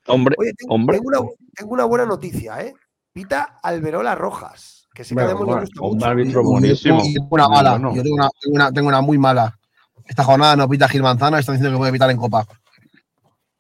Hombre, 0.08 0.36
tengo, 0.58 0.74
hombre. 0.74 0.98
Tengo 0.98 1.10
una, 1.10 1.30
tengo 1.56 1.74
una 1.74 1.86
buena 1.86 2.06
noticia, 2.06 2.62
¿eh? 2.62 2.74
Pita 3.14 3.60
Alberola 3.64 4.14
Rojas. 4.16 4.81
Que 4.94 5.04
si 5.06 5.14
bueno, 5.14 5.38
bueno, 5.38 5.64
un 5.80 6.04
árbitro 6.04 6.44
buenísimo. 6.44 7.02
Tengo 7.02 7.28
una 7.32 7.48
mala. 7.48 7.80
Yo 7.94 8.04
tengo 8.04 8.16
una, 8.52 8.72
tengo, 8.72 8.88
una, 8.90 9.02
muy 9.02 9.18
mala. 9.18 9.58
Esta 10.06 10.24
jornada 10.24 10.56
no 10.58 10.68
pita 10.68 10.90
Gil 10.90 11.02
Manzano, 11.02 11.38
está 11.38 11.54
diciendo 11.54 11.76
que 11.76 11.80
puede 11.80 11.94
pitar 11.94 12.12
en 12.12 12.18
Copa. 12.18 12.46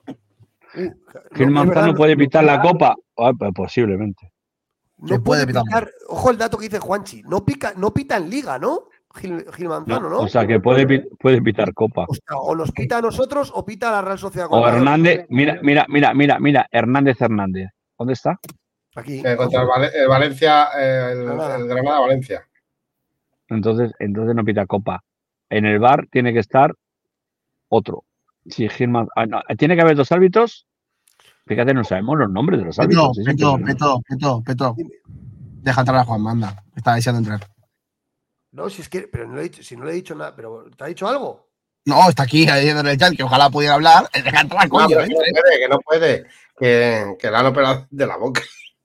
Uh, 0.08 0.90
Gil 1.34 1.52
Manzano 1.52 1.94
puede 1.94 2.18
pitar 2.18 2.44
la 2.44 2.62
Copa. 2.62 2.96
Ah, 3.18 3.32
pues 3.38 3.52
posiblemente. 3.54 4.32
No 4.98 5.24
puede, 5.24 5.48
pitar. 5.48 5.90
Ojo 6.10 6.30
el 6.32 6.38
dato 6.38 6.58
que 6.58 6.66
dice 6.66 6.80
Juanchi. 6.80 7.24
No, 7.24 7.46
pica, 7.46 7.74
no 7.78 7.94
pita 7.94 8.18
en 8.18 8.30
Liga, 8.30 8.60
¿no? 8.60 8.90
Gil, 9.14 9.68
Manzano, 9.68 10.10
¿no? 10.10 10.20
O 10.20 10.28
sea, 10.28 10.46
que 10.46 10.60
puede, 10.60 11.08
puede 11.20 11.42
pitar 11.42 11.74
Copa. 11.74 12.06
O, 12.36 12.56
nos 12.56 12.72
pita 12.72 12.98
a 12.98 13.02
nosotros 13.02 13.52
o 13.56 13.66
pita 13.66 13.90
a 13.90 13.94
la 13.94 14.02
Real 14.02 14.20
Sociedad. 14.20 14.48
O 14.50 14.68
Hernández, 14.68 15.26
mira, 15.30 15.60
mira, 15.62 15.86
mira, 15.90 16.14
mira, 16.14 16.40
mira, 16.40 16.68
Hernández 16.72 17.20
Hernández. 17.22 17.70
¿Dónde 17.98 18.14
está? 18.14 18.40
Aquí. 18.96 19.22
Eh, 19.26 19.36
contra 19.36 19.62
el, 19.62 20.08
Valencia, 20.08 20.68
el, 20.76 21.24
Granada. 21.24 22.00
Valencia. 22.00 22.48
Entonces, 23.48 23.92
entonces 24.00 24.36
no 24.36 24.44
pita 24.44 24.66
copa. 24.66 25.04
En 25.50 25.66
el 25.66 25.80
bar 25.80 26.08
tiene 26.12 26.34
que 26.34 26.40
estar 26.40 26.76
otro. 27.70 28.06
Si 28.50 28.68
Gilman, 28.70 29.08
ah, 29.16 29.26
tiene 29.58 29.76
que 29.76 29.82
haber 29.82 29.96
dos 29.96 30.12
árbitros. 30.12 30.68
Fíjate, 31.46 31.74
no 31.74 31.84
sabemos 31.84 32.18
los 32.18 32.30
nombres 32.30 32.60
de 32.60 32.66
los 32.66 32.80
árbitros. 32.80 33.18
Peto, 33.26 33.60
Peto, 33.66 34.02
Peto, 34.08 34.44
Peto, 34.46 34.76
Deja 35.62 35.82
entrar 35.82 36.00
a 36.00 36.06
Juan 36.06 36.22
Manda. 36.22 36.64
Está 36.76 36.96
deseando 36.96 37.20
entrar. 37.20 37.50
No, 38.52 38.70
si 38.70 38.82
es 38.82 38.90
que, 38.90 39.02
pero 39.02 39.28
no 39.28 39.36
le 39.36 39.42
he 39.42 39.44
dicho, 39.44 39.64
si 39.64 39.76
no 39.76 39.86
le 39.86 39.92
he 39.92 39.96
dicho 39.96 40.16
nada, 40.16 40.36
pero 40.36 40.66
¿te 40.76 40.84
ha 40.84 40.88
dicho 40.88 41.08
algo? 41.08 41.50
No, 41.86 42.10
está 42.10 42.24
aquí 42.24 42.46
diciendo 42.46 42.82
en 42.82 42.88
el 42.88 42.98
chat 42.98 43.16
que 43.16 43.24
ojalá 43.24 43.50
pudiera 43.50 43.76
hablar. 43.76 44.10
Deja 44.14 44.42
entrar, 44.42 44.68
coño. 44.70 44.88
que, 44.88 45.08
no 45.08 45.08
puede, 45.08 45.60
que 45.60 45.68
no 45.70 45.80
puede, 45.80 46.26
que, 46.58 47.16
que 47.20 47.32
la 47.32 47.40
han 47.40 47.46
operado 47.48 47.88
de 47.90 48.08
la 48.08 48.18
boca. 48.18 48.42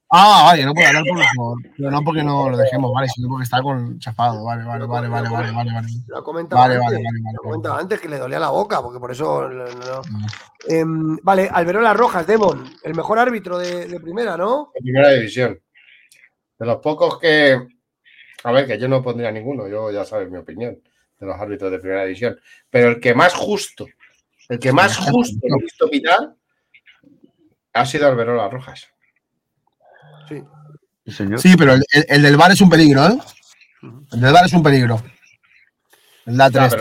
Ah, 0.09 0.45
vale, 0.47 0.65
no 0.65 0.73
puede 0.73 0.87
hablar 0.87 1.03
por, 1.05 1.57
pero 1.77 1.91
no 1.91 2.01
porque 2.03 2.23
no 2.23 2.49
lo 2.49 2.57
dejemos, 2.57 2.93
vale, 2.93 3.09
sino 3.09 3.28
porque 3.28 3.43
está 3.43 3.61
con 3.61 3.99
chafado. 3.99 4.45
Vale, 4.45 4.62
vale, 4.65 4.87
vale, 4.87 5.09
vale, 5.09 5.28
vale, 5.28 5.51
vale, 5.51 5.73
vale. 5.73 5.89
Lo 6.07 6.23
comentaba 6.23 6.62
vale, 6.62 6.74
antes, 6.77 6.93
vale, 6.93 7.09
vale, 7.09 7.35
lo 7.35 7.43
comentaba 7.43 7.78
antes 7.81 8.01
que 8.01 8.09
le 8.09 8.19
dolía 8.19 8.39
la 8.39 8.51
boca, 8.51 8.81
porque 8.83 9.01
por 9.01 9.11
eso. 9.11 9.49
No. 9.49 10.03
Eh, 10.69 10.85
vale, 11.23 11.49
Alberola 11.53 11.93
Rojas, 11.93 12.24
Demon, 12.24 12.73
el 12.85 12.95
mejor 12.95 13.19
árbitro 13.19 13.59
de, 13.59 13.89
de, 13.89 13.99
primera, 13.99 14.37
¿no? 14.37 14.70
De 14.74 14.81
primera 14.81 15.11
división. 15.11 15.61
De 16.57 16.66
los 16.66 16.77
pocos 16.77 17.19
que. 17.19 17.66
A 18.45 18.53
ver, 18.53 18.66
que 18.69 18.78
yo 18.78 18.87
no 18.87 19.03
pondría 19.03 19.33
ninguno, 19.33 19.66
yo 19.66 19.91
ya 19.91 20.05
sabes 20.05 20.31
mi 20.31 20.39
opinión 20.39 20.81
de 21.19 21.27
los 21.27 21.37
árbitros 21.37 21.73
de 21.73 21.81
primera 21.81 22.05
división. 22.05 22.39
Pero 22.70 22.91
el 22.91 23.01
que 23.01 23.12
más 23.12 23.35
justo, 23.35 23.89
el 24.49 24.61
que 24.61 24.73
más 24.73 24.97
justo 24.97 25.49
lo 25.49 25.59
he 25.59 25.62
visto 25.62 25.91
pitar 25.91 26.37
ha 27.73 27.87
sido 27.87 28.07
Alberola 28.07 28.49
Rojas. 28.49 28.89
Sí. 30.28 30.43
Sí, 31.36 31.55
pero 31.57 31.74
el, 31.74 32.23
del 32.23 32.36
bar 32.36 32.51
es 32.51 32.61
un 32.61 32.69
peligro, 32.69 33.07
¿eh? 33.07 33.19
El 34.12 34.20
del 34.20 34.32
bar 34.32 34.44
es 34.44 34.53
un 34.53 34.62
peligro. 34.62 35.01
El 36.27 36.36
da 36.36 36.51
3 36.51 36.74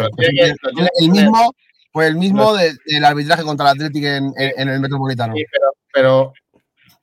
el, 1.00 1.10
mismo, 1.12 1.54
fue 1.92 2.08
el 2.08 2.16
mismo 2.16 2.56
del 2.56 3.06
arbitraje 3.06 3.44
contra 3.44 3.68
el 3.68 3.76
Atlético 3.76 4.08
en, 4.08 4.34
el 4.70 4.80
Metropolitano. 4.80 5.36
Sí, 5.36 5.44
pero, 5.52 5.72
pero 5.94 6.34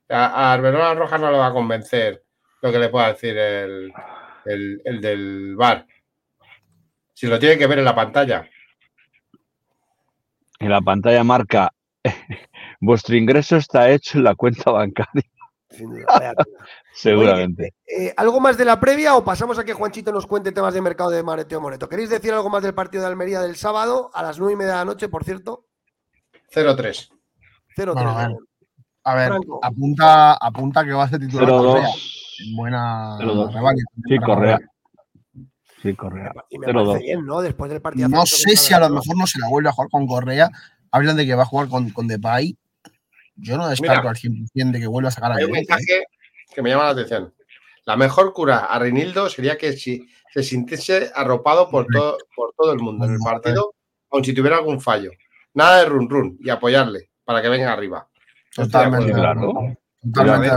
a, 0.09 0.53
Arbelola 0.53 0.95
Rojas 0.95 1.21
no 1.21 1.31
le 1.31 1.39
va 1.39 1.47
a 1.47 1.53
convencer 1.53 2.25
lo 2.61 2.73
que 2.73 2.79
le 2.81 2.89
pueda 2.89 3.13
decir 3.13 3.39
el, 3.39 3.93
el, 4.45 5.01
del 5.01 5.55
bar. 5.55 5.87
Si 7.15 7.29
lo 7.29 7.39
tiene 7.39 7.57
que 7.57 7.69
ver 7.69 7.79
en 7.79 7.85
la 7.85 7.95
pantalla. 7.95 8.49
En 10.59 10.71
la 10.71 10.81
pantalla 10.81 11.23
marca 11.23 11.73
vuestro 12.81 13.15
ingreso 13.15 13.57
está 13.57 13.91
hecho 13.91 14.19
en 14.19 14.25
la 14.25 14.35
cuenta 14.35 14.73
bancaria. 14.73 15.23
Seguramente. 16.95 17.75
Eh, 17.87 18.13
¿Algo 18.17 18.41
más 18.41 18.57
de 18.57 18.65
la 18.65 18.79
previa 18.79 19.17
o 19.17 19.25
pasamos 19.25 19.59
a 19.59 19.65
que 19.65 19.73
Juanchito 19.73 20.13
nos 20.13 20.27
cuente 20.27 20.53
temas 20.53 20.75
de 20.75 20.81
mercado 20.81 21.11
de 21.11 21.23
Mareteo 21.23 21.61
Moreto? 21.61 21.89
¿Queréis 21.89 22.11
decir 22.11 22.33
algo 22.33 22.51
más 22.51 22.63
del 22.63 22.75
partido 22.75 23.03
de 23.03 23.09
Almería 23.09 23.41
del 23.41 23.57
sábado 23.57 24.11
a 24.15 24.23
las 24.23 24.39
nueve 24.39 24.55
y 24.55 24.57
media 24.57 24.73
de 24.73 24.79
la 24.79 24.85
noche, 24.85 25.09
por 25.09 25.25
cierto? 25.25 25.67
0-3. 26.55 27.09
0-3. 27.77 28.37
a 29.05 29.15
ver, 29.15 29.33
apunta, 29.63 30.35
apunta 30.35 30.85
que 30.85 30.93
va 30.93 31.05
a 31.05 31.09
ser 31.09 31.21
titular 31.21 31.49
Correa. 31.49 31.89
Buena 32.55 33.19
Sí, 34.09 34.19
Correa. 34.19 34.59
Sí, 35.83 35.95
Correa. 35.95 36.33
Y 36.51 36.59
me 36.59 36.73
parece 36.73 36.99
bien, 36.99 37.27
¿no? 37.27 37.41
Después 37.41 37.71
del 37.71 37.81
partido. 37.81 38.09
No 38.09 38.27
sé 38.27 38.57
si 38.57 38.75
a 38.75 38.81
lo 38.81 38.91
mejor 38.91 39.17
no 39.17 39.27
se 39.27 39.39
la 39.39 39.49
vuelve 39.49 39.69
a 39.69 39.73
jugar 39.73 39.91
con 39.91 40.07
Correa. 40.07 40.51
Hablan 40.91 41.17
de 41.17 41.25
que 41.25 41.35
va 41.35 41.43
a 41.43 41.47
jugar 41.47 41.69
con, 41.69 41.91
con 41.91 42.07
Depay 42.07 42.57
yo 43.37 43.57
no 43.57 43.69
descarto 43.69 44.09
al 44.09 44.17
100% 44.17 44.71
de 44.73 44.81
que 44.81 44.87
vuelva 44.87 45.09
a 45.09 45.13
sacar 45.13 45.33
a 45.33 45.37
Hay 45.37 45.45
un 45.45 45.53
mensaje 45.53 46.05
que 46.55 46.63
me 46.63 46.71
llama 46.71 46.85
la 46.85 46.91
atención. 46.91 47.35
La 47.85 47.97
mejor 47.97 48.33
cura 48.33 48.59
a 48.59 48.79
Reinildo 48.79 49.29
sería 49.29 49.57
que 49.57 49.73
si 49.73 50.09
se 50.33 50.43
sintiese 50.43 51.11
arropado 51.15 51.69
por 51.69 51.87
todo, 51.87 52.17
por 52.35 52.55
todo 52.57 52.73
el 52.73 52.79
mundo 52.79 53.07
en 53.07 53.15
el 53.15 53.19
partido, 53.19 53.75
aun 54.11 54.25
si 54.25 54.33
tuviera 54.33 54.59
algún 54.59 54.81
fallo. 54.81 55.11
Nada 55.55 55.81
de 55.81 55.87
run 55.87 56.09
run 56.09 56.39
y 56.41 56.51
apoyarle 56.51 57.11
para 57.25 57.43
que 57.43 57.49
venga 57.49 57.73
arriba. 57.73 58.09
Totalmente 58.55 59.13
claro. 59.13 59.77
Totalmente 60.01 60.57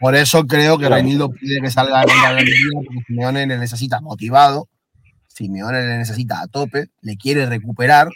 Por 0.00 0.14
eso 0.14 0.46
creo 0.46 0.78
que 0.78 0.88
Reinildo 0.88 1.30
pide 1.30 1.60
que 1.60 1.70
salga 1.70 2.02
contra 2.02 2.38
el 2.38 2.48
porque 2.72 3.04
Simeone 3.06 3.46
le 3.46 3.58
necesita 3.58 4.00
motivado, 4.00 4.68
Simeone 5.28 5.82
le 5.82 5.98
necesita 5.98 6.40
a 6.40 6.46
tope, 6.48 6.88
le 7.02 7.16
quiere 7.16 7.46
recuperar 7.46 8.08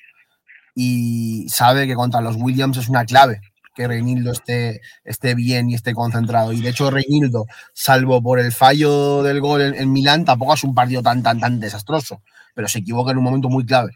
y 0.75 1.47
sabe 1.49 1.87
que 1.87 1.95
contra 1.95 2.21
los 2.21 2.37
Williams 2.37 2.79
es 2.79 2.89
una 2.89 3.05
clave 3.05 3.41
que 3.81 3.89
Reinildo 3.89 4.33
esté, 4.33 4.83
esté 5.05 5.35
bien 5.35 5.71
y 5.71 5.75
esté 5.75 5.95
concentrado. 5.95 6.53
Y 6.53 6.61
de 6.61 6.69
hecho, 6.69 6.91
Reinildo, 6.91 7.47
salvo 7.73 8.23
por 8.23 8.39
el 8.39 8.53
fallo 8.53 9.23
del 9.23 9.41
gol 9.41 9.63
en, 9.63 9.93
Milán, 9.93 10.27
tampoco 10.27 10.53
es 10.53 10.65
un 10.65 10.75
partido 10.75 11.03
tan, 11.03 11.23
tan, 11.23 11.41
tan 11.41 11.59
desastroso, 11.59 12.23
pero 12.55 12.69
se 12.69 12.81
equivoca 12.81 13.13
en 13.13 13.19
un 13.19 13.25
momento 13.25 13.49
muy 13.49 13.65
clave. 13.65 13.93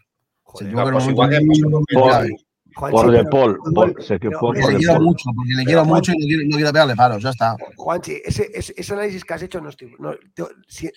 se 0.57 0.65
equivoca 0.65 0.89
en 0.89 0.95
un 0.95 1.03
pues 1.03 1.15
momento 1.15 1.69
muy, 1.69 2.03
clave. 2.03 2.35
Por 2.75 3.11
De 3.11 3.23
Paul, 3.25 3.57
se 3.99 4.19
que 4.19 4.29
por 4.29 4.55
le 4.57 4.77
quiero 4.77 4.99
mucho, 4.99 5.29
porque 5.35 5.53
le 5.53 5.63
quiero 5.63 5.85
mucho 5.85 6.11
y 6.11 6.17
no 6.17 6.25
quiero, 6.27 6.43
no 6.43 6.55
quiero 6.55 6.71
pegarle 6.73 6.95
paros, 6.95 7.23
ya 7.23 7.29
está. 7.29 7.55
Juanchi, 7.77 8.21
ese, 8.23 8.51
ese, 8.53 8.73
ese, 8.75 8.93
análisis 8.93 9.23
que 9.23 9.33
has 9.33 9.41
hecho 9.43 9.61
no 9.61 9.69
estoy 9.69 9.95
no, 9.97 10.13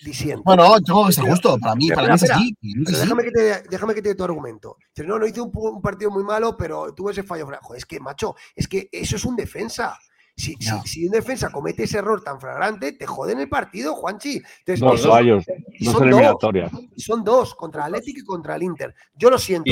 diciendo. 0.03 0.43
Bueno, 0.45 0.79
tengo 0.81 1.07
que 1.07 1.13
ser 1.13 1.25
justo, 1.25 1.57
para 1.57 1.75
mí, 1.75 1.89
para 1.89 2.09
mí 2.09 2.15
es 2.15 2.29
así. 2.29 2.55
déjame, 2.61 3.23
que 3.23 3.31
te, 3.31 3.63
déjame 3.69 3.95
que 3.95 4.01
te 4.01 4.09
dé 4.09 4.15
tu 4.15 4.23
argumento. 4.23 4.77
No, 5.05 5.17
no 5.17 5.25
hice 5.25 5.41
un, 5.41 5.51
un, 5.53 5.81
partido 5.81 6.11
muy 6.11 6.23
malo, 6.23 6.57
pero 6.57 6.93
tuve 6.93 7.13
ese 7.13 7.23
fallo. 7.23 7.47
Joder, 7.61 7.77
es 7.77 7.85
que, 7.85 7.99
macho, 7.99 8.35
es 8.55 8.67
que 8.67 8.89
eso 8.91 9.15
es 9.15 9.23
un 9.23 9.35
defensa. 9.35 9.97
Si, 10.35 10.55
si, 10.59 10.71
si, 10.85 11.05
un 11.05 11.11
defensa 11.11 11.49
comete 11.49 11.83
ese 11.83 11.97
error 11.97 12.21
tan 12.23 12.39
flagrante, 12.39 12.93
te 12.93 13.05
joden 13.05 13.39
el 13.39 13.49
partido, 13.49 13.93
Juanchi. 13.93 14.41
Entonces, 14.65 14.79
dos 14.79 15.05
fallos, 15.05 15.45
dos 15.81 16.01
eliminatorias. 16.01 16.71
Son 16.95 17.23
dos, 17.25 17.55
contra 17.55 17.87
el 17.87 17.95
Atlético 17.95 18.19
y 18.21 18.23
contra 18.23 18.55
el 18.55 18.63
Inter. 18.63 18.95
Yo 19.13 19.29
lo 19.29 19.37
siento, 19.37 19.69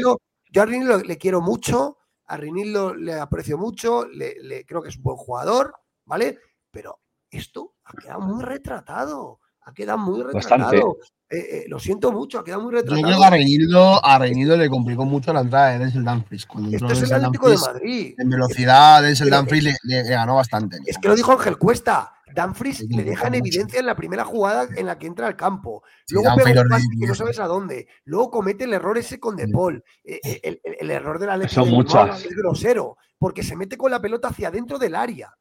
yo, 0.00 0.18
yo 0.50 0.62
a 0.62 0.66
Rinildo 0.66 0.98
le 0.98 1.18
quiero 1.18 1.40
mucho, 1.40 1.98
a 2.26 2.36
Rinildo 2.36 2.94
le 2.94 3.14
aprecio 3.14 3.58
mucho, 3.58 4.06
le, 4.06 4.34
le, 4.42 4.64
creo 4.64 4.82
que 4.82 4.88
es 4.88 4.96
un 4.96 5.02
buen 5.02 5.16
jugador, 5.16 5.74
¿vale? 6.04 6.38
Pero 6.70 7.00
esto 7.30 7.74
ha 7.84 7.92
quedado 7.92 8.20
muy 8.20 8.44
retratado, 8.44 9.40
ha 9.62 9.72
quedado 9.72 9.98
muy 9.98 10.22
retratado. 10.22 10.98
Eh, 11.30 11.36
eh, 11.36 11.64
lo 11.68 11.78
siento 11.78 12.10
mucho, 12.10 12.38
ha 12.38 12.44
quedado 12.44 12.62
muy 12.62 12.72
retratado. 12.72 13.00
Yo 13.00 13.06
creo 13.06 13.18
que 13.18 13.24
a 13.24 13.30
Reinildo, 13.30 14.04
a 14.04 14.18
Reinildo 14.18 14.56
le 14.56 14.70
complicó 14.70 15.04
mucho 15.04 15.30
la 15.32 15.40
entrada 15.40 15.72
de 15.72 15.78
Denzel 15.80 16.04
Dumfries. 16.04 16.46
Cuando 16.46 16.74
Esto 16.74 16.86
es 16.90 17.02
el 17.02 17.12
Atlético 17.12 17.50
de 17.50 17.58
Madrid. 17.58 18.14
En 18.16 18.30
velocidad, 18.30 19.02
Denzel 19.02 19.28
Dumfries 19.28 19.64
le, 19.64 19.76
le, 19.82 20.04
le, 20.04 20.08
ganó 20.08 20.36
bastante. 20.36 20.78
Es 20.86 20.96
que 20.96 21.08
lo 21.08 21.14
dijo 21.14 21.32
Ángel 21.32 21.58
Cuesta. 21.58 22.17
Dumfries 22.34 22.86
le 22.88 23.04
deja 23.04 23.28
en 23.28 23.34
evidencia 23.34 23.80
en 23.80 23.86
la 23.86 23.96
primera 23.96 24.24
jugada 24.24 24.68
en 24.76 24.86
la 24.86 24.98
que 24.98 25.06
entra 25.06 25.26
al 25.26 25.36
campo. 25.36 25.82
Luego 26.10 26.30
sí, 26.30 26.42
pega 26.44 26.62
un 26.62 26.68
pase 26.68 26.86
que 27.00 27.06
no 27.06 27.14
sabes 27.14 27.38
a 27.38 27.46
dónde. 27.46 27.86
Luego 28.04 28.30
comete 28.30 28.64
el 28.64 28.72
error 28.74 28.98
ese 28.98 29.20
con 29.20 29.36
De 29.36 29.48
Paul. 29.48 29.82
Eh, 30.04 30.20
el, 30.42 30.60
el, 30.62 30.76
el, 30.80 30.90
error 30.90 31.18
de 31.18 31.26
la 31.26 31.38
muchas. 31.66 32.24
es 32.24 32.34
grosero, 32.34 32.96
porque 33.18 33.42
se 33.42 33.56
mete 33.56 33.76
con 33.76 33.90
la 33.90 34.00
pelota 34.00 34.28
hacia 34.28 34.48
adentro 34.48 34.78
del 34.78 34.94
área. 34.94 35.34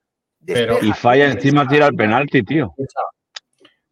Pero, 0.45 0.77
y 0.81 0.91
falla 0.93 1.31
encima, 1.31 1.67
tira 1.67 1.87
el 1.87 1.95
penalti, 1.95 2.43
tío. 2.43 2.73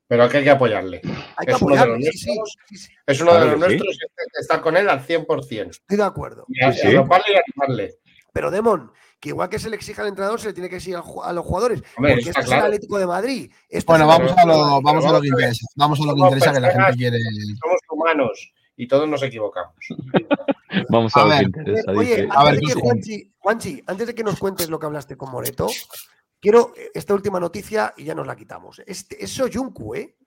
Pero 0.07 0.23
aquí 0.23 0.37
hay 0.37 0.43
que 0.43 0.49
apoyarle. 0.51 1.01
Hay 1.35 1.45
que 1.45 1.51
es, 1.51 1.57
apoyarle 1.57 1.93
uno 1.95 1.99
de 1.99 2.05
los 2.05 2.15
sí, 2.15 2.27
nuestros, 2.27 2.57
sí, 2.67 2.77
sí. 2.77 2.93
es 3.05 3.21
uno 3.21 3.33
de 3.33 3.45
los 3.45 3.59
nuestros 3.59 3.95
y 3.95 4.39
está 4.39 4.61
con 4.61 4.77
él 4.77 4.87
al 4.87 5.05
100%. 5.05 5.69
Estoy 5.69 5.97
de 5.97 6.03
acuerdo. 6.03 6.45
A, 6.63 6.71
y 6.71 6.95
animarle. 6.95 7.95
Pero 8.31 8.51
Demon, 8.51 8.91
que 9.19 9.29
igual 9.29 9.49
que 9.49 9.59
se 9.59 9.69
le 9.69 9.75
exige 9.75 10.01
al 10.01 10.07
entrenador, 10.07 10.39
se 10.39 10.47
le 10.47 10.53
tiene 10.53 10.69
que 10.69 10.75
exigir 10.75 10.95
a 10.97 11.33
los 11.33 11.45
jugadores. 11.45 11.81
Hombre, 11.97 12.13
porque 12.15 12.29
está 12.29 12.29
este 12.29 12.39
es 12.41 12.45
claro. 12.45 12.61
el 12.61 12.65
Atlético 12.73 12.99
de 12.99 13.07
Madrid. 13.07 13.51
Este 13.69 13.85
Bueno, 13.91 14.07
vamos 14.07 14.31
el- 14.31 14.37
a 14.39 14.45
lo, 14.45 14.81
vamos 14.81 15.05
a 15.05 15.11
lo 15.13 15.21
que 15.21 15.27
interesa. 15.27 15.65
Vamos 15.75 15.99
a 15.99 16.03
lo 16.03 16.13
que 16.13 16.19
Somos 16.19 16.33
interesa 16.33 16.53
que 16.53 16.59
la 16.59 16.71
gente 16.71 16.97
quiere. 16.97 17.17
Somos 17.61 17.79
humanos 17.89 18.53
y 18.77 18.87
todos 18.87 19.07
nos 19.07 19.23
equivocamos. 19.23 19.73
Vamos 20.89 21.15
a, 21.15 21.21
A 21.21 21.23
lo 21.23 21.29
que 21.29 21.35
ver, 21.37 21.43
interesa. 21.45 21.91
Oye, 21.91 22.15
dice. 22.23 22.27
A 22.31 22.43
ver, 22.43 22.53
antes 22.53 22.67
de 22.67 22.73
que. 22.75 22.81
Juanchi, 22.81 23.33
Juanchi, 23.39 23.83
antes 23.87 24.07
de 24.07 24.15
que 24.15 24.23
nos 24.23 24.37
cuentes 24.39 24.69
lo 24.69 24.77
que 24.77 24.85
hablaste 24.87 25.15
con 25.15 25.31
Moreto, 25.31 25.67
quiero 26.41 26.73
esta 26.93 27.13
última 27.13 27.39
noticia 27.39 27.93
y 27.95 28.03
ya 28.03 28.13
nos 28.13 28.27
la 28.27 28.35
quitamos. 28.35 28.81
Este, 28.85 29.23
es 29.23 29.31
Soyuncu, 29.31 29.95
¿eh? 29.95 30.17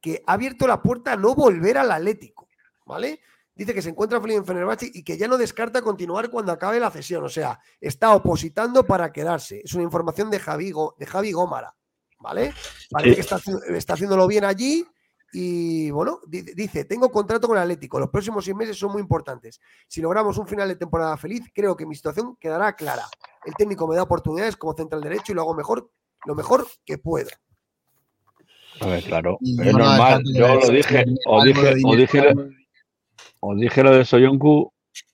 que 0.00 0.22
ha 0.26 0.34
abierto 0.34 0.68
la 0.68 0.80
puerta 0.80 1.14
a 1.14 1.16
no 1.16 1.34
volver 1.34 1.78
al 1.78 1.90
Atlético, 1.90 2.48
¿vale? 2.84 3.20
Dice 3.56 3.72
que 3.72 3.80
se 3.80 3.88
encuentra 3.88 4.20
feliz 4.20 4.36
en 4.36 4.44
Fenerbahce 4.44 4.90
y 4.92 5.02
que 5.02 5.16
ya 5.16 5.26
no 5.26 5.38
descarta 5.38 5.80
continuar 5.80 6.28
cuando 6.30 6.52
acabe 6.52 6.78
la 6.78 6.90
cesión. 6.90 7.24
O 7.24 7.28
sea, 7.28 7.58
está 7.80 8.14
opositando 8.14 8.84
para 8.86 9.10
quedarse. 9.10 9.62
Es 9.64 9.72
una 9.72 9.82
información 9.84 10.30
de 10.30 10.38
Javi, 10.38 10.72
de 10.98 11.06
Javi 11.06 11.32
Gómara, 11.32 11.74
¿vale? 12.20 12.52
Parece 12.90 13.10
Sí. 13.10 13.14
que 13.16 13.20
está, 13.22 13.40
está 13.74 13.94
haciéndolo 13.94 14.26
bien 14.26 14.44
allí 14.44 14.86
y, 15.32 15.90
bueno, 15.90 16.20
di- 16.26 16.42
dice, 16.54 16.84
tengo 16.84 17.10
contrato 17.10 17.48
con 17.48 17.56
el 17.56 17.62
Atlético. 17.62 17.98
Los 17.98 18.10
próximos 18.10 18.44
seis 18.44 18.54
meses 18.56 18.78
son 18.78 18.92
muy 18.92 19.00
importantes. 19.00 19.58
Si 19.88 20.02
logramos 20.02 20.36
un 20.36 20.46
final 20.46 20.68
de 20.68 20.76
temporada 20.76 21.16
feliz, 21.16 21.42
creo 21.54 21.74
que 21.74 21.86
mi 21.86 21.94
situación 21.94 22.36
quedará 22.38 22.74
clara. 22.76 23.06
El 23.44 23.54
técnico 23.54 23.88
me 23.88 23.96
da 23.96 24.02
oportunidades 24.02 24.56
como 24.56 24.74
central 24.74 25.00
derecho 25.00 25.32
y 25.32 25.34
lo 25.34 25.40
hago 25.40 25.54
mejor, 25.54 25.90
lo 26.26 26.34
mejor 26.34 26.66
que 26.84 26.98
puedo. 26.98 27.30
A 28.80 28.86
ver, 28.88 29.02
claro. 29.04 29.38
Es 29.40 29.72
no, 29.72 29.78
normal. 29.78 30.22
Yo 30.34 30.54
lo 30.56 30.68
dije. 30.68 31.04
Os 31.26 31.42
algo 31.42 31.44
dije, 31.44 31.74
dinero. 31.74 31.96
dije, 31.96 32.34
os 33.48 33.60
dije 33.60 33.82
lo 33.82 33.94
de 33.94 34.04
Soyuncu 34.04 34.72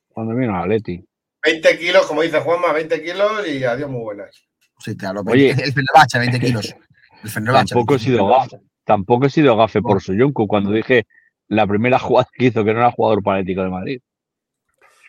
cuando 0.09 0.35
vino 0.35 0.57
a 0.57 0.67
Leti. 0.67 1.05
20 1.45 1.79
kilos, 1.79 2.07
como 2.07 2.23
dice 2.23 2.41
Juanma, 2.41 2.73
20 2.73 3.03
kilos 3.03 3.49
y 3.49 3.65
adiós 3.65 3.91
muy 3.91 4.03
buenas. 4.03 4.49
Sí. 4.79 4.97
Oye. 5.27 5.51
el 5.51 5.73
Fenerbahce, 5.73 6.19
20 6.19 6.41
kilos. 6.41 6.75
El 7.23 7.31
Fenerbahce. 7.31 7.75
Tampoco 7.75 7.95
he 7.95 7.97
20 7.97 8.11
sido 8.11 8.27
gafe. 8.29 8.61
Tampoco 8.85 9.27
he 9.27 9.31
sido 9.31 9.57
gafe 9.57 9.81
por 9.81 10.03
Soyuncu 10.03 10.47
cuando 10.47 10.73
dije 10.73 11.07
la 11.49 11.67
primera 11.67 11.99
jugada 11.99 12.29
que 12.33 12.47
hizo 12.47 12.65
que 12.65 12.73
no 12.73 12.81
era 12.81 12.91
jugador 12.91 13.23
para 13.23 13.39
Atlético 13.39 13.63
de 13.63 13.71
Madrid. 13.71 14.01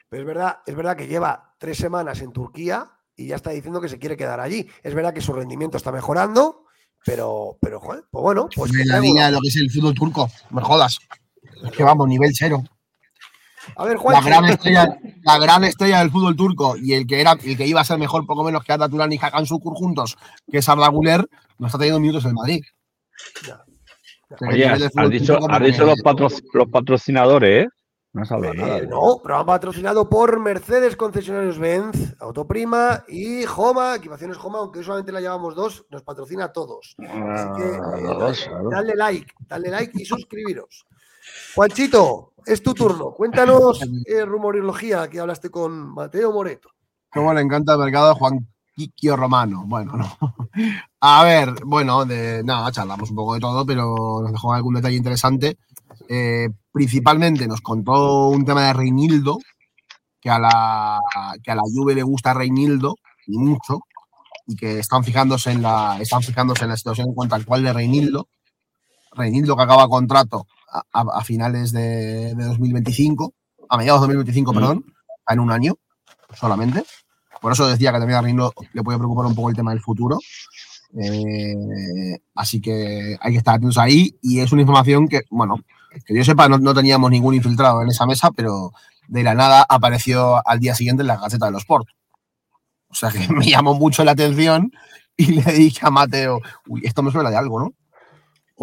Pero 0.09 0.21
es 0.21 0.27
verdad, 0.27 0.57
es 0.65 0.75
verdad 0.75 0.97
que 0.97 1.07
lleva 1.07 1.55
tres 1.57 1.77
semanas 1.77 2.21
en 2.21 2.31
Turquía 2.33 2.91
y 3.15 3.27
ya 3.27 3.35
está 3.35 3.51
diciendo 3.51 3.81
que 3.81 3.89
se 3.89 3.99
quiere 3.99 4.17
quedar 4.17 4.39
allí. 4.39 4.67
Es 4.83 4.93
verdad 4.93 5.13
que 5.13 5.21
su 5.21 5.33
rendimiento 5.33 5.77
está 5.77 5.91
mejorando, 5.91 6.65
pero, 7.05 7.57
pero 7.61 7.79
joder, 7.79 8.03
pues 8.11 8.21
bueno, 8.21 8.49
pues 8.55 8.71
la 8.85 8.99
línea 8.99 9.27
de 9.27 9.31
lo 9.31 9.41
que 9.41 9.47
es 9.47 9.55
el 9.55 9.71
fútbol 9.71 9.93
turco. 9.93 10.29
No 10.49 10.57
me 10.57 10.61
jodas. 10.61 10.99
Es 11.63 11.71
que 11.71 11.83
vamos, 11.83 12.07
nivel 12.07 12.31
cero. 12.33 12.63
A 13.75 13.85
ver, 13.85 13.97
La 14.09 14.21
gran, 14.21 14.45
estrella, 14.45 14.97
la 15.23 15.37
gran 15.37 15.63
estrella 15.63 15.99
del 15.99 16.11
fútbol 16.11 16.35
turco 16.35 16.75
y 16.77 16.93
el 16.93 17.07
que 17.07 17.21
era 17.21 17.33
el 17.43 17.57
que 17.57 17.65
iba 17.67 17.81
a 17.81 17.85
ser 17.85 17.97
mejor 17.97 18.25
poco 18.25 18.43
menos 18.43 18.63
que 18.63 18.73
Arda 18.73 18.89
Turan 18.89 19.11
y 19.13 19.17
Hakan 19.21 19.45
Şükür 19.45 19.73
juntos, 19.73 20.17
que 20.51 20.57
es 20.59 20.67
Arda 20.69 20.87
Güler, 20.89 21.27
no 21.59 21.67
está 21.67 21.77
teniendo 21.77 21.99
minutos 21.99 22.23
en 22.25 22.29
el 22.29 22.35
Madrid. 22.35 22.63
Que 24.37 24.45
Oye, 24.47 24.63
del 24.63 24.71
has, 24.73 25.09
dicho, 25.09 25.33
turco 25.33 25.45
has 25.45 25.57
como 25.57 25.65
dicho 25.65 25.79
que- 25.85 25.85
los, 25.91 26.01
patro- 26.01 26.29
los 26.53 26.67
patrocinadores, 26.69 27.65
¿eh? 27.65 27.69
No 28.13 28.21
has 28.21 28.31
hablado 28.31 28.53
nada. 28.53 28.77
Eh, 28.77 28.87
no, 28.87 29.17
programa 29.23 29.45
patrocinado 29.45 30.07
por 30.07 30.39
Mercedes 30.39 30.95
Concesionarios 30.95 31.57
Benz, 31.57 32.15
Autoprima 32.19 33.03
y 33.07 33.43
Joma, 33.45 33.95
equipaciones 33.95 34.37
Joma, 34.37 34.59
aunque 34.59 34.83
solamente 34.83 35.11
la 35.11 35.19
llevamos 35.21 35.55
dos, 35.55 35.85
nos 35.89 36.03
patrocina 36.03 36.45
a 36.45 36.51
todos. 36.51 36.95
Así 36.99 37.47
que 37.57 37.63
eh, 37.63 37.79
Ah, 37.81 37.95
claro. 38.45 38.69
dadle 38.69 38.95
like, 38.95 39.33
dadle 39.47 39.69
like 39.71 39.91
y 39.95 40.05
suscribiros. 40.05 40.85
Juanchito, 41.55 42.32
es 42.45 42.63
tu 42.63 42.73
turno. 42.73 43.11
Cuéntanos 43.11 43.81
eh, 44.05 44.25
rumorología 44.25 45.09
que 45.09 45.19
hablaste 45.19 45.49
con 45.49 45.93
Mateo 45.93 46.31
Moreto. 46.31 46.69
Cómo 47.11 47.33
le 47.33 47.41
encanta 47.41 47.73
el 47.73 47.79
mercado 47.79 48.09
de 48.09 48.15
Juan 48.15 48.47
Quiquio 48.75 49.15
Romano. 49.15 49.63
Bueno, 49.65 49.93
no. 49.93 50.17
A 51.01 51.23
ver, 51.23 51.53
bueno, 51.65 52.05
de 52.05 52.43
nada, 52.43 52.71
charlamos 52.71 53.09
un 53.09 53.15
poco 53.15 53.35
de 53.35 53.39
todo, 53.39 53.65
pero 53.65 54.21
nos 54.21 54.31
dejó 54.31 54.53
algún 54.53 54.75
detalle 54.75 54.97
interesante. 54.97 55.57
Eh, 56.09 56.49
principalmente 56.71 57.47
nos 57.47 57.61
contó 57.61 58.29
un 58.29 58.45
tema 58.45 58.67
de 58.67 58.73
Reinildo, 58.73 59.37
que 60.19 60.29
a 60.29 60.39
la, 60.39 60.99
que 61.43 61.51
a 61.51 61.55
la 61.55 61.63
Juve 61.63 61.95
le 61.95 62.03
gusta 62.03 62.33
Reinildo 62.33 62.95
y 63.27 63.37
mucho, 63.37 63.81
y 64.47 64.55
que 64.55 64.79
están 64.79 65.03
fijándose 65.03 65.51
en 65.51 65.61
la, 65.61 65.97
están 65.99 66.21
fijándose 66.23 66.63
en 66.63 66.69
la 66.69 66.77
situación 66.77 67.09
en 67.09 67.13
cuanto 67.13 67.35
al 67.35 67.45
cual 67.45 67.63
de 67.63 67.73
Reinildo. 67.73 68.27
Reinildo 69.11 69.55
que 69.55 69.63
acaba 69.63 69.87
contrato 69.87 70.47
a, 70.91 71.23
finales 71.23 71.71
de, 71.71 72.33
de 72.35 72.43
2025, 72.45 73.33
a 73.69 73.77
mediados 73.77 74.01
de 74.01 74.07
2025, 74.07 74.51
Mm. 74.51 74.55
perdón, 74.55 74.85
en 75.27 75.39
un 75.39 75.51
año 75.51 75.75
solamente. 76.35 76.83
Por 77.41 77.51
eso 77.51 77.67
decía 77.67 77.91
que 77.91 77.99
también 77.99 78.17
a 78.17 78.21
Reinildo 78.21 78.53
le 78.73 78.83
puede 78.83 78.97
preocupar 78.97 79.25
un 79.25 79.35
poco 79.35 79.49
el 79.49 79.55
tema 79.55 79.71
del 79.71 79.81
futuro. 79.81 80.17
Eh, 80.95 82.19
así 82.35 82.61
que 82.61 83.17
hay 83.19 83.31
que 83.31 83.37
estar 83.37 83.55
atentos 83.55 83.77
ahí 83.77 84.17
y 84.21 84.39
es 84.39 84.51
una 84.51 84.61
información 84.61 85.07
que, 85.07 85.21
bueno, 85.29 85.55
que 86.05 86.15
yo 86.15 86.23
sepa, 86.23 86.47
no, 86.47 86.57
no 86.57 86.73
teníamos 86.73 87.09
ningún 87.11 87.33
infiltrado 87.35 87.81
en 87.81 87.89
esa 87.89 88.05
mesa, 88.05 88.31
pero 88.31 88.71
de 89.07 89.23
la 89.23 89.33
nada 89.35 89.65
apareció 89.67 90.47
al 90.47 90.59
día 90.59 90.75
siguiente 90.75 91.01
en 91.01 91.07
la 91.07 91.17
Gaceta 91.17 91.47
de 91.47 91.51
los 91.51 91.63
Sport. 91.63 91.87
O 92.87 92.95
sea 92.95 93.09
que 93.09 93.27
me 93.33 93.45
llamó 93.45 93.73
mucho 93.73 94.03
la 94.03 94.11
atención 94.11 94.71
y 95.17 95.25
le 95.41 95.51
dije 95.53 95.79
a 95.85 95.89
Mateo, 95.91 96.39
uy, 96.67 96.81
esto 96.85 97.03
me 97.03 97.11
suena 97.11 97.29
de 97.29 97.37
algo, 97.37 97.59
¿no? 97.59 97.73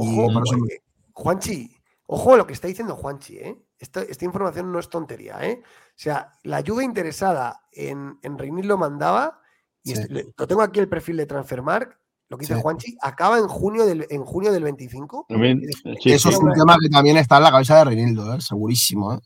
Y 0.03 0.19
Ojo, 0.21 0.31
me- 0.31 0.75
eh, 0.75 0.81
Juanchi, 1.13 1.71
ojo 2.13 2.35
a 2.35 2.37
lo 2.39 2.47
que 2.47 2.53
está 2.55 2.67
diciendo 2.67 2.97
Juanchi, 2.97 3.37
¿eh? 3.39 3.57
Esta, 3.79 4.03
esta 4.03 4.25
información 4.25 4.73
no 4.73 4.81
es 4.81 4.89
tontería, 4.91 5.39
¿eh? 5.43 5.63
O 5.65 5.93
sea, 5.95 6.33
la 6.43 6.63
Juve 6.67 6.83
interesada 6.85 7.63
en, 7.73 8.19
en 8.23 8.37
lo 8.67 8.77
mandaba, 8.77 9.41
y 9.85 9.95
Sí. 9.95 10.03
lo 10.37 10.47
tengo 10.49 10.63
aquí 10.63 10.81
el 10.81 10.89
perfil 10.89 11.17
de 11.19 11.27
Transfermark, 11.27 11.99
lo 12.29 12.37
que 12.37 12.43
dice 12.43 12.57
Sí. 12.57 12.61
Juanchi, 12.63 12.97
acaba 13.01 13.39
en 13.39 13.47
junio 13.47 13.87
del, 13.87 14.07
en 14.11 14.25
junio 14.25 14.51
del 14.51 14.65
25. 14.65 15.27
También, 15.29 15.61
Es 15.63 15.67
decir, 15.83 15.99
sí, 16.03 16.13
eso 16.13 16.31
es 16.31 16.39
un 16.39 16.53
tema 16.53 16.77
que 16.81 16.89
también 16.89 17.17
está 17.17 17.37
en 17.37 17.45
la 17.45 17.51
cabeza 17.53 17.77
de 17.79 17.85
Reinildo, 17.85 18.35
¿eh? 18.35 18.41
segurísimo. 18.41 19.15
¿eh? 19.15 19.19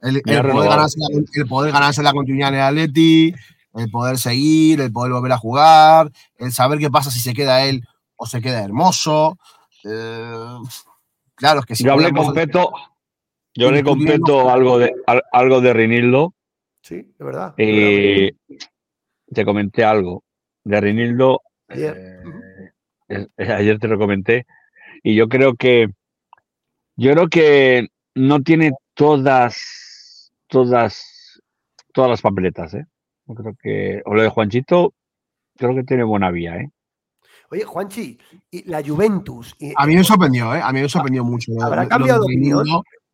El, 0.00 0.14
Ya 0.14 0.18
el 0.18 0.22
poder 0.24 0.42
renovado. 0.46 0.70
ganarse 0.70 0.98
la, 0.98 1.08
el 1.34 1.46
poder 1.46 1.72
ganarse 1.72 2.02
la 2.02 2.12
continuidad 2.12 2.48
en 2.48 2.54
el 2.54 2.60
Atleti, 2.62 3.34
el 3.74 3.90
poder 3.90 4.16
seguir, 4.18 4.80
el 4.80 4.90
poder 4.90 5.12
volver 5.12 5.32
a 5.32 5.38
jugar, 5.38 6.10
el 6.38 6.50
saber 6.52 6.78
qué 6.78 6.90
pasa 6.90 7.10
si 7.10 7.20
se 7.20 7.34
queda 7.34 7.62
él 7.64 7.82
o 8.16 8.24
se 8.26 8.40
queda 8.40 8.62
hermoso. 8.62 9.38
eh, 9.84 10.58
claro, 11.36 11.60
es 11.60 11.66
que 11.66 11.76
si 11.76 11.84
Yo 11.84 11.92
hablé 11.92 12.12
con 12.12 12.34
Peto, 12.34 12.72
yo 13.54 13.68
hablé 13.68 13.82
con 13.84 14.04
Peto 14.04 14.50
algo 14.50 14.78
de, 14.78 14.94
al- 15.06 15.22
algo 15.32 15.60
de 15.60 15.72
Rinildo. 15.72 16.34
Sí, 16.82 17.14
de 17.18 17.24
verdad. 17.24 17.54
Y 17.58 18.30
te 19.32 19.44
comenté 19.44 19.84
algo 19.84 20.24
de 20.64 20.80
Rinildo. 20.80 21.40
Ayer. 21.68 21.96
eh, 23.08 23.26
eh, 23.36 23.52
ayer 23.52 23.78
te 23.78 23.88
lo 23.88 23.98
comenté. 23.98 24.46
Y 25.02 25.14
yo 25.14 25.28
creo 25.28 25.54
que 25.54 25.88
yo 26.96 27.12
creo 27.12 27.28
que 27.28 27.88
no 28.14 28.40
tiene 28.42 28.72
todas, 28.94 30.32
todas, 30.48 31.40
todas 31.92 32.10
las 32.10 32.22
papeletas, 32.22 32.72
¿eh? 32.74 32.86
Yo 33.26 33.34
creo 33.34 33.56
que, 33.60 34.02
o 34.06 34.14
lo 34.14 34.22
de 34.22 34.28
Juanchito, 34.30 34.94
creo 35.56 35.74
que 35.74 35.82
tiene 35.84 36.04
buena 36.04 36.30
vía, 36.30 36.56
¿eh? 36.56 36.70
Oye, 37.50 37.64
Juanchi, 37.64 38.18
y 38.50 38.68
la 38.68 38.82
Juventus. 38.84 39.54
Y, 39.58 39.72
a 39.76 39.86
mí 39.86 39.96
me 39.96 40.04
sorprendió, 40.04 40.54
¿eh? 40.54 40.60
A 40.62 40.72
mí 40.72 40.80
me 40.80 40.88
sorprendió 40.88 41.24
mucho. 41.24 41.52
¿Habrá 41.62 41.86
cambiado 41.86 42.20
de 42.20 42.26
opinión? 42.26 42.66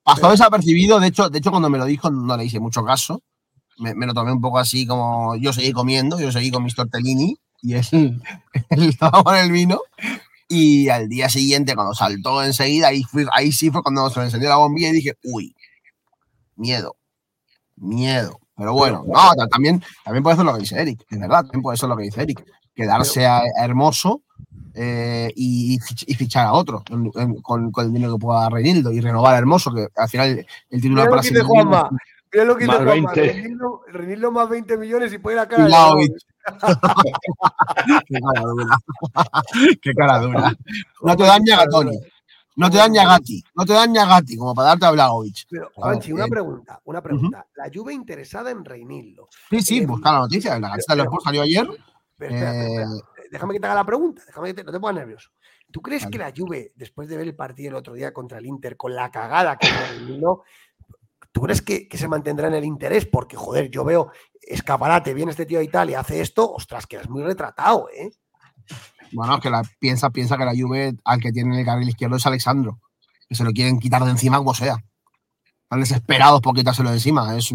Pasó 0.03 0.31
desapercibido, 0.31 0.99
de 0.99 1.09
hecho, 1.09 1.29
de 1.29 1.39
hecho, 1.39 1.51
cuando 1.51 1.71
me 1.71 1.79
lo 1.79 1.85
dijo 1.85 2.11
no 2.11 2.37
le 2.37 2.45
hice 2.45 2.59
mucho 2.59 2.85
caso. 2.85 3.23
Me, 3.79 3.95
me, 3.95 4.07
lo 4.07 4.15
tomé 4.15 4.33
un 4.33 4.41
poco 4.41 4.59
así 4.59 4.87
como 4.87 5.37
yo 5.37 5.53
seguí 5.53 5.73
comiendo, 5.73 6.21
yo 6.21 6.31
seguí 6.31 6.51
con 6.51 6.63
mis 6.63 6.75
tortellini 6.75 7.37
y 7.63 7.75
él, 7.75 7.85
él 8.71 8.89
estaba 8.89 9.23
con 9.23 9.37
el 9.37 9.51
vino. 9.51 9.81
Y 10.49 10.91
al 10.91 11.09
día 11.09 11.31
siguiente, 11.31 11.75
cuando 11.75 11.95
saltó 11.95 12.43
enseguida, 12.43 12.89
ahí, 12.89 13.05
fui, 13.05 13.25
ahí 13.33 13.53
sí 13.53 13.71
fue 13.71 13.83
cuando 13.83 14.11
se 14.11 14.19
me 14.21 14.27
encendió 14.27 14.51
la 14.51 14.57
bombilla 14.57 14.89
y 14.89 14.93
dije, 14.93 15.17
uy, 15.25 15.55
miedo, 16.57 16.97
miedo. 17.77 18.39
Pero 18.55 18.75
bueno, 18.75 19.03
no, 19.07 19.47
también, 19.47 19.83
también 20.05 20.23
puede 20.23 20.37
ser 20.37 20.45
lo 20.45 20.53
que 20.53 20.61
dice 20.61 20.81
Eric, 20.81 21.07
es 21.09 21.19
verdad, 21.19 21.43
también 21.43 21.63
puede 21.63 21.79
ser 21.79 21.89
lo 21.89 21.97
que 21.97 22.03
dice 22.05 22.23
Eric. 22.23 22.45
Quedarse 22.75 23.27
a 23.27 23.43
Hermoso 23.59 24.23
eh, 24.75 25.31
y, 25.37 25.79
y, 26.07 26.15
fichar 26.15 26.47
a 26.47 26.53
otro 26.55 26.83
con, 27.43 27.43
con, 27.43 27.85
el 27.87 27.93
dinero 27.93 28.15
que 28.15 28.21
pueda 28.21 28.49
Reinildo 28.49 28.91
y 28.91 29.01
renovar 29.01 29.35
a 29.35 29.39
Hermoso, 29.39 29.73
que 29.75 29.89
al 29.95 30.09
final 30.09 30.47
el 30.71 30.81
titular 30.81 31.11
para 31.11 31.23
sí 31.23 31.35
Mira 32.33 32.47
lo 32.47 32.57
que 32.57 32.65
dice 32.65 32.79
Juanma, 32.79 33.13
Renildo, 33.13 33.83
Renildo, 33.89 34.33
más 34.33 34.49
20 34.49 34.79
millones 34.79 35.13
y 35.13 35.19
puede 35.19 35.37
ir 35.37 35.41
a 35.41 35.49
cara. 35.49 35.69
No, 35.69 35.97
Qué 38.07 38.19
cara 38.19 38.41
dura. 38.41 38.79
Qué 39.83 39.93
cara 39.95 40.19
dura. 40.19 40.55
No 41.03 41.15
te 41.15 41.25
dan 41.25 41.45
Gatoni. 41.45 42.01
No 42.55 42.71
te 42.71 42.77
dan 42.77 42.93
Gatti, 42.93 43.43
no 43.55 43.65
te 43.65 43.73
dan 43.73 43.95
Gatti, 43.95 44.37
como 44.37 44.55
para 44.55 44.69
darte 44.69 44.85
a 44.85 44.91
Blagovic. 44.91 45.47
Pero, 45.49 45.71
Juanchi, 45.75 46.13
una 46.13 46.27
pregunta, 46.27 46.81
una 46.85 47.03
pregunta. 47.03 47.47
La 47.57 47.71
Juve 47.73 47.95
interesada 47.95 48.51
en 48.51 48.63
Reinildo. 48.65 49.29
Sí, 49.49 49.63
sí, 49.63 49.79
eh, 49.79 49.87
busca 49.87 50.13
la 50.13 50.19
noticia, 50.21 50.59
la 50.59 50.69
Gaceta 50.69 50.97
de 50.97 51.05
los 51.05 51.25
salió 51.25 51.43
ayer. 51.43 51.67
Pero, 52.29 52.35
espera, 52.37 52.65
espera, 52.65 52.89
déjame 53.31 53.55
que 53.55 53.61
te 53.61 53.67
haga 53.67 53.75
la 53.75 53.87
pregunta, 53.87 54.23
déjame 54.27 54.49
que 54.49 54.55
te, 54.55 54.65
no 54.65 54.73
te 54.73 54.79
pongas 54.79 54.97
nervioso. 54.97 55.31
¿Tú 55.71 55.81
crees 55.81 56.03
vale. 56.03 56.13
que 56.13 56.19
la 56.19 56.33
Juve, 56.37 56.73
después 56.77 57.09
de 57.09 57.17
ver 57.17 57.27
el 57.27 57.35
partido 57.35 57.71
el 57.71 57.77
otro 57.77 57.95
día 57.95 58.13
contra 58.13 58.39
el 58.39 58.47
Inter, 58.47 58.77
con 58.77 58.95
la 58.95 59.11
cagada 59.11 59.57
que 59.57 59.69
Reinildo, 59.69 60.45
¿tú 61.33 61.41
crees 61.41 61.63
que, 61.63 61.89
que, 61.89 61.99
se 61.99 62.09
mantendrá 62.09 62.49
en 62.49 62.55
el 62.55 62.65
interés? 62.65 63.07
Porque, 63.07 63.37
joder, 63.37 63.71
yo 63.71 63.85
veo 63.85 64.13
escaparate, 64.41 65.15
viene 65.15 65.31
este 65.31 65.47
tío 65.47 65.59
de 65.59 65.65
Italia, 65.65 66.01
hace 66.01 66.21
esto, 66.21 66.53
ostras, 66.53 66.87
que 66.87 66.97
es 66.97 67.09
muy 67.09 67.23
retratado, 67.23 67.89
¿eh? 67.91 68.11
Bueno, 69.13 69.41
que 69.41 69.51
la 69.51 69.63
piensa, 69.79 70.11
piensa 70.11 70.39
que 70.39 70.45
la 70.45 70.55
Juve 70.55 70.95
al 71.05 71.21
que 71.21 71.33
tiene 71.33 71.55
en 71.55 71.61
el 71.61 71.67
carril 71.67 71.89
izquierdo 71.89 72.17
es 72.17 72.27
Alexandro, 72.27 72.81
que 73.29 73.35
se 73.35 73.45
lo 73.45 73.53
quieren 73.53 73.79
quitar 73.79 74.05
de 74.05 74.11
encima 74.11 74.39
como 74.39 74.55
sea. 74.55 74.77
Están 75.73 75.81
desesperados 75.81 76.43
por 76.43 76.55
quitárselo 76.55 76.91
de 76.91 76.97
encima. 76.97 77.35
Es 77.35 77.51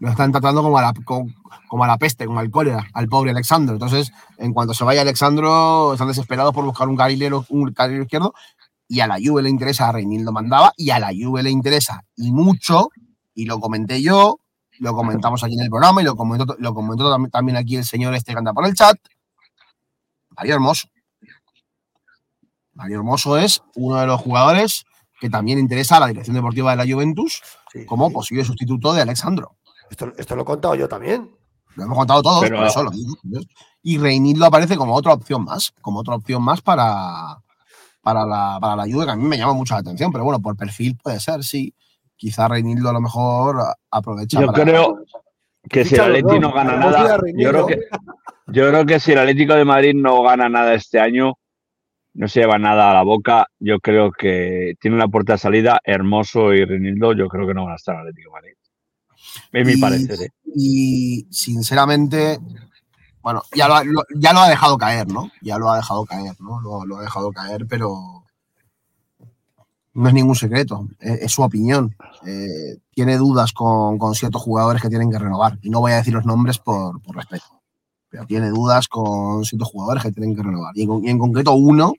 lo 0.00 0.10
están 0.10 0.32
tratando 0.32 0.60
como 0.60 0.76
a, 0.78 0.82
la, 0.82 0.92
como, 1.04 1.84
a 1.84 1.86
la 1.86 1.98
peste, 1.98 2.26
como 2.26 2.40
al 2.40 2.50
cólera, 2.50 2.84
al 2.94 3.06
pobre 3.06 3.30
Alexandro. 3.30 3.74
Entonces, 3.74 4.10
en 4.38 4.52
cuanto 4.52 4.74
se 4.74 4.82
vaya 4.82 5.02
Alexandro, 5.02 5.92
están 5.92 6.08
desesperados 6.08 6.52
por 6.52 6.64
buscar 6.64 6.88
un 6.88 6.96
carrilero, 6.96 7.46
un 7.48 7.72
carril 7.72 8.02
izquierdo. 8.02 8.34
Y 8.88 8.98
a 8.98 9.06
la 9.06 9.18
Juve 9.24 9.42
le 9.44 9.50
interesa, 9.50 9.88
a 9.88 9.92
Reinildo 9.92 10.32
mandaba, 10.32 10.72
y 10.76 10.90
a 10.90 10.98
la 10.98 11.12
Juve 11.16 11.44
le 11.44 11.50
interesa, 11.50 12.02
y 12.16 12.32
mucho, 12.32 12.88
y 13.34 13.44
lo 13.44 13.60
comenté 13.60 14.02
yo, 14.02 14.40
lo 14.80 14.92
comentamos 14.92 15.44
aquí 15.44 15.54
en 15.54 15.60
el 15.60 15.70
programa, 15.70 16.02
y 16.02 16.04
lo 16.06 16.16
comentó, 16.16 16.56
lo 16.58 16.74
comentó 16.74 17.16
también 17.30 17.56
aquí 17.56 17.76
el 17.76 17.84
señor 17.84 18.16
este 18.16 18.32
que 18.32 18.38
anda 18.38 18.52
por 18.52 18.66
el 18.66 18.74
chat, 18.74 18.96
Mario 20.36 20.54
Hermoso. 20.54 20.88
Mario 22.72 22.96
Hermoso 22.96 23.38
es 23.38 23.62
uno 23.76 24.00
de 24.00 24.08
los 24.08 24.20
jugadores 24.20 24.86
que 25.20 25.30
también 25.30 25.58
interesa 25.58 25.98
a 25.98 26.00
la 26.00 26.06
dirección 26.08 26.34
deportiva 26.34 26.74
de 26.74 26.76
la 26.84 26.92
Juventus 26.92 27.42
sí, 27.70 27.84
como 27.84 28.08
sí. 28.08 28.14
posible 28.14 28.44
sustituto 28.44 28.92
de 28.94 29.02
Alexandro. 29.02 29.56
Esto, 29.90 30.12
esto, 30.16 30.34
lo 30.34 30.42
he 30.42 30.44
contado 30.44 30.74
yo 30.74 30.88
también. 30.88 31.30
Lo 31.76 31.84
hemos 31.84 31.98
contado 31.98 32.22
todos, 32.22 32.40
Pero... 32.40 32.56
por 32.56 32.66
eso 32.66 32.82
lo 32.82 32.90
digo. 32.90 33.14
Y 33.82 33.98
Reinildo 33.98 34.46
aparece 34.46 34.76
como 34.76 34.94
otra 34.94 35.12
opción 35.12 35.44
más, 35.44 35.72
como 35.80 36.00
otra 36.00 36.14
opción 36.14 36.42
más 36.42 36.62
para, 36.62 37.38
para, 38.02 38.24
la, 38.24 38.58
para 38.60 38.76
la 38.76 38.84
Juve, 38.84 39.04
que 39.04 39.10
a 39.12 39.16
mí 39.16 39.24
me 39.24 39.38
llama 39.38 39.52
mucho 39.52 39.74
la 39.74 39.80
atención, 39.80 40.10
pero 40.10 40.24
bueno, 40.24 40.40
por 40.40 40.56
perfil 40.56 40.96
puede 40.96 41.20
ser, 41.20 41.44
sí. 41.44 41.74
Quizá 42.16 42.48
Reinildo 42.48 42.90
a 42.90 42.92
lo 42.92 43.00
mejor 43.00 43.56
aprovecha. 43.90 44.40
Yo 44.40 44.46
para... 44.48 44.62
creo 44.62 45.04
que 45.68 45.84
si 45.84 45.94
el 45.94 46.00
Atleti 46.00 46.38
no 46.38 46.52
gana 46.52 46.76
nada, 46.76 47.18
yo 47.34 47.50
creo, 47.50 47.66
que, 47.66 47.80
yo 48.48 48.68
creo 48.68 48.86
que 48.86 49.00
si 49.00 49.12
el 49.12 49.18
Atlético 49.18 49.54
de 49.54 49.64
Madrid 49.64 49.94
no 49.94 50.22
gana 50.22 50.48
nada 50.48 50.74
este 50.74 51.00
año, 51.00 51.38
no 52.14 52.28
se 52.28 52.40
lleva 52.40 52.58
nada 52.58 52.90
a 52.90 52.94
la 52.94 53.02
boca. 53.02 53.46
Yo 53.58 53.78
creo 53.80 54.10
que 54.10 54.74
tiene 54.80 54.96
una 54.96 55.08
puerta 55.08 55.34
de 55.34 55.38
salida 55.38 55.80
hermoso 55.84 56.52
y 56.52 56.64
Renildo. 56.64 57.12
Yo 57.12 57.28
creo 57.28 57.46
que 57.46 57.54
no 57.54 57.64
van 57.64 57.72
a 57.72 57.76
estar 57.76 57.94
en 57.94 58.00
Atlético 58.02 58.30
de 58.30 58.34
Madrid. 58.34 58.54
Es 59.52 59.66
mi 59.66 59.72
y, 59.74 59.80
parecer. 59.80 60.22
¿eh? 60.22 60.30
Y 60.54 61.26
sinceramente, 61.30 62.38
bueno, 63.22 63.42
ya 63.54 63.68
lo, 63.68 63.74
ha, 63.74 63.84
lo, 63.84 64.02
ya 64.14 64.32
lo 64.32 64.40
ha 64.40 64.48
dejado 64.48 64.76
caer, 64.76 65.08
¿no? 65.08 65.30
Ya 65.40 65.58
lo 65.58 65.70
ha 65.70 65.76
dejado 65.76 66.04
caer, 66.04 66.34
¿no? 66.40 66.60
Lo, 66.60 66.84
lo 66.84 66.98
ha 66.98 67.02
dejado 67.02 67.30
caer, 67.30 67.66
pero 67.68 68.24
no 69.92 70.08
es 70.08 70.14
ningún 70.14 70.36
secreto, 70.36 70.88
es, 70.98 71.22
es 71.22 71.32
su 71.32 71.42
opinión. 71.42 71.94
Eh, 72.26 72.78
tiene 72.92 73.16
dudas 73.16 73.52
con, 73.52 73.98
con, 73.98 74.14
ciertos 74.14 74.42
jugadores 74.42 74.82
que 74.82 74.88
tienen 74.88 75.10
que 75.10 75.18
renovar. 75.18 75.58
Y 75.62 75.70
no 75.70 75.80
voy 75.80 75.92
a 75.92 75.96
decir 75.96 76.14
los 76.14 76.26
nombres 76.26 76.58
por, 76.58 77.00
por 77.02 77.16
respeto 77.16 77.59
pero 78.10 78.26
tiene 78.26 78.50
dudas 78.50 78.88
con 78.88 79.44
ciertos 79.44 79.68
jugadores 79.68 80.02
que 80.02 80.12
tienen 80.12 80.34
que 80.34 80.42
renovar. 80.42 80.76
Y 80.76 80.82
en, 80.82 81.04
y 81.04 81.10
en, 81.10 81.18
concreto 81.18 81.52
uno 81.52 81.94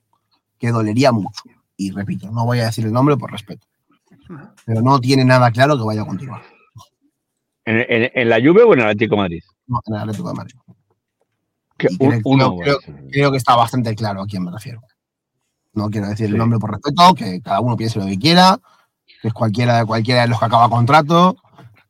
que 0.58 0.70
dolería 0.70 1.10
mucho. 1.10 1.42
Y 1.76 1.90
repito, 1.90 2.30
no 2.30 2.44
voy 2.44 2.60
a 2.60 2.66
decir 2.66 2.84
el 2.84 2.92
nombre 2.92 3.16
por 3.16 3.32
respeto. 3.32 3.66
Pero 4.64 4.82
no 4.82 5.00
tiene 5.00 5.24
nada 5.24 5.50
claro 5.50 5.76
que 5.76 5.84
vaya 5.84 6.02
a 6.02 6.06
continuar. 6.06 6.42
¿En, 7.64 7.76
en, 7.88 8.10
en 8.14 8.28
la 8.28 8.36
Juve 8.36 8.62
o 8.62 8.74
en 8.74 8.80
el 8.80 8.86
Atlético 8.86 9.16
de 9.16 9.22
Madrid? 9.22 9.42
No, 9.66 9.80
en 9.86 9.94
el 9.94 10.00
Atlético 10.00 10.28
de 10.28 10.34
Madrid. 10.34 10.54
Que 11.78 11.88
creo, 11.98 12.20
uno, 12.24 12.56
creo, 12.58 12.78
creo, 13.10 13.30
que 13.30 13.38
está 13.38 13.56
bastante 13.56 13.94
claro 13.94 14.22
a 14.22 14.26
quién 14.26 14.44
me 14.44 14.52
refiero. 14.52 14.82
No 15.72 15.88
quiero 15.88 16.08
decir 16.08 16.26
sí. 16.26 16.32
el 16.32 16.38
nombre 16.38 16.58
por 16.58 16.70
respeto, 16.70 17.14
que 17.14 17.40
cada 17.40 17.60
uno 17.60 17.76
piense 17.76 17.98
lo 17.98 18.06
que 18.06 18.18
quiera, 18.18 18.60
que 19.22 19.28
es 19.28 19.34
cualquiera, 19.34 19.84
cualquiera 19.86 20.22
de 20.22 20.28
los 20.28 20.38
que 20.38 20.44
acaba 20.44 20.68
contrato, 20.68 21.36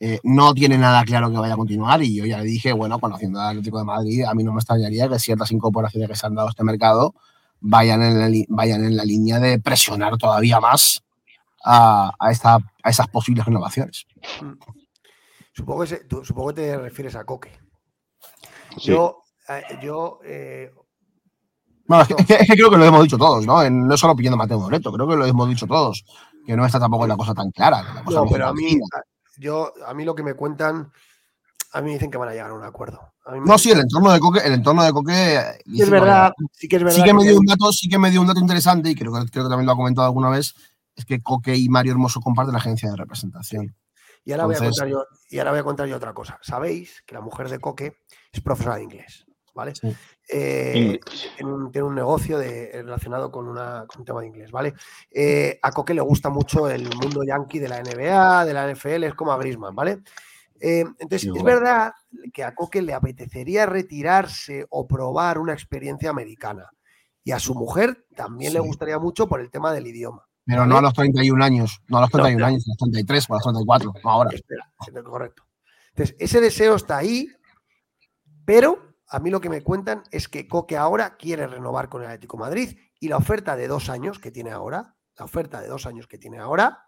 eh, 0.04 0.18
no 0.24 0.52
tiene 0.52 0.76
nada 0.76 1.04
claro 1.04 1.30
que 1.30 1.36
vaya 1.38 1.54
a 1.54 1.56
continuar 1.56 2.02
y 2.02 2.16
yo 2.16 2.26
ya 2.26 2.38
le 2.38 2.44
dije, 2.44 2.72
bueno, 2.72 2.98
conociendo 2.98 3.38
al 3.38 3.50
Atlético 3.50 3.78
de 3.78 3.84
Madrid, 3.84 4.24
a 4.24 4.34
mí 4.34 4.42
no 4.42 4.52
me 4.52 4.58
extrañaría 4.58 5.08
que 5.08 5.16
ciertas 5.20 5.52
incorporaciones 5.52 6.08
que 6.08 6.16
se 6.16 6.26
han 6.26 6.34
dado 6.34 6.48
a 6.48 6.50
este 6.50 6.64
mercado 6.64 7.14
vayan 7.60 8.02
en 8.02 8.18
la, 8.18 8.44
vayan 8.48 8.84
en 8.84 8.96
la 8.96 9.04
línea 9.04 9.38
de 9.38 9.60
presionar 9.60 10.18
todavía 10.18 10.58
más 10.58 11.04
a, 11.64 12.10
a, 12.18 12.32
esta, 12.32 12.56
a 12.82 12.90
esas 12.90 13.06
posibles 13.06 13.44
renovaciones. 13.44 14.08
Supongo 15.52 15.82
que, 15.82 15.86
se, 15.86 16.04
tú, 16.06 16.24
supongo 16.24 16.48
que 16.48 16.54
te 16.54 16.78
refieres 16.78 17.14
a 17.14 17.24
Coque. 17.24 17.52
Sí. 18.78 18.90
Yo, 18.90 19.22
eh, 19.48 19.78
yo 19.80 20.18
eh, 20.24 20.72
no, 21.86 22.00
es, 22.00 22.08
que, 22.08 22.14
es, 22.18 22.26
que, 22.26 22.34
es, 22.34 22.48
que, 22.48 22.54
creo 22.54 22.70
que 22.70 22.76
lo 22.76 22.84
hemos 22.86 23.04
dicho 23.04 23.18
todos, 23.18 23.46
¿no? 23.46 23.62
En, 23.62 23.86
no 23.86 23.96
solo 23.96 24.16
pidiendo 24.16 24.36
Mateo 24.36 24.58
Moreto, 24.58 24.92
creo 24.92 25.06
que 25.06 25.14
lo 25.14 25.26
hemos 25.26 25.48
dicho 25.48 25.68
todos, 25.68 26.04
que 26.44 26.56
no 26.56 26.66
está 26.66 26.80
tampoco 26.80 27.06
la 27.06 27.16
cosa 27.16 27.34
tan 27.34 27.52
clara. 27.52 27.84
La 27.94 28.02
cosa 28.02 28.18
no, 28.18 28.26
pero 28.28 28.48
a 28.48 28.52
mí, 28.52 28.80
yo, 29.38 29.72
a 29.86 29.94
mí 29.94 30.04
lo 30.04 30.14
que 30.14 30.22
me 30.22 30.34
cuentan, 30.34 30.92
a 31.72 31.80
mí 31.80 31.86
me 31.86 31.94
dicen 31.94 32.10
que 32.10 32.18
van 32.18 32.28
a 32.28 32.32
llegar 32.32 32.50
a 32.50 32.54
un 32.54 32.64
acuerdo. 32.64 33.12
no, 33.44 33.59
sí, 33.59 33.70
el 33.70 33.80
entorno 33.80 34.12
de 34.12 34.20
Coque, 34.20 34.40
el 34.44 34.52
entorno 34.52 34.84
de 34.84 34.92
Coque. 34.92 35.40
Sí, 35.64 35.82
es 35.82 35.90
verdad, 35.90 36.32
sí 36.52 36.68
que 36.68 36.76
es 36.76 36.82
verdad. 36.82 36.96
Sí 36.96 37.02
que, 37.02 37.14
me 37.14 37.24
dio 37.24 37.38
un 37.38 37.46
dato, 37.46 37.72
sí 37.72 37.88
que 37.88 37.98
me 37.98 38.10
dio 38.10 38.20
un 38.20 38.26
dato 38.26 38.40
interesante, 38.40 38.90
y 38.90 38.94
creo 38.94 39.12
que, 39.12 39.30
creo 39.30 39.44
que 39.44 39.50
también 39.50 39.66
lo 39.66 39.72
ha 39.72 39.76
comentado 39.76 40.06
alguna 40.06 40.30
vez, 40.30 40.54
es 40.94 41.04
que 41.04 41.22
Coque 41.22 41.56
y 41.56 41.68
Mario 41.68 41.92
Hermoso 41.92 42.20
comparten 42.20 42.52
la 42.52 42.59
agencia 42.59 42.90
de 42.90 42.96
representación. 42.96 43.74
Y 44.24 44.32
ahora, 44.32 44.44
Entonces, 44.44 44.60
voy 44.60 44.66
a 44.66 44.70
contar 44.70 44.88
yo, 44.88 45.04
y 45.30 45.38
ahora 45.38 45.50
voy 45.50 45.60
a 45.60 45.64
contar 45.64 45.88
yo 45.88 45.96
otra 45.96 46.14
cosa. 46.14 46.38
Sabéis 46.42 47.02
que 47.06 47.14
la 47.14 47.20
mujer 47.20 47.48
de 47.48 47.59
Coque 47.59 47.96
es 48.30 48.40
profesora 48.40 48.76
de 48.76 48.84
inglés, 48.84 49.26
¿vale? 49.54 49.74
Sí. 49.74 49.94
Eh, 50.28 51.00
tiene, 51.36 51.82
un, 51.82 51.94
negocio 51.94 52.38
de, 52.38 52.70
relacionado 52.72 53.30
con, 53.30 53.48
una, 53.48 53.86
con, 53.86 54.00
un 54.00 54.04
tema 54.04 54.20
de 54.20 54.28
inglés, 54.28 54.50
¿vale? 54.50 54.74
Eh, 55.10 55.58
a 55.62 55.72
Coque 55.72 55.94
le 55.94 56.00
gusta 56.00 56.30
mucho 56.30 56.68
el 56.68 56.84
mundo 56.96 57.22
yankee 57.22 57.58
de 57.58 57.68
la 57.68 57.82
NBA, 57.82 58.44
de 58.44 58.54
la 58.54 58.72
NFL, 58.72 59.04
es 59.04 59.14
como 59.14 59.32
a 59.32 59.38
Grisman, 59.38 59.74
¿vale? 59.74 60.02
Eh, 60.60 60.84
entonces, 60.98 61.30
es 61.34 61.42
verdad 61.42 61.92
que 62.32 62.44
a 62.44 62.54
Coque 62.54 62.82
le 62.82 62.94
apetecería 62.94 63.66
retirarse 63.66 64.64
o 64.70 64.86
probar 64.86 65.38
una 65.38 65.52
experiencia 65.52 66.10
americana. 66.10 66.70
Y 67.24 67.32
a 67.32 67.38
su 67.38 67.54
mujer 67.54 68.06
también 68.16 68.52
sí. 68.52 68.58
le 68.58 68.60
gustaría 68.60 68.98
mucho 68.98 69.28
por 69.28 69.40
el 69.40 69.50
tema 69.50 69.72
del 69.72 69.86
idioma. 69.86 70.26
Pero 70.44 70.60
¿vale? 70.60 70.70
no 70.70 70.78
a 70.78 70.82
los 70.82 70.94
31 70.94 71.44
años, 71.44 71.80
no 71.88 71.98
a 71.98 72.02
los 72.02 72.10
31 72.10 72.38
no, 72.38 72.46
años, 72.46 72.64
a 72.66 72.70
los 72.70 72.78
33 72.78 73.26
o 73.28 73.32
a 73.32 73.36
los 73.36 73.42
34, 73.44 73.92
no 74.04 74.10
ahora. 74.10 74.30
Espera, 74.32 75.02
correcto. 75.04 75.44
Entonces, 75.90 76.16
ese 76.18 76.40
deseo 76.40 76.76
está 76.76 76.96
ahí, 76.96 77.28
pero 78.44 78.91
a 79.12 79.18
mí 79.18 79.30
lo 79.30 79.43
que 79.43 79.51
me 79.51 79.62
cuentan 79.62 80.02
es 80.10 80.26
que 80.26 80.48
Coque 80.48 80.78
ahora 80.78 81.16
quiere 81.18 81.47
renovar 81.47 81.90
con 81.90 82.01
el 82.01 82.09
Atlético 82.09 82.39
Madrid 82.39 82.78
y 82.98 83.09
la 83.09 83.18
oferta 83.18 83.56
de 83.56 83.68
dos 83.68 83.90
años 83.90 84.18
que 84.18 84.30
tiene 84.30 84.51
ahora, 84.51 84.97
la 85.18 85.26
oferta 85.26 85.60
de 85.60 85.68
dos 85.68 85.84
años 85.84 86.06
que 86.06 86.16
tiene 86.16 86.39
ahora, 86.39 86.86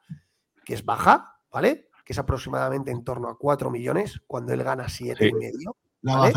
que 0.65 0.73
es 0.73 0.87
baja, 0.87 1.39
¿vale? 1.53 1.91
Que 2.03 2.15
es 2.15 2.19
aproximadamente 2.19 2.91
en 2.91 3.05
torno 3.05 3.29
a 3.29 3.37
4 3.37 3.71
millones, 3.71 4.23
cuando 4.27 4.55
él 4.55 4.65
gana 4.65 4.89
7 4.89 5.19
sí. 5.19 5.29
y 5.29 5.35
medio. 5.35 5.77
¿vale? 6.01 6.33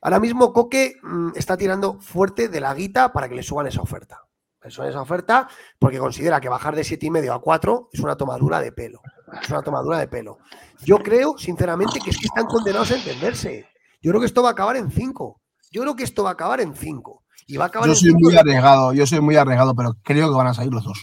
Ahora 0.00 0.18
mismo 0.18 0.54
Coque 0.54 0.94
mmm, 1.02 1.32
está 1.36 1.58
tirando 1.58 2.00
fuerte 2.00 2.48
de 2.48 2.60
la 2.60 2.72
guita 2.72 3.12
para 3.12 3.28
que 3.28 3.34
le 3.34 3.42
suban 3.42 3.66
esa 3.66 3.82
oferta. 3.82 4.22
Le 4.64 4.70
suban 4.70 4.88
esa 4.88 5.02
oferta 5.02 5.48
porque 5.78 5.98
considera 5.98 6.40
que 6.40 6.48
bajar 6.48 6.74
de 6.74 6.84
7 6.84 7.04
y 7.04 7.10
medio 7.10 7.34
a 7.34 7.42
4 7.42 7.90
es 7.92 8.00
una 8.00 8.16
tomadura 8.16 8.58
de 8.58 8.72
pelo. 8.72 9.02
es 9.42 9.50
una 9.50 9.60
tomadura 9.60 9.98
de 9.98 10.08
pelo. 10.08 10.38
Yo 10.82 10.96
creo, 10.96 11.36
sinceramente, 11.36 12.00
que 12.00 12.08
es 12.08 12.16
que 12.16 12.26
están 12.26 12.46
condenados 12.46 12.90
a 12.92 12.96
entenderse. 12.96 13.71
Yo 14.02 14.10
creo 14.10 14.20
que 14.20 14.26
esto 14.26 14.42
va 14.42 14.50
a 14.50 14.52
acabar 14.52 14.76
en 14.76 14.90
cinco. 14.90 15.40
Yo 15.70 15.82
creo 15.82 15.96
que 15.96 16.02
esto 16.04 16.22
va 16.24 16.30
a 16.30 16.32
acabar 16.32 16.60
en 16.60 16.74
cinco. 16.74 17.22
Y 17.46 17.56
va 17.56 17.64
a 17.64 17.66
acabar 17.68 17.86
yo 17.88 17.92
en 17.94 17.98
soy 17.98 18.08
cinco 18.10 18.20
muy 18.28 18.36
arriesgado, 18.36 18.92
yo 18.92 19.06
soy 19.06 19.20
muy 19.20 19.36
arriesgado, 19.36 19.74
pero 19.74 19.94
creo 20.02 20.28
que 20.28 20.34
van 20.36 20.46
a 20.48 20.54
salir 20.54 20.72
los 20.72 20.84
dos. 20.84 21.02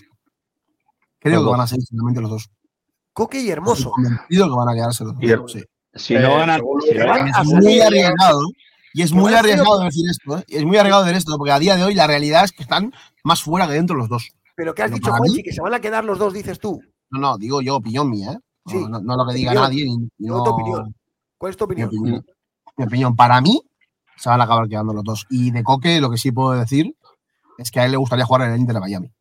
Creo 1.20 1.44
que 1.44 1.50
van 1.50 1.62
a 1.62 1.68
salir 1.68 1.86
finalmente 1.90 2.22
los 2.22 2.30
dos. 2.30 2.50
Coque 3.14 3.42
y 3.42 3.50
Hermoso. 3.50 3.90
Estoy 3.90 3.92
convencido 4.04 4.46
que 4.50 4.56
van 4.56 4.70
a 4.70 4.74
quedarse 4.74 5.04
los 5.04 5.14
Y 5.20 5.28
dos. 5.28 5.56
el- 5.56 5.62
sí. 5.62 5.68
Si 5.96 6.14
no 6.14 6.36
ganan, 6.38 6.62
si 6.88 6.94
no 6.98 7.06
ganan- 7.06 7.28
Es 7.28 7.48
muy 7.48 7.82
arriesgado. 7.82 8.42
Y 8.94 9.02
es 9.04 9.12
muy 9.12 9.34
arriesgado 9.34 9.80
decir 9.84 10.06
esto, 10.10 10.38
¿eh? 10.38 10.44
Es 10.48 10.64
muy 10.66 10.78
arriesgado 10.78 11.04
decir 11.04 11.18
esto, 11.18 11.38
porque 11.38 11.52
a 11.52 11.60
día 11.60 11.76
de 11.76 11.84
hoy 11.84 11.94
la 11.94 12.08
realidad 12.08 12.44
es 12.44 12.52
que 12.52 12.64
están 12.64 12.92
más 13.24 13.42
fuera 13.44 13.68
que 13.68 13.74
dentro 13.74 13.96
los 13.96 14.08
dos. 14.10 14.32
Pero 14.56 14.74
¿qué 14.74 14.84
has 14.84 14.92
Pero 14.92 15.00
dicho, 15.00 15.12
Juanchi? 15.14 15.44
Que 15.44 15.52
se 15.54 15.62
van 15.62 15.74
a 15.74 15.80
quedar 15.80 16.04
los 16.06 16.18
dos, 16.20 16.34
dices 16.34 16.60
tú. 16.60 16.82
No, 17.12 17.20
no, 17.20 17.38
digo 17.38 17.62
yo, 17.62 17.76
opinión 17.76 18.10
mía, 18.10 18.32
¿eh? 18.34 18.38
No, 18.66 18.72
Sí, 18.72 18.86
no, 18.90 19.00
no 19.02 19.16
lo 19.16 19.28
que 19.28 19.34
diga 19.36 19.52
opinión. 19.52 19.64
nadie. 19.70 19.86
ni- 19.86 19.98
ni 20.18 20.28
Yo 20.28 20.38
no- 20.38 20.44
tu 20.44 20.50
opinión. 20.52 20.96
¿Cuál 21.38 21.50
es 21.52 21.58
tu 21.58 21.68
mi 21.68 21.84
opinión? 21.84 22.26
Mi 22.80 22.86
opinión, 22.86 23.14
para 23.14 23.42
mí, 23.42 23.62
se 24.16 24.30
van 24.30 24.40
a 24.40 24.46
acabar 24.46 24.70
quedando 24.70 24.94
los 24.94 25.04
dos. 25.04 25.28
Y 25.30 25.52
de 25.52 25.64
Coque, 25.64 26.00
lo 26.00 26.10
que 26.10 26.18
sí 26.18 26.32
puedo 26.32 26.52
decir 26.52 26.96
es 27.58 27.72
que 27.72 27.82
a 27.82 27.86
él 27.86 27.92
le 27.92 27.98
gustaría 27.98 28.26
jugar 28.26 28.44
en 28.44 28.54
el 28.54 28.60
Inter 28.62 28.76
de 28.76 28.80
Miami. 28.80 29.12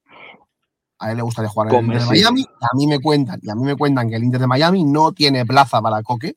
A 1.01 1.11
él 1.11 1.17
le 1.17 1.23
gustaría 1.25 1.49
jugar 1.49 1.69
en 1.69 1.75
el 1.75 1.85
Inter 1.85 2.03
de. 2.03 2.07
Miami. 2.07 2.47
A 2.61 2.77
mí 2.77 2.87
me 2.87 3.01
cuentan, 3.01 3.41
y 3.43 3.51
a 3.51 3.57
mí 3.57 3.65
me 3.65 3.75
cuentan 3.75 4.09
que 4.09 4.15
el 4.15 4.23
Inter 4.23 4.41
de 4.41 4.47
Miami 4.47 4.85
no 4.85 5.11
tiene 5.11 5.45
plaza 5.45 5.83
para 5.83 6.05
Coque, 6.05 6.37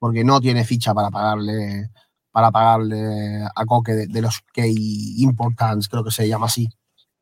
porque 0.00 0.24
no 0.24 0.40
tiene 0.40 0.64
ficha 0.64 0.92
para 0.92 1.08
pagarle 1.08 1.90
para 2.32 2.50
pagarle 2.50 3.44
a 3.44 3.64
Coque 3.64 3.92
de, 3.92 4.06
de 4.08 4.20
los 4.20 4.42
key 4.52 5.22
importants, 5.22 5.88
creo 5.88 6.04
que 6.04 6.10
se 6.10 6.28
llama 6.28 6.46
así, 6.46 6.68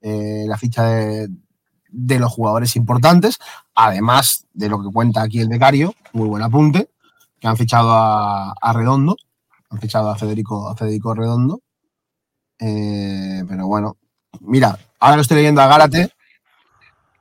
eh, 0.01 0.45
la 0.49 0.57
ficha 0.57 0.85
de, 0.87 1.29
de 1.89 2.19
los 2.19 2.33
jugadores 2.33 2.75
importantes, 2.75 3.39
además 3.77 4.45
de 4.53 4.69
lo 4.69 4.83
que 4.83 4.91
cuenta 4.93 5.23
aquí 5.23 5.39
el 5.39 5.49
becario, 5.49 5.95
muy 6.15 6.27
buen 6.27 6.43
apunte, 6.43 6.91
que 7.39 7.47
han 7.47 7.57
fichado 7.57 7.93
a, 7.93 8.55
a 8.61 8.73
Redondo, 8.73 9.17
han 9.71 9.81
fichado 9.81 10.11
a 10.11 10.17
Federico, 10.17 10.69
a 10.69 10.77
Federico 10.77 11.15
Redondo. 11.15 11.61
Eh, 12.59 13.43
pero 13.49 13.67
bueno, 13.67 13.97
mira, 14.41 14.79
ahora 15.01 15.17
que 15.17 15.23
estoy 15.23 15.39
leyendo 15.39 15.61
a 15.61 15.67
Gárate, 15.67 16.11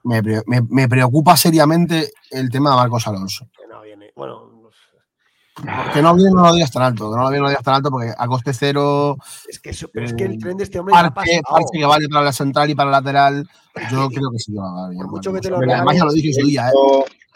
me, 0.04 0.22
me- 0.22 0.62
me 0.70 0.88
preocupa 0.88 1.36
seriamente 1.38 2.12
el 2.32 2.50
tema 2.50 2.72
de 2.72 2.76
Marcos 2.76 3.08
Alonso. 3.08 3.48
Que 3.58 3.68
no 3.68 3.82
viene. 3.82 4.12
Bueno, 4.16 4.50
no 4.62 4.70
sé. 4.72 5.92
Que 5.94 6.02
no 6.02 6.14
viene, 6.16 6.32
no 6.32 6.42
lo 6.44 6.54
digas 6.54 6.72
tan 6.72 6.84
alto, 6.84 7.10
que 7.10 7.18
no 7.18 7.24
lo 7.24 7.30
viene, 7.30 7.40
no 7.40 7.44
lo 7.46 7.50
digas 7.50 7.64
tan 7.64 7.76
alto, 7.76 7.90
porque 7.90 8.14
a 8.16 8.28
coste 8.28 8.54
cero, 8.54 9.18
es 9.48 9.60
que, 9.60 9.70
eso- 9.72 9.90
pero 9.94 10.06
es 10.06 10.14
que 10.14 10.26
el 10.26 10.38
tren 10.38 10.58
de 10.58 10.66
este 10.66 10.80
hombre 10.80 10.94
parche, 11.14 11.42
que 11.72 11.86
vale 11.86 12.08
para 12.10 12.26
la 12.26 12.34
central 12.34 12.70
y 12.70 12.76
para 12.76 12.92
la 12.92 12.98
lateral, 13.00 13.48
yo 13.92 14.10
creo 14.10 14.30
que 14.32 14.40
sí 14.40 14.52
que 14.54 14.60
va 14.60 14.88
a. 14.88 14.92
Por 14.94 15.10
mucho 15.10 15.34
que 15.34 15.40
te 15.42 15.50
lo 15.50 15.58
Además, 15.58 15.96
ya 15.98 16.06
lo 16.06 16.12
dije 16.14 16.28
en 16.30 16.34
su 16.36 16.46
día, 16.48 16.70
¿eh? 16.70 16.74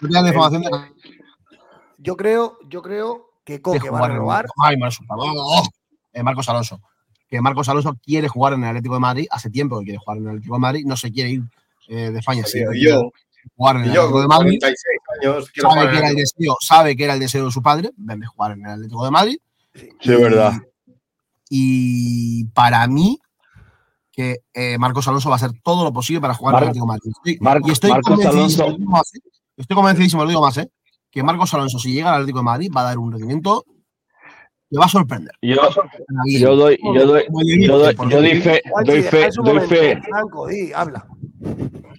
Información 0.01 0.61
de 0.61 0.69
Yo 1.97 2.15
creo, 2.15 2.59
yo 2.69 2.81
creo 2.83 3.26
que 3.47 3.53
de 3.53 3.61
Coque 3.61 3.89
va 3.89 3.97
a 3.97 3.99
jugar 3.99 4.11
en- 4.11 4.15
renovar. 4.17 4.45
Ay, 4.61 4.77
Marcos, 4.77 4.99
¡oh! 5.09 5.63
Eh, 6.13 6.21
Marcos 6.23 6.49
Alonso. 6.49 6.81
Que 7.29 7.41
Marcos 7.41 7.67
Alonso 7.69 7.95
quiere 8.03 8.27
jugar 8.27 8.53
en 8.53 8.63
el 8.63 8.69
Atlético 8.69 8.95
de 8.95 8.99
Madrid, 8.99 9.27
hace 9.31 9.49
tiempo 9.49 9.79
que 9.79 9.85
quiere 9.85 9.99
jugar 9.99 10.17
en 10.17 10.23
el 10.23 10.29
Atlético 10.31 10.55
de 10.55 10.59
Madrid, 10.59 10.83
no 10.85 10.95
se 10.97 11.11
quiere 11.11 11.29
ir 11.31 11.43
eh, 11.87 12.11
de 12.11 12.19
España. 12.19 12.43
sí, 12.45 12.59
yo, 12.75 13.09
jugar 13.55 13.77
en 13.77 13.83
el 13.83 13.93
yo 13.93 14.01
Atlético 14.01 14.21
de 14.21 14.27
Madrid. 14.27 14.59
46 14.59 14.99
años 15.21 15.49
quiero 15.51 15.69
Sabe 15.71 15.89
que, 15.91 15.97
era 15.97 16.07
el 16.09 16.15
deseo, 16.15 16.57
sabe 16.59 16.95
que 16.95 17.03
era 17.05 17.13
el 17.13 17.19
deseo 17.19 17.45
de 17.45 17.51
su 17.51 17.61
padre, 17.61 17.91
verle 17.97 18.25
jugar 18.25 18.51
en 18.51 18.65
el 18.65 18.71
Atlético 18.71 19.05
de 19.05 19.11
Madrid. 19.11 19.37
Sí, 19.73 19.89
es 20.01 20.21
verdad. 20.21 20.53
Y 21.49 22.45
para 22.45 22.85
mí, 22.87 23.19
que 24.11 24.41
eh, 24.53 24.77
Marcos 24.77 25.07
Alonso 25.07 25.29
va 25.29 25.35
a 25.35 25.37
hacer 25.37 25.51
todo 25.63 25.83
lo 25.83 25.93
posible 25.93 26.19
para 26.21 26.33
jugar 26.33 26.55
en 26.55 26.57
el 26.57 26.63
Atlético 26.69 26.85
de 26.85 26.87
Madrid. 26.87 27.11
Estoy- 27.15 27.37
Mar- 27.39 27.61
y 27.65 27.71
estoy 27.71 27.91
Marcos 27.91 28.15
convencidísimo, 28.15 28.65
Alonso- 28.65 28.85
más, 28.89 29.15
¿eh? 29.15 29.19
estoy 29.57 29.75
convencidísimo, 29.75 30.23
lo 30.23 30.29
digo 30.29 30.41
más, 30.41 30.57
¿eh? 30.57 30.69
Que 31.11 31.23
Marcos 31.23 31.53
Alonso, 31.53 31.79
si 31.79 31.93
llega 31.93 32.09
al 32.09 32.15
Atlético 32.15 32.39
de 32.39 32.45
Madrid, 32.45 32.71
va 32.75 32.81
a 32.81 32.85
dar 32.85 32.97
un 32.97 33.11
rendimiento 33.11 33.63
que 34.69 34.77
va 34.77 34.85
a 34.85 34.89
sorprender. 34.89 35.33
Yo, 35.41 35.55
yo 36.25 36.55
doy, 36.55 36.77
yo 36.95 37.05
doy, 37.05 37.25
yo 37.65 37.77
doy, 37.79 37.95
yo 38.09 38.21
doy 38.21 38.41
fe, 38.41 38.61
Juanchi, 38.69 38.91
doy 38.91 39.01
fe, 39.01 39.29
doy 39.35 39.53
momento. 39.53 39.75
fe, 39.75 40.01
Franco, 40.01 40.47
di, 40.47 40.73
habla. 40.73 41.07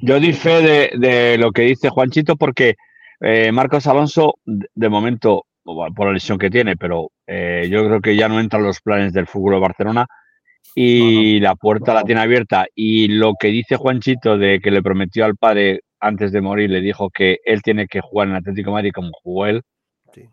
yo 0.03 0.21
doy 0.21 0.33
fe 0.33 0.63
de, 0.63 0.91
de 0.99 1.39
lo 1.39 1.51
que 1.53 1.63
dice 1.63 1.89
Juanchito 1.89 2.37
porque 2.37 2.77
eh, 3.21 3.51
Marcos 3.53 3.87
Alonso, 3.87 4.35
de 4.45 4.89
momento, 4.89 5.45
por 5.65 6.07
la 6.07 6.13
lesión 6.13 6.39
que 6.39 6.51
tiene, 6.51 6.77
pero 6.77 7.11
eh, 7.27 7.69
yo 7.71 7.85
creo 7.85 8.01
que 8.01 8.17
ya 8.17 8.29
no 8.29 8.41
entran 8.41 8.63
los 8.63 8.81
planes 8.81 9.13
del 9.13 9.27
fútbol 9.27 9.55
de 9.55 9.61
Barcelona 9.61 10.07
y 10.75 11.41
la 11.41 11.55
puerta 11.57 11.95
la 11.95 12.05
tiene 12.05 12.21
abierta. 12.21 12.67
Y 12.75 13.09
lo 13.09 13.35
que 13.39 13.49
dice 13.49 13.77
Juanchito 13.77 14.39
de 14.39 14.61
que 14.61 14.71
le 14.71 14.83
prometió 14.83 15.25
al 15.25 15.37
padre 15.37 15.81
antes 16.01 16.33
de 16.33 16.41
morir, 16.41 16.71
le 16.71 16.81
dijo 16.81 17.11
que 17.11 17.39
él 17.45 17.63
tiene 17.63 17.87
que 17.87 18.01
jugar 18.01 18.29
en 18.29 18.35
Atlético 18.37 18.71
de 18.71 18.75
Madrid 18.75 18.93
como 18.95 19.11
jugó 19.23 19.47
él, 19.47 19.63
Sí. 20.15 20.29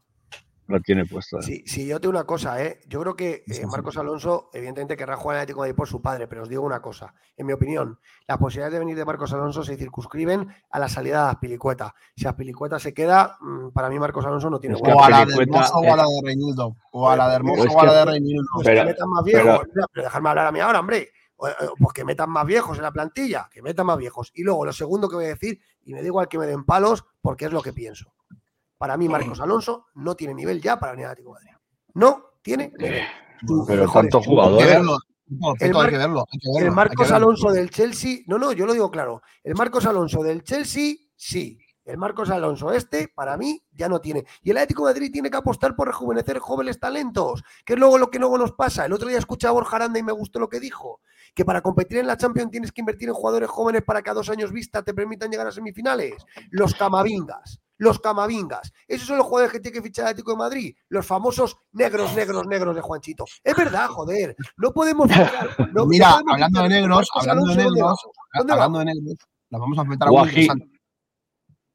lo 0.68 0.80
tiene 0.82 1.06
puesto. 1.06 1.40
¿eh? 1.40 1.44
Sí, 1.44 1.64
sí, 1.66 1.88
yo 1.88 2.00
tengo 2.00 2.12
una 2.12 2.24
cosa, 2.24 2.64
¿eh? 2.64 2.80
Yo 2.88 3.00
creo 3.02 3.16
que 3.16 3.44
eh, 3.48 3.66
Marcos 3.68 3.98
Alonso, 3.98 4.50
evidentemente, 4.54 4.96
querrá 4.98 5.16
jugar 5.16 5.38
en 5.38 5.42
Atlético 5.44 5.62
de 5.64 5.68
Madrid 5.70 5.78
por 5.78 5.88
su 5.88 6.02
padre, 6.02 6.28
pero 6.28 6.44
os 6.44 6.50
digo 6.50 6.64
una 6.64 6.82
cosa. 6.82 7.14
En 7.38 7.46
mi 7.46 7.54
opinión, 7.54 8.00
las 8.28 8.38
posibilidades 8.38 8.74
de 8.74 8.80
venir 8.80 8.96
de 8.96 9.06
Marcos 9.06 9.34
Alonso 9.34 9.64
se 9.64 9.76
circunscriben 9.78 10.48
a 10.72 10.80
la 10.80 10.88
salida 10.90 11.26
de 11.26 11.30
Aspilicueta. 11.32 11.94
Si 12.16 12.28
Aspilicueta 12.28 12.80
se 12.80 12.94
queda, 12.94 13.38
mm, 13.42 13.70
para 13.74 13.90
mí 13.90 14.00
Marcos 14.00 14.26
Alonso 14.26 14.50
no 14.50 14.60
tiene 14.60 14.76
Es 14.76 14.82
que 14.82 14.92
O 14.92 15.04
a 15.04 15.10
la 15.10 15.26
de 15.26 15.34
Hermoso 15.34 15.74
o 15.78 15.94
a 15.94 15.98
la 15.98 16.04
de 16.04 16.22
Reinildo. 16.24 16.76
O 16.92 17.10
a 17.10 17.16
la 17.16 17.30
de 17.30 17.36
Hermoso 17.36 17.66
es 17.66 17.74
o 17.76 17.82
a 17.82 17.86
la 17.86 17.94
de 17.94 18.06
Reinildo. 18.06 18.44
Pues 18.56 18.66
Pero- 18.68 18.82
que 18.82 18.88
metan 18.88 19.10
más 19.10 19.24
viejos. 19.24 19.60
pero- 19.74 19.88
pero 19.94 20.04
dejadme 20.06 20.30
hablar 20.30 20.48
a 20.48 20.52
mí 20.52 20.60
ahora, 20.60 20.80
hombre. 20.80 21.10
O- 21.38 21.48
Pues 21.80 21.94
que 21.94 22.06
metan 22.06 22.30
más 22.30 22.45
viejos 22.45 22.78
en 22.78 22.84
la 22.84 22.91
plantilla, 22.91 23.49
que 23.52 23.62
metan 23.62 23.86
más 23.86 23.98
viejos. 23.98 24.32
Y 24.36 24.44
luego, 24.44 24.66
lo 24.66 24.74
segundo 24.74 25.10
que 25.10 25.16
voy 25.16 25.26
a 25.26 25.30
decir, 25.30 25.60
y 25.84 25.94
me 25.94 26.02
da 26.02 26.07
igual 26.07 26.28
que 26.28 26.38
me 26.38 26.45
den 26.48 26.64
palos, 26.64 27.03
porque 27.22 27.45
es 27.45 27.52
lo 27.52 27.62
que 27.62 27.74
pienso. 27.74 28.14
Para 28.78 28.98
mí, 28.98 29.07
Marcos 29.10 29.40
Alonso 29.40 29.88
no 29.95 30.16
tiene 30.16 30.34
nivel 30.34 30.62
ya 30.62 30.78
para 30.80 30.91
venir 30.94 31.06
al 31.06 31.12
Atlético 31.14 31.34
de 31.36 31.45
Madrid. 31.45 31.57
No 31.94 32.26
tiene 32.41 32.72
nivel. 32.78 33.03
Pero 33.68 33.90
tantos 33.91 34.24
que 34.24 34.30
jugadores. 34.30 34.68
El 35.60 35.74
Mar- 35.74 35.90
que 35.90 35.98
verlo. 35.98 36.26
hay 36.32 36.40
que 36.40 36.45
el 36.45 36.53
verlo, 36.53 36.60
hay 36.60 36.64
que 36.66 36.72
Marcos. 36.72 37.12
Alonso 37.12 37.52
del 37.52 37.70
Chelsea, 37.70 38.20
no, 38.28 38.38
no, 38.38 38.52
yo 38.52 38.66
lo 38.66 38.74
digo 38.74 38.91
claro. 38.91 39.22
El 39.44 39.56
Marcos 39.56 39.86
Alonso 39.86 40.22
del 40.24 40.44
Chelsea, 40.44 40.95
sí. 41.16 41.60
El 41.84 41.98
Marcos 41.98 42.30
Alonso 42.32 42.72
este, 42.72 43.07
para 43.10 43.38
mí, 43.38 43.64
ya 43.72 43.88
no 43.90 43.99
tiene. 44.02 44.26
Y 44.41 44.49
el 44.52 44.57
Atlético 44.57 44.88
de 44.88 44.94
Madrid 44.94 45.12
tiene 45.12 45.30
que 45.30 45.38
apostar 45.38 45.76
por 45.76 45.88
rejuvenecer 45.88 46.40
jóvenes 46.40 46.80
talentos, 46.80 47.44
que 47.64 47.74
es 47.74 47.80
luego 47.80 47.98
lo 47.99 48.10
que 48.10 48.18
luego 48.20 48.38
nos 48.40 48.53
pasa. 48.53 48.86
El 48.86 48.94
otro 48.94 49.07
día 49.07 49.20
escuché 49.20 49.48
a 49.48 49.52
Borja 49.52 49.76
Aranda 49.76 49.99
y 49.99 50.03
me 50.03 50.12
gustó 50.12 50.40
lo 50.40 50.49
que 50.49 50.60
dijo, 50.60 51.02
que 51.36 51.45
para 51.45 51.62
competir 51.62 51.98
en 51.99 52.07
la 52.07 52.18
Champions 52.18 52.49
tienes 52.49 52.72
que 52.72 52.82
invertir 52.82 53.10
en 53.10 53.14
jugadores 53.14 53.49
jóvenes 53.49 53.84
para 53.84 54.02
que 54.02 54.10
a 54.10 54.14
dos 54.14 54.30
años 54.30 54.52
vista 54.52 54.82
te 54.82 54.94
permitan 54.94 55.30
llegar 55.30 55.45
a 55.45 55.52
semifinales. 55.52 56.14
Los 56.49 56.74
camavingas, 56.74 57.60
los 57.78 57.99
camavingas. 57.99 58.72
Esos 58.88 59.06
son 59.07 59.18
los 59.18 59.26
jugadores 59.28 59.52
que 59.52 59.60
tiene 59.60 59.76
que 59.78 59.82
fichar 59.84 60.06
el 60.06 60.10
Atlético 60.12 60.32
de 60.32 60.38
Madrid, 60.38 60.76
los 60.90 61.06
famosos 61.06 61.57
negros, 61.74 62.16
negros, 62.16 62.48
negros 62.48 62.74
de 62.76 62.82
Juanchito. 62.82 63.26
Es 63.44 63.56
verdad, 63.56 63.88
joder, 63.90 64.36
no 64.57 64.72
podemos 64.72 65.07
fichar. 65.12 65.49
no- 65.60 65.68
no 65.74 65.86
Mira, 65.86 66.12
podemos 66.14 66.34
hablando 66.34 66.62
de 66.64 66.70
negros, 66.70 67.07
hablando 67.14 67.45
de 67.48 67.62
Alonso, 67.62 68.12
¿dónde 68.34 68.53
negros, 68.53 68.53
hablando 68.53 68.80
de 68.80 68.86
negros, 68.86 69.16
nos 69.49 69.62
vamos 69.62 69.78
a 69.78 69.82
enfrentar 69.82 70.07
a 70.07 70.12
uno 70.12 70.26
interesante. 70.30 70.80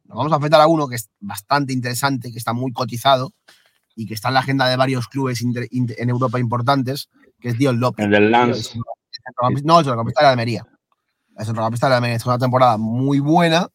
Nos 0.05 0.17
vamos 0.17 0.33
a 0.33 0.37
enfrentar 0.37 0.61
a 0.63 0.67
uno 0.67 0.89
que 0.89 0.97
es 0.97 1.11
bastante 1.21 1.73
interesante, 1.73 2.33
que 2.33 2.39
está 2.39 2.53
muy 2.53 2.73
cotizado 2.73 3.33
y 3.95 4.07
que 4.07 4.15
está 4.15 4.29
en 4.29 4.35
la 4.35 4.41
agenda 4.41 4.67
de 4.69 4.77
varios 4.77 5.07
clubes 5.07 5.41
inter- 5.43 5.69
inter- 5.71 5.97
en 6.01 6.09
Europa 6.11 6.41
importantes, 6.41 7.11
que 7.39 7.51
es 7.51 7.59
Dion 7.59 7.79
López. 7.79 8.07
El 8.07 8.11
del 8.11 8.31
Lance. 8.31 8.81
No, 9.65 9.79
el 9.79 9.85
centrocampista 9.85 10.21
de 10.23 10.25
la 10.27 10.31
Almería. 10.31 10.67
El 11.37 11.47
centrocampista 11.47 11.87
de 11.87 11.91
la 11.91 11.97
Almería 11.97 12.17
es 12.17 12.27
una 12.27 12.39
temporada 12.39 12.77
muy 12.77 13.21
buena 13.21 13.69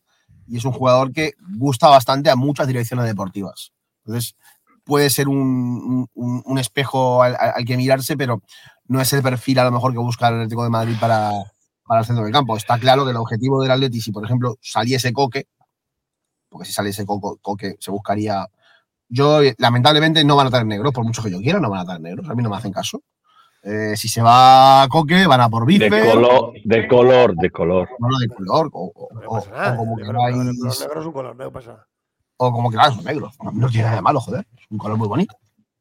y 0.48 0.58
es 0.58 0.66
un 0.66 0.72
jugador 0.72 1.12
que 1.12 1.34
gusta 1.58 1.88
bastante 1.88 2.30
a 2.30 2.36
muchas 2.36 2.68
direcciones 2.68 3.06
deportivas. 3.06 3.72
Entonces, 4.06 4.36
puede 4.84 5.10
ser 5.10 5.28
un, 5.28 6.08
un- 6.14 6.60
espejo 6.60 7.24
al, 7.24 7.36
que 7.66 7.76
mirarse, 7.78 8.16
pero 8.16 8.42
no 8.88 9.02
es 9.02 9.12
el 9.14 9.24
perfil 9.24 9.58
a 9.60 9.64
lo 9.64 9.72
mejor 9.72 9.92
que 9.94 9.98
busca 9.98 10.28
el 10.28 10.36
Atlético 10.36 10.64
de 10.64 10.70
Madrid 10.70 10.96
para, 11.00 11.32
para 11.88 12.02
el 12.02 12.06
centro 12.06 12.24
del 12.24 12.34
campo. 12.34 12.56
Está 12.56 12.78
claro 12.78 13.04
que 13.04 13.12
el 13.12 13.18
objetivo 13.18 13.62
del 13.64 13.72
Atleti, 13.72 14.00
si 14.00 14.12
por 14.12 14.24
ejemplo 14.26 14.58
saliese 14.62 15.12
Coque, 15.12 15.48
porque 16.50 16.66
si 16.68 16.74
saliese 16.74 17.06
Coco- 17.06 17.38
Coque 17.42 17.76
se 17.80 17.90
buscaría... 17.92 18.48
Yo, 19.08 19.40
lamentablemente, 19.58 20.24
no 20.24 20.36
van 20.36 20.48
a 20.48 20.50
traer 20.50 20.66
negros, 20.66 20.92
por 20.94 21.04
mucho 21.06 21.22
que 21.24 21.30
yo 21.32 21.40
quiera, 21.40 21.60
no 21.60 21.70
van 21.70 21.82
a 21.82 21.86
traer 21.86 22.02
negros. 22.02 22.28
A 22.30 22.34
mí 22.36 22.42
no 22.44 22.50
me 22.50 22.58
hacen 22.58 22.72
caso. 22.72 23.02
Eh, 23.68 23.98
si 23.98 24.08
se 24.08 24.22
va 24.22 24.86
Coque, 24.90 25.26
van 25.26 25.42
a 25.42 25.50
por 25.50 25.66
De 25.66 25.74
Bifer. 25.74 26.06
color, 26.12 26.54
de 26.64 26.88
color, 26.88 27.36
de 27.36 27.50
color. 27.50 27.90
Bueno, 27.98 28.18
de 28.20 28.28
color, 28.28 28.70
o, 28.72 28.92
o- 28.94 29.10
No 29.14 29.22
o- 29.28 29.34
pasa 29.40 29.50
nada. 29.52 29.74
o 29.74 29.78
como 29.78 29.96
negro, 29.98 30.12
queráis, 30.14 30.36
negro, 30.38 30.54
negro, 30.54 30.80
negro 30.80 31.00
es 31.02 31.06
un 31.08 31.14
color, 31.14 31.36
no 31.36 31.52
pasa 31.52 31.70
nada. 31.72 31.88
o 32.38 32.52
como 32.52 32.70
queráis, 32.70 32.94
son 32.96 33.04
negros. 33.06 33.36
No 33.54 33.68
tiene 33.70 33.84
nada 33.86 33.96
de 33.96 34.02
malo, 34.04 34.20
joder. 34.22 34.46
Es 34.56 34.66
un 34.70 34.78
color 34.78 34.98
muy 34.98 35.08
bonito. 35.08 35.36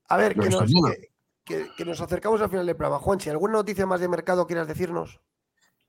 A 0.08 0.16
ver, 0.16 0.34
que 0.34 0.48
nos, 0.48 0.62
que, 0.64 1.08
que- 1.44 1.66
que 1.76 1.84
nos 1.84 2.00
acercamos 2.00 2.40
al 2.40 2.48
final 2.48 2.64
del 2.64 2.74
programa. 2.76 3.02
Juanchi, 3.02 3.28
¿alguna 3.28 3.52
noticia 3.54 3.84
más 3.86 4.00
de 4.00 4.08
mercado 4.08 4.46
quieras 4.46 4.66
decirnos? 4.66 5.20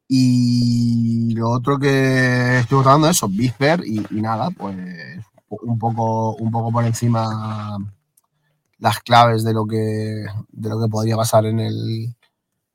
Y 0.08 1.34
lo 1.36 1.50
otro 1.50 1.80
que 1.80 2.60
estoy 2.60 2.78
votando 2.80 3.08
es 3.10 3.16
eso, 3.18 3.28
Bisper 3.30 3.82
y, 3.86 4.06
y 4.12 4.22
nada, 4.22 4.50
pues 4.52 4.76
un 5.50 5.80
poco, 5.80 6.36
un 6.36 6.52
poco 6.52 6.72
por 6.72 6.84
encima 6.84 7.78
las 8.86 9.00
claves 9.00 9.44
de 9.44 9.52
lo 9.52 9.66
que, 9.66 10.26
de 10.50 10.70
lo 10.70 10.80
que 10.80 10.88
podría 10.88 11.18
pasar 11.18 11.48
en 11.48 11.60
el, 11.60 12.16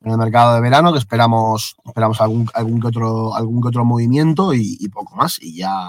en 0.01 0.11
el 0.11 0.19
mercado 0.19 0.57
de 0.57 0.61
verano, 0.61 0.93
que 0.93 0.99
esperamos, 0.99 1.77
esperamos 1.87 2.21
algún, 2.21 2.51
algún, 2.53 2.81
que 2.81 2.89
otro, 2.89 3.33
algún 3.33 3.63
que 3.63 3.69
otro 3.69 3.85
movimiento 3.85 4.53
y, 4.53 4.77
y 4.81 4.89
poco 4.89 5.15
más. 5.15 5.41
Y 5.41 5.59
ya 5.59 5.89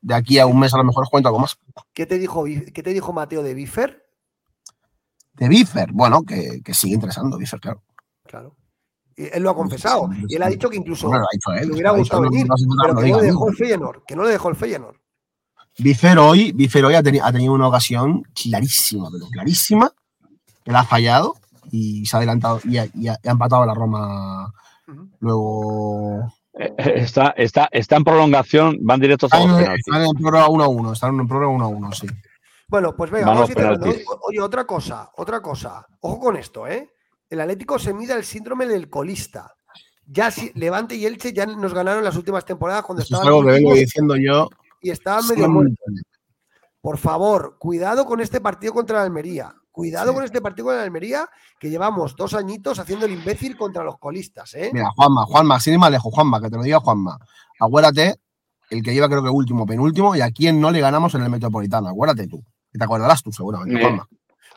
de 0.00 0.14
aquí 0.14 0.38
a 0.38 0.46
un 0.46 0.60
mes 0.60 0.72
a 0.72 0.78
lo 0.78 0.84
mejor 0.84 1.02
os 1.02 1.10
cuento 1.10 1.28
algo 1.28 1.40
más. 1.40 1.58
¿Qué 1.92 2.06
te 2.06 2.16
dijo, 2.16 2.44
qué 2.44 2.82
te 2.82 2.92
dijo 2.92 3.12
Mateo 3.12 3.42
de 3.42 3.54
Bifer? 3.54 4.06
De 5.32 5.48
Bifer, 5.48 5.90
bueno, 5.92 6.22
que, 6.22 6.62
que 6.64 6.72
sigue 6.72 6.94
interesando 6.94 7.36
Bifer, 7.36 7.58
claro. 7.58 7.82
Claro. 8.28 8.54
Y 9.16 9.24
él 9.36 9.42
lo 9.42 9.50
ha 9.50 9.56
confesado. 9.56 10.08
Y 10.28 10.36
él 10.36 10.42
ha 10.44 10.48
dicho 10.48 10.70
que 10.70 10.76
incluso 10.76 11.08
Bueno, 11.08 11.22
lo 11.22 11.26
ha 11.26 11.32
dicho 11.32 11.60
él, 11.60 11.68
le 11.70 11.74
hubiera 11.74 11.90
gustado 11.90 12.22
venir, 12.22 12.46
no 12.46 12.54
pero 12.82 12.96
que 12.96 13.10
no 13.10 13.20
le 13.20 13.26
dejó 13.26 13.48
el 13.48 13.56
Feyenoord. 13.56 14.04
Que 14.06 14.14
no 14.14 14.22
le 14.22 14.30
dejó 14.30 14.48
el 14.48 14.54
Feyenoord. 14.54 14.99
Bifer 15.82 16.18
hoy, 16.18 16.52
Bifer 16.52 16.84
hoy 16.84 16.94
ha, 16.94 17.02
teni- 17.02 17.20
ha 17.22 17.32
tenido 17.32 17.52
una 17.52 17.68
ocasión 17.68 18.22
clarísima, 18.34 19.08
pero 19.10 19.26
clarísima, 19.30 19.92
que 20.64 20.72
la 20.72 20.80
ha 20.80 20.84
fallado 20.84 21.34
y 21.70 22.04
se 22.06 22.16
ha 22.16 22.18
adelantado 22.18 22.60
y 22.64 22.78
ha, 22.78 22.86
y 22.94 23.08
ha- 23.08 23.18
y 23.22 23.28
ha 23.28 23.30
empatado 23.32 23.62
a 23.62 23.66
la 23.66 23.74
Roma. 23.74 24.52
Luego. 25.20 26.32
Eh, 26.58 26.74
Está, 26.96 27.30
está, 27.36 27.68
está 27.70 27.96
en 27.96 28.04
prolongación, 28.04 28.76
van 28.82 29.00
directos 29.00 29.32
a 29.32 29.38
Están 29.38 29.52
los 29.52 29.78
están 29.78 30.02
en 30.04 30.12
prórroga 30.14 30.48
1-1, 30.48 30.92
están 30.92 31.18
en 31.20 31.28
prórroga 31.28 31.52
1-1, 31.68 31.92
sí. 31.94 32.06
Bueno, 32.68 32.94
pues 32.96 33.10
venga, 33.10 33.26
vamos 33.28 33.48
los 33.50 33.56
a. 33.64 33.70
Oye, 33.88 34.04
Oye, 34.28 34.40
otra 34.40 34.64
cosa, 34.66 35.10
otra 35.16 35.40
cosa. 35.40 35.86
Ojo 36.00 36.18
con 36.20 36.36
esto, 36.36 36.66
¿eh? 36.66 36.90
El 37.28 37.40
Atlético 37.40 37.78
se 37.78 37.94
mide 37.94 38.14
el 38.14 38.24
síndrome 38.24 38.66
del 38.66 38.90
colista. 38.90 39.54
Ya 40.06 40.30
si 40.32 40.50
Levante 40.54 40.96
y 40.96 41.06
Elche 41.06 41.32
ya 41.32 41.46
nos 41.46 41.72
ganaron 41.72 42.02
las 42.02 42.16
últimas 42.16 42.44
temporadas 42.44 42.82
cuando 42.84 43.02
Esto 43.02 43.14
es 43.14 43.20
estaban 43.20 43.38
algo 43.38 43.46
que 43.46 43.52
vengo 43.56 43.74
diciendo 43.74 44.16
yo. 44.16 44.48
Y 44.80 44.90
estaban 44.90 45.22
medio 45.24 45.44
siempre. 45.44 45.54
muertos. 45.54 45.84
Por 46.80 46.98
favor, 46.98 47.56
cuidado 47.58 48.06
con 48.06 48.20
este 48.20 48.40
partido 48.40 48.72
contra 48.72 48.98
la 48.98 49.04
Almería. 49.04 49.54
Cuidado 49.70 50.12
con 50.12 50.24
este 50.24 50.40
partido 50.40 50.66
contra 50.66 50.78
la 50.78 50.84
Almería, 50.84 51.28
que 51.58 51.70
llevamos 51.70 52.16
dos 52.16 52.34
añitos 52.34 52.78
haciendo 52.78 53.06
el 53.06 53.12
imbécil 53.12 53.56
contra 53.56 53.84
los 53.84 53.98
colistas, 53.98 54.54
¿eh? 54.54 54.70
Mira, 54.72 54.90
Juanma, 54.96 55.24
Juanma, 55.26 55.60
sin 55.60 55.74
ir 55.74 55.78
más 55.78 55.90
lejos, 55.90 56.12
Juanma, 56.12 56.40
que 56.40 56.50
te 56.50 56.56
lo 56.56 56.62
diga 56.62 56.80
Juanma. 56.80 57.18
Acuérdate, 57.60 58.16
el 58.70 58.82
que 58.82 58.92
lleva 58.92 59.08
creo 59.08 59.22
que 59.22 59.28
último, 59.28 59.66
penúltimo, 59.66 60.16
y 60.16 60.22
a 60.22 60.30
quién 60.30 60.60
no 60.60 60.70
le 60.70 60.80
ganamos 60.80 61.14
en 61.14 61.22
el 61.22 61.30
Metropolitano. 61.30 61.88
Acuérdate 61.88 62.26
tú. 62.26 62.42
Que 62.72 62.78
te 62.78 62.84
acordarás 62.84 63.22
tú, 63.22 63.32
seguramente, 63.32 63.80
Juanma. 63.80 64.08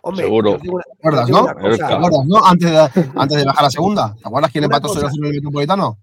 Hombre, 0.01 0.25
Seguro. 0.25 0.57
¿Te 0.59 0.69
acuerdas, 0.99 1.29
no? 1.29 1.45
¿Te 1.45 1.51
acuerdas, 1.83 2.25
no? 2.25 2.45
Antes 2.45 2.71
de, 2.71 3.11
antes 3.15 3.37
de 3.37 3.45
bajar 3.45 3.65
a 3.65 3.69
segunda. 3.69 4.13
¿Te 4.15 4.27
acuerdas 4.27 4.51
quién 4.51 4.63
empató 4.65 4.89
cosa. 4.89 5.07
0 5.09 5.11
en 5.15 5.25
el 5.25 5.31
Metropolitano? 5.33 5.99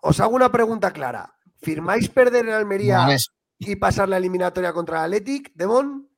Os 0.00 0.20
hago 0.20 0.34
una 0.34 0.50
pregunta 0.50 0.90
clara. 0.90 1.34
¿Firmáis 1.60 2.08
perder 2.08 2.48
en 2.48 2.54
Almería 2.54 2.98
Leganés. 2.98 3.30
Y 3.58 3.76
pasar 3.76 4.08
la 4.08 4.16
eliminatoria 4.18 4.72
contra 4.72 4.98
el 4.98 5.14
Athletic, 5.14 5.52
Demon? 5.54 6.08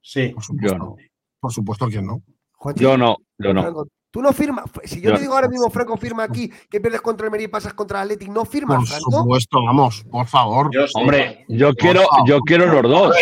Sí. 0.00 0.28
Por 0.28 0.42
supuesto. 0.44 0.96
Por 1.40 1.52
supuesto 1.52 1.88
que 1.88 2.02
no. 2.02 2.22
Juanchi, 2.52 2.82
Yo 2.82 2.96
no, 2.96 3.16
yo 3.38 3.52
no. 3.54 3.62
Franco, 3.62 3.88
Tú 4.10 4.22
no 4.22 4.32
firmas. 4.32 4.64
Si 4.84 5.00
yo 5.00 5.10
Yo 5.10 5.14
te 5.16 5.20
digo 5.20 5.32
no. 5.32 5.36
ahora 5.36 5.48
mismo, 5.48 5.68
Franco, 5.68 5.96
firma 5.98 6.22
aquí 6.22 6.50
que 6.70 6.80
pierdes 6.80 7.02
contra 7.02 7.26
Almería 7.26 7.46
y 7.46 7.48
pasas 7.48 7.74
contra 7.74 8.00
el 8.00 8.04
Athletic, 8.06 8.28
¿no 8.30 8.44
firmas, 8.46 8.78
Por 8.78 8.86
Franco? 8.86 9.10
supuesto, 9.10 9.62
vamos, 9.64 10.04
por 10.10 10.26
favor. 10.26 10.70
Yo. 10.72 10.86
Hombre, 10.94 11.44
yo 11.48 11.74
quiero, 11.74 12.02
yo 12.26 12.40
quiero 12.40 12.66
los 12.66 12.90
dos. 12.90 13.16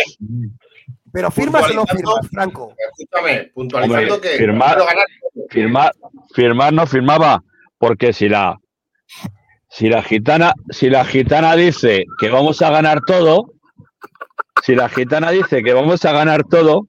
Pero 1.11 1.31
firmas 1.31 1.69
o 1.69 1.73
no 1.73 1.85
firmas, 1.85 2.27
Franco. 2.31 2.73
Escúchame, 2.97 3.51
puntualizando 3.53 4.15
Hombre, 4.15 4.31
que 4.31 4.37
firmar-. 4.37 4.79
Firmar, 5.49 5.91
firmar 6.33 6.73
no 6.73 6.85
firmaba, 6.87 7.43
porque 7.77 8.13
si 8.13 8.29
la 8.29 8.57
si 9.75 9.89
la 9.89 10.01
gitana, 10.01 10.53
si 10.69 10.89
la 10.89 11.03
gitana 11.03 11.53
dice 11.55 12.05
que 12.17 12.29
vamos 12.29 12.61
a 12.61 12.69
ganar 12.69 13.01
todo, 13.05 13.51
si 14.63 14.73
la 14.73 14.87
gitana 14.87 15.31
dice 15.31 15.63
que 15.63 15.73
vamos 15.73 16.05
a 16.05 16.13
ganar 16.13 16.45
todo, 16.45 16.87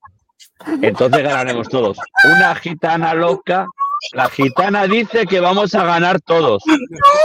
entonces 0.83 1.25
ganaremos 1.25 1.69
todos. 1.69 1.99
Una 2.37 2.55
gitana 2.55 3.13
loca, 3.13 3.67
la 4.13 4.29
gitana 4.29 4.87
dice 4.87 5.27
que 5.27 5.41
vamos 5.41 5.75
a 5.75 5.85
ganar 5.85 6.21
todos. 6.21 6.63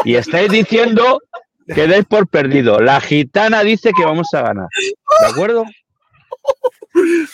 Y 0.04 0.16
estáis 0.16 0.50
diciendo 0.50 1.20
que 1.68 1.86
dais 1.86 2.06
por 2.06 2.28
perdido. 2.28 2.80
La 2.80 3.00
gitana 3.00 3.62
dice 3.62 3.92
que 3.96 4.04
vamos 4.04 4.34
a 4.34 4.42
ganar. 4.42 4.68
¿De 5.22 5.28
acuerdo? 5.28 5.66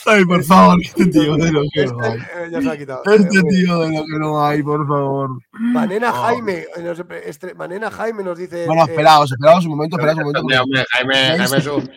Ay, 0.05 0.23
por 0.25 0.43
favor, 0.43 0.79
este 0.81 1.05
tío 1.07 1.35
de 1.35 1.51
lo 1.51 1.63
que 1.73 1.85
no 1.87 1.99
hay. 2.01 2.13
Eh, 2.17 2.49
ya 2.51 2.61
se 2.61 2.69
ha 2.69 2.77
quitado. 2.77 3.01
Este 3.05 3.39
Eh, 3.39 3.43
tío 3.49 3.79
de 3.79 3.87
lo 3.97 4.03
que 4.05 4.19
no 4.19 4.45
hay, 4.45 4.61
por 4.63 4.87
favor. 4.87 5.39
Manena 5.51 6.11
Oh. 6.11 6.23
Jaime, 6.23 6.65
eh, 6.75 6.81
nos, 6.83 6.99
estre- 6.99 7.55
Manena 7.55 7.89
Jaime 7.91 8.23
nos 8.23 8.37
dice. 8.37 8.65
Bueno, 8.67 8.83
esperaos, 8.85 9.31
esperaos 9.31 9.65
un 9.65 9.71
momento, 9.71 9.97
esperaos 9.97 10.17
un 10.19 10.23
momento. 10.25 10.41
Hombre, 10.41 10.59
hombre, 10.59 10.85
Jaime. 10.91 11.37
Jaime 11.37 11.57
es 11.57 11.67
un. 11.67 11.89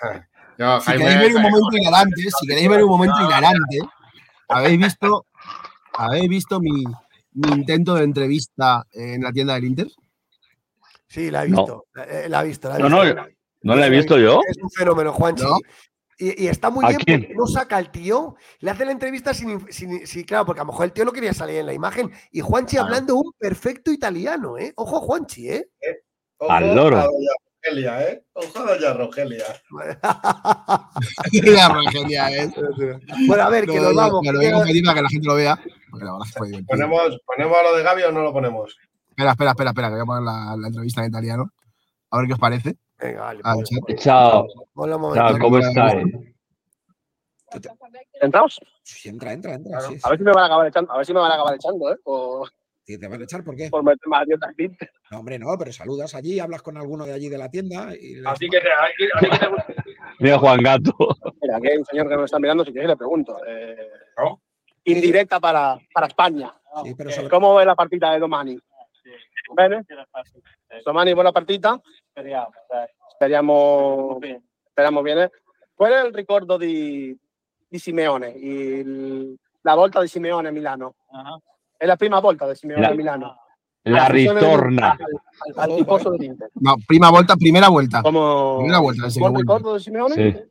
Yo, 0.58 0.80
Si 0.80 0.86
Jaime, 0.86 1.04
queréis 1.04 1.20
ver 1.20 1.28
un 1.36 1.42
Jaime- 1.42 1.50
momento 1.50 1.76
hilarante, 1.78 2.22
si 2.22 2.46
queréis 2.46 2.68
ver 2.68 2.84
un 2.84 2.90
momento 2.90 3.16
hilarante, 3.26 3.78
habéis 4.48 4.78
visto, 4.78 5.26
habéis 5.94 6.28
visto 6.28 6.60
mi, 6.60 6.84
mi 7.32 7.48
intento 7.52 7.94
de 7.94 8.04
entrevista 8.04 8.84
en 8.92 9.22
la 9.22 9.32
tienda 9.32 9.54
del 9.54 9.64
Inter. 9.64 9.88
Sí, 11.08 11.30
la 11.30 11.44
he 11.44 11.48
No. 11.48 11.56
visto. 11.58 11.84
La, 11.94 12.04
eh, 12.04 12.28
la 12.28 12.44
he 12.44 12.46
visto. 12.48 12.68
La 12.68 12.76
he 12.76 12.78
No, 12.78 12.88
no, 12.90 13.02
no 13.62 13.74
la 13.76 13.86
he 13.86 13.90
visto 13.90 14.18
yo. 14.18 14.40
Es 14.48 14.58
un 14.62 14.70
fenómeno, 14.70 15.12
Juanchi. 15.12 15.42
¿No? 15.42 15.56
Y, 16.22 16.44
y 16.44 16.48
está 16.48 16.68
muy 16.68 16.84
¿A 16.84 16.88
bien 16.88 17.00
quién? 17.00 17.20
porque 17.22 17.34
no 17.34 17.46
saca 17.46 17.78
al 17.78 17.90
tío, 17.90 18.34
le 18.60 18.70
hace 18.70 18.84
la 18.84 18.92
entrevista 18.92 19.32
sin, 19.32 19.58
claro, 20.26 20.44
porque 20.44 20.60
a 20.60 20.64
lo 20.64 20.70
mejor 20.72 20.84
el 20.84 20.92
tío 20.92 21.04
no 21.06 21.12
quería 21.12 21.32
salir 21.32 21.56
en 21.56 21.66
la 21.66 21.72
imagen. 21.72 22.12
Y 22.30 22.40
Juanchi 22.42 22.76
hablando 22.76 23.16
un 23.16 23.32
perfecto 23.38 23.90
italiano, 23.90 24.58
¿eh? 24.58 24.72
Ojo, 24.76 25.00
Juanchi, 25.00 25.48
¿eh? 25.48 25.66
Ojo 26.36 26.52
Al 26.52 26.74
loro. 26.76 26.98
a 26.98 27.04
doña 27.04 27.30
Rogelia, 27.62 28.02
¿eh? 28.08 28.24
Ojo 28.34 28.58
a 28.58 28.74
doña 28.74 28.92
Rogelia. 28.92 29.44
La 31.42 31.68
Rogelia, 31.68 32.30
¿eh? 32.44 32.52
bueno, 33.26 33.42
a 33.42 33.48
ver, 33.48 33.66
que 33.66 33.76
No, 33.76 33.82
nos 33.82 33.90
no, 33.94 33.96
vamos. 33.96 34.20
que 34.22 34.32
lo 34.32 34.40
que 34.40 34.46
llega- 34.46 34.62
pedir 34.64 34.84
para 34.84 34.94
que 34.96 35.02
la 35.02 35.08
gente 35.08 35.26
lo 35.26 35.34
vea. 35.34 35.58
La 35.92 36.18
que 36.24 36.32
fue. 36.38 36.50
¿Ponemos, 36.66 37.18
¿Ponemos 37.26 37.56
a 37.58 37.62
lo 37.62 37.76
de 37.76 37.82
Gaby 37.82 38.02
o 38.02 38.12
no 38.12 38.22
lo 38.22 38.32
ponemos? 38.32 38.76
Espera, 39.08 39.30
espera, 39.32 39.50
espera, 39.50 39.70
espera, 39.70 39.88
que 39.88 39.94
voy 39.94 40.02
a 40.02 40.06
poner 40.06 40.22
la, 40.22 40.56
la 40.58 40.68
entrevista 40.68 41.02
en 41.02 41.08
italiano. 41.08 41.50
A 42.10 42.18
ver 42.18 42.26
qué 42.26 42.32
os 42.34 42.38
parece. 42.38 42.76
Venga, 43.00 43.20
vale. 43.20 43.40
Ah, 43.44 43.54
pues. 43.54 44.00
Chao. 44.02 44.46
ponlo 44.74 45.14
Chao. 45.14 45.38
¿cómo 45.38 45.58
estáis? 45.58 46.04
¿Entramos? 48.20 48.60
Sí, 48.82 49.08
entra, 49.08 49.32
entra, 49.32 49.54
entra. 49.54 49.80
sí, 49.80 49.94
sí. 49.94 50.00
A 50.04 50.10
ver 50.10 50.18
si 50.18 50.24
me 50.24 50.32
van 50.32 50.42
a 50.44 50.46
acabar 50.46 50.66
echando, 50.68 50.92
a 50.92 50.96
ver 50.98 51.06
si 51.06 51.12
me 51.12 51.20
van 51.20 51.32
a 51.32 51.34
acabar 51.34 51.54
echando, 51.54 51.92
¿eh? 51.92 51.96
Sí, 52.84 52.98
¿Te 52.98 53.08
van 53.08 53.20
a 53.20 53.24
echar 53.24 53.44
por 53.44 53.56
qué? 53.56 53.68
por 53.70 53.82
meter 53.84 54.06
más 54.08 54.26
Inter. 54.58 54.90
No, 55.10 55.18
hombre, 55.20 55.38
no, 55.38 55.46
pero 55.58 55.72
saludas 55.72 56.14
allí, 56.14 56.38
hablas 56.40 56.62
con 56.62 56.76
alguno 56.76 57.04
de 57.04 57.12
allí 57.12 57.28
de 57.28 57.38
la 57.38 57.48
tienda 57.50 57.94
y 57.94 58.16
les- 58.16 58.26
Así 58.26 58.48
que, 58.48 58.58
así, 58.58 59.08
así 59.14 59.30
que 59.30 59.38
te 59.38 59.46
gusta. 59.48 59.74
Mira 60.18 60.38
Juan 60.38 60.60
Gato. 60.62 60.92
Mira, 61.40 61.56
aquí 61.56 61.68
hay 61.68 61.76
un 61.78 61.84
señor 61.84 62.08
que 62.08 62.16
me 62.16 62.24
está 62.24 62.38
mirando, 62.38 62.64
si 62.64 62.72
quieres 62.72 62.88
le 62.90 62.96
pregunto. 62.96 63.36
Eh, 63.46 63.76
indirecta 64.84 65.38
para, 65.40 65.78
para 65.92 66.06
España. 66.06 66.52
Sí, 66.84 66.94
pero 66.96 67.10
sobre- 67.10 67.28
¿Cómo 67.28 67.54
ve 67.56 67.64
la 67.64 67.74
partita 67.74 68.12
de 68.12 68.18
Domani? 68.20 68.58
Domani 70.84 71.12
buona 71.14 71.32
partita? 71.32 71.80
Speriamo, 72.12 74.18
speriamo 74.68 75.02
bene. 75.02 75.30
Qual 75.74 75.92
è 75.92 76.06
il 76.06 76.14
ricordo 76.14 76.56
di, 76.56 77.16
di 77.68 77.78
Simeone? 77.78 78.28
Il- 78.30 79.34
la 79.62 79.74
volta 79.74 80.00
di 80.00 80.08
Simeone 80.08 80.48
a 80.48 80.50
Milano? 80.50 80.94
È 81.76 81.86
la 81.86 81.96
prima 81.96 82.20
volta 82.20 82.48
di 82.48 82.54
Simeone 82.54 82.82
La- 82.82 82.88
a 82.88 82.94
Milano? 82.94 83.36
La 83.82 84.06
ritorna. 84.08 84.90
Al, 84.90 85.70
al 85.70 85.76
tifoso 85.76 86.10
dell'Inter. 86.10 86.50
No, 86.54 86.76
prima 86.84 87.08
vuelta, 87.08 87.34
primera 87.36 87.68
vuelta. 87.68 88.02
Como 88.02 88.56
Primera 88.58 88.78
vuelta, 88.78 89.06
ricordo 89.06 89.76
di 89.76 89.82
Simeone? 89.82 90.14
Sí. 90.14 90.48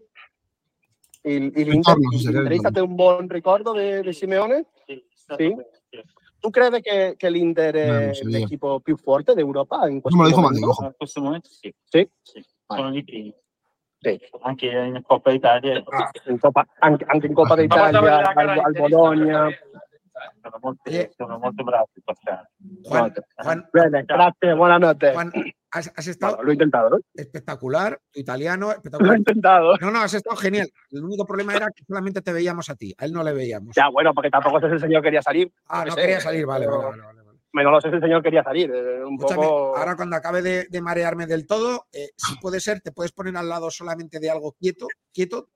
Il, 1.22 1.52
il, 1.56 1.74
Inter- 1.74 2.82
un 2.82 2.96
buon 2.96 3.28
ricordo 3.28 3.74
di, 3.74 4.02
di 4.02 4.14
Simeone? 4.14 4.66
Sì. 4.86 5.56
Tu 6.40 6.50
credi 6.50 6.82
che, 6.82 7.16
che 7.18 7.30
l'Inter 7.30 7.74
No, 7.76 7.82
è 7.82 8.12
vede. 8.12 8.30
l'equipo 8.30 8.80
più 8.80 8.96
forte 8.98 9.34
d'Europa 9.34 9.88
in 9.88 10.00
questo 10.02 10.18
me 10.20 10.24
lo 10.26 10.30
dijo 10.30 10.42
momento? 10.42 10.68
Matteo. 10.68 10.86
In 10.88 10.94
questo 10.98 11.22
momento 11.22 11.50
sì, 11.50 11.74
Sì? 11.84 12.10
sono 12.68 12.96
i 12.96 13.04
primi. 13.04 13.34
Sì. 14.02 14.20
Anche 14.42 14.66
in 14.68 15.02
Coppa 15.06 15.32
Italia 15.32 15.84
Ah, 15.90 16.10
in 16.28 16.40
Coppa- 16.40 16.66
anche, 16.80 17.04
anche 17.08 17.28
in 17.28 17.34
Coppa 17.34 17.56
Ma 17.56 17.62
d'Italia, 17.62 18.00
al, 18.34 18.48
al 18.60 18.72
Bologna. 18.72 19.50
sono 20.42 20.58
molto, 20.62 20.92
sono 21.18 21.38
molto 21.38 21.64
bravi. 21.64 21.86
Juan, 22.84 23.14
Juan, 23.44 23.68
Bene, 23.72 24.04
grazie, 24.06 24.56
buonanotte. 24.56 25.12
Juan, 25.12 25.32
has, 25.72 25.92
has 25.96 26.08
estado 26.08 26.34
Bueno, 26.38 26.46
lo 26.46 26.52
he 26.52 26.54
intentado, 26.54 26.90
¿no? 26.90 26.98
espectacular, 27.14 28.00
tu 28.12 28.20
italiano, 28.20 28.68
Lo 28.68 28.72
he 28.72 28.76
espectacular. 28.76 29.18
intentado. 29.18 29.76
No, 29.82 29.92
no, 29.92 30.00
has 30.02 30.14
estado 30.14 30.36
genial. 30.38 30.70
El 30.92 31.04
único 31.04 31.26
problema 31.26 31.54
era 31.56 31.68
que 31.76 31.84
solamente 31.86 32.22
te 32.22 32.34
veíamos 32.34 32.70
a 32.70 32.76
ti, 32.76 32.94
a 32.98 33.06
él 33.06 33.14
no 33.14 33.24
le 33.24 33.34
veíamos. 33.34 33.76
Ya, 33.76 33.90
bueno, 33.90 34.14
porque 34.14 34.30
tampoco 34.30 34.58
el 34.60 34.80
señor 34.80 35.02
quería 35.04 35.22
salir. 35.22 35.52
Ah, 35.68 35.86
no 35.86 35.92
sé, 35.94 36.02
quería 36.02 36.20
salir, 36.22 36.46
vale, 36.46 36.66
pero- 36.66 36.78
vale, 36.90 37.02
vale. 37.02 37.20
vale. 37.24 37.30
Me 37.52 37.64
no 37.64 37.72
lo 37.72 37.82
sé 37.82 37.90
si 37.90 37.96
el 37.96 38.02
señor 38.02 38.22
quería 38.22 38.44
salir. 38.44 38.70
eh, 38.72 39.04
un 39.04 39.16
Escúchame, 39.16 39.44
poco. 39.48 39.76
ahora 39.76 39.96
cuando 39.96 40.16
acabe 40.16 40.44
de, 40.44 40.68
de 40.70 40.82
marearme 40.82 41.26
del 41.26 41.48
todo, 41.48 41.88
eh, 41.92 42.10
si 42.16 42.36
puede 42.38 42.60
ser, 42.60 42.80
te 42.82 42.92
puedes 42.92 43.12
poner 43.12 43.36
al 43.38 43.50
lado 43.50 43.72
solamente 43.72 44.20
de 44.20 44.30
algo 44.30 44.52
quieto, 44.60 44.86
quieto. 45.12 45.50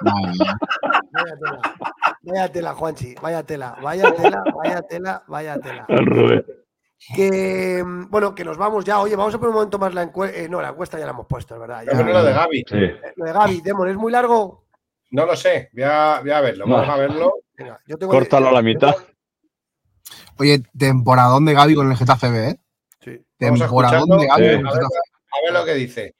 Madre 0.00 0.32
mía. 0.38 0.56
Vaya 1.12 1.36
tela, 1.36 1.60
vaya 2.22 2.48
tela, 2.52 2.74
Juanchi. 2.74 3.14
Vaya 3.20 3.42
tela, 3.42 3.76
vaya 5.28 5.58
tela, 5.60 5.86
Que, 7.14 7.82
bueno, 8.08 8.34
que 8.34 8.44
nos 8.44 8.56
vamos 8.58 8.84
ya. 8.84 9.00
Oye, 9.00 9.14
vamos 9.16 9.34
a 9.34 9.38
poner 9.38 9.50
un 9.50 9.54
momento 9.54 9.78
más 9.78 9.94
la 9.94 10.02
encuesta. 10.02 10.48
no, 10.48 10.60
la 10.60 10.70
encuesta 10.70 10.98
ya 10.98 11.04
la 11.06 11.12
hemos 11.12 11.26
puesto, 11.26 11.54
es 11.54 11.60
verdad. 11.60 11.84
ya. 11.84 11.92
Creo 11.92 12.12
lo 12.12 12.22
de 12.24 12.32
Gaby. 12.32 12.64
Sí. 12.68 12.76
Eh, 12.76 13.00
Lo 13.16 13.24
de 13.26 13.32
Gaby, 13.32 13.60
Demon, 13.62 13.88
¿es 13.88 13.96
muy 13.96 14.12
largo? 14.12 14.66
No 15.10 15.24
lo 15.24 15.34
sé, 15.36 15.70
voy 15.72 15.84
a, 15.84 16.18
voy 16.20 16.30
a 16.32 16.40
verlo, 16.40 16.66
No. 16.66 16.74
vamos 16.74 16.88
a 16.90 16.96
verlo. 16.96 17.34
Venga, 17.56 17.80
yo 17.86 17.96
tengo. 17.96 18.12
Córtalo 18.12 18.48
a 18.48 18.52
la 18.52 18.62
mitad. 18.62 18.94
Oye, 20.38 20.62
temporadón 20.76 21.44
de 21.46 21.54
Gaby 21.54 21.74
con 21.74 21.90
el 21.90 21.96
Getafe 21.96 22.30
B, 22.30 22.48
¿eh? 22.50 22.60
Sí. 23.00 23.24
Temporadón 23.38 24.18
de 24.18 24.26
Gaby 24.26 24.44
Sí. 24.48 24.56
con 24.56 24.66
el 24.66 24.66
a 24.66 24.70
ver, 24.74 24.84
a 24.84 25.42
ver 25.44 25.52
lo 25.52 25.64
que 25.64 25.74
dice. 25.74 26.14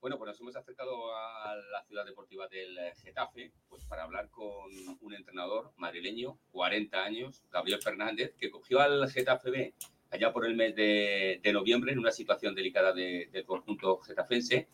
Bueno, 0.00 0.16
pues 0.16 0.28
nos 0.28 0.40
hemos 0.40 0.56
acercado 0.56 0.90
a 1.14 1.54
la 1.72 1.82
ciudad 1.86 2.04
deportiva 2.06 2.46
del 2.48 2.78
Getafe 3.02 3.52
para 3.88 4.04
hablar 4.04 4.30
con 4.30 4.70
un 5.00 5.14
entrenador 5.14 5.72
madrileño, 5.76 6.38
40 6.52 7.02
años, 7.02 7.42
Gabriel 7.50 7.80
Fernández, 7.82 8.34
que 8.38 8.50
cogió 8.50 8.80
al 8.80 9.10
Getafe 9.10 9.50
B 9.50 9.74
allá 10.10 10.32
por 10.32 10.46
el 10.46 10.54
mes 10.54 10.74
de, 10.74 11.40
noviembre 11.52 11.92
en 11.92 11.98
una 11.98 12.12
situación 12.12 12.54
delicada 12.54 12.92
del 12.92 13.44
conjunto 13.44 13.98
getafense, 14.00 14.68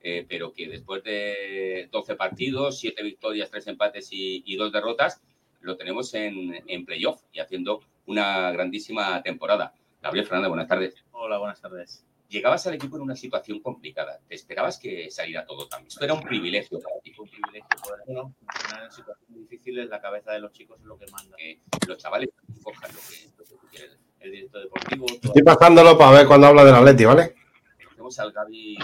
eh, 0.00 0.24
pero 0.28 0.52
que 0.52 0.68
después 0.68 1.02
de 1.02 1.88
12 1.90 2.14
partidos, 2.16 2.78
7 2.78 3.02
victorias, 3.02 3.50
3 3.50 3.66
empates 3.68 4.12
y, 4.12 4.42
y 4.46 4.56
2 4.56 4.72
derrotas, 4.72 5.20
lo 5.60 5.76
tenemos 5.76 6.14
en, 6.14 6.62
en 6.66 6.84
playoff 6.84 7.22
y 7.32 7.40
haciendo 7.40 7.80
una 8.06 8.50
grandísima 8.52 9.22
temporada. 9.22 9.74
Gabriel 10.00 10.26
Fernández, 10.26 10.48
buenas 10.48 10.68
tardes. 10.68 10.94
Hola, 11.10 11.38
buenas 11.38 11.60
tardes 11.60 12.07
llegabas 12.28 12.66
al 12.66 12.74
equipo 12.74 12.96
en 12.96 13.02
una 13.02 13.16
situación 13.16 13.60
complicada. 13.60 14.20
¿Te 14.28 14.34
esperabas 14.34 14.78
que 14.78 15.10
saliera 15.10 15.46
todo 15.46 15.66
también? 15.66 15.88
Esto 15.88 16.04
era 16.04 16.14
un 16.14 16.22
privilegio 16.22 16.80
para 16.80 17.00
ti. 17.00 17.14
Un 17.18 17.28
privilegio 17.28 17.68
poder 17.82 18.00
bueno, 18.06 18.34
en 18.82 18.92
situaciones 18.92 19.48
difíciles, 19.48 19.88
la 19.88 20.00
cabeza 20.00 20.32
de 20.32 20.40
los 20.40 20.52
chicos 20.52 20.78
es 20.80 20.86
lo 20.86 20.98
que 20.98 21.06
manda. 21.10 21.36
Que 21.36 21.60
los 21.86 21.98
chavales 21.98 22.30
cojan 22.62 22.90
lo 22.92 23.00
que, 23.00 23.30
lo 23.36 23.44
que 23.44 23.54
tú 23.54 23.66
quieres. 23.70 23.98
El 24.20 24.32
director 24.32 24.62
deportivo. 24.62 25.06
Estoy 25.22 25.42
pasándolo 25.42 25.96
para 25.96 26.18
ver 26.18 26.26
cuando 26.26 26.48
habla 26.48 26.64
del 26.64 26.74
Atleti, 26.74 27.04
¿vale? 27.04 27.34
Conocemos 27.82 28.18
al 28.18 28.32
Gaby, 28.32 28.78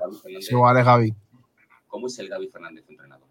Gaby. 0.00 0.42
Sí, 0.42 0.54
vale, 0.54 0.82
Gaby. 0.82 1.14
¿Cómo 1.86 2.06
es 2.06 2.18
el 2.18 2.28
Gaby 2.28 2.48
Fernández 2.48 2.84
entrenador? 2.88 3.28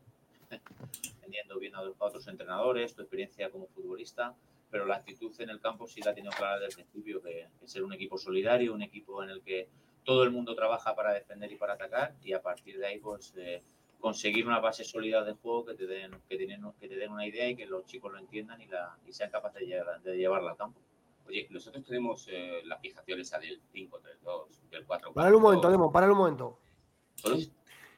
Entendiendo 0.50 1.60
bien 1.60 1.76
a 1.76 1.82
otros 1.82 2.28
entrenadores, 2.28 2.96
tu 2.96 3.02
experiencia 3.02 3.52
como 3.52 3.68
futbolista 3.68 4.36
pero 4.74 4.88
la 4.88 4.96
actitud 4.96 5.32
en 5.40 5.52
el 5.52 5.60
campo 5.60 5.88
sí 5.88 6.02
la 6.02 6.10
ha 6.10 6.14
tenido 6.16 6.34
clara 6.34 6.58
desde 6.58 6.82
el 6.82 6.88
principio, 6.88 7.22
que, 7.22 7.48
es 7.62 7.72
ser 7.72 7.84
un 7.84 7.94
equipo 7.94 8.18
solidario, 8.18 8.74
un 8.74 8.82
equipo 8.82 9.22
en 9.22 9.30
el 9.30 9.44
que 9.44 9.70
todo 10.04 10.24
el 10.24 10.32
mundo 10.32 10.56
trabaja 10.56 10.96
para 10.96 11.14
defender 11.14 11.52
y 11.52 11.58
para 11.58 11.74
atacar 11.74 12.16
y 12.24 12.34
a 12.34 12.42
partir 12.42 12.80
de 12.80 12.88
ahí 12.88 12.98
pues 12.98 13.36
eh, 13.38 13.62
conseguir 14.00 14.48
una 14.48 14.60
base 14.60 14.84
sólida 14.84 15.24
de 15.24 15.34
juego 15.34 15.64
que 15.64 15.76
te 15.76 15.86
den 15.86 16.12
que, 16.28 16.38
tienen, 16.38 16.64
que 16.80 16.88
te 16.88 16.96
den 16.96 17.12
una 17.12 17.28
idea 17.28 17.48
y 17.48 17.56
que 17.56 17.68
los 17.68 17.86
chicos 17.86 18.12
lo 18.12 18.18
entiendan 18.18 18.60
y, 18.62 18.66
la, 18.66 18.98
y 19.06 19.14
sean 19.14 19.30
capaces 19.30 19.60
de, 19.60 19.68
llevar, 19.68 20.02
de 20.02 20.18
llevarla 20.18 20.50
al 20.50 20.58
campo. 20.58 20.82
Oye, 21.28 21.46
nosotros 21.52 21.86
tenemos 21.86 22.28
eh, 22.32 22.64
la 22.66 22.80
fijación 22.80 23.20
esa 23.20 23.38
del 23.38 23.62
5, 23.72 24.00
3, 24.02 24.18
2, 24.24 24.70
del 24.72 24.86
4. 24.88 25.14
Para 25.14 25.36
un 25.36 25.42
momento, 25.44 25.70
Demo, 25.70 25.92
para 25.92 26.12
un 26.12 26.18
momento. 26.18 26.58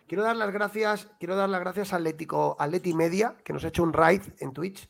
Quiero 0.08 0.24
dar 0.24 0.36
las 0.36 0.52
gracias, 0.52 1.10
quiero 1.20 1.38
dar 1.38 1.48
las 1.48 1.62
gracias 1.62 1.94
a 1.94 1.96
Atlético, 1.96 2.58
Atleti 2.60 2.94
Media, 2.94 3.38
que 3.46 3.54
nos 3.54 3.64
ha 3.64 3.70
hecho 3.70 3.82
un 3.82 3.94
raid 3.94 4.24
en 4.40 4.52
Twitch 4.52 4.90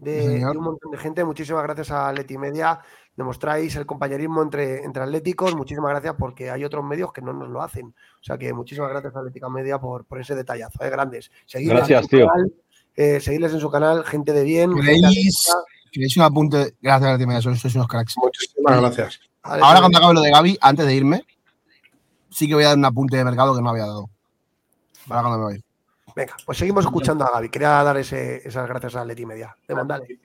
de, 0.00 0.46
un 0.46 0.64
montón 0.64 0.90
de 0.90 0.98
gente. 0.98 1.24
Muchísimas 1.24 1.62
gracias 1.62 1.90
a 1.90 2.12
Leti 2.12 2.38
Media. 2.38 2.80
Demostráis 3.16 3.76
el 3.76 3.86
compañerismo 3.86 4.42
entre, 4.42 4.82
entre 4.84 5.02
atléticos. 5.02 5.54
Muchísimas 5.54 5.90
gracias 5.90 6.14
porque 6.18 6.50
hay 6.50 6.64
otros 6.64 6.84
medios 6.84 7.12
que 7.12 7.20
no 7.20 7.32
nos 7.32 7.48
lo 7.48 7.62
hacen. 7.62 7.86
O 7.88 8.24
sea 8.24 8.38
que 8.38 8.52
muchísimas 8.52 8.90
gracias 8.90 9.14
a 9.14 9.18
Atlética 9.18 9.48
Media 9.48 9.78
por, 9.78 10.06
por 10.06 10.20
ese 10.20 10.34
detallazo. 10.34 10.82
¿eh? 10.82 10.90
Grandes. 10.90 11.30
gracias, 11.52 12.08
tío. 12.08 12.26
Eh, 12.96 13.20
seguirles 13.20 13.52
en 13.52 13.60
su 13.60 13.70
canal, 13.70 14.04
gente 14.04 14.32
de 14.32 14.44
bien. 14.44 14.74
¿Queréis, 14.74 16.16
un 16.16 16.22
apunte? 16.22 16.74
Gracias, 16.80 17.12
Leti 17.12 17.26
Media. 17.26 17.42
Sois, 17.42 17.74
unos 17.74 17.88
cracks. 17.88 18.14
Muchísimas 18.16 18.80
gracias. 18.80 19.20
Ahora, 19.42 19.80
cuando 19.80 19.98
acabe 19.98 20.14
lo 20.14 20.20
de 20.20 20.30
Gaby, 20.30 20.58
antes 20.60 20.86
de 20.86 20.94
irme, 20.94 21.24
sí 22.30 22.48
que 22.48 22.54
voy 22.54 22.64
a 22.64 22.68
dar 22.68 22.78
un 22.78 22.84
apunte 22.84 23.16
de 23.16 23.24
mercado 23.24 23.54
que 23.54 23.62
no 23.62 23.70
había 23.70 23.86
dado. 23.86 24.08
Ahora 25.08 25.22
cuando 25.22 25.38
me 25.38 25.44
voy. 25.44 25.64
Venga, 26.20 26.36
pues 26.44 26.58
seguimos 26.58 26.84
escuchando 26.84 27.24
a 27.24 27.30
Gaby. 27.30 27.48
Quería 27.48 27.82
dar 27.82 27.96
esas 27.96 28.68
gracias 28.68 28.94
a 28.94 29.06
Leti 29.06 29.24
Media. 29.24 29.56
De 29.66 29.74
dale. 29.86 30.18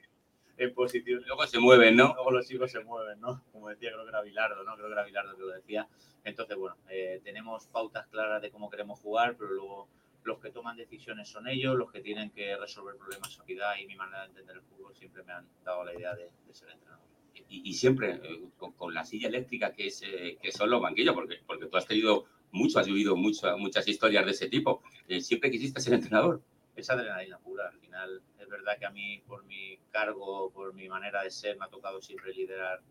En 0.58 0.74
positivo. 0.74 1.22
Luego 1.26 1.46
se 1.46 1.58
mueven, 1.58 1.96
¿no? 1.96 2.12
Luego 2.12 2.32
los 2.32 2.46
chicos 2.46 2.70
se 2.70 2.80
mueven, 2.80 3.18
¿no? 3.18 3.42
Como 3.50 3.70
decía, 3.70 3.92
creo 3.92 4.02
que 4.02 4.10
era 4.10 4.20
Bilardo, 4.20 4.62
¿no? 4.62 4.74
Creo 4.74 4.88
que 4.88 4.92
era 4.92 5.04
Bilardo 5.04 5.34
que 5.34 5.40
lo 5.40 5.48
decía. 5.48 5.88
Entonces, 6.22 6.54
bueno, 6.58 6.76
eh, 6.90 7.22
tenemos 7.24 7.66
pautas 7.68 8.06
claras 8.08 8.42
de 8.42 8.50
cómo 8.50 8.68
queremos 8.68 9.00
jugar, 9.00 9.36
pero 9.38 9.52
luego 9.52 9.88
los 10.22 10.38
que 10.38 10.50
toman 10.50 10.76
decisiones 10.76 11.30
son 11.30 11.48
ellos, 11.48 11.74
los 11.74 11.90
que 11.90 12.02
tienen 12.02 12.28
que 12.28 12.54
resolver 12.58 12.96
problemas 12.96 13.32
son 13.32 13.44
unidad 13.44 13.76
y 13.80 13.86
mi 13.86 13.96
manera 13.96 14.20
de 14.20 14.26
entender 14.26 14.56
el 14.56 14.62
fútbol 14.64 14.94
siempre 14.94 15.22
me 15.22 15.32
han 15.32 15.46
dado 15.64 15.82
la 15.82 15.94
idea 15.94 16.14
de, 16.14 16.28
ser 16.52 16.68
entrenador. 16.68 17.06
Y, 17.48 17.72
siempre 17.72 18.20
eh, 18.22 18.42
con, 18.58 18.92
la 18.92 19.04
silla 19.04 19.28
eléctrica 19.28 19.72
que, 19.72 19.86
es, 19.86 20.02
eh, 20.02 20.36
que 20.42 20.52
son 20.52 20.68
los 20.68 20.82
banquillos, 20.82 21.14
porque, 21.14 21.38
porque 21.46 21.66
tú 21.66 21.76
has 21.78 21.86
tenido 21.86 22.26
mucho, 22.52 22.78
has 22.78 22.86
vivido 22.86 23.16
mucho, 23.16 23.56
muchas 23.58 23.86
historias 23.88 24.24
de 24.24 24.32
ese 24.32 24.48
tipo. 24.48 24.82
Eh, 25.08 25.20
siempre 25.20 25.50
quisiste 25.50 25.80
ser 25.80 25.94
entrenador. 25.94 26.42
Es 26.74 26.90
adrenalina 26.90 27.38
pura. 27.38 27.68
Al 27.68 27.78
final, 27.78 28.22
es 28.38 28.48
verdad 28.48 28.78
que 28.78 28.86
a 28.86 28.90
mí, 28.90 29.22
por 29.26 29.44
mi 29.44 29.78
cargo, 29.90 30.50
por 30.50 30.74
mi 30.74 30.88
manera 30.88 31.22
de 31.22 31.30
ser, 31.30 31.56
me 31.58 31.64
ha 31.64 31.68
tocado 31.68 32.00
siempre 32.00 32.32
liderar 32.32 32.82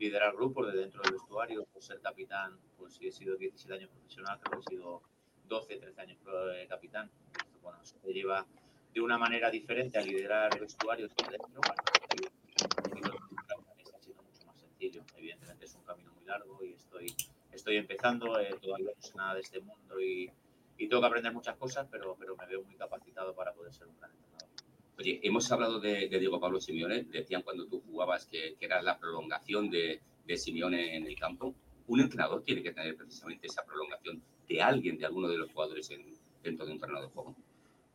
liderar 0.00 0.34
grupos 0.34 0.72
de 0.72 0.78
dentro 0.80 1.02
del 1.02 1.12
vestuario, 1.12 1.66
por 1.66 1.82
ser 1.82 2.00
capitán, 2.00 2.58
pues 2.78 2.98
he 3.02 3.12
sido 3.12 3.36
17 3.36 3.74
años 3.74 3.90
profesional, 3.90 4.40
creo 4.40 4.58
que 4.60 4.74
he 4.74 4.76
sido 4.78 5.02
12, 5.46 5.76
13 5.76 6.00
años 6.00 6.18
eh, 6.54 6.66
capitán. 6.68 7.10
Bueno, 7.62 7.78
eso 7.82 7.96
te 8.02 8.12
lleva 8.12 8.46
de 8.94 9.00
una 9.02 9.18
manera 9.18 9.50
diferente 9.50 9.98
a 9.98 10.02
liderar 10.02 10.54
el 10.54 10.60
vestuario 10.60 11.06
desde 11.06 11.32
dentro. 11.32 11.60
Está 12.56 12.82
siendo 14.02 14.22
mucho 14.22 14.46
más 14.46 14.58
sencillo. 14.58 15.04
Evidentemente 15.16 15.66
es 15.66 15.74
un 15.74 15.82
camino 15.82 16.12
muy 16.14 16.24
largo 16.24 16.64
y 16.64 16.72
estoy 16.72 17.14
estoy 17.52 17.76
empezando, 17.76 18.38
eh, 18.38 18.54
todavía 18.60 18.92
no 18.94 19.02
sé 19.02 19.14
nada 19.16 19.34
de 19.34 19.40
este 19.40 19.60
mundo 19.60 20.00
y, 20.00 20.30
y, 20.78 20.88
tengo 20.88 21.02
que 21.02 21.06
aprender 21.06 21.32
muchas 21.32 21.56
cosas, 21.56 21.86
pero, 21.90 22.16
pero 22.18 22.36
me 22.36 22.46
veo 22.46 22.62
muy 22.62 22.76
capacitado 22.76 23.34
para 23.34 23.52
poder 23.52 23.72
ser 23.72 23.86
un 23.86 23.98
gran 23.98 24.10
entrenador. 24.10 24.48
Oye, 24.98 25.20
hemos 25.22 25.50
hablado 25.50 25.80
de, 25.80 26.08
Diego 26.08 26.40
Pablo 26.40 26.60
Simeone, 26.60 27.04
decían 27.04 27.42
cuando 27.42 27.66
tú 27.66 27.80
jugabas 27.80 28.26
que, 28.26 28.56
que 28.58 28.66
era 28.66 28.82
la 28.82 28.98
prolongación 28.98 29.70
de, 29.70 30.00
de 30.26 30.36
Simeone 30.36 30.96
en 30.96 31.06
el 31.06 31.18
campo. 31.18 31.54
Un 31.86 32.00
entrenador 32.00 32.44
tiene 32.44 32.62
que 32.62 32.72
tener 32.72 32.96
precisamente 32.96 33.46
esa 33.46 33.64
prolongación 33.64 34.22
de 34.48 34.62
alguien, 34.62 34.98
de 34.98 35.06
alguno 35.06 35.28
de 35.28 35.38
los 35.38 35.50
jugadores 35.50 35.90
en, 35.90 36.06
dentro 36.42 36.66
de 36.66 36.72
un 36.72 36.78
terreno 36.78 37.00
de 37.00 37.08
juego. 37.08 37.34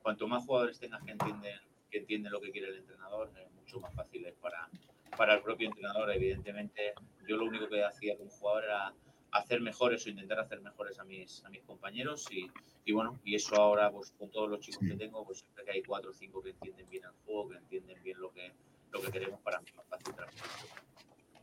Cuanto 0.02 0.27
más 0.27 0.45
jugadores 0.45 0.80
tengas 0.80 1.03
que 1.03 1.11
entienden, 1.11 1.60
que 1.90 1.99
entienden 1.99 2.32
lo 2.32 2.41
que 2.41 2.52
quiere 2.52 2.68
el 2.69 2.77
entrenador, 2.77 3.32
eh, 3.38 3.48
mucho 3.56 3.80
más 3.80 3.94
fácil 3.94 4.26
es 4.26 4.36
para, 4.36 4.69
para 5.18 5.36
el 5.36 5.41
propio 5.41 5.68
entrenador. 5.68 6.11
Evidentemente, 6.11 6.94
yo 7.27 7.38
lo 7.38 7.45
único 7.45 7.68
que 7.69 7.84
hacía 7.84 8.18
como 8.18 8.30
jugador 8.30 8.65
era 8.65 8.94
hacer 9.36 9.62
mejores 9.62 10.06
o 10.06 10.10
intentar 10.10 10.40
hacer 10.40 10.62
mejores 10.62 10.98
a 10.99 11.03
mis, 11.03 11.44
a 11.44 11.49
mis 11.49 11.62
compañeros 11.64 12.26
y, 12.32 12.49
y, 12.86 12.91
bueno, 12.94 13.20
y 13.24 13.36
eso 13.36 13.56
ahora 13.56 13.91
pues 13.91 14.12
con 14.12 14.30
todos 14.32 14.49
los 14.49 14.60
chicos 14.62 14.88
que 14.88 14.95
tengo, 14.95 15.26
pues 15.26 15.40
siempre 15.40 15.66
que 15.66 15.72
hay 15.72 15.84
cuatro 15.84 16.12
o 16.12 16.14
cinco 16.14 16.41
que 16.41 16.52
entienden 16.52 16.90
bien 16.90 17.03
el 17.03 17.12
juego, 17.26 17.49
que 17.49 17.57
entienden 17.57 18.02
bien 18.03 18.20
lo 18.20 18.32
que, 18.32 18.53
lo 18.91 19.02
que 19.02 19.12
queremos 19.12 19.40
para 19.41 19.60
mí 19.60 19.68
más 19.76 19.86
fácil 19.88 20.14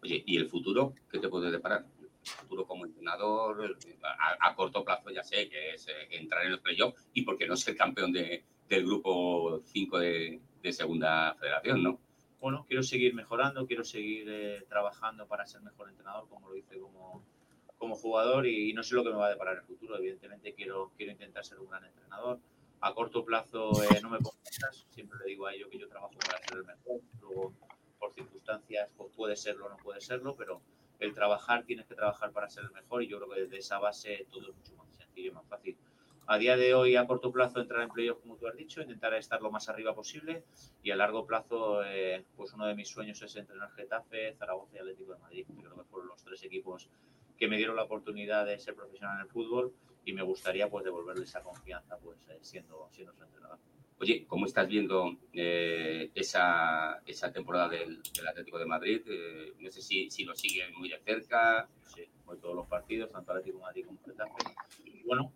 Oye, 0.02 0.22
¿y 0.26 0.36
el 0.36 0.48
futuro 0.48 0.94
qué 1.10 1.18
te 1.18 1.28
puede 1.28 1.50
deparar? 1.50 1.84
El 2.00 2.08
futuro 2.18 2.66
como 2.66 2.86
entrenador, 2.86 3.76
a, 4.40 4.54
corto 4.54 4.84
plazo 4.84 5.10
ya 5.10 5.22
sé 5.22 5.48
que 5.48 5.74
es 5.74 5.86
eh, 5.88 5.92
entrar 6.10 6.46
en 6.46 6.52
el 6.52 6.60
playoff 6.60 6.98
y 7.12 7.22
porque 7.22 7.46
no 7.46 7.56
ser 7.56 7.76
campeón 7.76 8.12
de, 8.12 8.44
del 8.68 8.86
grupo 8.86 9.60
5 9.64 9.98
de, 9.98 10.40
de 10.62 10.72
segunda 10.72 11.34
federación, 11.34 11.82
¿no? 11.82 11.98
Bueno, 12.42 12.64
quiero 12.66 12.82
seguir 12.82 13.14
mejorando, 13.14 13.68
quiero 13.68 13.84
seguir 13.84 14.26
eh, 14.28 14.66
trabajando 14.68 15.28
para 15.28 15.46
ser 15.46 15.60
mejor 15.60 15.88
entrenador, 15.88 16.28
como 16.28 16.48
lo 16.48 16.56
hice 16.56 16.76
como, 16.80 17.24
como 17.82 17.96
jugador 17.96 18.46
y, 18.46 18.72
no 18.74 18.84
sé 18.84 18.94
lo 18.94 19.02
que 19.02 19.10
me 19.10 19.16
va 19.16 19.26
a 19.26 19.30
deparar 19.30 19.56
el 19.56 19.62
futuro. 19.64 19.96
Evidentemente 19.98 20.54
quiero, 20.54 20.92
quiero 20.96 21.10
intentar 21.10 21.44
ser 21.44 21.58
un 21.58 21.68
gran 21.68 21.84
entrenador. 21.84 22.38
A 22.80 22.94
corto 22.94 23.24
plazo 23.24 23.72
eh, 23.82 24.00
no 24.00 24.08
me 24.08 24.18
pongo 24.18 24.36
siempre 24.90 25.18
le 25.18 25.24
digo 25.26 25.48
a 25.48 25.52
ellos 25.52 25.68
que 25.68 25.80
yo 25.80 25.88
trabajo 25.88 26.14
para 26.14 26.38
ser 26.44 26.58
el 26.58 26.64
mejor. 26.64 27.00
Luego, 27.20 27.52
por 27.98 28.14
circunstancias, 28.14 28.88
pues 28.96 29.10
puede 29.16 29.34
serlo 29.34 29.66
o 29.66 29.68
no 29.68 29.78
puede 29.78 30.00
serlo, 30.00 30.36
pero 30.36 30.62
el 31.00 31.12
trabajar 31.12 31.64
tienes 31.64 31.86
que 31.86 31.96
trabajar 31.96 32.30
para 32.30 32.48
ser 32.48 32.62
el 32.62 32.70
mejor 32.70 33.02
y 33.02 33.08
yo 33.08 33.18
creo 33.18 33.30
que 33.30 33.40
desde 33.40 33.58
esa 33.58 33.80
base 33.80 34.28
todo 34.30 34.50
es 34.50 34.54
mucho 34.54 34.76
más 34.76 34.88
sencillo 34.94 35.32
y 35.32 35.34
más 35.34 35.46
fácil. 35.48 35.76
A 36.28 36.38
día 36.38 36.56
de 36.56 36.74
hoy, 36.74 36.94
a 36.94 37.04
corto 37.04 37.32
plazo, 37.32 37.60
entrar 37.60 37.82
en 37.82 37.88
playoff, 37.88 38.20
como 38.20 38.36
tú 38.36 38.46
has 38.46 38.54
dicho, 38.54 38.80
intentar 38.80 39.12
estar 39.14 39.42
lo 39.42 39.50
más 39.50 39.68
arriba 39.68 39.92
posible 39.92 40.44
y 40.84 40.92
a 40.92 40.96
largo 40.96 41.26
plazo, 41.26 41.82
eh, 41.84 42.24
pues 42.36 42.52
uno 42.52 42.64
de 42.66 42.76
mis 42.76 42.88
sueños 42.88 43.20
es 43.22 43.34
entrenar 43.34 43.72
Getafe, 43.72 44.34
Zaragoza 44.34 44.76
y 44.76 44.78
Atlético 44.78 45.14
de 45.14 45.18
Madrid. 45.18 45.46
Yo 45.48 45.62
creo 45.62 45.82
que 45.82 45.90
fueron 45.90 46.06
los 46.06 46.22
tres 46.22 46.44
equipos 46.44 46.88
que 47.38 47.48
me 47.48 47.56
dieron 47.56 47.76
la 47.76 47.84
oportunidad 47.84 48.46
de 48.46 48.58
ser 48.58 48.74
profesional 48.74 49.16
en 49.16 49.22
el 49.22 49.28
fútbol 49.28 49.74
y 50.04 50.12
me 50.12 50.22
gustaría 50.22 50.68
pues 50.68 50.84
devolverle 50.84 51.24
esa 51.24 51.42
confianza 51.42 51.98
pues 51.98 52.18
eh, 52.28 52.38
siendo, 52.40 52.88
siendo 52.90 53.12
su 53.14 53.22
entrenador. 53.22 53.58
Oye, 54.00 54.24
¿cómo 54.26 54.46
estás 54.46 54.66
viendo 54.66 55.16
eh, 55.32 56.10
esa, 56.14 57.00
esa, 57.06 57.32
temporada 57.32 57.68
del, 57.68 58.02
Atlético 58.28 58.58
de 58.58 58.66
Madrid? 58.66 59.02
Eh, 59.06 59.52
no 59.60 59.70
sé 59.70 59.80
si, 59.80 60.10
si, 60.10 60.24
lo 60.24 60.34
sigue 60.34 60.68
muy 60.76 60.88
de 60.88 60.98
cerca. 60.98 61.68
Sí, 61.94 62.02
voy 62.24 62.38
todos 62.38 62.56
los 62.56 62.66
partidos, 62.66 63.12
tanto 63.12 63.30
Atlético 63.30 63.58
de 63.58 63.62
Madrid 63.62 63.86
como 63.86 64.00
Getafe. 64.04 64.32
Bueno, 65.04 65.32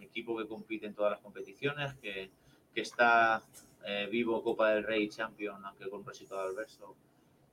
equipo 0.00 0.38
que 0.38 0.46
compite 0.46 0.86
en 0.86 0.94
todas 0.94 1.12
las 1.12 1.20
competiciones, 1.20 1.94
que, 1.96 2.30
que 2.74 2.80
está 2.80 3.42
vivo 4.10 4.42
Copa 4.42 4.70
del 4.70 4.84
Rey, 4.84 5.08
Champions, 5.08 5.62
aunque 5.64 5.88
con 5.90 6.00
un 6.00 6.06
resultado 6.06 6.42
adverso, 6.42 6.94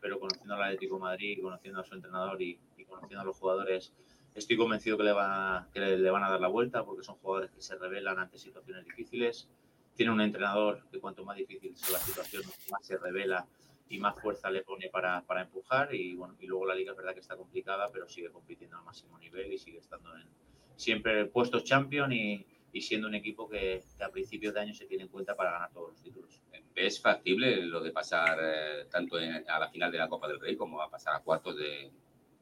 pero 0.05 0.19
conociendo 0.19 0.53
al 0.53 0.61
Atlético 0.61 0.97
de 0.97 1.01
Madrid, 1.01 1.39
conociendo 1.41 1.81
a 1.81 1.83
su 1.83 1.95
entrenador 1.95 2.39
y, 2.39 2.59
conociendo 2.87 3.21
a 3.21 3.25
los 3.25 3.35
jugadores, 3.37 3.91
estoy 4.35 4.55
convencido 4.55 4.97
que 4.97 5.03
le, 5.03 5.13
van 5.13 5.31
a, 5.31 5.67
que 5.73 5.79
le, 5.79 6.11
van 6.11 6.23
a 6.23 6.29
dar 6.29 6.39
la 6.39 6.47
vuelta 6.47 6.85
porque 6.85 7.03
son 7.03 7.15
jugadores 7.15 7.49
que 7.49 7.59
se 7.59 7.75
revelan 7.75 8.19
ante 8.19 8.37
situaciones 8.37 8.85
difíciles. 8.85 9.49
Tiene 9.95 10.11
un 10.11 10.21
entrenador 10.21 10.83
que 10.91 10.99
cuanto 10.99 11.25
más 11.25 11.37
difícil 11.37 11.75
sea 11.75 11.93
la 11.93 12.05
situación, 12.05 12.43
más 12.69 12.85
se 12.85 12.99
revela 12.99 13.47
y 13.89 13.97
más 13.97 14.21
fuerza 14.21 14.51
le 14.51 14.61
pone 14.61 14.89
para, 14.89 15.23
para, 15.23 15.41
empujar. 15.41 15.95
Y 15.95 16.13
bueno, 16.13 16.35
y 16.39 16.45
luego 16.45 16.67
la 16.67 16.75
liga 16.75 16.91
es 16.91 16.97
verdad 16.97 17.15
que 17.15 17.21
está 17.21 17.35
complicada, 17.35 17.89
pero 17.91 18.07
sigue 18.07 18.29
compitiendo 18.29 18.77
al 18.77 18.83
máximo 18.83 19.17
nivel 19.17 19.53
y 19.53 19.57
sigue 19.57 19.79
estando 19.79 20.15
en, 20.15 20.27
siempre 20.75 21.25
puestos 21.25 21.63
champion 21.63 22.13
y, 22.13 22.45
y 22.75 22.81
siendo 22.81 23.07
un 23.07 23.15
equipo 23.15 23.47
que, 23.47 23.81
que, 23.97 24.03
a 24.03 24.09
principios 24.09 24.53
de 24.53 24.59
año 24.59 24.73
se 24.73 24.85
tiene 24.85 25.03
en 25.03 25.09
cuenta 25.09 25.33
para 25.33 25.51
ganar 25.51 25.71
todos 25.71 25.91
los 25.91 26.03
títulos. 26.03 26.41
¿Es 26.75 27.01
factible 27.01 27.61
lo 27.61 27.79
de 27.79 27.91
pasar 27.91 28.37
eh, 28.41 28.85
tanto 28.91 29.17
en, 29.17 29.49
a 29.49 29.59
la 29.59 29.69
final 29.69 29.89
de 29.93 29.97
la 29.97 30.09
Copa 30.09 30.27
del 30.27 30.41
Rey 30.41 30.57
como 30.57 30.81
a 30.81 30.89
pasar 30.89 31.15
a 31.15 31.21
cuartos 31.21 31.55
de, 31.55 31.89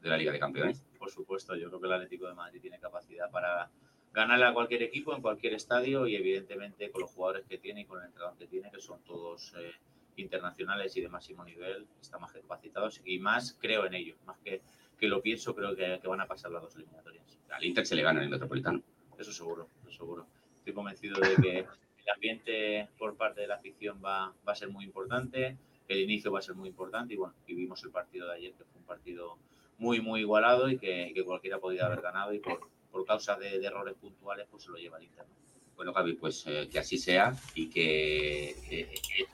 de 0.01 0.09
la 0.09 0.17
Liga 0.17 0.31
de 0.31 0.39
Campeones? 0.39 0.83
Por 0.97 1.11
supuesto, 1.11 1.55
yo 1.55 1.67
creo 1.67 1.79
que 1.79 1.85
el 1.85 1.93
Atlético 1.93 2.27
de 2.27 2.33
Madrid 2.33 2.59
tiene 2.59 2.79
capacidad 2.79 3.29
para 3.29 3.69
ganarle 4.11 4.45
a 4.45 4.53
cualquier 4.53 4.81
equipo 4.81 5.15
en 5.15 5.21
cualquier 5.21 5.53
estadio 5.53 6.07
y 6.07 6.15
evidentemente 6.15 6.89
con 6.89 7.01
los 7.01 7.11
jugadores 7.11 7.45
que 7.45 7.59
tiene 7.59 7.81
y 7.81 7.85
con 7.85 7.99
el 7.99 8.07
entrenador 8.07 8.35
que 8.35 8.47
tiene, 8.47 8.71
que 8.71 8.81
son 8.81 9.03
todos 9.03 9.53
eh, 9.59 9.71
internacionales 10.15 10.97
y 10.97 11.01
de 11.01 11.09
máximo 11.09 11.45
nivel, 11.45 11.85
están 12.01 12.21
más 12.21 12.31
capacitados 12.31 13.01
y 13.05 13.19
más 13.19 13.55
creo 13.61 13.85
en 13.85 13.93
ellos, 13.93 14.17
más 14.25 14.39
que, 14.39 14.63
que 14.97 15.07
lo 15.07 15.21
pienso, 15.21 15.53
creo 15.53 15.75
que, 15.75 15.99
que, 16.01 16.07
van 16.07 16.21
a 16.21 16.25
pasar 16.25 16.49
las 16.49 16.63
dos 16.63 16.75
eliminatorias. 16.75 17.37
Al 17.51 17.63
Inter 17.63 17.85
se 17.85 17.95
le 17.95 18.01
gana 18.01 18.17
en 18.17 18.25
el 18.25 18.31
Metropolitano. 18.31 18.81
Eso 19.17 19.31
seguro, 19.31 19.67
eso 19.83 19.91
seguro. 19.91 20.25
Estoy 20.59 20.73
convencido 20.73 21.19
de 21.19 21.35
que 21.41 21.59
el 21.59 22.09
ambiente 22.13 22.89
por 22.97 23.15
parte 23.15 23.41
de 23.41 23.47
la 23.47 23.55
afición 23.55 24.01
va, 24.03 24.33
va 24.47 24.53
a 24.53 24.55
ser 24.55 24.69
muy 24.69 24.85
importante, 24.85 25.57
el 25.87 25.99
inicio 25.99 26.31
va 26.31 26.39
a 26.39 26.41
ser 26.41 26.55
muy 26.55 26.69
importante 26.69 27.13
y 27.13 27.17
bueno, 27.17 27.33
y 27.47 27.53
vimos 27.53 27.83
el 27.83 27.91
partido 27.91 28.27
de 28.27 28.35
ayer 28.35 28.53
que 28.53 28.63
fue 28.63 28.79
un 28.79 28.85
partido 28.85 29.37
muy, 29.77 30.01
muy 30.01 30.21
igualado 30.21 30.69
y 30.69 30.77
que, 30.77 31.11
que 31.13 31.23
cualquiera 31.23 31.59
podía 31.59 31.85
haber 31.85 32.01
ganado 32.01 32.33
y 32.33 32.39
por, 32.39 32.59
por 32.91 33.05
causa 33.05 33.35
de, 33.35 33.59
de, 33.59 33.67
errores 33.67 33.95
puntuales, 33.99 34.47
pues 34.49 34.63
se 34.63 34.71
lo 34.71 34.77
lleva 34.77 34.97
el 34.97 35.05
Inter. 35.05 35.25
Bueno, 35.75 35.91
Gaby, 35.91 36.13
pues 36.13 36.45
eh, 36.47 36.69
que 36.71 36.79
así 36.79 36.97
sea 36.97 37.33
y 37.55 37.69
que... 37.69 38.49
Eh, 38.49 38.55
eh, 38.69 39.25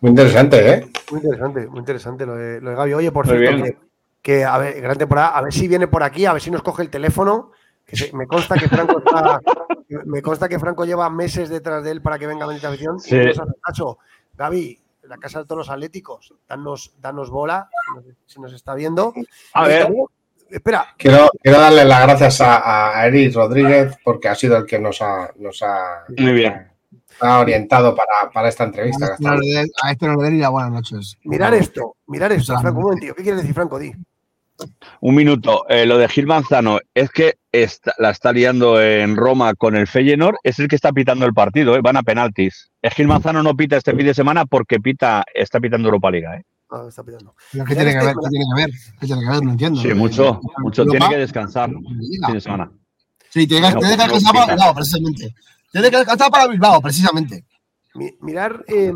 muy 0.00 0.10
interesante, 0.10 0.70
¿eh? 0.70 0.90
Muy 1.10 1.20
interesante, 1.20 1.66
muy 1.66 1.78
interesante 1.80 2.26
lo 2.26 2.36
de, 2.36 2.60
lo 2.60 2.70
de 2.70 2.76
Gaby. 2.76 2.94
Oye, 2.94 3.12
por 3.12 3.26
cierto, 3.26 3.64
que, 3.64 3.76
que, 4.22 4.44
a 4.44 4.58
ver, 4.58 4.80
gran 4.80 4.98
temporada, 4.98 5.28
a 5.28 5.42
ver 5.42 5.52
si 5.52 5.66
viene 5.66 5.88
por 5.88 6.02
aquí, 6.02 6.26
a 6.26 6.32
ver 6.32 6.42
si 6.42 6.50
nos 6.50 6.62
coge 6.62 6.82
el 6.82 6.90
teléfono. 6.90 7.52
Que 7.86 7.96
se, 7.96 8.12
me 8.12 8.26
consta 8.26 8.56
que 8.56 8.68
Franco 8.68 8.98
está, 9.06 9.40
me 10.04 10.20
consta 10.20 10.48
que 10.48 10.58
Franco 10.58 10.84
lleva 10.84 11.08
meses 11.08 11.48
detrás 11.48 11.84
de 11.84 11.92
él 11.92 12.02
para 12.02 12.18
que 12.18 12.26
venga 12.26 12.44
a 12.44 12.48
Bendita 12.48 12.68
Afición. 12.68 12.98
Sí. 12.98 13.16
Caso. 13.62 13.98
Gaby, 14.34 14.78
la 15.04 15.16
casa 15.18 15.40
de 15.40 15.44
todos 15.44 15.58
los 15.58 15.70
atléticos, 15.70 16.34
danos, 16.48 16.94
danos 17.00 17.30
bola, 17.30 17.70
si 18.26 18.40
nos 18.40 18.52
está 18.52 18.74
viendo. 18.74 19.14
A 19.54 19.66
ver. 19.66 19.88
Espera. 20.50 20.94
Quiero, 20.96 21.28
quiero 21.42 21.58
darle 21.58 21.84
las 21.84 22.02
gracias 22.02 22.40
a, 22.40 23.00
a 23.00 23.06
Eric 23.06 23.34
Rodríguez 23.34 23.96
porque 24.04 24.28
ha 24.28 24.34
sido 24.34 24.56
el 24.58 24.66
que 24.66 24.78
nos 24.78 25.02
ha, 25.02 25.32
nos 25.36 25.60
ha, 25.62 26.04
Muy 26.16 26.32
bien. 26.32 26.70
ha 27.20 27.40
orientado 27.40 27.96
para, 27.96 28.30
para 28.32 28.48
esta 28.48 28.64
entrevista. 28.64 29.16
A 29.82 29.90
este 29.90 30.06
no 30.06 30.16
le 30.16 30.22
den 30.30 30.42
y 30.42 30.46
buenas 30.46 30.70
noches. 30.70 31.18
Mirar 31.24 31.54
esto, 31.54 31.96
mirar 32.06 32.30
esto, 32.32 32.58
Franco, 32.60 32.78
un 32.78 32.84
momentito. 32.84 33.14
¿Qué 33.14 33.22
quieres 33.22 33.40
decir, 33.40 33.54
Franco? 33.54 33.78
Di. 33.78 33.92
Un 35.00 35.14
minuto. 35.14 35.66
Eh, 35.68 35.86
lo 35.86 35.98
de 35.98 36.08
Gil 36.08 36.26
Manzano 36.26 36.78
es 36.94 37.10
que 37.10 37.38
está, 37.52 37.92
la 37.98 38.10
está 38.10 38.32
liando 38.32 38.80
en 38.80 39.16
Roma 39.16 39.54
con 39.54 39.76
el 39.76 39.86
Feyenoord. 39.86 40.36
Es 40.42 40.58
el 40.58 40.68
que 40.68 40.76
está 40.76 40.92
pitando 40.92 41.26
el 41.26 41.34
partido. 41.34 41.76
Eh. 41.76 41.80
Van 41.82 41.96
a 41.96 42.02
penaltis. 42.02 42.70
El 42.82 42.90
Gil 42.90 43.08
Manzano 43.08 43.42
no 43.42 43.56
pita 43.56 43.76
este 43.76 43.94
fin 43.94 44.06
de 44.06 44.14
semana 44.14 44.46
porque 44.46 44.80
pita, 44.80 45.24
está 45.34 45.60
pitando 45.60 45.88
Europa 45.88 46.10
Liga. 46.10 46.36
Eh. 46.36 46.44
Ah, 46.70 46.84
está 46.88 47.04
pitando. 47.04 47.34
¿Pero 47.52 47.64
¿Qué 47.64 47.74
tiene 47.76 47.92
que 47.92 48.04
ver? 48.04 48.14
¿Qué 48.14 48.28
tiene 48.28 48.44
que 48.44 48.62
ver? 48.62 48.70
¿Qué 49.00 49.06
tiene 49.06 49.22
que 49.22 49.28
ver? 49.28 49.42
No 49.42 49.50
entiendo. 49.52 49.80
Sí, 49.80 49.94
mucho. 49.94 50.40
mucho. 50.58 50.84
Tiene 50.86 51.08
que 51.08 51.18
descansar 51.18 51.70
fin 51.70 52.34
de 52.34 52.40
semana. 52.40 52.70
Sí, 53.30 53.46
tiene, 53.46 53.68
que, 53.72 53.78
tiene 53.80 53.96
que 53.96 54.02
descansar 54.02 54.32
para 54.32 54.52
Bilbao, 54.52 54.74
precisamente. 54.74 55.34
Tiene 55.70 55.90
que 55.90 55.96
descansar 55.98 56.30
para 56.30 56.46
Bilbao, 56.48 56.80
precisamente. 56.80 57.44
Mirar 58.20 58.64
eh, 58.68 58.92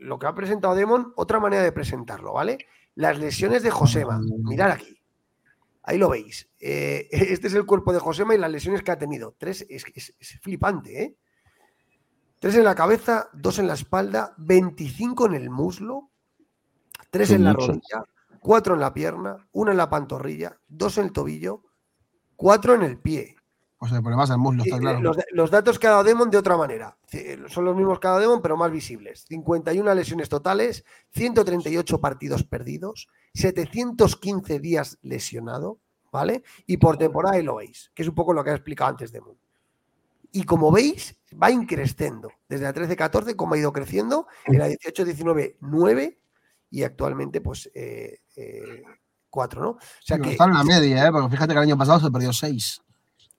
lo 0.00 0.18
que 0.18 0.26
ha 0.26 0.34
presentado 0.34 0.74
Demon, 0.74 1.12
otra 1.16 1.40
manera 1.40 1.62
de 1.62 1.72
presentarlo, 1.72 2.32
¿vale? 2.32 2.58
Las 2.96 3.18
lesiones 3.18 3.62
de 3.62 3.70
Josema. 3.70 4.18
Mirar 4.18 4.72
aquí. 4.72 5.00
Ahí 5.82 5.98
lo 5.98 6.08
veis. 6.08 6.48
Eh, 6.58 7.08
este 7.10 7.46
es 7.46 7.54
el 7.54 7.64
cuerpo 7.64 7.92
de 7.92 8.00
Josema 8.00 8.34
y 8.34 8.38
las 8.38 8.50
lesiones 8.50 8.82
que 8.82 8.90
ha 8.90 8.98
tenido. 8.98 9.36
Tres, 9.38 9.64
es, 9.68 9.84
es, 9.94 10.14
es, 10.18 10.40
flipante, 10.40 11.02
¿eh? 11.02 11.16
Tres 12.40 12.56
en 12.56 12.64
la 12.64 12.74
cabeza, 12.74 13.30
dos 13.32 13.58
en 13.58 13.66
la 13.66 13.74
espalda, 13.74 14.34
25 14.38 15.26
en 15.26 15.34
el 15.34 15.48
muslo, 15.48 16.10
tres 17.10 17.30
en 17.30 17.44
la 17.44 17.54
rodilla, 17.54 18.04
cuatro 18.40 18.74
en 18.74 18.80
la 18.80 18.92
pierna, 18.92 19.48
una 19.52 19.70
en 19.70 19.78
la 19.78 19.88
pantorrilla, 19.88 20.58
dos 20.68 20.98
en 20.98 21.06
el 21.06 21.12
tobillo, 21.12 21.62
cuatro 22.36 22.74
en 22.74 22.82
el 22.82 22.98
pie. 22.98 23.35
O 23.78 23.86
sea, 23.86 24.00
problemas 24.00 24.30
en 24.30 24.40
muslo, 24.40 24.64
está 24.64 24.78
claro. 24.78 25.00
Los, 25.00 25.16
los, 25.32 25.50
datos 25.50 25.78
que 25.78 25.86
ha 25.86 25.90
dado 25.90 26.04
Demon 26.04 26.30
de 26.30 26.38
otra 26.38 26.56
manera. 26.56 26.96
Son 27.48 27.64
los 27.64 27.76
mismos 27.76 28.00
que 28.00 28.06
ha 28.06 28.10
dado 28.10 28.22
Demon, 28.22 28.40
pero 28.40 28.56
más 28.56 28.70
visibles. 28.70 29.26
51 29.28 29.94
lesiones 29.94 30.30
totales, 30.30 30.84
138 31.10 32.00
partidos 32.00 32.42
perdidos, 32.42 33.08
715 33.34 34.60
días 34.60 34.98
lesionado, 35.02 35.78
¿vale? 36.10 36.42
Y 36.66 36.78
por 36.78 36.96
temporada, 36.96 37.40
lo 37.42 37.56
veis, 37.56 37.90
que 37.94 38.02
es 38.02 38.08
un 38.08 38.14
poco 38.14 38.32
lo 38.32 38.42
que 38.42 38.50
ha 38.50 38.54
explicado 38.54 38.90
antes 38.90 39.12
Demon. 39.12 39.36
Y 40.32 40.44
como 40.44 40.72
veis, 40.72 41.16
va 41.40 41.50
increciendo. 41.50 42.30
Desde 42.48 42.64
la 42.64 42.74
13-14, 42.74 43.36
como 43.36 43.54
ha 43.54 43.58
ido 43.58 43.72
creciendo, 43.74 44.26
en 44.46 44.58
la 44.58 44.68
18-19, 44.68 45.56
9 45.60 46.18
y 46.70 46.82
actualmente, 46.82 47.42
pues, 47.42 47.70
4, 47.72 47.74
eh, 47.74 48.20
eh, 48.36 48.82
¿no? 49.60 49.70
O 49.70 49.78
sea 50.00 50.16
sí, 50.16 50.22
que. 50.22 50.30
Está 50.30 50.44
en 50.44 50.54
la 50.54 50.64
media, 50.64 51.06
¿eh? 51.06 51.12
Porque 51.12 51.30
fíjate 51.30 51.52
que 51.52 51.58
el 51.58 51.64
año 51.64 51.76
pasado 51.76 52.00
se 52.00 52.10
perdió 52.10 52.32
6. 52.32 52.82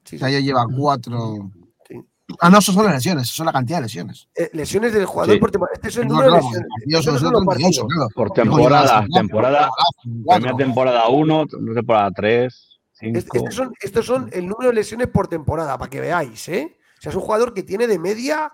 Sí, 0.07 0.15
o 0.15 0.19
sea, 0.19 0.29
ya 0.29 0.39
lleva 0.39 0.65
4. 0.65 1.51
Sí. 1.88 1.95
Ah, 2.39 2.49
no, 2.49 2.59
eso 2.59 2.71
son 2.71 2.85
las 2.85 2.95
lesiones, 2.95 3.23
eso 3.23 3.35
son 3.35 3.45
la 3.45 3.51
cantidad 3.51 3.79
de 3.79 3.84
lesiones. 3.84 4.29
Eh, 4.34 4.49
lesiones 4.53 4.93
del 4.93 5.05
jugador 5.05 5.35
sí. 5.35 5.39
por 5.39 5.51
temporada. 5.51 5.75
Este 5.75 5.88
es 5.89 5.97
el 5.97 6.07
número 6.07 6.29
no, 6.29 6.35
de 6.35 6.41
lesiones. 6.41 6.67
Este 6.88 7.25
no, 7.25 7.31
no, 7.31 7.88
claro. 7.88 8.09
Por 8.15 8.31
temporada, 8.31 9.05
temporada, 9.13 9.69
primera 10.03 10.55
temporada 10.55 11.07
1, 11.09 11.45
temporada 11.75 12.11
3. 12.15 12.79
Estos 13.01 13.53
son, 13.53 13.73
estos 13.81 14.05
son 14.05 14.29
el 14.31 14.47
número 14.47 14.69
de 14.69 14.75
lesiones 14.75 15.07
por 15.07 15.27
temporada, 15.27 15.77
para 15.77 15.89
que 15.89 15.99
veáis, 15.99 16.47
¿eh? 16.47 16.77
O 16.97 17.01
sea, 17.01 17.09
es 17.11 17.15
un 17.15 17.21
jugador 17.21 17.53
que 17.53 17.63
tiene 17.63 17.85
de 17.85 17.99
media 17.99 18.51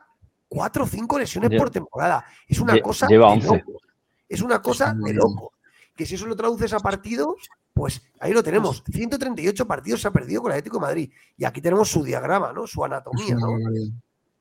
4 0.50 0.84
o 0.84 0.88
5 0.88 1.20
lesiones 1.20 1.58
por 1.58 1.70
temporada. 1.70 2.26
Es 2.48 2.60
una 2.60 2.80
cosa 2.82 3.08
lleva 3.08 3.28
de 3.28 3.34
11. 3.34 3.48
loco. 3.48 3.80
Es 4.28 4.42
una 4.42 4.62
cosa 4.62 4.94
de 4.94 5.14
loco. 5.14 5.54
Que 5.96 6.06
si 6.06 6.16
eso 6.16 6.26
lo 6.26 6.36
traduces 6.36 6.74
a 6.74 6.80
partidos, 6.80 7.36
pues 7.74 8.02
ahí 8.20 8.34
lo 8.34 8.44
tenemos. 8.44 8.84
138 8.92 9.68
partidos 9.68 10.02
se 10.02 10.08
ha 10.08 10.12
perdido 10.12 10.42
con 10.42 10.52
el 10.52 10.58
Atlético 10.58 10.78
de 10.78 10.82
Madrid. 10.82 11.12
Y 11.38 11.46
aquí 11.46 11.62
tenemos 11.62 11.90
su 11.90 12.04
diagrama, 12.04 12.54
¿no? 12.54 12.68
Su 12.68 12.84
anatomía, 12.84 13.36
¿no? 13.36 13.58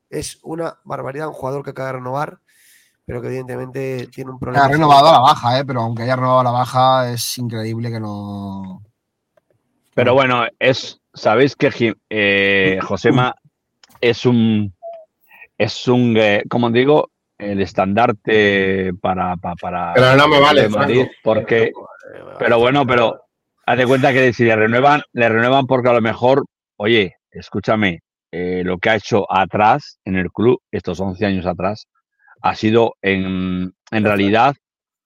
Es 0.09 0.39
una 0.43 0.77
barbaridad 0.83 1.27
un 1.27 1.33
jugador 1.33 1.63
que 1.63 1.71
acaba 1.71 1.87
de 1.87 1.93
renovar, 1.93 2.39
pero 3.05 3.21
que 3.21 3.27
evidentemente 3.27 4.07
tiene 4.07 4.31
un 4.31 4.39
problema. 4.39 4.65
Ha 4.65 4.69
renovado 4.69 5.09
a 5.09 5.13
la 5.13 5.19
baja, 5.19 5.59
¿eh? 5.59 5.65
pero 5.65 5.81
aunque 5.81 6.03
haya 6.03 6.15
renovado 6.15 6.41
a 6.41 6.43
la 6.43 6.51
baja, 6.51 7.11
es 7.11 7.37
increíble 7.39 7.91
que 7.91 7.99
no. 7.99 8.83
Pero 9.95 10.13
bueno, 10.13 10.45
es. 10.59 10.99
Sabéis 11.15 11.55
que 11.55 11.95
eh, 12.09 12.79
Josema 12.83 13.35
es 14.01 14.25
un. 14.25 14.73
Es 15.57 15.87
un. 15.87 16.15
Eh, 16.17 16.43
como 16.47 16.69
digo, 16.69 17.09
el 17.37 17.61
estandarte 17.61 18.93
para, 19.01 19.35
para, 19.37 19.55
para 19.55 19.93
pero 19.93 20.15
no 20.15 20.27
me 20.27 20.39
vale 20.39 20.69
Madrid, 20.69 21.07
porque 21.23 21.71
pero 22.39 22.59
bueno 22.59 22.85
pero 22.85 23.21
haz 23.65 23.77
de 23.77 23.85
cuenta 23.87 24.13
que 24.13 24.33
si 24.33 24.43
le 24.43 24.55
renuevan 24.55 25.01
le 25.13 25.29
renuevan 25.29 25.65
porque 25.65 25.89
a 25.89 25.93
lo 25.93 26.01
mejor 26.01 26.45
oye 26.77 27.15
escúchame 27.31 27.99
eh, 28.31 28.63
lo 28.63 28.77
que 28.77 28.89
ha 28.89 28.95
hecho 28.95 29.25
atrás 29.31 29.99
en 30.05 30.15
el 30.15 30.31
club 30.31 30.59
estos 30.71 30.99
11 30.99 31.25
años 31.25 31.45
atrás 31.45 31.87
ha 32.41 32.55
sido 32.55 32.95
en, 33.01 33.73
en 33.91 34.03
realidad 34.03 34.55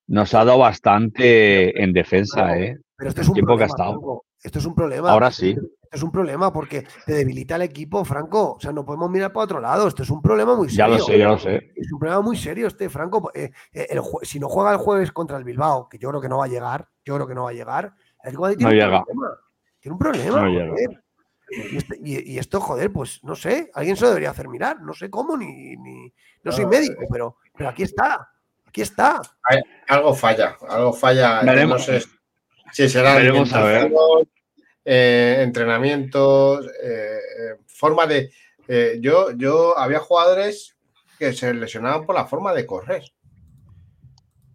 nos 0.08 0.34
ha 0.34 0.46
dado 0.46 0.60
bastante 0.60 1.82
en 1.82 1.94
defensa 1.94 2.58
eh 2.58 2.78
pero 2.98 3.10
esto 3.10 3.22
es 3.22 3.28
un 3.28 3.34
tiempo 3.36 3.56
problema, 3.56 3.68
que 3.68 3.82
ha 3.82 3.86
estado. 3.86 4.24
Esto 4.42 4.60
es 4.60 4.66
un 4.66 4.74
problema. 4.74 5.12
Ahora 5.12 5.32
sí 5.32 5.56
es 5.98 6.04
un 6.04 6.12
problema 6.12 6.52
porque 6.52 6.86
te 7.06 7.14
debilita 7.14 7.56
el 7.56 7.64
equipo, 7.64 8.06
Franco. 8.06 8.54
O 8.54 8.60
sea, 8.60 8.72
no 8.72 8.86
podemos 8.86 9.10
mirar 9.10 9.34
para 9.34 9.44
otro 9.44 9.60
lado. 9.60 9.88
Esto 9.88 10.04
es 10.04 10.10
un 10.10 10.22
problema 10.22 10.56
muy 10.56 10.70
serio. 10.70 10.94
Ya 10.94 10.98
lo 10.98 11.04
sé, 11.04 11.18
ya 11.20 11.28
lo 11.28 11.38
sé. 11.38 11.74
Es 11.76 11.92
un 11.92 12.00
problema 12.00 12.22
muy 12.22 12.38
serio 12.38 12.68
este, 12.68 12.90
Franco. 12.90 13.32
Eh, 13.34 13.52
el, 13.74 14.02
si 14.24 14.40
no 14.40 14.48
juega 14.48 14.72
el 14.72 14.78
jueves 14.78 15.12
contra 15.12 15.38
el 15.38 15.44
Bilbao, 15.44 15.90
que 15.90 15.98
yo 15.98 16.10
creo 16.10 16.22
que 16.22 16.30
no 16.30 16.38
va 16.38 16.46
a 16.46 16.50
llegar, 16.50 16.88
yo 17.04 17.16
creo 17.16 17.28
que 17.28 17.36
no 17.36 17.44
va 17.44 17.50
a 17.50 17.54
llegar, 17.54 17.94
el 18.24 18.34
no 18.34 18.56
tiene, 18.56 18.74
llega. 18.74 19.00
Un 19.00 19.06
problema, 19.06 19.38
tiene 19.80 19.94
un 19.94 20.00
problema. 20.00 20.42
No 20.42 20.50
llega. 20.50 21.02
Y, 21.50 21.78
este, 21.78 21.98
y, 22.04 22.34
y, 22.34 22.40
esto, 22.40 22.60
joder, 22.60 22.92
pues 22.92 23.24
no 23.24 23.34
sé, 23.34 23.72
alguien 23.74 23.96
se 23.96 24.04
lo 24.04 24.10
debería 24.10 24.32
hacer 24.32 24.50
mirar. 24.50 24.82
No 24.82 24.94
sé 24.94 25.10
cómo, 25.10 25.38
ni, 25.38 25.78
ni 25.78 26.14
no 26.44 26.52
soy 26.52 26.66
médico, 26.66 27.04
pero, 27.10 27.38
pero 27.56 27.70
aquí 27.70 27.84
está. 27.84 28.30
Aquí 28.66 28.82
está. 28.82 29.22
Hay, 29.44 29.62
algo 29.88 30.14
falla, 30.14 30.58
algo 30.68 30.92
falla. 30.92 31.42
Veremos. 31.42 31.88
No 31.88 32.00
sé 32.00 32.08
si 32.72 32.90
será 32.90 33.16
Veremos 33.16 33.54
a 33.54 33.64
ver. 33.64 33.92
Eh, 34.90 35.42
entrenamientos, 35.42 36.66
eh, 36.82 37.58
forma 37.66 38.08
de. 38.08 38.32
Eh, 38.70 39.00
yo, 39.02 39.32
yo 39.32 39.78
había 39.78 40.00
jugadores 40.00 40.78
que 41.20 41.34
se 41.34 41.54
lesionaban 41.54 42.06
por 42.06 42.16
la 42.16 42.26
forma 42.26 42.54
de 42.54 42.66
correr. 42.66 43.04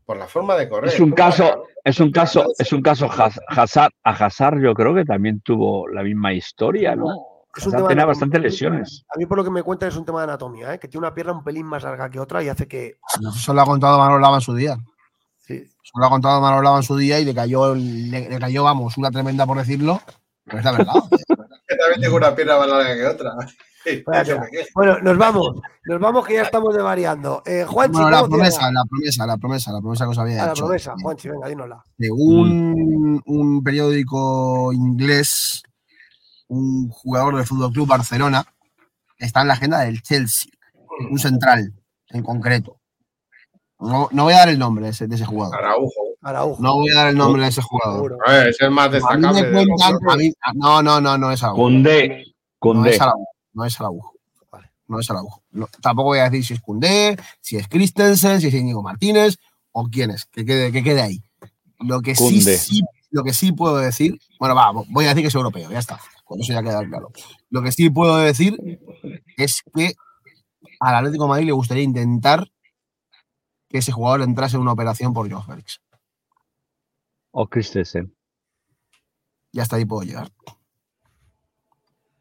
Por 0.07 0.17
la 0.17 0.27
forma 0.27 0.57
de 0.57 0.71
correr. 0.71 0.89
Es 0.91 1.01
un 1.01 1.11
caso, 1.11 1.67
es 1.85 2.01
un 2.01 2.11
caso, 2.11 2.47
es 2.59 2.73
un 2.73 2.81
caso 2.81 3.11
Hazard, 3.11 3.93
a 4.03 4.11
Hazard 4.11 4.59
yo 4.63 4.73
creo 4.73 4.95
que 4.95 5.05
también 5.05 5.43
tuvo 5.43 5.87
la 5.89 6.03
misma 6.03 6.33
historia, 6.33 6.97
¿no? 6.97 7.09
Es 7.55 7.67
un 7.67 7.75
Hazard 7.75 7.89
tenía 7.89 8.07
bastantes 8.07 8.41
lesiones. 8.41 9.05
A 9.15 9.19
mí 9.19 9.27
por 9.27 9.37
lo 9.37 9.45
que 9.45 9.51
me 9.51 9.63
cuentan 9.63 9.91
es 9.91 9.97
un 9.97 10.07
tema 10.07 10.21
de 10.21 10.25
anatomía, 10.25 10.73
¿eh? 10.73 10.79
que 10.79 10.89
tiene 10.89 11.07
una 11.07 11.15
pierna 11.15 11.35
un 11.35 11.45
pelín 11.45 11.67
más 11.67 11.83
larga 11.83 12.09
que 12.09 12.19
otra 12.19 12.43
y 12.43 12.49
hace 12.49 12.67
que. 12.67 12.97
Eso 13.37 13.53
lo 13.53 13.61
ha 13.61 13.67
contado 13.67 13.99
Manolo 13.99 14.19
Lava 14.19 14.37
en 14.37 14.41
su 14.41 14.55
día. 14.55 14.79
Sí. 15.41 15.57
Eso 15.57 15.93
lo 16.01 16.07
ha 16.07 16.09
contado 16.09 16.41
Manolo 16.41 16.63
Lava 16.63 16.79
en 16.79 16.85
su 16.85 16.97
día 16.97 17.21
y 17.21 17.27
le 17.27 17.35
cayó, 17.35 17.75
le, 17.75 18.31
le 18.31 18.39
cayó, 18.39 18.65
vamos, 18.65 18.97
una 18.97 19.11
tremenda 19.11 19.45
por 19.45 19.59
decirlo 19.59 20.01
Pero 20.45 20.59
es 20.59 20.65
la 20.65 20.73
verdad. 20.73 20.93
Que 21.69 21.77
también 21.77 22.01
tengo 22.03 22.17
una 22.17 22.35
pierna 22.35 22.59
más 22.59 22.69
larga 22.69 22.95
que 22.95 23.07
otra. 23.07 23.33
Bueno, 24.75 24.99
nos 25.01 25.19
vamos, 25.19 25.61
nos 25.87 26.01
vamos 26.01 26.25
que 26.25 26.35
ya 26.35 26.43
estamos 26.43 26.73
devariando. 26.73 27.43
Eh, 27.45 27.65
Juanchi, 27.67 27.95
Bueno, 27.95 28.11
la 28.11 28.21
¿cómo 28.21 28.29
promesa, 28.37 28.71
la 28.71 28.85
promesa, 28.89 29.27
la 29.27 29.37
promesa, 29.39 29.73
la 29.73 29.81
promesa 29.81 30.05
que 30.05 30.11
os 30.11 30.19
había 30.19 30.43
A 30.43 30.47
la 30.47 30.53
hecho. 30.53 30.65
promesa, 30.67 30.95
Juanchi, 31.03 31.29
venga, 31.29 31.49
dínosla. 31.49 31.85
Según 31.99 33.21
un 33.27 33.65
periódico 33.65 34.73
inglés, 34.73 35.63
un 36.47 36.89
jugador 36.91 37.35
del 37.35 37.45
Fútbol 37.47 37.73
Club 37.73 37.89
Barcelona 37.89 38.45
está 39.19 39.41
en 39.43 39.49
la 39.49 39.55
agenda 39.55 39.81
del 39.81 40.01
Chelsea, 40.03 40.53
un 41.11 41.19
central 41.19 41.73
en 42.11 42.23
concreto. 42.23 42.79
No, 43.81 44.09
no 44.13 44.25
voy 44.25 44.35
a 44.35 44.39
dar 44.39 44.49
el 44.51 44.61
nombre 44.61 44.85
de 44.85 44.91
ese, 44.93 45.09
de 45.09 45.17
ese 45.17 45.25
jugador. 45.25 45.57
Araujo. 45.57 46.12
Araujo. 46.23 46.63
No 46.63 46.75
voy 46.77 46.91
a 46.91 46.95
dar 46.95 47.09
el 47.09 47.17
nombre 47.17 47.43
de 47.43 47.49
ese 47.49 47.63
jugador. 47.63 48.17
Ver, 48.27 48.49
es 48.49 48.61
el 48.61 48.71
más 48.71 48.87
A 48.87 48.89
mí 48.91 48.95
destacable. 48.95 49.43
me 49.43 49.51
cuentan, 49.67 49.99
a 50.09 50.17
mí- 50.17 50.33
no, 50.55 50.83
no, 50.83 51.01
no, 51.01 51.19
no 51.19 51.33
es 51.33 51.43
Araujo. 51.43 51.63
Cundé, 51.63 52.09
No 52.09 52.25
Cundé. 52.59 52.91
es 52.95 53.01
Araujo. 53.01 53.27
No 53.55 53.65
es 53.65 53.81
Araujo. 53.81 54.13
No 54.89 55.01
es 55.01 55.11
Araujo. 55.11 55.43
No, 55.51 55.69
tampoco 55.81 56.09
voy 56.11 56.19
a 56.19 56.25
decir 56.31 56.45
si 56.45 56.55
es 56.55 56.61
Cundé, 56.61 57.17
si 57.41 57.57
es 57.57 57.67
Christensen, 57.69 58.41
si 58.41 58.49
es 58.49 58.55
Íñigo 58.55 58.83
Martínez 58.83 59.37
o 59.73 59.85
quién 59.91 60.11
es. 60.11 60.27
Que 60.27 60.45
quede, 60.45 60.71
que 60.71 60.83
quede 60.83 61.01
ahí. 61.03 61.23
Lo 61.81 62.01
que 62.01 62.15
sí, 62.15 62.83
lo 63.11 63.25
que 63.25 63.33
sí 63.33 63.53
puedo 63.53 63.77
decir, 63.79 64.19
bueno, 64.39 64.55
va, 64.55 64.71
voy 64.71 65.05
a 65.07 65.09
decir 65.09 65.23
que 65.23 65.29
es 65.29 65.35
europeo, 65.35 65.71
ya 65.71 65.79
está. 65.79 65.99
Con 66.25 66.41
eso 66.41 66.53
ya 66.53 66.63
queda 66.63 66.87
claro. 66.87 67.11
Lo 67.51 67.63
que 67.63 67.73
sí 67.73 67.91
puedo 67.91 68.17
decir 68.19 68.57
es 69.37 69.63
que 69.75 69.95
al 70.81 70.95
Atlético 70.95 71.25
de 71.25 71.29
Madrid 71.31 71.47
le 71.47 71.53
gustaría 71.53 71.83
intentar 71.83 72.47
que 73.69 73.79
ese 73.79 73.93
jugador 73.93 74.23
entrase 74.23 74.57
en 74.57 74.63
una 74.63 74.73
operación 74.73 75.13
por 75.13 75.29
Joao 75.31 75.43
Félix. 75.43 75.81
O 77.33 77.47
Christensen. 77.49 78.15
Y 79.53 79.61
hasta 79.61 79.77
ahí 79.77 79.85
puedo 79.85 80.03
llegar. 80.03 80.29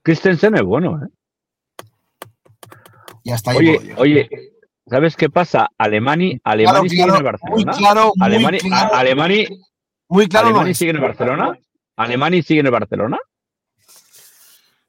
Christensen 0.03 0.55
es 0.55 0.63
bueno, 0.63 0.99
¿eh? 1.03 1.07
Y 3.23 3.31
hasta 3.31 3.51
ahí 3.51 3.57
Oye, 3.57 3.71
puedo 3.73 3.81
llegar. 3.83 3.99
oye, 4.01 4.29
¿sabes 4.87 5.15
qué 5.15 5.29
pasa? 5.29 5.69
Alemani, 5.77 6.39
Alemani 6.43 6.89
sigue 6.89 7.03
claro, 7.03 7.19
en 7.19 7.25
el 7.25 7.31
muy 7.49 7.63
Barcelona. 7.63 7.71
claro, 7.77 8.11
muy 8.15 8.25
Alemani, 8.25 8.57
claro. 8.59 8.95
Alemani, 8.95 9.47
Muy 10.09 10.27
claro 10.27 10.47
no 10.47 10.55
Alemani 10.55 10.71
es. 10.71 10.77
sigue 10.77 10.89
en 10.91 10.95
el 10.97 11.01
Barcelona. 11.03 11.59
Alemani 11.97 12.41
sigue 12.41 12.59
en 12.61 12.65
el 12.65 12.71
Barcelona. 12.71 13.17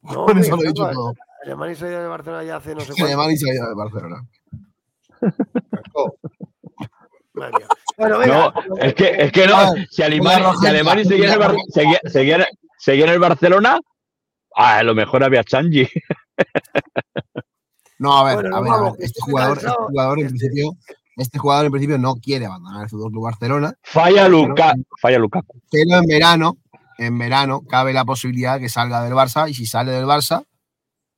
No, 0.02 0.26
eso 0.28 0.56
lo 0.56 0.62
he 0.62 0.66
dicho 0.68 0.90
todo. 0.90 1.14
Alemania 1.44 1.74
se 1.76 1.86
ha 1.86 1.88
ido 1.90 2.02
de 2.02 2.08
Barcelona 2.08 2.44
ya 2.44 2.56
hace 2.56 2.74
no 2.74 2.80
sé 2.80 2.86
cuánto. 2.96 3.04
Alemania 3.04 3.36
se 3.36 3.50
ha 3.50 3.54
ido 3.54 3.68
de 3.68 3.74
Barcelona. 3.74 4.28
Bueno, 7.34 8.18
venga. 8.18 8.52
No, 8.68 8.76
es 8.78 8.94
que, 8.94 9.10
es 9.18 9.32
que 9.32 9.46
no. 9.46 9.72
Si 9.90 10.02
Alemani, 10.02 10.36
una 10.42 10.50
si 10.50 10.52
rojeta, 10.54 10.68
Alemani 10.70 11.04
seguía, 11.04 11.26
en 11.26 11.32
el 11.32 11.38
Bar- 11.38 11.52
una- 11.54 11.62
seguía, 11.72 12.00
seguía- 12.04 12.46
seguía 12.78 13.04
en 13.06 13.10
el 13.12 13.18
Barcelona, 13.18 13.80
a 14.54 14.82
lo 14.82 14.94
mejor 14.94 15.24
había 15.24 15.42
Changi. 15.44 15.88
No, 17.98 18.18
a 18.18 18.24
ver, 18.24 18.34
Bueno, 18.34 18.56
a 18.56 18.60
ver, 18.60 18.72
a 18.72 18.80
ver, 18.82 18.92
Este 18.98 19.20
jugador, 19.20 19.58
este 19.58 19.70
jugador 19.70 20.18
en 20.20 20.26
principio, 20.28 20.72
este 21.16 21.38
jugador 21.38 21.66
en 21.66 21.72
principio 21.72 21.98
no 21.98 22.16
quiere 22.16 22.46
abandonar 22.46 22.82
el 22.84 22.88
Fútbol 22.90 23.10
Club 23.12 23.24
Barcelona, 23.24 23.74
Falla 23.82 24.28
Luca, 24.28 24.74
falla 25.00 25.18
Lukaku. 25.18 25.60
pero 25.70 25.98
en 25.98 26.06
verano, 26.06 26.56
en 26.98 27.16
verano 27.18 27.62
cabe 27.68 27.92
la 27.92 28.04
posibilidad 28.04 28.58
que 28.58 28.68
salga 28.68 29.02
del 29.04 29.12
Barça 29.14 29.48
y 29.48 29.54
si 29.54 29.66
sale 29.66 29.92
del 29.92 30.04
Barça, 30.06 30.44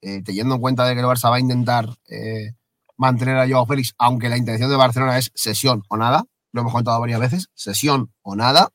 eh, 0.03 0.23
teniendo 0.23 0.57
en 0.57 0.61
cuenta 0.61 0.85
de 0.87 0.95
que 0.95 1.01
el 1.01 1.07
Barça 1.07 1.31
va 1.31 1.37
a 1.37 1.41
intentar 1.41 1.89
eh, 2.11 2.51
mantener 2.97 3.37
a 3.39 3.49
Joao 3.49 3.67
Félix, 3.67 3.95
aunque 3.99 4.29
la 4.29 4.37
intención 4.37 4.71
de 4.71 4.77
Barcelona 4.77 5.19
es 5.19 5.31
sesión 5.35 5.83
o 5.89 5.97
nada, 5.97 6.25
lo 6.53 6.61
hemos 6.61 6.73
contado 6.73 7.01
varias 7.01 7.21
veces, 7.21 7.49
sesión 7.55 8.13
o 8.23 8.37
nada, 8.37 8.69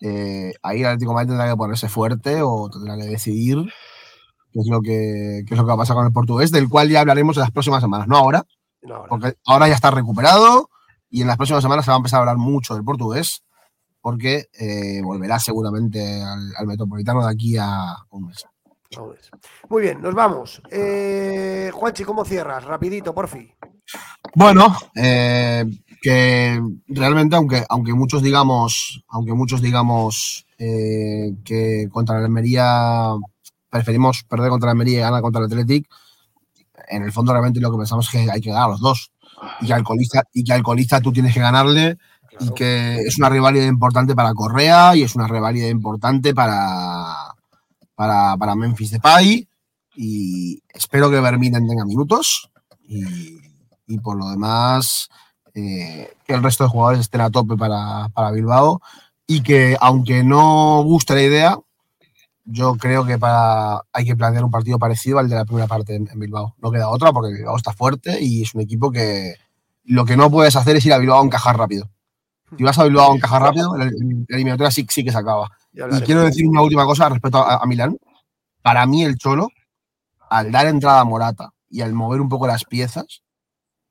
eh, 0.00 0.52
ahí 0.62 0.80
el 0.80 0.86
Atlético 0.86 1.10
de 1.12 1.14
Madrid 1.14 1.28
tendrá 1.30 1.48
que 1.50 1.56
ponerse 1.56 1.88
fuerte 1.88 2.42
o 2.42 2.68
tendrá 2.70 2.96
que 2.96 3.04
decidir 3.04 3.58
qué 4.52 4.60
es 4.60 4.66
lo 4.68 4.80
que, 4.80 5.42
qué 5.46 5.54
es 5.54 5.58
lo 5.58 5.64
que 5.64 5.68
va 5.68 5.74
a 5.74 5.78
pasar 5.78 5.96
con 5.96 6.06
el 6.06 6.12
portugués, 6.12 6.50
del 6.52 6.68
cual 6.68 6.88
ya 6.88 7.00
hablaremos 7.00 7.36
en 7.36 7.40
las 7.42 7.50
próximas 7.50 7.80
semanas, 7.82 8.06
no 8.06 8.16
ahora, 8.16 8.44
No, 8.82 8.96
ahora. 8.96 9.08
porque 9.08 9.34
ahora 9.46 9.68
ya 9.68 9.74
está 9.74 9.90
recuperado 9.90 10.68
y 11.10 11.22
en 11.22 11.26
las 11.28 11.36
próximas 11.36 11.62
semanas 11.62 11.84
se 11.84 11.90
va 11.90 11.96
a 11.96 11.98
empezar 11.98 12.18
a 12.18 12.20
hablar 12.20 12.36
mucho 12.36 12.74
del 12.74 12.84
portugués, 12.84 13.42
porque 14.00 14.46
eh, 14.52 15.00
volverá 15.02 15.38
seguramente 15.38 16.22
al, 16.22 16.52
al 16.56 16.66
Metropolitano 16.66 17.24
de 17.24 17.32
aquí 17.32 17.56
a 17.56 17.96
un 18.10 18.26
mes. 18.26 18.44
Muy 19.68 19.82
bien, 19.82 20.00
nos 20.00 20.14
vamos. 20.14 20.62
Eh, 20.70 21.70
Juanchi, 21.72 22.04
¿cómo 22.04 22.24
cierras? 22.24 22.64
Rapidito, 22.64 23.14
por 23.14 23.28
fin. 23.28 23.52
Bueno, 24.34 24.74
eh, 24.94 25.64
que 26.00 26.60
realmente, 26.88 27.36
aunque, 27.36 27.64
aunque 27.68 27.94
muchos 27.94 28.22
digamos, 28.22 29.04
aunque 29.08 29.32
muchos 29.32 29.60
digamos 29.60 30.46
eh, 30.58 31.34
que 31.44 31.88
contra 31.90 32.18
la 32.18 32.24
Almería 32.24 33.12
preferimos 33.70 34.24
perder 34.24 34.50
contra 34.50 34.68
la 34.68 34.72
Almería 34.72 34.98
y 34.98 35.02
ganar 35.02 35.22
contra 35.22 35.40
el 35.40 35.46
Athletic, 35.46 35.88
en 36.88 37.02
el 37.02 37.12
fondo 37.12 37.32
realmente 37.32 37.60
lo 37.60 37.70
que 37.70 37.78
pensamos 37.78 38.06
es 38.06 38.12
que 38.12 38.30
hay 38.30 38.40
que 38.40 38.50
ganar 38.50 38.66
a 38.66 38.72
los 38.72 38.80
dos. 38.80 39.10
Y 39.60 39.66
que 39.66 39.74
alcoholista, 39.74 40.22
y 40.32 40.44
que 40.44 40.52
alcoholista 40.52 41.00
tú 41.00 41.12
tienes 41.12 41.34
que 41.34 41.40
ganarle, 41.40 41.98
y 42.40 42.50
que 42.50 42.96
es 42.96 43.18
una 43.18 43.28
rivalidad 43.28 43.66
importante 43.66 44.14
para 44.14 44.32
Correa 44.34 44.96
y 44.96 45.02
es 45.02 45.14
una 45.14 45.28
rivalidad 45.28 45.68
importante 45.68 46.34
para, 46.34 47.33
para, 47.94 48.36
para 48.36 48.54
Memphis 48.54 48.92
Depay. 48.92 49.48
Y 49.96 50.62
espero 50.68 51.10
que 51.10 51.20
Verminen 51.20 51.66
tenga 51.68 51.84
minutos. 51.84 52.50
Y, 52.86 53.38
y 53.86 53.98
por 53.98 54.16
lo 54.16 54.28
demás, 54.30 55.08
eh, 55.54 56.12
que 56.26 56.34
el 56.34 56.42
resto 56.42 56.64
de 56.64 56.70
jugadores 56.70 57.00
estén 57.00 57.20
a 57.20 57.30
tope 57.30 57.56
para, 57.56 58.08
para 58.10 58.30
Bilbao. 58.30 58.80
Y 59.26 59.42
que 59.42 59.76
aunque 59.80 60.22
no 60.22 60.82
guste 60.82 61.14
la 61.14 61.22
idea, 61.22 61.58
yo 62.44 62.74
creo 62.74 63.06
que 63.06 63.18
para, 63.18 63.82
hay 63.92 64.04
que 64.04 64.16
plantear 64.16 64.44
un 64.44 64.50
partido 64.50 64.78
parecido 64.78 65.18
al 65.18 65.28
de 65.28 65.36
la 65.36 65.44
primera 65.44 65.66
parte 65.66 65.94
en, 65.94 66.08
Bilbao. 66.14 66.54
No 66.58 66.70
queda 66.70 66.88
otra 66.88 67.12
porque 67.12 67.32
Bilbao 67.32 67.56
está 67.56 67.72
fuerte 67.72 68.20
y 68.20 68.42
es 68.42 68.54
un 68.54 68.60
equipo 68.60 68.90
que 68.90 69.36
lo 69.84 70.04
que 70.04 70.16
no 70.16 70.30
puedes 70.30 70.56
hacer 70.56 70.76
es 70.76 70.84
ir 70.86 70.92
a 70.92 70.98
Bilbao 70.98 71.20
a 71.20 71.24
encajar 71.24 71.56
rápido. 71.56 71.88
Si 72.56 72.62
vas 72.62 72.78
a 72.78 72.84
Bilbao 72.84 73.12
a 73.12 73.16
encajar 73.16 73.42
rápido, 73.42 73.76
la, 73.76 73.86
la 73.86 73.90
eliminatoria 74.28 74.70
sí, 74.70 74.86
sí 74.90 75.04
que 75.04 75.12
se 75.12 75.18
acaba. 75.18 75.50
Y 75.74 76.00
quiero 76.02 76.22
decir 76.22 76.46
una 76.48 76.62
última 76.62 76.84
cosa 76.84 77.08
respecto 77.08 77.38
a, 77.38 77.56
a 77.56 77.66
Milán. 77.66 77.96
Para 78.62 78.86
mí, 78.86 79.04
el 79.04 79.18
Cholo, 79.18 79.48
al 80.30 80.52
dar 80.52 80.66
entrada 80.66 81.00
a 81.00 81.04
Morata 81.04 81.50
y 81.68 81.80
al 81.80 81.92
mover 81.92 82.20
un 82.20 82.28
poco 82.28 82.46
las 82.46 82.64
piezas, 82.64 83.22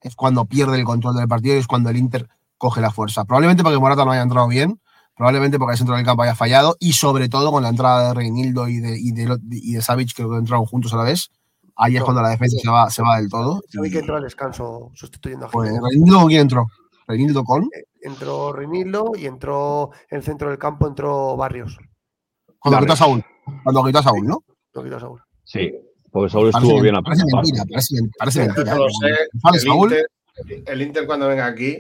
es 0.02 0.16
cuando 0.16 0.46
pierde 0.46 0.78
el 0.78 0.86
control 0.86 1.16
del 1.16 1.28
partido 1.28 1.56
y 1.56 1.60
es 1.60 1.68
cuando 1.68 1.90
el 1.90 1.98
Inter 1.98 2.28
coge 2.58 2.82
la 2.82 2.92
fuerza. 2.92 3.26
Probablemente 3.26 3.64
porque 3.64 3.80
Morata 3.80 4.06
no 4.06 4.12
haya 4.12 4.22
entrado 4.22 4.48
bien, 4.48 4.80
probablemente 5.16 5.58
porque 5.60 5.74
el 5.74 5.78
centro 5.78 5.96
del 5.96 6.06
campo 6.06 6.24
haya 6.24 6.36
fallado 6.36 6.76
y 6.80 6.94
sobre 6.94 7.30
todo 7.30 7.52
con 7.52 7.64
la 7.64 7.70
entrada 7.70 8.08
de 8.08 8.14
Reinildo 8.14 8.68
y 8.68 8.80
de, 8.80 8.98
y 9.00 9.12
de, 9.12 9.38
y 9.50 9.74
de 9.74 9.82
Savic, 9.82 10.14
que 10.14 10.24
entraron 10.24 10.66
juntos 10.66 10.94
a 10.94 10.98
la 10.98 11.04
vez. 11.04 11.30
Ahí 11.76 11.98
es 11.98 12.04
cuando 12.04 12.22
la 12.22 12.30
defensa 12.30 12.58
se 12.62 12.70
va, 12.70 12.90
se 12.90 13.02
va 13.02 13.18
del 13.18 13.30
todo. 13.30 13.62
Que 13.72 14.00
entró 14.00 14.16
al 14.16 14.24
descanso 14.24 14.92
sustituyendo 14.94 15.48
a 15.48 15.50
pues. 15.50 15.72
¿Reinildo 15.72 16.20
con 16.20 16.28
quién 16.28 16.42
entró? 16.42 16.68
¿Reinildo 17.08 17.44
con? 17.44 17.68
Entró 18.04 18.52
Rinildo 18.54 19.12
y 19.18 19.26
entró 19.26 19.92
en 20.10 20.18
el 20.18 20.24
centro 20.24 20.50
del 20.50 20.60
campo, 20.60 20.88
entró 20.88 21.36
Barrios. 21.38 21.78
Cuando 22.60 22.80
quitó 22.82 22.94
a 22.94 22.98
Saúl. 22.98 23.24
Cuando 23.64 23.84
quitó 23.84 24.00
a 24.00 24.04
Saúl, 24.04 24.28
¿no? 24.28 24.44
Lo 24.74 24.84
quitó 24.84 25.00
Saúl. 25.00 25.22
Sí, 25.44 25.74
porque 26.12 26.30
Saúl 26.30 26.52
Parece, 26.52 26.68
estuvo 26.68 26.82
bien 26.82 26.96
parece 27.04 27.24
mentira, 27.26 27.64
parece, 27.70 27.96
parece 28.18 28.40
mentira. 28.48 28.76
Lo 28.76 28.88
¿eh? 28.88 28.92
sé. 29.02 29.10
El 29.54 29.60
Saúl, 29.60 29.94
Inter, 29.94 30.64
el 30.66 30.82
Inter 30.82 31.06
cuando 31.06 31.28
venga 31.28 31.46
aquí 31.46 31.78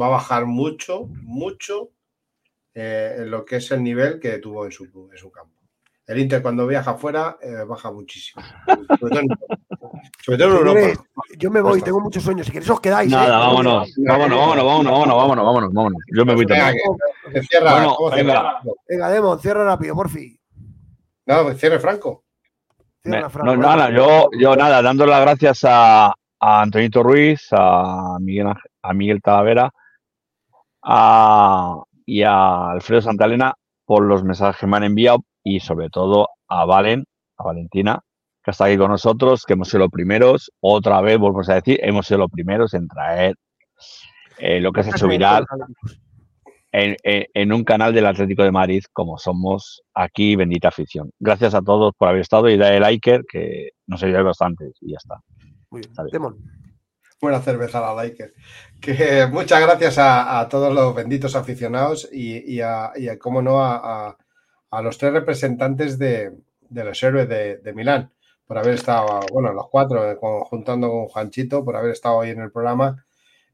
va 0.00 0.06
a 0.06 0.10
bajar 0.10 0.46
mucho, 0.46 1.06
mucho 1.22 1.90
eh, 2.74 3.16
en 3.18 3.30
lo 3.30 3.44
que 3.44 3.56
es 3.56 3.70
el 3.70 3.82
nivel 3.82 4.18
que 4.18 4.38
tuvo 4.38 4.64
en 4.64 4.72
su, 4.72 4.84
en 4.84 5.18
su 5.18 5.30
campo. 5.30 5.54
El 6.06 6.18
Inter 6.18 6.42
cuando 6.42 6.66
viaja 6.66 6.92
afuera 6.92 7.38
eh, 7.40 7.64
baja 7.66 7.90
muchísimo. 7.90 8.42
Yo 11.38 11.50
me 11.50 11.60
voy, 11.60 11.82
tengo 11.82 12.00
muchos 12.00 12.22
sueños. 12.22 12.46
Si 12.46 12.52
queréis 12.52 12.70
os 12.70 12.80
quedáis. 12.80 13.12
¿eh? 13.12 13.14
Nada, 13.14 13.38
vámonos, 13.38 13.92
vámonos, 13.96 14.38
vámonos, 14.38 14.64
vámonos, 14.64 15.16
vámonos, 15.16 15.44
vámonos, 15.44 15.72
vámonos. 15.72 16.02
Yo 16.14 16.24
me 16.24 16.34
voy 16.34 16.46
también. 16.46 16.76
Cierra, 17.48 17.86
venga. 18.14 18.60
venga, 18.88 19.10
Demon, 19.10 19.38
cierra 19.40 19.64
rápido, 19.64 19.94
por 19.94 20.08
fin. 20.08 20.38
No, 21.26 21.52
cierre 21.54 21.78
Franco. 21.78 22.24
Cierra 23.02 23.28
Franco. 23.30 23.56
No, 23.56 23.62
nada, 23.62 23.90
yo, 23.90 24.28
yo 24.38 24.56
nada, 24.56 24.82
dando 24.82 25.06
las 25.06 25.20
gracias 25.20 25.60
a, 25.64 26.06
a 26.06 26.62
Antonito 26.62 27.02
Ruiz, 27.02 27.48
a 27.52 28.18
Miguel, 28.20 28.52
a 28.82 28.94
Miguel 28.94 29.22
Talavera 29.22 29.70
a, 30.84 31.82
y 32.06 32.22
a 32.22 32.70
Alfredo 32.70 33.02
Santalena 33.02 33.54
por 33.84 34.04
los 34.04 34.22
mensajes 34.22 34.60
que 34.60 34.66
me 34.66 34.76
han 34.76 34.84
enviado 34.84 35.18
y 35.42 35.60
sobre 35.60 35.90
todo 35.90 36.28
a 36.48 36.64
Valen, 36.64 37.04
a 37.38 37.44
Valentina, 37.44 38.00
que 38.44 38.50
está 38.50 38.66
aquí 38.66 38.76
con 38.76 38.90
nosotros, 38.90 39.44
que 39.46 39.54
hemos 39.54 39.68
sido 39.68 39.80
los 39.80 39.90
primeros, 39.90 40.52
otra 40.60 41.00
vez 41.00 41.18
volvemos 41.18 41.48
a 41.48 41.54
decir, 41.54 41.78
hemos 41.82 42.06
sido 42.06 42.18
los 42.18 42.30
primeros 42.30 42.74
en 42.74 42.86
traer 42.88 43.36
eh, 44.38 44.60
lo 44.60 44.70
que 44.72 44.82
se 44.82 45.06
viral 45.06 45.46
en, 46.72 46.96
en- 47.04 47.26
en 47.32 47.52
un 47.52 47.64
canal 47.64 47.94
del 47.94 48.06
Atlético 48.06 48.42
de 48.42 48.50
Madrid 48.52 48.82
como 48.92 49.16
somos 49.16 49.82
aquí, 49.94 50.34
bendita 50.36 50.68
afición. 50.68 51.10
Gracias 51.20 51.54
a 51.54 51.62
todos 51.62 51.94
por 51.96 52.08
haber 52.08 52.20
estado 52.20 52.48
y 52.48 52.56
darle 52.56 52.80
like, 52.80 53.20
que 53.30 53.70
nos 53.86 54.02
ayuda 54.02 54.22
bastante 54.22 54.72
y 54.80 54.90
ya 54.92 54.98
está. 54.98 55.20
Muy 55.70 55.80
bien. 55.82 55.92
Demon. 56.12 56.36
Buena 57.20 57.40
cerveza 57.40 57.80
la 57.80 57.94
Laker. 57.94 58.34
Que 58.80 59.26
muchas 59.32 59.60
gracias 59.62 59.96
a, 59.98 60.40
a 60.40 60.48
todos 60.48 60.74
los 60.74 60.94
benditos 60.94 61.34
aficionados 61.36 62.08
y, 62.12 62.54
y 62.56 62.60
a, 62.60 62.90
y 62.96 63.08
a, 63.08 63.18
cómo 63.18 63.40
no, 63.40 63.62
a, 63.64 64.08
a- 64.08 64.16
a 64.70 64.82
los 64.82 64.98
tres 64.98 65.12
representantes 65.12 65.96
de, 65.98 66.32
de 66.68 66.84
los 66.84 67.00
héroes 67.02 67.28
de, 67.28 67.58
de, 67.58 67.72
Milán 67.72 68.10
por 68.46 68.58
haber 68.58 68.74
estado, 68.74 69.20
bueno, 69.32 69.52
los 69.52 69.68
cuatro, 69.68 70.10
eh, 70.10 70.16
juntando 70.20 70.90
con 70.90 71.06
Juanchito, 71.06 71.64
por 71.64 71.76
haber 71.76 71.92
estado 71.92 72.16
hoy 72.16 72.30
en 72.30 72.40
el 72.40 72.52
programa 72.52 73.04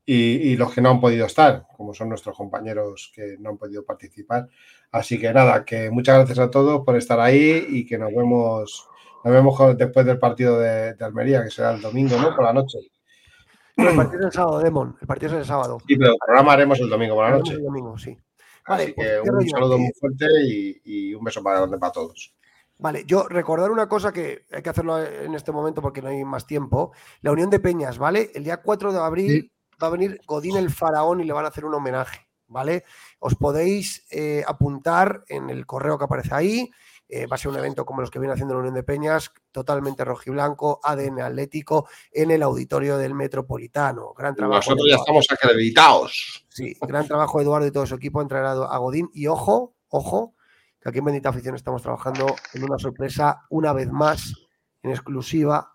y, 0.04 0.14
y, 0.14 0.56
los 0.56 0.72
que 0.72 0.80
no 0.80 0.90
han 0.90 1.00
podido 1.00 1.26
estar, 1.26 1.66
como 1.76 1.94
son 1.94 2.08
nuestros 2.08 2.36
compañeros 2.36 3.12
que 3.14 3.36
no 3.38 3.50
han 3.50 3.58
podido 3.58 3.84
participar. 3.84 4.48
Así 4.90 5.20
que 5.20 5.32
nada, 5.32 5.64
que 5.64 5.90
muchas 5.90 6.16
gracias 6.16 6.38
a 6.38 6.50
todos 6.50 6.84
por 6.84 6.96
estar 6.96 7.20
ahí 7.20 7.66
y 7.68 7.86
que 7.86 7.98
nos 7.98 8.12
vemos, 8.12 8.88
nos 9.24 9.32
vemos 9.32 9.76
después 9.76 10.04
del 10.06 10.18
partido 10.18 10.58
de, 10.58 10.94
de 10.94 11.04
Almería, 11.04 11.44
que 11.44 11.50
será 11.50 11.72
el 11.72 11.80
domingo, 11.80 12.16
¿no? 12.16 12.34
Por 12.34 12.44
la 12.44 12.52
noche. 12.52 12.78
El 13.76 13.96
partido 13.96 14.20
es 14.20 14.26
el 14.26 14.32
sábado, 14.32 14.58
Demon. 14.60 14.96
El 15.00 15.06
partido 15.06 15.32
es 15.32 15.38
el 15.38 15.44
sábado. 15.44 15.78
Sí, 15.86 15.96
pero 15.96 16.12
el 16.12 16.18
programa 16.18 16.52
haremos 16.52 16.80
el 16.80 16.88
domingo 16.88 17.14
por 17.14 17.24
la 17.24 17.36
noche. 17.36 17.54
El 17.54 17.62
domingo, 17.62 17.96
sí. 17.96 18.16
Vale, 18.68 18.82
Así 18.84 18.94
que 18.94 19.20
pues, 19.24 19.30
un 19.32 19.48
saludo 19.48 19.78
muy 19.78 19.92
fuerte 19.98 20.26
y, 20.44 20.80
y, 20.84 21.14
un 21.14 21.24
beso 21.24 21.42
para, 21.42 21.66
para 21.66 21.92
todos. 21.92 22.34
Vale, 22.80 23.04
yo 23.06 23.28
recordar 23.28 23.70
una 23.70 23.88
cosa 23.88 24.10
que 24.10 24.46
hay 24.50 24.62
que 24.62 24.70
hacerlo 24.70 25.04
en 25.04 25.34
este 25.34 25.52
momento 25.52 25.82
porque 25.82 26.00
no 26.00 26.08
hay 26.08 26.24
más 26.24 26.46
tiempo. 26.46 26.92
La 27.20 27.30
Unión 27.30 27.50
de 27.50 27.60
Peñas, 27.60 27.98
¿vale? 27.98 28.30
El 28.34 28.44
día 28.44 28.62
4 28.62 28.92
de 28.92 28.98
abril 28.98 29.42
sí. 29.42 29.52
va 29.82 29.88
a 29.88 29.90
venir 29.90 30.18
Godín 30.26 30.56
el 30.56 30.70
Faraón 30.70 31.20
y 31.20 31.24
le 31.24 31.34
van 31.34 31.44
a 31.44 31.48
hacer 31.48 31.66
un 31.66 31.74
homenaje, 31.74 32.26
¿vale? 32.46 32.84
Os 33.18 33.34
podéis 33.34 34.06
eh, 34.10 34.42
apuntar 34.46 35.24
en 35.28 35.50
el 35.50 35.66
correo 35.66 35.98
que 35.98 36.04
aparece 36.04 36.34
ahí. 36.34 36.70
Eh, 37.06 37.26
va 37.26 37.34
a 37.34 37.38
ser 37.38 37.50
un 37.50 37.58
evento 37.58 37.84
como 37.84 38.00
los 38.00 38.10
que 38.10 38.18
viene 38.18 38.32
haciendo 38.32 38.54
la 38.54 38.60
Unión 38.60 38.74
de 38.74 38.84
Peñas, 38.84 39.30
totalmente 39.52 40.04
rojiblanco, 40.04 40.80
ADN 40.82 41.20
atlético, 41.20 41.86
en 42.12 42.30
el 42.30 42.42
auditorio 42.42 42.96
del 42.96 43.14
Metropolitano. 43.14 44.14
Gran 44.16 44.34
trabajo. 44.36 44.60
Nosotros 44.70 44.86
ya 44.88 44.96
estamos 44.96 45.26
acreditados. 45.28 46.46
Sí, 46.48 46.74
gran 46.80 47.06
trabajo 47.06 47.38
de 47.38 47.44
Eduardo 47.44 47.66
y 47.66 47.72
todo 47.72 47.84
su 47.84 47.96
equipo, 47.96 48.22
entrenado 48.22 48.70
a 48.70 48.78
Godín. 48.78 49.10
Y 49.12 49.26
ojo, 49.26 49.74
ojo, 49.88 50.34
que 50.80 50.88
aquí 50.88 50.98
en 50.98 51.04
Bendita 51.04 51.28
Afición 51.28 51.54
estamos 51.54 51.82
trabajando 51.82 52.34
en 52.54 52.64
una 52.64 52.78
sorpresa, 52.78 53.44
una 53.50 53.72
vez 53.72 53.90
más, 53.90 54.34
en 54.82 54.90
exclusiva 54.90 55.74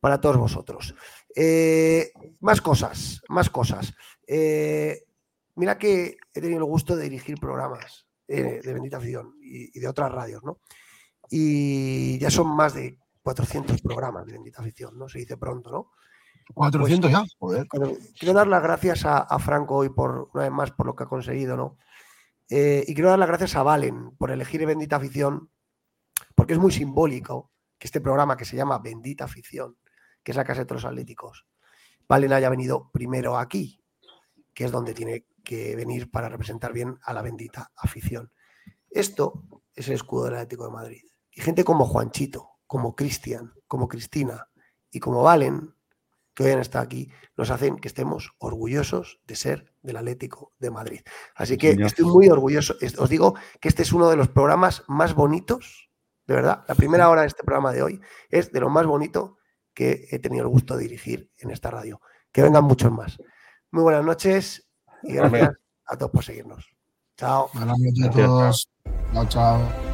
para 0.00 0.20
todos 0.20 0.36
vosotros. 0.36 0.94
Eh, 1.34 2.12
más 2.40 2.60
cosas, 2.60 3.22
más 3.28 3.50
cosas. 3.50 3.94
Eh, 4.26 5.04
mira 5.56 5.76
que 5.76 6.16
he 6.32 6.40
tenido 6.40 6.58
el 6.58 6.64
gusto 6.64 6.94
de 6.94 7.04
dirigir 7.04 7.38
programas 7.38 8.06
eh, 8.28 8.60
de 8.62 8.74
Bendita 8.74 8.98
Afición 8.98 9.34
y, 9.42 9.76
y, 9.76 9.80
de 9.80 9.88
otras 9.88 10.12
radios, 10.12 10.44
¿no? 10.44 10.60
Y 11.30 12.18
ya 12.18 12.30
son 12.30 12.54
más 12.54 12.74
de 12.74 12.98
400 13.22 13.80
programas 13.82 14.26
de 14.26 14.34
Bendita 14.34 14.60
Afición, 14.60 14.96
¿no? 14.98 15.08
Se 15.08 15.18
dice 15.18 15.36
pronto, 15.36 15.70
¿no? 15.70 15.90
400 16.52 17.10
pues, 17.10 17.22
ya, 17.22 17.34
joder. 17.38 17.66
Quiero 18.18 18.34
dar 18.34 18.46
las 18.46 18.62
gracias 18.62 19.04
a, 19.06 19.18
a, 19.18 19.38
Franco 19.38 19.76
hoy 19.76 19.88
por, 19.88 20.28
una 20.34 20.44
vez 20.44 20.52
más, 20.52 20.70
por 20.70 20.86
lo 20.86 20.94
que 20.94 21.04
ha 21.04 21.08
conseguido, 21.08 21.56
¿no? 21.56 21.78
Eh, 22.48 22.84
y 22.86 22.94
quiero 22.94 23.10
dar 23.10 23.18
las 23.18 23.28
gracias 23.28 23.56
a 23.56 23.62
Valen 23.62 24.16
por 24.16 24.30
elegir 24.30 24.64
Bendita 24.66 24.96
Afición, 24.96 25.50
porque 26.34 26.52
es 26.52 26.58
muy 26.58 26.72
simbólico 26.72 27.52
que 27.78 27.86
este 27.86 28.00
programa 28.00 28.36
que 28.36 28.44
se 28.44 28.56
llama 28.56 28.78
Bendita 28.78 29.24
Afición, 29.24 29.76
que 30.22 30.32
es 30.32 30.36
la 30.36 30.44
casa 30.44 30.64
de 30.64 30.74
los 30.74 30.84
atléticos, 30.84 31.46
Valen 32.06 32.32
haya 32.32 32.50
venido 32.50 32.90
primero 32.92 33.38
aquí, 33.38 33.80
que 34.52 34.64
es 34.64 34.70
donde 34.70 34.94
tiene 34.94 35.26
que 35.42 35.76
venir 35.76 36.10
para 36.10 36.28
representar 36.28 36.72
bien 36.72 36.98
a 37.02 37.12
la 37.12 37.22
bendita 37.22 37.72
afición. 37.76 38.32
Esto 38.90 39.44
es 39.74 39.88
el 39.88 39.94
escudo 39.94 40.24
del 40.24 40.34
Atlético 40.34 40.66
de 40.66 40.72
Madrid. 40.72 41.02
Y 41.30 41.40
gente 41.40 41.64
como 41.64 41.84
Juanchito, 41.84 42.50
como 42.66 42.94
Cristian, 42.94 43.52
como 43.66 43.88
Cristina 43.88 44.48
y 44.90 45.00
como 45.00 45.22
Valen, 45.22 45.73
que 46.34 46.44
hoy 46.44 46.50
han 46.50 46.58
estado 46.58 46.84
aquí, 46.84 47.10
nos 47.36 47.50
hacen 47.50 47.78
que 47.78 47.88
estemos 47.88 48.32
orgullosos 48.38 49.20
de 49.26 49.36
ser 49.36 49.72
del 49.82 49.96
Atlético 49.96 50.52
de 50.58 50.70
Madrid. 50.70 51.00
Así 51.34 51.56
que 51.56 51.70
estoy 51.70 52.04
muy 52.06 52.28
orgulloso. 52.28 52.74
Os 52.98 53.08
digo 53.08 53.34
que 53.60 53.68
este 53.68 53.82
es 53.82 53.92
uno 53.92 54.10
de 54.10 54.16
los 54.16 54.28
programas 54.28 54.82
más 54.88 55.14
bonitos, 55.14 55.90
de 56.26 56.34
verdad. 56.34 56.64
La 56.68 56.74
primera 56.74 57.08
hora 57.08 57.22
de 57.22 57.28
este 57.28 57.44
programa 57.44 57.72
de 57.72 57.82
hoy 57.82 58.00
es 58.28 58.52
de 58.52 58.60
lo 58.60 58.68
más 58.68 58.86
bonito 58.86 59.38
que 59.72 60.06
he 60.10 60.18
tenido 60.18 60.44
el 60.44 60.50
gusto 60.50 60.76
de 60.76 60.84
dirigir 60.84 61.30
en 61.38 61.50
esta 61.50 61.70
radio. 61.70 62.00
Que 62.32 62.42
vengan 62.42 62.64
muchos 62.64 62.90
más. 62.90 63.18
Muy 63.70 63.82
buenas 63.82 64.04
noches 64.04 64.68
y 65.02 65.14
gracias 65.14 65.50
a 65.86 65.96
todos 65.96 66.10
por 66.10 66.24
seguirnos. 66.24 66.74
Chao. 67.16 67.48
Buenas 67.54 67.78
noches 67.78 68.04
a 68.06 68.10
todos. 68.10 68.70
Chao, 69.12 69.28
chao. 69.28 69.93